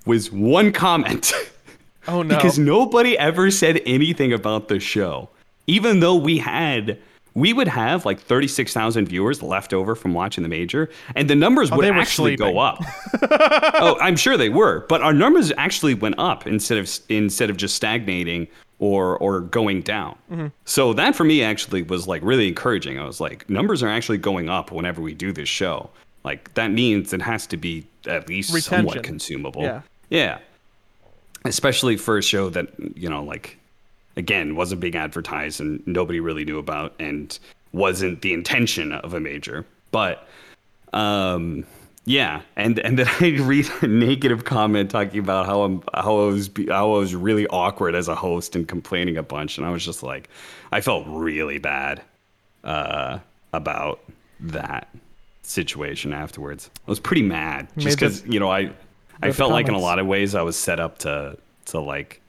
was 0.05 0.31
one 0.31 0.71
comment. 0.71 1.33
Oh 2.09 2.21
no. 2.21 2.38
because 2.38 2.57
nobody 2.57 3.17
ever 3.17 3.51
said 3.51 3.81
anything 3.85 4.31
about 4.31 4.69
the 4.69 4.79
show. 4.79 5.27
Even 5.67 5.99
though 5.99 6.15
we 6.15 6.38
had, 6.38 6.97
we 7.38 7.53
would 7.53 7.67
have 7.67 8.03
like 8.03 8.19
36,000 8.19 9.07
viewers 9.07 9.43
left 9.43 9.71
over 9.71 9.93
from 9.93 10.15
watching 10.15 10.41
the 10.41 10.49
major, 10.49 10.89
and 11.15 11.29
the 11.29 11.35
numbers 11.35 11.69
would 11.69 11.85
actually 11.85 12.35
sleeping. 12.35 12.55
go 12.55 12.57
up. 12.57 12.83
oh, 13.21 13.95
I'm 14.01 14.15
sure 14.15 14.38
they 14.38 14.49
were, 14.49 14.88
but 14.89 15.03
our 15.03 15.13
numbers 15.13 15.53
actually 15.55 15.93
went 15.93 16.15
up 16.17 16.47
instead 16.47 16.79
of 16.79 16.89
instead 17.09 17.51
of 17.51 17.57
just 17.57 17.75
stagnating 17.75 18.47
or 18.79 19.19
or 19.19 19.41
going 19.41 19.83
down. 19.83 20.17
Mm-hmm. 20.31 20.47
So 20.65 20.93
that 20.93 21.15
for 21.15 21.25
me 21.25 21.43
actually 21.43 21.83
was 21.83 22.07
like 22.07 22.23
really 22.23 22.47
encouraging. 22.47 22.97
I 22.97 23.05
was 23.05 23.21
like, 23.21 23.47
numbers 23.47 23.83
are 23.83 23.89
actually 23.89 24.17
going 24.17 24.49
up 24.49 24.71
whenever 24.71 24.99
we 24.99 25.13
do 25.13 25.31
this 25.31 25.47
show. 25.47 25.91
Like 26.23 26.51
that 26.55 26.71
means 26.71 27.13
it 27.13 27.21
has 27.21 27.45
to 27.47 27.57
be 27.57 27.85
at 28.07 28.27
least 28.27 28.51
somewhat 28.63 29.03
consumable. 29.03 29.61
Yeah. 29.61 29.81
Yeah. 30.09 30.39
Especially 31.45 31.97
for 31.97 32.17
a 32.17 32.23
show 32.23 32.49
that, 32.49 32.67
you 32.97 33.11
know, 33.11 33.23
like 33.23 33.57
again, 34.18 34.55
wasn't 34.55 34.82
being 34.82 34.95
advertised 34.95 35.61
and 35.61 35.86
nobody 35.88 36.20
really 36.20 36.43
knew 36.43 36.57
about 36.57 36.93
and 36.99 37.39
wasn't 37.72 38.22
the 38.22 38.34
intention 38.34 38.91
of 38.91 39.13
a 39.13 39.20
major. 39.20 39.65
But 39.91 40.28
um 40.93 41.65
yeah, 42.07 42.43
and 42.55 42.80
and 42.80 42.97
then 42.97 43.07
I 43.20 43.38
read 43.41 43.70
a 43.82 43.88
negative 43.88 44.45
comment 44.45 44.89
talking 44.89 45.20
about 45.20 45.45
how 45.45 45.63
I'm 45.63 45.84
how 45.93 46.20
I 46.20 46.26
was 46.28 46.49
how 46.70 46.93
I 46.95 46.99
was 46.99 47.13
really 47.13 47.45
awkward 47.47 47.95
as 47.95 48.07
a 48.07 48.15
host 48.15 48.55
and 48.55 48.65
complaining 48.65 49.18
a 49.18 49.24
bunch, 49.24 49.57
and 49.57 49.68
I 49.68 49.72
was 49.72 49.84
just 49.84 50.03
like, 50.03 50.30
I 50.72 50.80
felt 50.80 51.05
really 51.07 51.57
bad 51.57 52.01
uh, 52.63 53.20
about 53.51 53.99
that 54.39 54.88
situation 55.41 56.13
afterwards. 56.13 56.70
I 56.88 56.89
was 56.89 56.99
pretty 57.01 57.24
mad 57.24 57.68
just 57.78 57.97
because 57.97 58.26
you 58.26 58.39
know 58.39 58.49
I 58.49 58.72
I 59.22 59.34
felt 59.34 59.51
like 59.51 59.68
in 59.68 59.74
a 59.74 59.80
lot 59.80 59.99
of 59.99 60.07
ways 60.07 60.34
I 60.34 60.43
was 60.43 60.55
set 60.55 60.80
up 60.80 60.99
to 60.99 61.38
to 61.65 61.80
like 61.82 62.22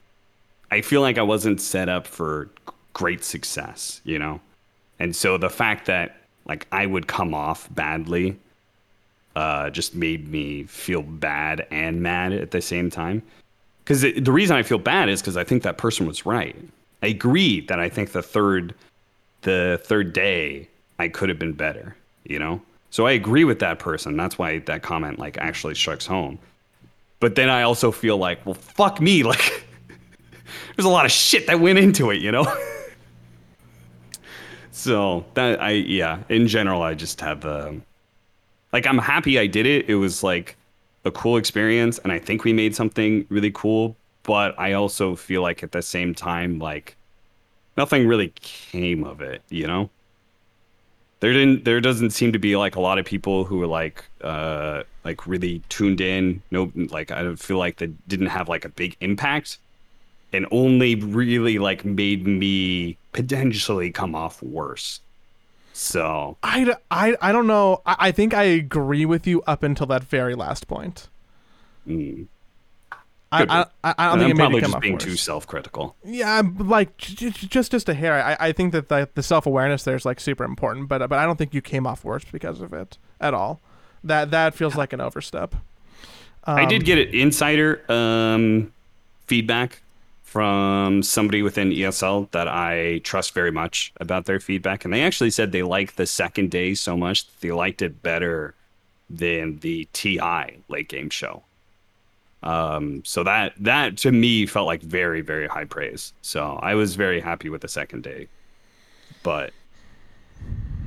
I 0.71 0.81
feel 0.81 1.01
like 1.01 1.17
I 1.17 1.23
wasn't 1.23 1.61
set 1.61 1.89
up 1.89 2.05
for 2.05 2.49
great 2.93 3.23
success, 3.23 4.01
you 4.03 4.19
know? 4.19 4.39
And 4.99 5.15
so 5.15 5.37
the 5.37 5.49
fact 5.49 5.85
that 5.87 6.17
like 6.45 6.67
I 6.71 6.85
would 6.85 7.07
come 7.07 7.33
off 7.33 7.67
badly 7.73 8.37
uh, 9.35 9.69
just 9.69 9.95
made 9.95 10.27
me 10.27 10.63
feel 10.63 11.01
bad 11.01 11.65
and 11.71 12.01
mad 12.01 12.33
at 12.33 12.51
the 12.51 12.61
same 12.61 12.89
time. 12.89 13.21
Because 13.83 14.01
the 14.01 14.31
reason 14.31 14.55
I 14.55 14.63
feel 14.63 14.77
bad 14.77 15.09
is 15.09 15.21
because 15.21 15.37
I 15.37 15.43
think 15.43 15.63
that 15.63 15.77
person 15.77 16.05
was 16.05 16.25
right. 16.25 16.55
I 17.01 17.07
agree 17.07 17.61
that 17.61 17.79
I 17.79 17.89
think 17.89 18.11
the 18.11 18.21
third, 18.21 18.75
the 19.41 19.79
third 19.83 20.13
day 20.13 20.67
I 20.99 21.07
could 21.07 21.29
have 21.29 21.39
been 21.39 21.53
better. 21.53 21.95
You 22.25 22.37
know, 22.37 22.61
so 22.91 23.07
I 23.07 23.11
agree 23.11 23.43
with 23.43 23.59
that 23.59 23.79
person. 23.79 24.17
That's 24.17 24.37
why 24.37 24.59
that 24.59 24.83
comment 24.83 25.17
like 25.17 25.37
actually 25.37 25.75
strikes 25.75 26.05
home. 26.05 26.37
But 27.19 27.35
then 27.35 27.49
I 27.49 27.63
also 27.63 27.91
feel 27.91 28.17
like, 28.17 28.45
well, 28.45 28.55
fuck 28.55 28.99
me. 29.01 29.23
Like, 29.29 29.65
there's 30.75 30.85
a 30.85 30.89
lot 30.89 31.05
of 31.05 31.11
shit 31.11 31.47
that 31.47 31.59
went 31.59 31.79
into 31.79 32.11
it. 32.11 32.21
You 32.21 32.31
know. 32.31 32.45
so 34.71 35.25
that 35.33 35.61
I 35.61 35.71
yeah. 35.71 36.19
In 36.29 36.47
general, 36.47 36.81
I 36.81 36.93
just 36.93 37.19
have 37.21 37.45
um 37.45 37.83
like 38.73 38.85
I'm 38.87 38.97
happy 38.97 39.39
I 39.39 39.47
did 39.47 39.65
it. 39.65 39.89
It 39.89 39.95
was 39.95 40.23
like 40.23 40.55
a 41.05 41.11
cool 41.11 41.37
experience 41.37 41.99
and 41.99 42.11
I 42.11 42.19
think 42.19 42.43
we 42.43 42.53
made 42.53 42.75
something 42.75 43.25
really 43.29 43.51
cool, 43.51 43.95
but 44.23 44.57
I 44.59 44.73
also 44.73 45.15
feel 45.15 45.41
like 45.41 45.63
at 45.63 45.71
the 45.71 45.81
same 45.81 46.13
time 46.13 46.59
like 46.59 46.95
nothing 47.77 48.07
really 48.07 48.33
came 48.41 49.03
of 49.03 49.21
it, 49.21 49.41
you 49.49 49.65
know? 49.67 49.89
There 51.21 51.33
didn't 51.33 51.65
there 51.65 51.81
doesn't 51.81 52.11
seem 52.11 52.31
to 52.31 52.39
be 52.39 52.55
like 52.55 52.75
a 52.75 52.81
lot 52.81 52.97
of 52.97 53.05
people 53.05 53.43
who 53.43 53.57
were 53.57 53.67
like 53.67 54.05
uh 54.21 54.83
like 55.03 55.27
really 55.27 55.61
tuned 55.69 55.99
in. 55.99 56.41
No 56.51 56.71
like 56.75 57.11
I 57.11 57.35
feel 57.35 57.57
like 57.57 57.77
that 57.77 58.07
didn't 58.07 58.27
have 58.27 58.47
like 58.47 58.65
a 58.65 58.69
big 58.69 58.95
impact 59.01 59.57
and 60.33 60.45
only 60.51 60.95
really 60.95 61.59
like 61.59 61.85
made 61.85 62.25
me 62.27 62.97
potentially 63.13 63.91
come 63.91 64.15
off 64.15 64.41
worse. 64.43 65.01
So 65.73 66.37
I, 66.43 66.75
I, 66.91 67.15
I 67.21 67.31
don't 67.31 67.47
know. 67.47 67.81
I, 67.85 67.95
I 67.99 68.11
think 68.11 68.33
I 68.33 68.43
agree 68.43 69.05
with 69.05 69.25
you 69.27 69.41
up 69.43 69.63
until 69.63 69.87
that 69.87 70.03
very 70.03 70.35
last 70.35 70.67
point. 70.67 71.07
mm. 71.87 72.27
I, 73.31 73.45
I, 73.47 73.65
I, 73.83 73.95
I 73.97 74.07
don't 74.09 74.17
And 74.17 74.21
think 74.21 74.31
I'm 74.31 74.31
it 74.31 74.35
made 74.35 74.49
probably 74.49 74.55
me 74.55 74.61
come 74.61 74.73
just 74.73 74.79
being 74.79 74.97
worse. 74.97 75.03
too 75.03 75.15
self-critical. 75.15 75.95
Yeah, 76.03 76.41
like 76.57 76.97
just 76.97 77.71
just 77.71 77.89
a 77.89 77.93
hair. 77.93 78.23
I, 78.23 78.37
I 78.39 78.51
think 78.51 78.71
that 78.71 78.89
the, 78.89 79.09
the 79.13 79.21
self 79.23 79.45
awareness 79.45 79.83
there 79.83 79.95
is 79.95 80.05
like 80.05 80.19
super 80.19 80.43
important, 80.43 80.87
but 80.87 81.07
but 81.09 81.19
I 81.19 81.25
don't 81.25 81.37
think 81.37 81.53
you 81.53 81.61
came 81.61 81.85
off 81.85 82.03
worse 82.03 82.25
because 82.25 82.61
of 82.61 82.73
it 82.73 82.97
at 83.21 83.33
all. 83.33 83.61
That 84.03 84.31
that 84.31 84.55
feels 84.55 84.75
like 84.75 84.93
an 84.93 85.01
overstep. 85.01 85.55
I 86.55 86.63
Um, 86.63 86.69
did 86.69 86.85
get 86.85 86.97
an 86.97 87.13
insider 87.13 87.83
um, 87.91 88.71
feedback 89.27 89.81
from 90.29 91.01
somebody 91.01 91.41
within 91.41 91.71
ESL 91.71 92.29
that 92.31 92.47
I 92.47 92.99
trust 92.99 93.33
very 93.33 93.51
much 93.51 93.91
about 93.99 94.25
their 94.25 94.39
feedback, 94.39 94.85
and 94.85 94.93
they 94.93 95.03
actually 95.03 95.31
said 95.31 95.51
they 95.51 95.63
liked 95.63 95.97
the 95.97 96.05
second 96.05 96.51
day 96.51 96.73
so 96.73 96.95
much 96.95 97.25
that 97.25 97.41
they 97.41 97.51
liked 97.51 97.81
it 97.81 98.03
better 98.03 98.53
than 99.09 99.57
the 99.59 99.87
TI 99.93 100.61
late 100.67 100.87
game 100.87 101.09
show. 101.09 101.43
Um, 102.43 103.03
so 103.03 103.23
that 103.23 103.53
that 103.59 103.97
to 103.97 104.11
me 104.11 104.45
felt 104.45 104.67
like 104.67 104.81
very 104.81 105.21
very 105.21 105.47
high 105.47 105.65
praise. 105.65 106.13
So 106.21 106.59
I 106.61 106.75
was 106.75 106.95
very 106.95 107.19
happy 107.19 107.49
with 107.49 107.61
the 107.61 107.67
second 107.67 108.03
day, 108.03 108.27
but 109.23 109.51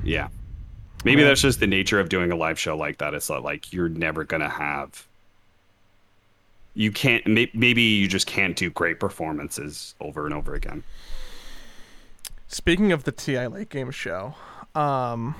yeah, 0.02 0.28
Maybe 1.04 1.22
that's 1.24 1.40
just 1.40 1.60
the 1.60 1.66
nature 1.66 1.98
of 1.98 2.08
doing 2.08 2.30
a 2.30 2.36
live 2.36 2.58
show 2.58 2.76
like 2.76 2.98
that. 2.98 3.14
It's 3.14 3.28
like 3.28 3.72
you're 3.72 3.88
never 3.88 4.24
gonna 4.24 4.48
have. 4.48 5.06
You 6.74 6.90
can't. 6.90 7.26
Maybe 7.26 7.82
you 7.82 8.08
just 8.08 8.26
can't 8.26 8.56
do 8.56 8.70
great 8.70 8.98
performances 8.98 9.94
over 10.00 10.24
and 10.24 10.34
over 10.34 10.54
again. 10.54 10.84
Speaking 12.48 12.92
of 12.92 13.04
the 13.04 13.12
TI 13.12 13.46
late 13.46 13.68
game 13.68 13.90
show, 13.90 14.34
um, 14.74 15.34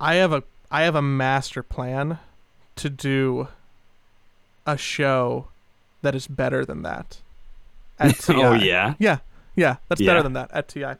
I 0.00 0.16
have 0.16 0.32
a 0.32 0.42
I 0.70 0.82
have 0.82 0.94
a 0.94 1.02
master 1.02 1.62
plan 1.62 2.18
to 2.76 2.90
do 2.90 3.48
a 4.66 4.76
show 4.76 5.48
that 6.02 6.14
is 6.14 6.26
better 6.26 6.64
than 6.64 6.82
that. 6.82 7.20
At 7.98 8.18
TI. 8.18 8.34
Oh 8.36 8.52
yeah, 8.54 8.94
yeah, 8.98 9.18
yeah, 9.56 9.76
that's 9.88 10.00
Yeah. 10.00 10.10
better 10.10 10.22
than 10.22 10.32
that 10.34 10.50
at 10.52 10.68
TI. 10.68 10.94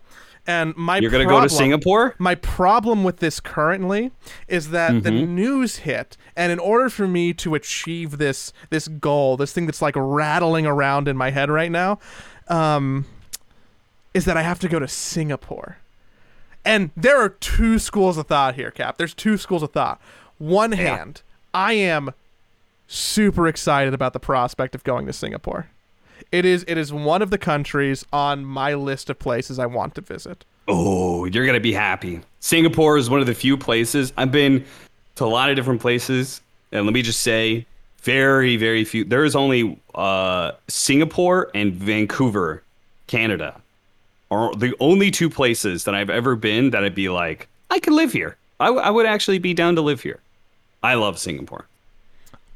And 0.47 0.76
my 0.76 0.99
you're 0.99 1.11
gonna 1.11 1.24
go 1.24 1.40
to 1.40 1.49
Singapore. 1.49 2.14
My 2.18 2.34
problem 2.34 3.03
with 3.03 3.16
this 3.18 3.40
currently 3.40 4.12
is 4.47 4.70
that 4.70 5.03
the 5.03 5.11
Mm-hmm. 5.11 5.34
news 5.34 5.76
hit, 5.78 6.16
and 6.36 6.53
in 6.53 6.59
order 6.59 6.90
for 6.90 7.07
me 7.09 7.32
to 7.34 7.55
achieve 7.55 8.18
this 8.18 8.53
this 8.68 8.86
goal, 8.86 9.36
this 9.38 9.53
thing 9.53 9.64
that's 9.66 9.80
like 9.80 9.95
rattling 9.97 10.66
around 10.66 11.09
in 11.09 11.16
my 11.16 11.30
head 11.30 11.49
right 11.51 11.70
now, 11.72 11.99
um, 12.49 13.07
is 14.12 14.26
that 14.26 14.36
I 14.36 14.42
have 14.42 14.59
to 14.61 14.68
go 14.68 14.78
to 14.78 14.86
Singapore. 14.88 15.78
And 16.64 16.90
there 16.97 17.18
are 17.20 17.28
two 17.30 17.78
schools 17.78 18.16
of 18.18 18.26
thought 18.26 18.55
here, 18.55 18.70
Cap. 18.70 18.97
There's 18.99 19.14
two 19.14 19.36
schools 19.38 19.62
of 19.62 19.72
thought. 19.72 20.01
One 20.38 20.72
hand, 20.72 21.22
I 21.55 21.72
am 21.74 22.11
super 22.86 23.47
excited 23.49 23.95
about 23.95 24.12
the 24.12 24.20
prospect 24.20 24.74
of 24.74 24.84
going 24.84 25.07
to 25.07 25.12
Singapore. 25.12 25.68
It 26.32 26.44
is 26.44 26.64
it 26.68 26.78
is 26.78 26.92
one 26.92 27.22
of 27.22 27.30
the 27.30 27.38
countries 27.38 28.04
on 28.12 28.44
my 28.44 28.74
list 28.74 29.10
of 29.10 29.18
places 29.18 29.58
I 29.58 29.66
want 29.66 29.94
to 29.96 30.00
visit. 30.00 30.44
Oh, 30.66 31.24
you're 31.26 31.46
gonna 31.46 31.60
be 31.60 31.72
happy. 31.72 32.20
Singapore 32.40 32.98
is 32.98 33.08
one 33.08 33.20
of 33.20 33.26
the 33.26 33.34
few 33.34 33.56
places 33.56 34.12
I've 34.16 34.32
been 34.32 34.64
to 35.16 35.24
a 35.24 35.26
lot 35.26 35.50
of 35.50 35.56
different 35.56 35.80
places, 35.80 36.40
and 36.72 36.84
let 36.84 36.92
me 36.92 37.02
just 37.02 37.20
say, 37.20 37.66
very, 38.02 38.56
very 38.56 38.84
few. 38.84 39.04
There 39.04 39.24
is 39.24 39.34
only 39.36 39.80
uh, 39.94 40.52
Singapore 40.68 41.50
and 41.54 41.72
Vancouver, 41.72 42.62
Canada, 43.06 43.60
are 44.30 44.54
the 44.54 44.74
only 44.80 45.10
two 45.10 45.30
places 45.30 45.84
that 45.84 45.94
I've 45.94 46.10
ever 46.10 46.36
been 46.36 46.70
that 46.70 46.84
I'd 46.84 46.94
be 46.94 47.08
like, 47.08 47.48
I 47.70 47.78
could 47.78 47.92
live 47.94 48.12
here. 48.12 48.36
I, 48.60 48.66
w- 48.66 48.82
I 48.82 48.90
would 48.90 49.06
actually 49.06 49.38
be 49.38 49.54
down 49.54 49.74
to 49.76 49.80
live 49.80 50.02
here. 50.02 50.20
I 50.82 50.94
love 50.94 51.18
Singapore. 51.18 51.66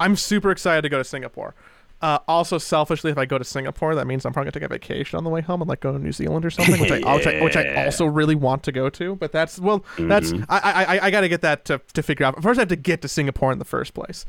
I'm 0.00 0.16
super 0.16 0.50
excited 0.50 0.82
to 0.82 0.88
go 0.88 0.98
to 0.98 1.04
Singapore. 1.04 1.54
Uh, 2.00 2.20
also, 2.28 2.58
selfishly, 2.58 3.10
if 3.10 3.18
I 3.18 3.24
go 3.26 3.38
to 3.38 3.44
Singapore, 3.44 3.96
that 3.96 4.06
means 4.06 4.24
I'm 4.24 4.32
probably 4.32 4.52
gonna 4.52 4.60
take 4.60 4.70
a 4.70 4.72
vacation 4.72 5.16
on 5.16 5.24
the 5.24 5.30
way 5.30 5.40
home 5.40 5.60
and 5.62 5.68
like 5.68 5.80
go 5.80 5.92
to 5.92 5.98
New 5.98 6.12
Zealand 6.12 6.44
or 6.44 6.50
something, 6.50 6.80
which 6.80 6.92
I 6.92 6.98
which 7.14 7.26
I, 7.26 7.42
which 7.42 7.56
I 7.56 7.84
also 7.84 8.06
really 8.06 8.36
want 8.36 8.62
to 8.64 8.72
go 8.72 8.88
to. 8.90 9.16
But 9.16 9.32
that's 9.32 9.58
well, 9.58 9.84
that's 9.98 10.32
I 10.48 10.58
I 10.58 10.84
I, 10.84 11.04
I 11.06 11.10
got 11.10 11.22
to 11.22 11.28
get 11.28 11.40
that 11.40 11.64
to 11.64 11.80
to 11.94 12.02
figure 12.02 12.24
out. 12.24 12.40
First, 12.40 12.58
I 12.58 12.62
have 12.62 12.68
to 12.68 12.76
get 12.76 13.02
to 13.02 13.08
Singapore 13.08 13.50
in 13.50 13.58
the 13.58 13.64
first 13.64 13.94
place. 13.94 14.24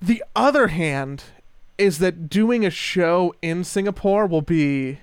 The 0.00 0.24
other 0.34 0.68
hand 0.68 1.24
is 1.76 1.98
that 1.98 2.28
doing 2.30 2.64
a 2.64 2.70
show 2.70 3.34
in 3.42 3.64
Singapore 3.64 4.26
will 4.26 4.42
be 4.42 5.00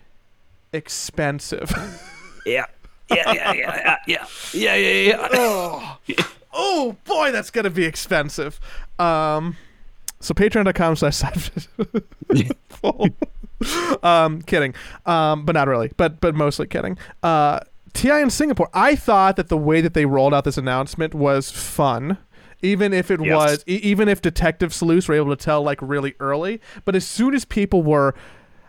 expensive. 0.74 1.72
Yeah. 2.44 2.66
Yeah, 3.12 3.34
yeah, 3.34 3.54
yeah, 3.54 3.98
yeah, 4.08 4.26
yeah, 4.54 4.76
yeah, 4.76 5.98
yeah. 6.08 6.16
oh 6.54 6.96
boy, 7.06 7.32
that's 7.32 7.52
gonna 7.52 7.70
be 7.70 7.86
expensive. 7.86 8.60
Um, 8.98 9.58
so 10.22 10.34
patreon.com 10.34 10.96
slash 10.96 11.16
side 11.18 11.38
Um, 14.04 14.42
kidding. 14.42 14.74
Um, 15.06 15.46
but 15.46 15.54
not 15.54 15.68
really. 15.68 15.92
But 15.98 16.20
but 16.20 16.34
mostly 16.34 16.66
kidding. 16.68 16.98
Uh, 17.22 17.60
TI 17.94 18.10
in 18.22 18.30
Singapore. 18.32 18.70
I 18.74 18.96
thought 18.96 19.36
that 19.36 19.50
the 19.50 19.58
way 19.58 19.82
that 19.82 19.94
they 19.94 20.06
rolled 20.06 20.34
out 20.34 20.46
this 20.46 20.58
announcement 20.58 21.14
was 21.14 21.52
fun. 21.52 22.18
Even 22.64 22.94
if 22.94 23.10
it 23.12 23.20
Yes. 23.24 23.36
was, 23.36 23.64
e- 23.68 23.76
even 23.84 24.08
if 24.08 24.22
detective 24.22 24.74
sleuths 24.74 25.08
were 25.08 25.16
able 25.16 25.36
to 25.36 25.36
tell 25.36 25.62
like 25.64 25.80
really 25.82 26.14
early, 26.20 26.62
but 26.86 26.96
as 26.96 27.06
soon 27.08 27.34
as 27.34 27.44
people 27.44 27.82
were 27.84 28.14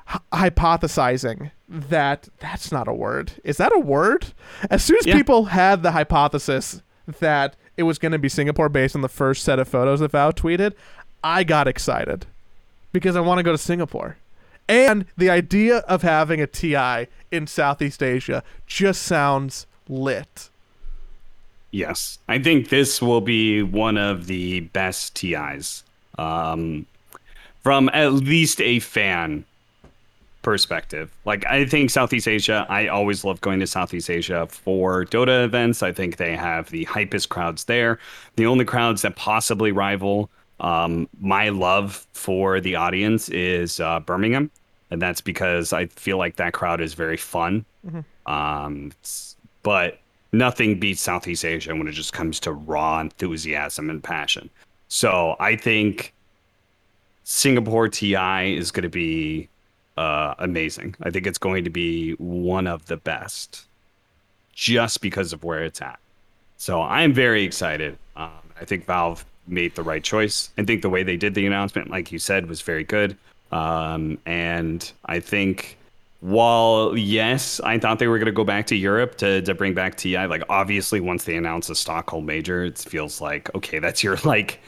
hy- 0.06 0.48
hypothesizing 0.50 1.50
that 1.68 2.28
that's 2.40 2.72
not 2.72 2.88
a 2.88 2.92
word, 2.92 3.32
is 3.44 3.58
that 3.58 3.70
a 3.74 3.78
word? 3.78 4.32
As 4.70 4.82
soon 4.82 4.96
as 4.98 5.06
Yeah. 5.06 5.14
people 5.14 5.44
had 5.46 5.82
the 5.82 5.92
hypothesis 5.92 6.82
that 7.20 7.54
it 7.76 7.82
was 7.84 7.98
going 7.98 8.12
to 8.12 8.18
be 8.18 8.28
Singapore 8.30 8.68
based 8.70 8.94
on 8.96 9.02
the 9.02 9.08
first 9.10 9.42
set 9.44 9.58
of 9.58 9.68
photos 9.68 10.00
that 10.00 10.10
Val 10.12 10.32
tweeted, 10.32 10.72
I 11.24 11.44
got 11.44 11.68
excited 11.68 12.26
because 12.92 13.16
I 13.16 13.20
want 13.20 13.38
to 13.38 13.42
go 13.42 13.52
to 13.52 13.58
Singapore. 13.58 14.16
And 14.68 15.06
the 15.16 15.30
idea 15.30 15.78
of 15.78 16.02
having 16.02 16.40
a 16.40 16.46
TI 16.46 17.08
in 17.30 17.46
Southeast 17.46 18.02
Asia 18.02 18.42
just 18.66 19.02
sounds 19.02 19.66
lit. 19.88 20.50
Yes, 21.70 22.18
I 22.28 22.38
think 22.38 22.68
this 22.68 23.00
will 23.00 23.22
be 23.22 23.62
one 23.62 23.96
of 23.96 24.26
the 24.26 24.60
best 24.60 25.16
TIs 25.16 25.84
um, 26.18 26.86
from 27.62 27.88
at 27.92 28.12
least 28.12 28.60
a 28.60 28.78
fan 28.78 29.44
perspective. 30.42 31.10
Like, 31.24 31.46
I 31.46 31.64
think 31.64 31.90
Southeast 31.90 32.28
Asia, 32.28 32.66
I 32.68 32.88
always 32.88 33.24
love 33.24 33.40
going 33.40 33.60
to 33.60 33.66
Southeast 33.66 34.10
Asia 34.10 34.46
for 34.48 35.06
Dota 35.06 35.44
events. 35.44 35.82
I 35.82 35.92
think 35.92 36.16
they 36.16 36.36
have 36.36 36.70
the 36.70 36.84
hypest 36.84 37.30
crowds 37.30 37.64
there, 37.64 37.98
the 38.36 38.46
only 38.46 38.64
crowds 38.64 39.02
that 39.02 39.16
possibly 39.16 39.72
rival 39.72 40.28
um, 40.62 41.08
my 41.20 41.50
love 41.50 42.06
for 42.12 42.60
the 42.60 42.76
audience 42.76 43.28
is 43.28 43.80
uh, 43.80 44.00
Birmingham. 44.00 44.50
And 44.90 45.02
that's 45.02 45.20
because 45.20 45.72
I 45.72 45.86
feel 45.86 46.18
like 46.18 46.36
that 46.36 46.52
crowd 46.52 46.80
is 46.80 46.94
very 46.94 47.16
fun. 47.16 47.64
Um, 48.26 48.92
but 49.62 49.98
nothing 50.32 50.78
beats 50.78 51.00
Southeast 51.00 51.44
Asia 51.44 51.74
when 51.74 51.88
it 51.88 51.92
just 51.92 52.12
comes 52.12 52.38
to 52.40 52.52
raw 52.52 53.00
enthusiasm 53.00 53.90
and 53.90 54.02
passion. 54.02 54.48
So 54.88 55.36
I 55.40 55.56
think 55.56 56.14
Singapore 57.24 57.88
TI 57.88 58.56
is 58.56 58.70
going 58.70 58.82
to 58.82 58.88
be 58.88 59.48
uh, 59.96 60.34
amazing. 60.38 60.94
I 61.02 61.10
think 61.10 61.26
it's 61.26 61.38
going 61.38 61.64
to 61.64 61.70
be 61.70 62.12
one 62.12 62.66
of 62.66 62.86
the 62.86 62.96
best 62.96 63.66
just 64.52 65.00
because 65.00 65.32
of 65.32 65.42
where 65.42 65.64
it's 65.64 65.80
at. 65.80 65.98
So 66.56 66.82
I'm 66.82 67.12
very 67.12 67.42
excited. 67.42 67.98
Um, 68.14 68.30
I 68.60 68.64
think 68.64 68.84
Valve 68.84 69.24
made 69.46 69.74
the 69.74 69.82
right 69.82 70.02
choice. 70.04 70.50
I 70.58 70.64
think 70.64 70.82
the 70.82 70.90
way 70.90 71.02
they 71.02 71.16
did 71.16 71.34
the 71.34 71.46
announcement, 71.46 71.90
like 71.90 72.12
you 72.12 72.18
said, 72.18 72.48
was 72.48 72.60
very 72.62 72.84
good. 72.84 73.16
Um, 73.50 74.18
and 74.24 74.90
I 75.06 75.20
think 75.20 75.76
while 76.20 76.96
yes, 76.96 77.60
I 77.60 77.78
thought 77.78 77.98
they 77.98 78.06
were 78.06 78.18
going 78.18 78.26
to 78.26 78.32
go 78.32 78.44
back 78.44 78.66
to 78.68 78.76
Europe 78.76 79.16
to, 79.18 79.42
to 79.42 79.54
bring 79.54 79.74
back 79.74 79.96
TI. 79.96 80.26
Like 80.26 80.44
obviously, 80.48 81.00
once 81.00 81.24
they 81.24 81.36
announced 81.36 81.68
a 81.68 81.74
Stockholm 81.74 82.24
major, 82.26 82.64
it 82.64 82.78
feels 82.78 83.20
like 83.20 83.52
okay, 83.54 83.78
that's 83.78 84.02
your 84.02 84.16
like. 84.24 84.60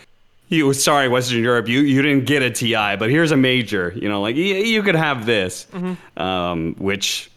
You 0.51 0.75
sorry, 0.75 1.09
Western 1.09 1.43
Europe, 1.43 1.69
you 1.69 1.81
you 1.81 2.03
didn't 2.03 2.27
get 2.27 2.43
a 2.43 2.51
TI, 2.51 2.97
but 2.99 3.09
here's 3.09 3.31
a 3.33 3.37
major. 3.37 3.93
You 3.97 4.11
know, 4.11 4.21
like 4.21 4.37
you, 4.37 4.45
you 4.57 4.83
could 4.83 4.95
have 4.95 5.25
this, 5.25 5.67
um, 6.19 6.75
which 6.79 7.31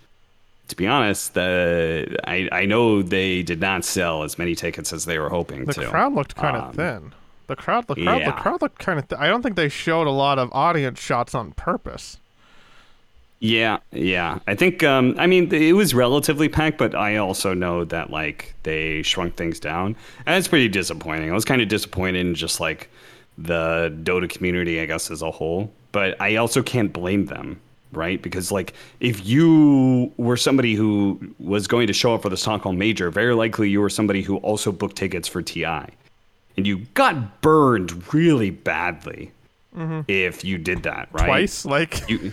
to 0.68 0.76
be 0.76 0.86
honest, 0.88 1.34
the 1.34 2.18
I, 2.28 2.50
I 2.52 2.66
know 2.66 3.02
they 3.02 3.44
did 3.44 3.62
not 3.62 3.86
sell 3.86 4.24
as 4.24 4.38
many 4.38 4.56
tickets 4.56 4.92
as 4.92 5.06
they 5.06 5.18
were 5.20 5.30
hoping 5.30 5.64
The 5.66 5.74
to. 5.76 5.88
crowd 5.88 6.14
looked 6.14 6.36
kind 6.36 6.58
of 6.58 6.64
Um, 6.70 6.74
thin. 6.74 7.14
The 7.48 7.56
crowd, 7.56 7.88
the 7.88 7.96
crowd, 7.96 8.26
the 8.26 8.32
crowd 8.34 8.62
looked 8.62 8.80
kind 8.80 9.00
of. 9.00 9.08
Th- 9.08 9.20
I 9.20 9.28
don't 9.28 9.42
think 9.42 9.56
they 9.56 9.70
showed 9.70 10.08
a 10.08 10.12
lot 10.12 10.38
of 10.38 10.50
audience 10.52 11.00
shots 11.00 11.34
on 11.34 11.52
purpose. 11.54 12.18
Yeah, 13.40 13.78
yeah. 13.92 14.40
I 14.48 14.56
think 14.56 14.84
um 14.84 15.16
I 15.18 15.28
mean 15.28 15.54
it 15.54 15.74
was 15.74 15.94
relatively 15.94 16.50
packed, 16.50 16.78
but 16.78 16.96
I 16.96 17.18
also 17.18 17.54
know 17.54 17.86
that 17.86 18.10
like 18.10 18.56
they 18.64 19.02
shrunk 19.04 19.36
things 19.36 19.60
down. 19.60 19.96
And 20.26 20.36
it's 20.38 20.48
pretty 20.48 20.68
disappointing. 20.70 21.30
I 21.30 21.34
was 21.34 21.46
kind 21.46 21.62
of 21.62 21.68
disappointed 21.68 22.26
in 22.26 22.34
just 22.36 22.60
like 22.60 22.90
the 23.38 23.96
Dota 24.04 24.28
community, 24.30 24.82
I 24.82 24.86
guess, 24.86 25.12
as 25.12 25.22
a 25.22 25.30
whole. 25.30 25.72
But 25.92 26.20
I 26.20 26.36
also 26.38 26.64
can't 26.64 26.92
blame 26.92 27.28
them, 27.28 27.60
right? 27.92 28.20
Because 28.22 28.52
like 28.52 28.74
if 29.00 29.26
you 29.26 30.12
were 30.18 30.38
somebody 30.38 30.74
who 30.74 31.20
was 31.40 31.68
going 31.68 31.88
to 31.88 31.94
show 31.94 32.16
up 32.16 32.24
for 32.24 32.30
the 32.30 32.38
Stockholm 32.38 32.78
Major, 32.80 33.12
very 33.12 33.36
likely 33.36 33.70
you 33.70 33.82
were 33.82 33.90
somebody 33.90 34.24
who 34.24 34.38
also 34.38 34.72
booked 34.72 34.96
tickets 34.96 35.28
for 35.28 35.44
TI. 35.44 35.86
And 36.58 36.66
you 36.66 36.80
got 36.96 37.42
burned 37.42 38.14
really 38.14 38.50
badly 38.50 39.32
if 40.08 40.44
you 40.44 40.58
did 40.58 40.84
that, 40.84 41.08
right? 41.12 41.26
Twice, 41.26 41.66
like 41.66 42.10
you, 42.10 42.32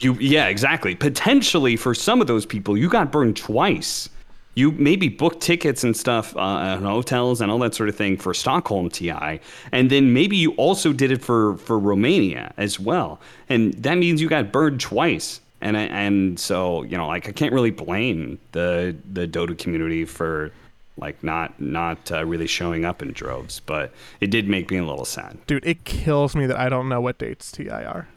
you, 0.00 0.14
yeah, 0.14 0.46
exactly. 0.46 0.94
Potentially 0.94 1.76
for 1.76 1.94
some 1.94 2.20
of 2.20 2.26
those 2.26 2.46
people, 2.46 2.78
you 2.78 2.88
got 2.88 3.12
burned 3.12 3.36
twice. 3.36 4.08
You 4.54 4.72
maybe 4.72 5.08
booked 5.08 5.40
tickets 5.40 5.84
and 5.84 5.96
stuff, 5.96 6.36
uh, 6.36 6.40
and 6.40 6.84
hotels 6.84 7.40
and 7.40 7.50
all 7.50 7.58
that 7.60 7.74
sort 7.74 7.88
of 7.88 7.94
thing 7.94 8.16
for 8.16 8.34
Stockholm 8.34 8.88
TI, 8.88 9.38
and 9.70 9.90
then 9.90 10.12
maybe 10.12 10.36
you 10.36 10.52
also 10.52 10.92
did 10.92 11.12
it 11.12 11.22
for 11.22 11.56
for 11.58 11.78
Romania 11.78 12.52
as 12.56 12.80
well, 12.80 13.20
and 13.48 13.74
that 13.74 13.98
means 13.98 14.20
you 14.20 14.28
got 14.28 14.50
burned 14.50 14.80
twice. 14.80 15.40
And 15.60 15.76
and 15.76 16.40
so 16.40 16.82
you 16.82 16.96
know, 16.96 17.06
like 17.06 17.28
I 17.28 17.32
can't 17.32 17.52
really 17.52 17.70
blame 17.70 18.38
the 18.52 18.96
the 19.12 19.28
Dota 19.28 19.56
community 19.56 20.04
for 20.04 20.50
like 20.98 21.22
not 21.22 21.60
not 21.60 22.10
uh, 22.12 22.24
really 22.24 22.46
showing 22.46 22.84
up 22.84 23.02
in 23.02 23.12
droves, 23.12 23.60
but 23.60 23.92
it 24.20 24.30
did 24.30 24.48
make 24.48 24.70
me 24.70 24.78
a 24.78 24.84
little 24.84 25.04
sad. 25.04 25.38
dude, 25.46 25.64
it 25.64 25.84
kills 25.84 26.34
me 26.36 26.46
that 26.46 26.58
I 26.58 26.68
don't 26.68 26.88
know 26.88 27.00
what 27.00 27.18
dates 27.18 27.50
TI 27.52 27.70
are. 27.70 28.08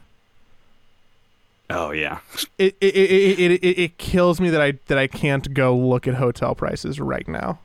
Oh 1.69 1.91
yeah, 1.91 2.19
It 2.57 2.75
it, 2.81 2.95
it, 2.95 3.39
it, 3.39 3.51
it, 3.63 3.79
it 3.79 3.97
kills 3.97 4.41
me 4.41 4.49
that 4.49 4.61
I 4.61 4.73
that 4.87 4.97
I 4.97 5.07
can't 5.07 5.53
go 5.53 5.75
look 5.77 6.07
at 6.07 6.15
hotel 6.15 6.53
prices 6.55 6.99
right 6.99 7.27
now. 7.27 7.59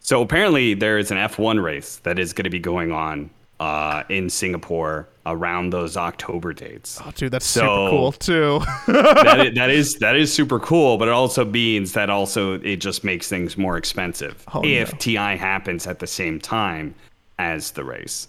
So 0.00 0.22
apparently 0.22 0.74
there 0.74 0.98
is 0.98 1.10
an 1.10 1.18
F1 1.18 1.62
race 1.62 1.96
that 1.98 2.18
is 2.18 2.32
going 2.32 2.44
to 2.44 2.50
be 2.50 2.58
going 2.58 2.90
on 2.90 3.30
uh, 3.60 4.02
in 4.08 4.28
Singapore 4.30 5.06
around 5.26 5.70
those 5.70 5.96
October 5.96 6.52
dates. 6.52 6.98
Oh, 7.04 7.12
dude, 7.14 7.30
that's 7.30 7.44
So- 7.46 7.60
super 7.60 7.90
cool 7.90 8.12
too. 8.12 8.60
that, 8.88 9.46
is, 9.46 9.54
that 9.54 9.70
is 9.70 9.94
that 9.96 10.16
is 10.16 10.32
super 10.32 10.58
cool, 10.58 10.96
but 10.96 11.06
it 11.08 11.12
also 11.14 11.44
means 11.44 11.92
that 11.92 12.10
also 12.10 12.54
it 12.60 12.76
just 12.76 13.04
makes 13.04 13.28
things 13.28 13.56
more 13.58 13.76
expensive 13.76 14.42
Oh, 14.54 14.64
if 14.64 14.92
no. 14.92 14.98
TI 14.98 15.36
happens 15.36 15.86
at 15.86 15.98
the 15.98 16.06
same 16.06 16.40
time 16.40 16.94
as 17.38 17.70
the 17.72 17.84
race. 17.84 18.28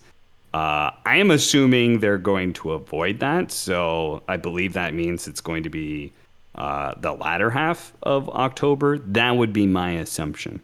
Uh, 0.53 0.91
I 1.05 1.15
am 1.15 1.31
assuming 1.31 2.01
they're 2.01 2.17
going 2.17 2.51
to 2.53 2.73
avoid 2.73 3.19
that, 3.21 3.53
so 3.53 4.21
I 4.27 4.35
believe 4.35 4.73
that 4.73 4.93
means 4.93 5.25
it's 5.29 5.39
going 5.39 5.63
to 5.63 5.69
be 5.69 6.11
uh, 6.55 6.95
the 6.99 7.13
latter 7.13 7.49
half 7.49 7.93
of 8.03 8.27
October. 8.29 8.97
That 8.99 9.31
would 9.37 9.53
be 9.53 9.65
my 9.65 9.91
assumption, 9.91 10.59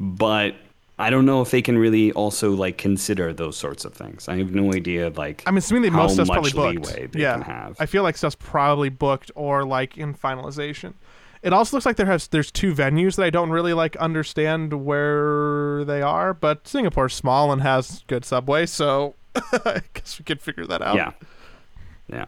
but 0.00 0.54
I 0.98 1.10
don't 1.10 1.24
know 1.26 1.42
if 1.42 1.50
they 1.50 1.62
can 1.62 1.78
really 1.78 2.10
also 2.12 2.52
like 2.52 2.76
consider 2.76 3.32
those 3.32 3.56
sorts 3.56 3.84
of 3.84 3.94
things. 3.94 4.28
I 4.28 4.36
have 4.38 4.52
no 4.52 4.72
idea. 4.74 5.10
Like, 5.10 5.42
I'm 5.46 5.56
assuming 5.56 5.82
that 5.84 5.92
how 5.92 6.02
most 6.04 6.14
stuff's 6.14 6.30
probably 6.30 6.76
booked. 6.78 7.12
they 7.12 7.20
yeah, 7.20 7.34
can 7.34 7.42
have. 7.42 7.76
I 7.78 7.86
feel 7.86 8.02
like 8.02 8.16
stuff's 8.16 8.34
probably 8.36 8.88
booked 8.88 9.30
or 9.36 9.64
like 9.64 9.96
in 9.96 10.14
finalization. 10.14 10.94
It 11.40 11.52
also 11.52 11.76
looks 11.76 11.86
like 11.86 11.94
there 11.96 12.06
has 12.06 12.26
there's 12.28 12.50
two 12.50 12.74
venues 12.74 13.14
that 13.14 13.24
I 13.24 13.30
don't 13.30 13.50
really 13.50 13.72
like 13.72 13.94
understand 13.96 14.84
where 14.84 15.84
they 15.84 16.02
are, 16.02 16.34
but 16.34 16.66
Singapore's 16.66 17.14
small 17.14 17.52
and 17.52 17.62
has 17.62 18.02
good 18.08 18.24
subway, 18.24 18.66
so 18.66 19.14
I 19.36 19.82
guess 19.94 20.18
we 20.18 20.24
could 20.24 20.40
figure 20.42 20.66
that 20.66 20.82
out. 20.82 20.96
Yeah. 20.96 21.12
Yeah. 22.08 22.24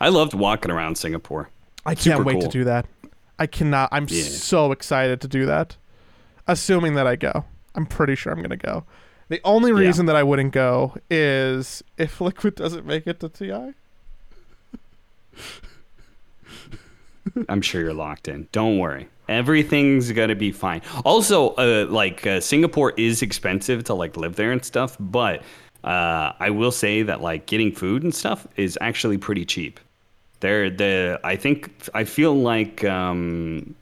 I 0.00 0.08
loved 0.08 0.34
walking 0.34 0.72
around 0.72 0.98
Singapore. 0.98 1.50
I 1.84 1.94
can't 1.94 2.24
wait 2.24 2.40
to 2.40 2.48
do 2.48 2.64
that. 2.64 2.86
I 3.38 3.46
cannot. 3.46 3.90
I'm 3.92 4.06
Yeah. 4.10 4.24
so 4.24 4.72
excited 4.72 5.20
to 5.20 5.28
do 5.28 5.46
that. 5.46 5.76
Assuming 6.48 6.94
that 6.94 7.06
I 7.06 7.16
go, 7.16 7.44
I'm 7.76 7.86
pretty 7.86 8.14
sure 8.14 8.32
I'm 8.32 8.42
gonna 8.42 8.56
go. 8.56 8.84
The 9.28 9.40
only 9.44 9.70
Yeah. 9.70 9.88
reason 9.88 10.06
that 10.06 10.16
I 10.16 10.22
wouldn't 10.22 10.52
go 10.52 10.94
is 11.10 11.82
if 11.98 12.20
Liquid 12.20 12.54
doesn't 12.54 12.86
make 12.86 13.06
it 13.06 13.20
to 13.20 13.28
TI. 13.28 13.74
I'm 17.48 17.60
sure 17.60 17.80
you're 17.82 17.92
locked 17.92 18.28
in. 18.28 18.48
Don't 18.52 18.78
worry. 18.78 19.08
Everything's 19.28 20.12
going 20.12 20.28
to 20.28 20.36
be 20.36 20.52
fine. 20.52 20.80
Also, 21.04 21.50
uh, 21.54 21.86
like 21.90 22.24
uh, 22.26 22.40
Singapore 22.40 22.92
is 22.96 23.20
expensive 23.22 23.82
to 23.84 23.94
like 23.94 24.16
live 24.16 24.36
there 24.36 24.52
and 24.52 24.64
stuff, 24.64 24.96
but 25.00 25.42
uh, 25.82 26.32
I 26.38 26.50
will 26.50 26.70
say 26.70 27.02
that 27.02 27.20
like 27.20 27.46
getting 27.46 27.72
food 27.72 28.04
and 28.04 28.14
stuff 28.14 28.46
is 28.56 28.78
actually 28.80 29.18
pretty 29.18 29.44
cheap. 29.44 29.80
There 30.40 30.70
the 30.70 31.18
I 31.24 31.34
think 31.36 31.72
I 31.94 32.04
feel 32.04 32.34
like 32.34 32.84
um 32.84 33.74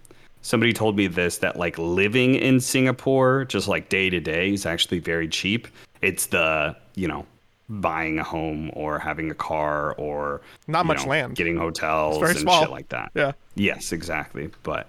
somebody 0.45 0.73
told 0.75 0.95
me 0.95 1.07
this 1.07 1.39
that 1.39 1.57
like 1.57 1.77
living 1.79 2.35
in 2.35 2.61
Singapore 2.61 3.47
just 3.47 3.67
like 3.67 3.89
day 3.89 4.11
to 4.11 4.21
day 4.21 4.53
is 4.53 4.67
actually 4.67 4.99
very 5.01 5.27
cheap. 5.27 5.67
It's 6.03 6.27
the, 6.27 6.77
you 6.95 7.09
know, 7.09 7.25
buying 7.71 8.19
a 8.19 8.23
home 8.23 8.71
or 8.75 8.99
having 8.99 9.31
a 9.31 9.35
car 9.35 9.95
or 9.95 10.43
Not 10.69 10.85
much 10.85 11.05
know, 11.05 11.11
land. 11.11 11.35
getting 11.35 11.57
hotels 11.57 12.19
very 12.19 12.33
and 12.33 12.41
small. 12.41 12.61
shit 12.61 12.71
like 12.71 12.91
that. 12.91 13.11
Yeah. 13.15 13.33
Yes, 13.55 13.91
exactly. 13.91 14.51
But 14.63 14.87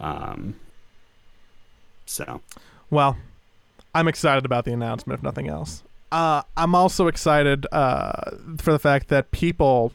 um 0.00 0.54
so 2.06 2.40
Well, 2.90 3.16
I'm 3.94 4.06
excited 4.08 4.44
about 4.44 4.64
the 4.64 4.72
announcement, 4.72 5.18
if 5.18 5.22
nothing 5.24 5.48
else. 5.48 5.82
Uh, 6.12 6.42
I'm 6.56 6.76
also 6.76 7.08
excited 7.08 7.66
uh, 7.72 8.30
for 8.58 8.70
the 8.72 8.78
fact 8.78 9.08
that 9.08 9.32
people, 9.32 9.92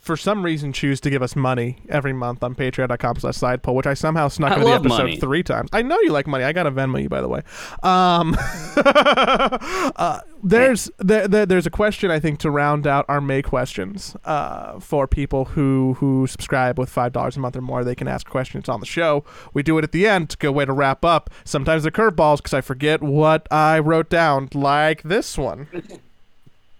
for 0.00 0.16
some 0.16 0.44
reason, 0.44 0.72
choose 0.72 1.00
to 1.00 1.10
give 1.10 1.22
us 1.22 1.36
money 1.36 1.78
every 1.88 2.12
month 2.12 2.42
on 2.42 2.54
patreon.com 2.54 3.16
slash 3.16 3.36
sidepoll, 3.36 3.74
which 3.74 3.86
I 3.86 3.94
somehow 3.94 4.28
snuck 4.28 4.52
I 4.52 4.54
into 4.56 4.66
the 4.66 4.74
episode 4.74 4.98
money. 4.98 5.16
three 5.18 5.42
times. 5.42 5.70
I 5.72 5.82
know 5.82 5.98
you 6.00 6.10
like 6.10 6.26
money. 6.26 6.44
I 6.44 6.52
got 6.52 6.66
a 6.66 6.70
Venmo 6.70 7.02
you, 7.02 7.08
by 7.08 7.20
the 7.20 7.28
way. 7.28 7.42
Um, 7.82 8.36
uh, 9.96 10.20
there's 10.42 10.90
there, 10.98 11.28
there, 11.28 11.46
there's 11.46 11.66
a 11.66 11.70
question, 11.70 12.10
I 12.10 12.20
think, 12.20 12.38
to 12.40 12.50
round 12.50 12.86
out 12.86 13.04
our 13.08 13.20
May 13.20 13.42
questions 13.42 14.16
uh, 14.24 14.78
for 14.80 15.06
people 15.06 15.46
who, 15.46 15.94
who 15.98 16.26
subscribe 16.26 16.78
with 16.78 16.92
$5 16.92 17.36
a 17.36 17.40
month 17.40 17.56
or 17.56 17.60
more. 17.60 17.84
They 17.84 17.94
can 17.94 18.08
ask 18.08 18.28
questions 18.28 18.68
on 18.68 18.80
the 18.80 18.86
show. 18.86 19.24
We 19.54 19.62
do 19.62 19.78
it 19.78 19.84
at 19.84 19.92
the 19.92 20.06
end. 20.06 20.36
Good 20.38 20.50
way 20.50 20.64
to 20.64 20.72
wrap 20.72 21.04
up. 21.04 21.30
Sometimes 21.44 21.82
they're 21.82 21.92
curveballs 21.92 22.38
because 22.38 22.54
I 22.54 22.60
forget 22.60 23.02
what 23.02 23.46
I 23.50 23.78
wrote 23.78 24.10
down, 24.10 24.48
like 24.54 25.02
this 25.02 25.36
one. 25.38 25.68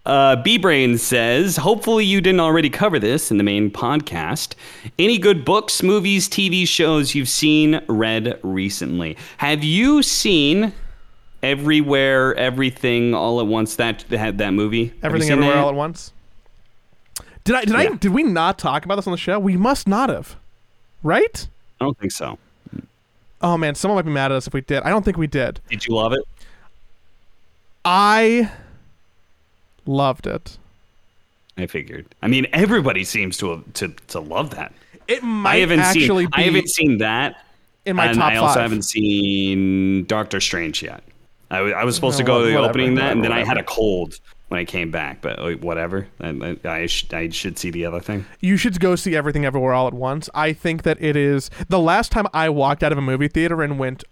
Uh, 0.07 0.37
B 0.37 0.57
Brain 0.57 0.97
says, 0.97 1.57
hopefully 1.57 2.05
you 2.05 2.21
didn't 2.21 2.39
already 2.39 2.69
cover 2.69 2.97
this 2.97 3.29
in 3.29 3.37
the 3.37 3.43
main 3.43 3.69
podcast. 3.69 4.55
Any 4.97 5.17
good 5.17 5.43
books, 5.43 5.83
movies, 5.83 6.29
TV 6.29 6.65
shows 6.65 7.13
you've 7.13 7.27
seen, 7.27 7.81
read 7.89 8.39
recently? 8.41 9.17
Have 9.35 9.65
you 9.65 10.01
seen 10.01 10.71
Everywhere, 11.43 12.33
Everything, 12.35 13.13
All 13.13 13.41
at 13.41 13.47
Once? 13.47 13.75
That 13.75 14.05
that, 14.07 14.37
that 14.37 14.53
movie? 14.53 14.93
Everything 15.03 15.29
everywhere 15.29 15.55
that? 15.55 15.61
all 15.61 15.69
at 15.69 15.75
once. 15.75 16.13
Did 17.43 17.55
I 17.55 17.65
did 17.65 17.75
I 17.75 17.87
did 17.95 18.13
we 18.13 18.23
not 18.23 18.57
talk 18.57 18.85
about 18.85 18.95
this 18.95 19.07
on 19.07 19.11
the 19.11 19.17
show? 19.17 19.37
We 19.37 19.57
must 19.57 19.89
not 19.89 20.09
have. 20.09 20.37
Right? 21.03 21.47
I 21.81 21.85
don't 21.85 21.97
think 21.99 22.13
so. 22.13 22.39
Oh 23.41 23.57
man, 23.57 23.75
someone 23.75 23.97
might 23.97 24.05
be 24.05 24.11
mad 24.11 24.31
at 24.31 24.37
us 24.37 24.47
if 24.47 24.53
we 24.53 24.61
did. 24.61 24.83
I 24.83 24.89
don't 24.89 25.03
think 25.03 25.17
we 25.17 25.27
did. 25.27 25.59
Did 25.69 25.85
you 25.85 25.93
love 25.93 26.13
it? 26.13 26.23
I 27.83 28.49
loved 29.87 30.27
it. 30.27 30.57
I 31.57 31.65
figured. 31.65 32.05
I 32.21 32.27
mean, 32.27 32.45
everybody 32.53 33.03
seems 33.03 33.37
to 33.37 33.63
to 33.75 33.89
to 34.07 34.19
love 34.19 34.51
that. 34.51 34.73
It 35.07 35.23
might 35.23 35.55
I 35.55 35.57
haven't 35.59 35.79
actually 35.79 36.25
seen. 36.25 36.31
be 36.35 36.37
I 36.37 36.41
haven't 36.41 36.69
seen 36.69 36.97
that. 36.99 37.43
in 37.85 37.95
my 37.95 38.07
and 38.07 38.17
top 38.17 38.31
I 38.33 38.35
also 38.37 38.55
five. 38.55 38.63
haven't 38.63 38.83
seen 38.83 40.03
Doctor 40.05 40.39
Strange 40.41 40.83
yet. 40.83 41.01
I, 41.49 41.59
I 41.59 41.83
was 41.85 41.95
supposed 41.95 42.17
to 42.17 42.23
No, 42.23 42.27
go 42.27 42.39
to 42.41 42.45
the 42.49 42.55
whatever, 42.55 42.69
opening 42.71 42.95
that, 42.95 43.13
and 43.13 43.23
then 43.23 43.31
whatever, 43.31 43.45
I 43.45 43.47
had 43.47 43.57
a 43.57 43.63
cold 43.63 44.19
when 44.49 44.59
I 44.59 44.65
came 44.65 44.91
back. 44.91 45.21
But 45.21 45.39
like, 45.39 45.59
whatever. 45.61 46.05
I, 46.19 46.57
I, 46.65 46.69
I, 46.69 46.85
sh- 46.87 47.11
I 47.13 47.29
should 47.29 47.57
see 47.57 47.71
the 47.71 47.85
other 47.85 48.01
thing. 48.01 48.25
you 48.41 48.57
should 48.57 48.79
go 48.81 48.97
see 48.97 49.15
everything 49.15 49.45
everywhere 49.45 49.73
all 49.73 49.87
at 49.87 49.93
once. 49.93 50.29
I 50.35 50.51
think 50.51 50.83
that 50.83 51.01
it 51.01 51.15
is 51.15 51.49
the 51.69 51.79
last 51.79 52.11
time 52.11 52.27
I 52.33 52.49
walked 52.49 52.83
out 52.83 52.91
of 52.91 52.97
a 52.97 53.01
movie 53.01 53.29
theater 53.29 53.63
and 53.63 53.79
went, 53.79 54.03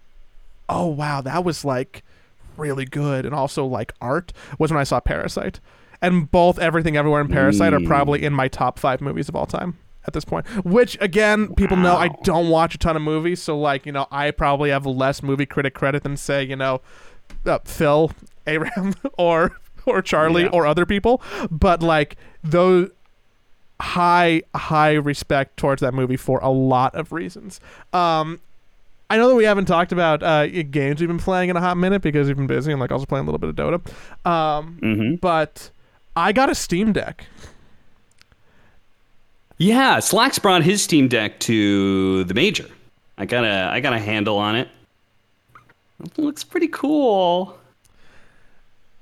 "Oh 0.70 0.88
wow, 0.88 1.20
that 1.22 1.44
was 1.44 1.66
like 1.66 2.04
really 2.58 2.86
good," 2.86 3.26
and 3.26 3.34
also 3.36 3.66
like 3.66 3.94
art 4.02 4.32
was 4.60 4.72
when 4.72 4.80
I 4.80 4.84
saw 4.84 5.00
Parasite. 5.00 5.60
And 6.02 6.30
both 6.30 6.60
Everything 6.60 6.98
Everywhere 6.98 7.22
and 7.22 7.30
Parasite 7.30 7.74
are 7.74 7.80
Mm. 7.80 7.88
probably 7.88 8.24
in 8.24 8.34
my 8.34 8.48
top 8.48 8.78
five 8.78 9.02
movies 9.02 9.30
of 9.30 9.36
all 9.36 9.46
time 9.46 9.78
at 10.06 10.14
this 10.14 10.26
point. 10.26 10.46
Which 10.66 10.98
again, 11.02 11.54
people 11.56 11.78
know 11.78 11.96
I 11.96 12.10
don't 12.24 12.50
watch 12.50 12.76
a 12.76 12.78
ton 12.78 12.96
of 12.96 13.02
movies, 13.02 13.42
so 13.42 13.58
like 13.58 13.86
you 13.86 13.92
know, 13.92 14.06
I 14.12 14.32
probably 14.32 14.70
have 14.70 14.86
less 14.86 15.24
movie 15.24 15.46
critic 15.46 15.74
credit 15.74 16.04
than 16.04 16.18
say 16.18 16.44
you 16.44 16.56
know, 16.58 16.82
uh, 17.46 17.60
Phil, 17.66 18.12
Aram, 18.46 18.94
or 19.18 19.54
or 19.86 20.02
Charlie 20.02 20.44
Yeah. 20.44 20.50
or 20.50 20.68
other 20.68 20.86
people. 20.86 21.22
But 21.50 21.82
like 21.82 22.18
those 22.44 22.90
high 23.82 24.42
high 24.56 24.94
respect 24.94 25.58
towards 25.58 25.82
that 25.82 25.94
movie 25.94 26.18
for 26.18 26.40
a 26.40 26.50
lot 26.50 26.94
of 26.96 27.12
reasons. 27.12 27.60
Um, 27.94 28.40
I 29.10 29.18
know 29.18 29.30
that 29.30 29.36
we 29.36 29.44
haven't 29.44 29.66
talked 29.66 29.92
about 29.92 30.24
uh, 30.24 30.48
games 30.48 31.00
we've 31.00 31.08
been 31.08 31.20
playing 31.20 31.50
in 31.50 31.56
a 31.58 31.62
hot 31.62 31.78
minute 31.78 32.02
because 32.02 32.28
we've 32.28 32.36
been 32.38 32.48
busy 32.48 32.72
and 32.72 32.82
like 32.82 32.92
also 32.92 33.06
playing 33.06 33.28
a 33.28 33.32
little 33.32 33.40
bit 33.40 33.50
of 33.50 33.56
Dota. 33.56 34.30
Um, 34.30 34.80
hmm 34.82 35.16
but 35.16 35.70
I 36.16 36.32
got 36.32 36.50
a 36.50 36.56
Steam 36.56 36.92
Deck. 36.94 37.26
Yeah, 39.58 40.00
Slacks 40.00 40.40
brought 40.40 40.64
his 40.64 40.84
Steam 40.84 41.08
Deck 41.08 41.40
to 41.42 42.24
the 42.26 42.34
major. 42.34 42.68
I 43.18 43.26
got 43.26 43.46
a 43.46 43.70
I 43.72 43.80
got 43.80 43.94
a 43.94 44.00
handle 44.00 44.38
on 44.38 44.56
it. 44.56 44.68
It 46.04 46.18
looks 46.18 46.44
pretty 46.44 46.68
cool. 46.68 47.58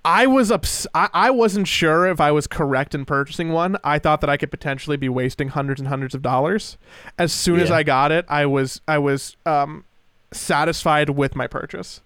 I 0.05 0.27
was 0.27 0.51
ups- 0.51 0.85
I, 0.93 1.09
I 1.13 1.31
wasn't 1.31 1.67
sure 1.67 2.05
if 2.07 2.19
I 2.19 2.29
was 2.31 2.45
correct 2.45 2.93
in 2.93 3.05
purchasing 3.05 3.53
one. 3.53 3.77
I 3.85 3.99
thought 3.99 4.19
that 4.21 4.29
I 4.29 4.35
could 4.37 4.51
potentially 4.51 4.97
be 4.97 5.07
wasting 5.07 5.47
hundreds 5.47 5.79
and 5.79 5.87
hundreds 5.87 6.13
of 6.13 6.21
dollars. 6.21 6.77
As 7.17 7.31
soon 7.31 7.59
as 7.61 7.71
I 7.71 7.83
got 7.83 8.11
it, 8.11 8.25
I 8.27 8.45
was 8.45 8.81
I 8.87 8.97
was 8.97 9.37
um, 9.45 9.85
satisfied 10.33 11.09
with 11.11 11.35
my 11.35 11.47
purchase. 11.47 12.01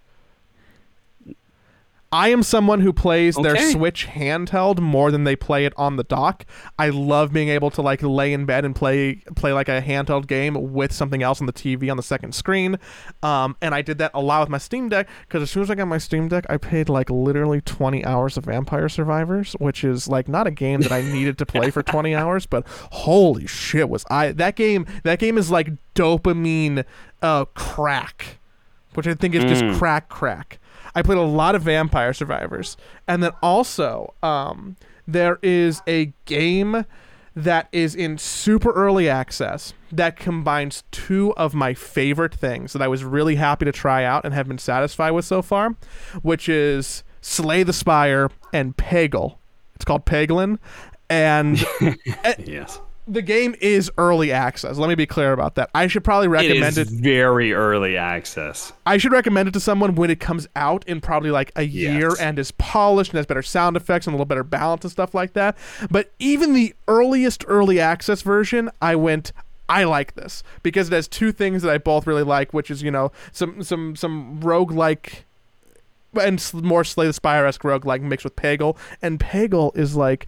I 2.10 2.30
am 2.30 2.42
someone 2.42 2.80
who 2.80 2.94
plays 2.94 3.36
their 3.36 3.56
Switch 3.74 4.08
handheld 4.08 4.80
more 4.80 5.12
than 5.12 5.26
they 5.26 5.36
play 5.36 5.66
it 5.66 5.74
on 5.76 5.98
the 5.98 6.06
dock. 6.06 6.46
I 6.80 6.88
love 6.90 7.34
being 7.34 7.50
able 7.50 7.70
to 7.72 7.82
like 7.82 8.02
lay 8.02 8.32
in 8.32 8.46
bed 8.46 8.64
and 8.64 8.74
play 8.74 9.16
play 9.36 9.52
like 9.52 9.68
a 9.68 9.82
handheld 9.82 10.26
game 10.28 10.74
with 10.74 10.94
something 10.94 11.22
else 11.22 11.42
on 11.42 11.48
the 11.48 11.54
TV 11.54 11.92
on 11.92 11.98
the 11.98 12.04
second 12.04 12.34
screen. 12.34 12.80
Um, 13.22 13.58
and 13.62 13.76
I 13.76 13.82
did 13.82 13.98
that 13.98 14.12
a 14.14 14.22
lot 14.22 14.40
with 14.40 14.50
my 14.50 14.58
Steam 14.58 14.88
Deck 14.88 15.10
because 15.28 15.44
as 15.44 15.52
soon 15.52 15.64
as 15.64 15.70
I 15.70 15.76
got 15.76 15.88
my 15.90 15.98
Steam 15.98 16.30
Deck, 16.30 16.46
I 16.50 16.56
paid 16.56 16.88
like 16.88 17.10
literally 17.10 17.60
20 17.60 18.06
hours 18.06 18.38
of 18.38 18.46
Vampire 18.46 18.88
Survivors, 18.88 19.54
which 19.60 19.84
is 19.84 20.08
like 20.08 20.30
not 20.30 20.48
a 20.48 20.52
game 20.52 20.80
that 20.82 20.94
I 20.94 21.02
needed 21.02 21.38
to 21.40 21.46
play 21.46 21.72
for 21.72 21.84
20 21.98 22.16
hours, 22.16 22.46
but 22.46 22.66
holy 22.92 23.48
shit 23.48 23.90
was 23.90 24.06
I 24.10 24.32
that 24.32 24.56
game 24.56 24.86
that 25.04 25.20
game 25.20 25.38
is 25.38 25.52
like 25.52 25.72
dopamine 25.94 26.86
uh 27.22 27.44
crack, 27.54 28.40
which 28.94 29.08
I 29.08 29.14
think 29.14 29.36
is 29.36 29.44
just 29.44 29.64
Mm. 29.64 29.78
crack 29.78 30.08
crack. 30.08 30.60
I 30.98 31.04
played 31.04 31.20
a 31.20 31.22
lot 31.22 31.54
of 31.54 31.62
Vampire 31.62 32.12
Survivors, 32.12 32.76
and 33.08 33.22
then 33.22 33.30
also 33.44 34.16
um, 34.24 34.78
there 35.08 35.38
is 35.44 35.84
a 35.86 36.12
game 36.26 36.86
that 37.36 37.70
is 37.72 37.94
in 37.94 38.18
super 38.18 38.72
early 38.72 39.08
access 39.08 39.76
that 39.92 40.16
combines 40.16 40.84
two 40.90 41.36
of 41.38 41.54
my 41.54 41.76
favorite 41.76 42.34
things 42.34 42.74
that 42.74 42.82
I 42.82 42.88
was 42.88 43.04
really 43.04 43.36
happy 43.36 43.64
to 43.66 43.72
try 43.72 44.06
out 44.06 44.26
and 44.26 44.34
have 44.34 44.48
been 44.48 44.58
satisfied 44.58 45.12
with 45.12 45.26
so 45.26 45.44
far, 45.44 45.76
which 46.24 46.50
is 46.50 47.04
Slay 47.22 47.62
the 47.62 47.74
Spire 47.74 48.32
and 48.52 48.76
Peggle. 48.76 49.38
It's 49.76 49.86
called 49.86 50.04
Peglin. 50.04 50.58
And 51.12 51.64
yes. 52.40 52.82
The 53.08 53.22
game 53.22 53.56
is 53.62 53.90
early 53.98 54.32
access. 54.32 54.78
Let 54.78 54.90
me 54.90 54.96
be 54.96 55.06
clear 55.06 55.32
about 55.32 55.56
that. 55.56 55.70
I 55.74 55.88
should 55.88 56.04
probably 56.04 56.28
recommend 56.28 56.78
is 56.78 56.78
it. 56.78 56.88
very 56.90 57.54
early 57.54 57.96
access. 57.98 58.74
I 58.86 58.98
should 58.98 59.12
recommend 59.14 59.48
it 59.48 59.52
to 59.52 59.60
someone 59.60 59.96
when 59.96 60.10
it 60.10 60.20
comes 60.20 60.48
out 60.56 60.86
in 60.88 61.00
probably 61.02 61.32
like 61.32 61.52
a 61.56 61.64
year 61.64 62.10
Yes. 62.10 62.20
and 62.20 62.38
is 62.38 62.52
polished 62.52 63.12
and 63.12 63.18
has 63.18 63.26
better 63.26 63.42
sound 63.42 63.78
effects 63.78 64.08
and 64.08 64.14
a 64.14 64.16
little 64.18 64.26
better 64.26 64.44
balance 64.44 64.84
and 64.84 64.92
stuff 64.92 65.16
like 65.16 65.34
that. 65.34 65.58
But 65.90 66.12
even 66.20 66.54
the 66.54 66.76
earliest 66.88 67.46
early 67.48 67.80
access 67.80 68.22
version, 68.22 68.70
I 68.82 68.96
went. 68.96 69.32
I 69.70 69.84
like 69.84 70.16
this 70.16 70.44
because 70.64 70.88
it 70.88 70.94
has 70.94 71.10
two 71.10 71.34
things 71.34 71.62
that 71.62 71.72
I 71.72 71.78
both 71.78 72.08
really 72.08 72.24
like, 72.24 72.54
which 72.54 72.72
is 72.72 72.82
you 72.84 72.92
know 72.92 73.12
some 73.34 73.62
some 73.64 73.96
some 73.98 74.40
roguelike 74.42 75.24
and 76.20 76.42
more 76.54 76.84
Slay 76.84 77.06
the 77.08 77.14
Spire 77.14 77.46
esque 77.46 77.62
roguelike 77.64 78.02
mixed 78.02 78.24
with 78.24 78.36
Peggle, 78.36 78.78
and 79.02 79.20
Peggle 79.20 79.76
is 79.78 79.96
like 79.96 80.26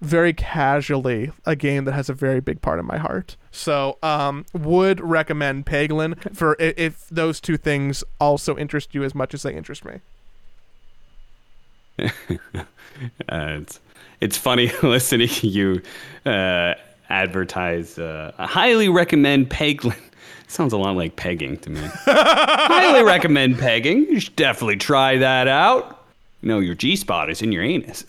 very 0.00 0.32
casually 0.32 1.32
a 1.44 1.56
game 1.56 1.84
that 1.84 1.92
has 1.92 2.08
a 2.08 2.14
very 2.14 2.40
big 2.40 2.60
part 2.62 2.78
of 2.78 2.84
my 2.84 2.98
heart. 2.98 3.36
So, 3.50 3.98
um, 4.02 4.46
would 4.52 5.00
recommend 5.00 5.66
Peglin 5.66 6.34
for 6.36 6.56
i- 6.60 6.74
if 6.76 7.08
those 7.08 7.40
two 7.40 7.56
things 7.56 8.04
also 8.20 8.56
interest 8.56 8.94
you 8.94 9.02
as 9.04 9.14
much 9.14 9.34
as 9.34 9.42
they 9.42 9.54
interest 9.54 9.84
me. 9.84 10.00
Uh, 13.28 13.58
it's 13.60 13.78
it's 14.20 14.36
funny 14.36 14.72
listening 14.82 15.28
to 15.28 15.46
you 15.46 15.80
uh, 16.26 16.74
advertise. 17.08 17.96
Uh, 17.96 18.32
I 18.38 18.46
highly 18.46 18.88
recommend 18.88 19.50
Peglin. 19.50 19.96
Sounds 20.48 20.72
a 20.72 20.76
lot 20.78 20.96
like 20.96 21.14
pegging 21.14 21.58
to 21.58 21.70
me. 21.70 21.80
highly 22.06 23.04
recommend 23.04 23.58
pegging. 23.58 23.98
You 24.06 24.18
should 24.18 24.34
definitely 24.34 24.78
try 24.78 25.18
that 25.18 25.46
out. 25.46 26.06
You 26.42 26.48
know, 26.48 26.58
your 26.58 26.74
G 26.74 26.96
spot 26.96 27.30
is 27.30 27.40
in 27.40 27.52
your 27.52 27.62
anus. 27.62 28.04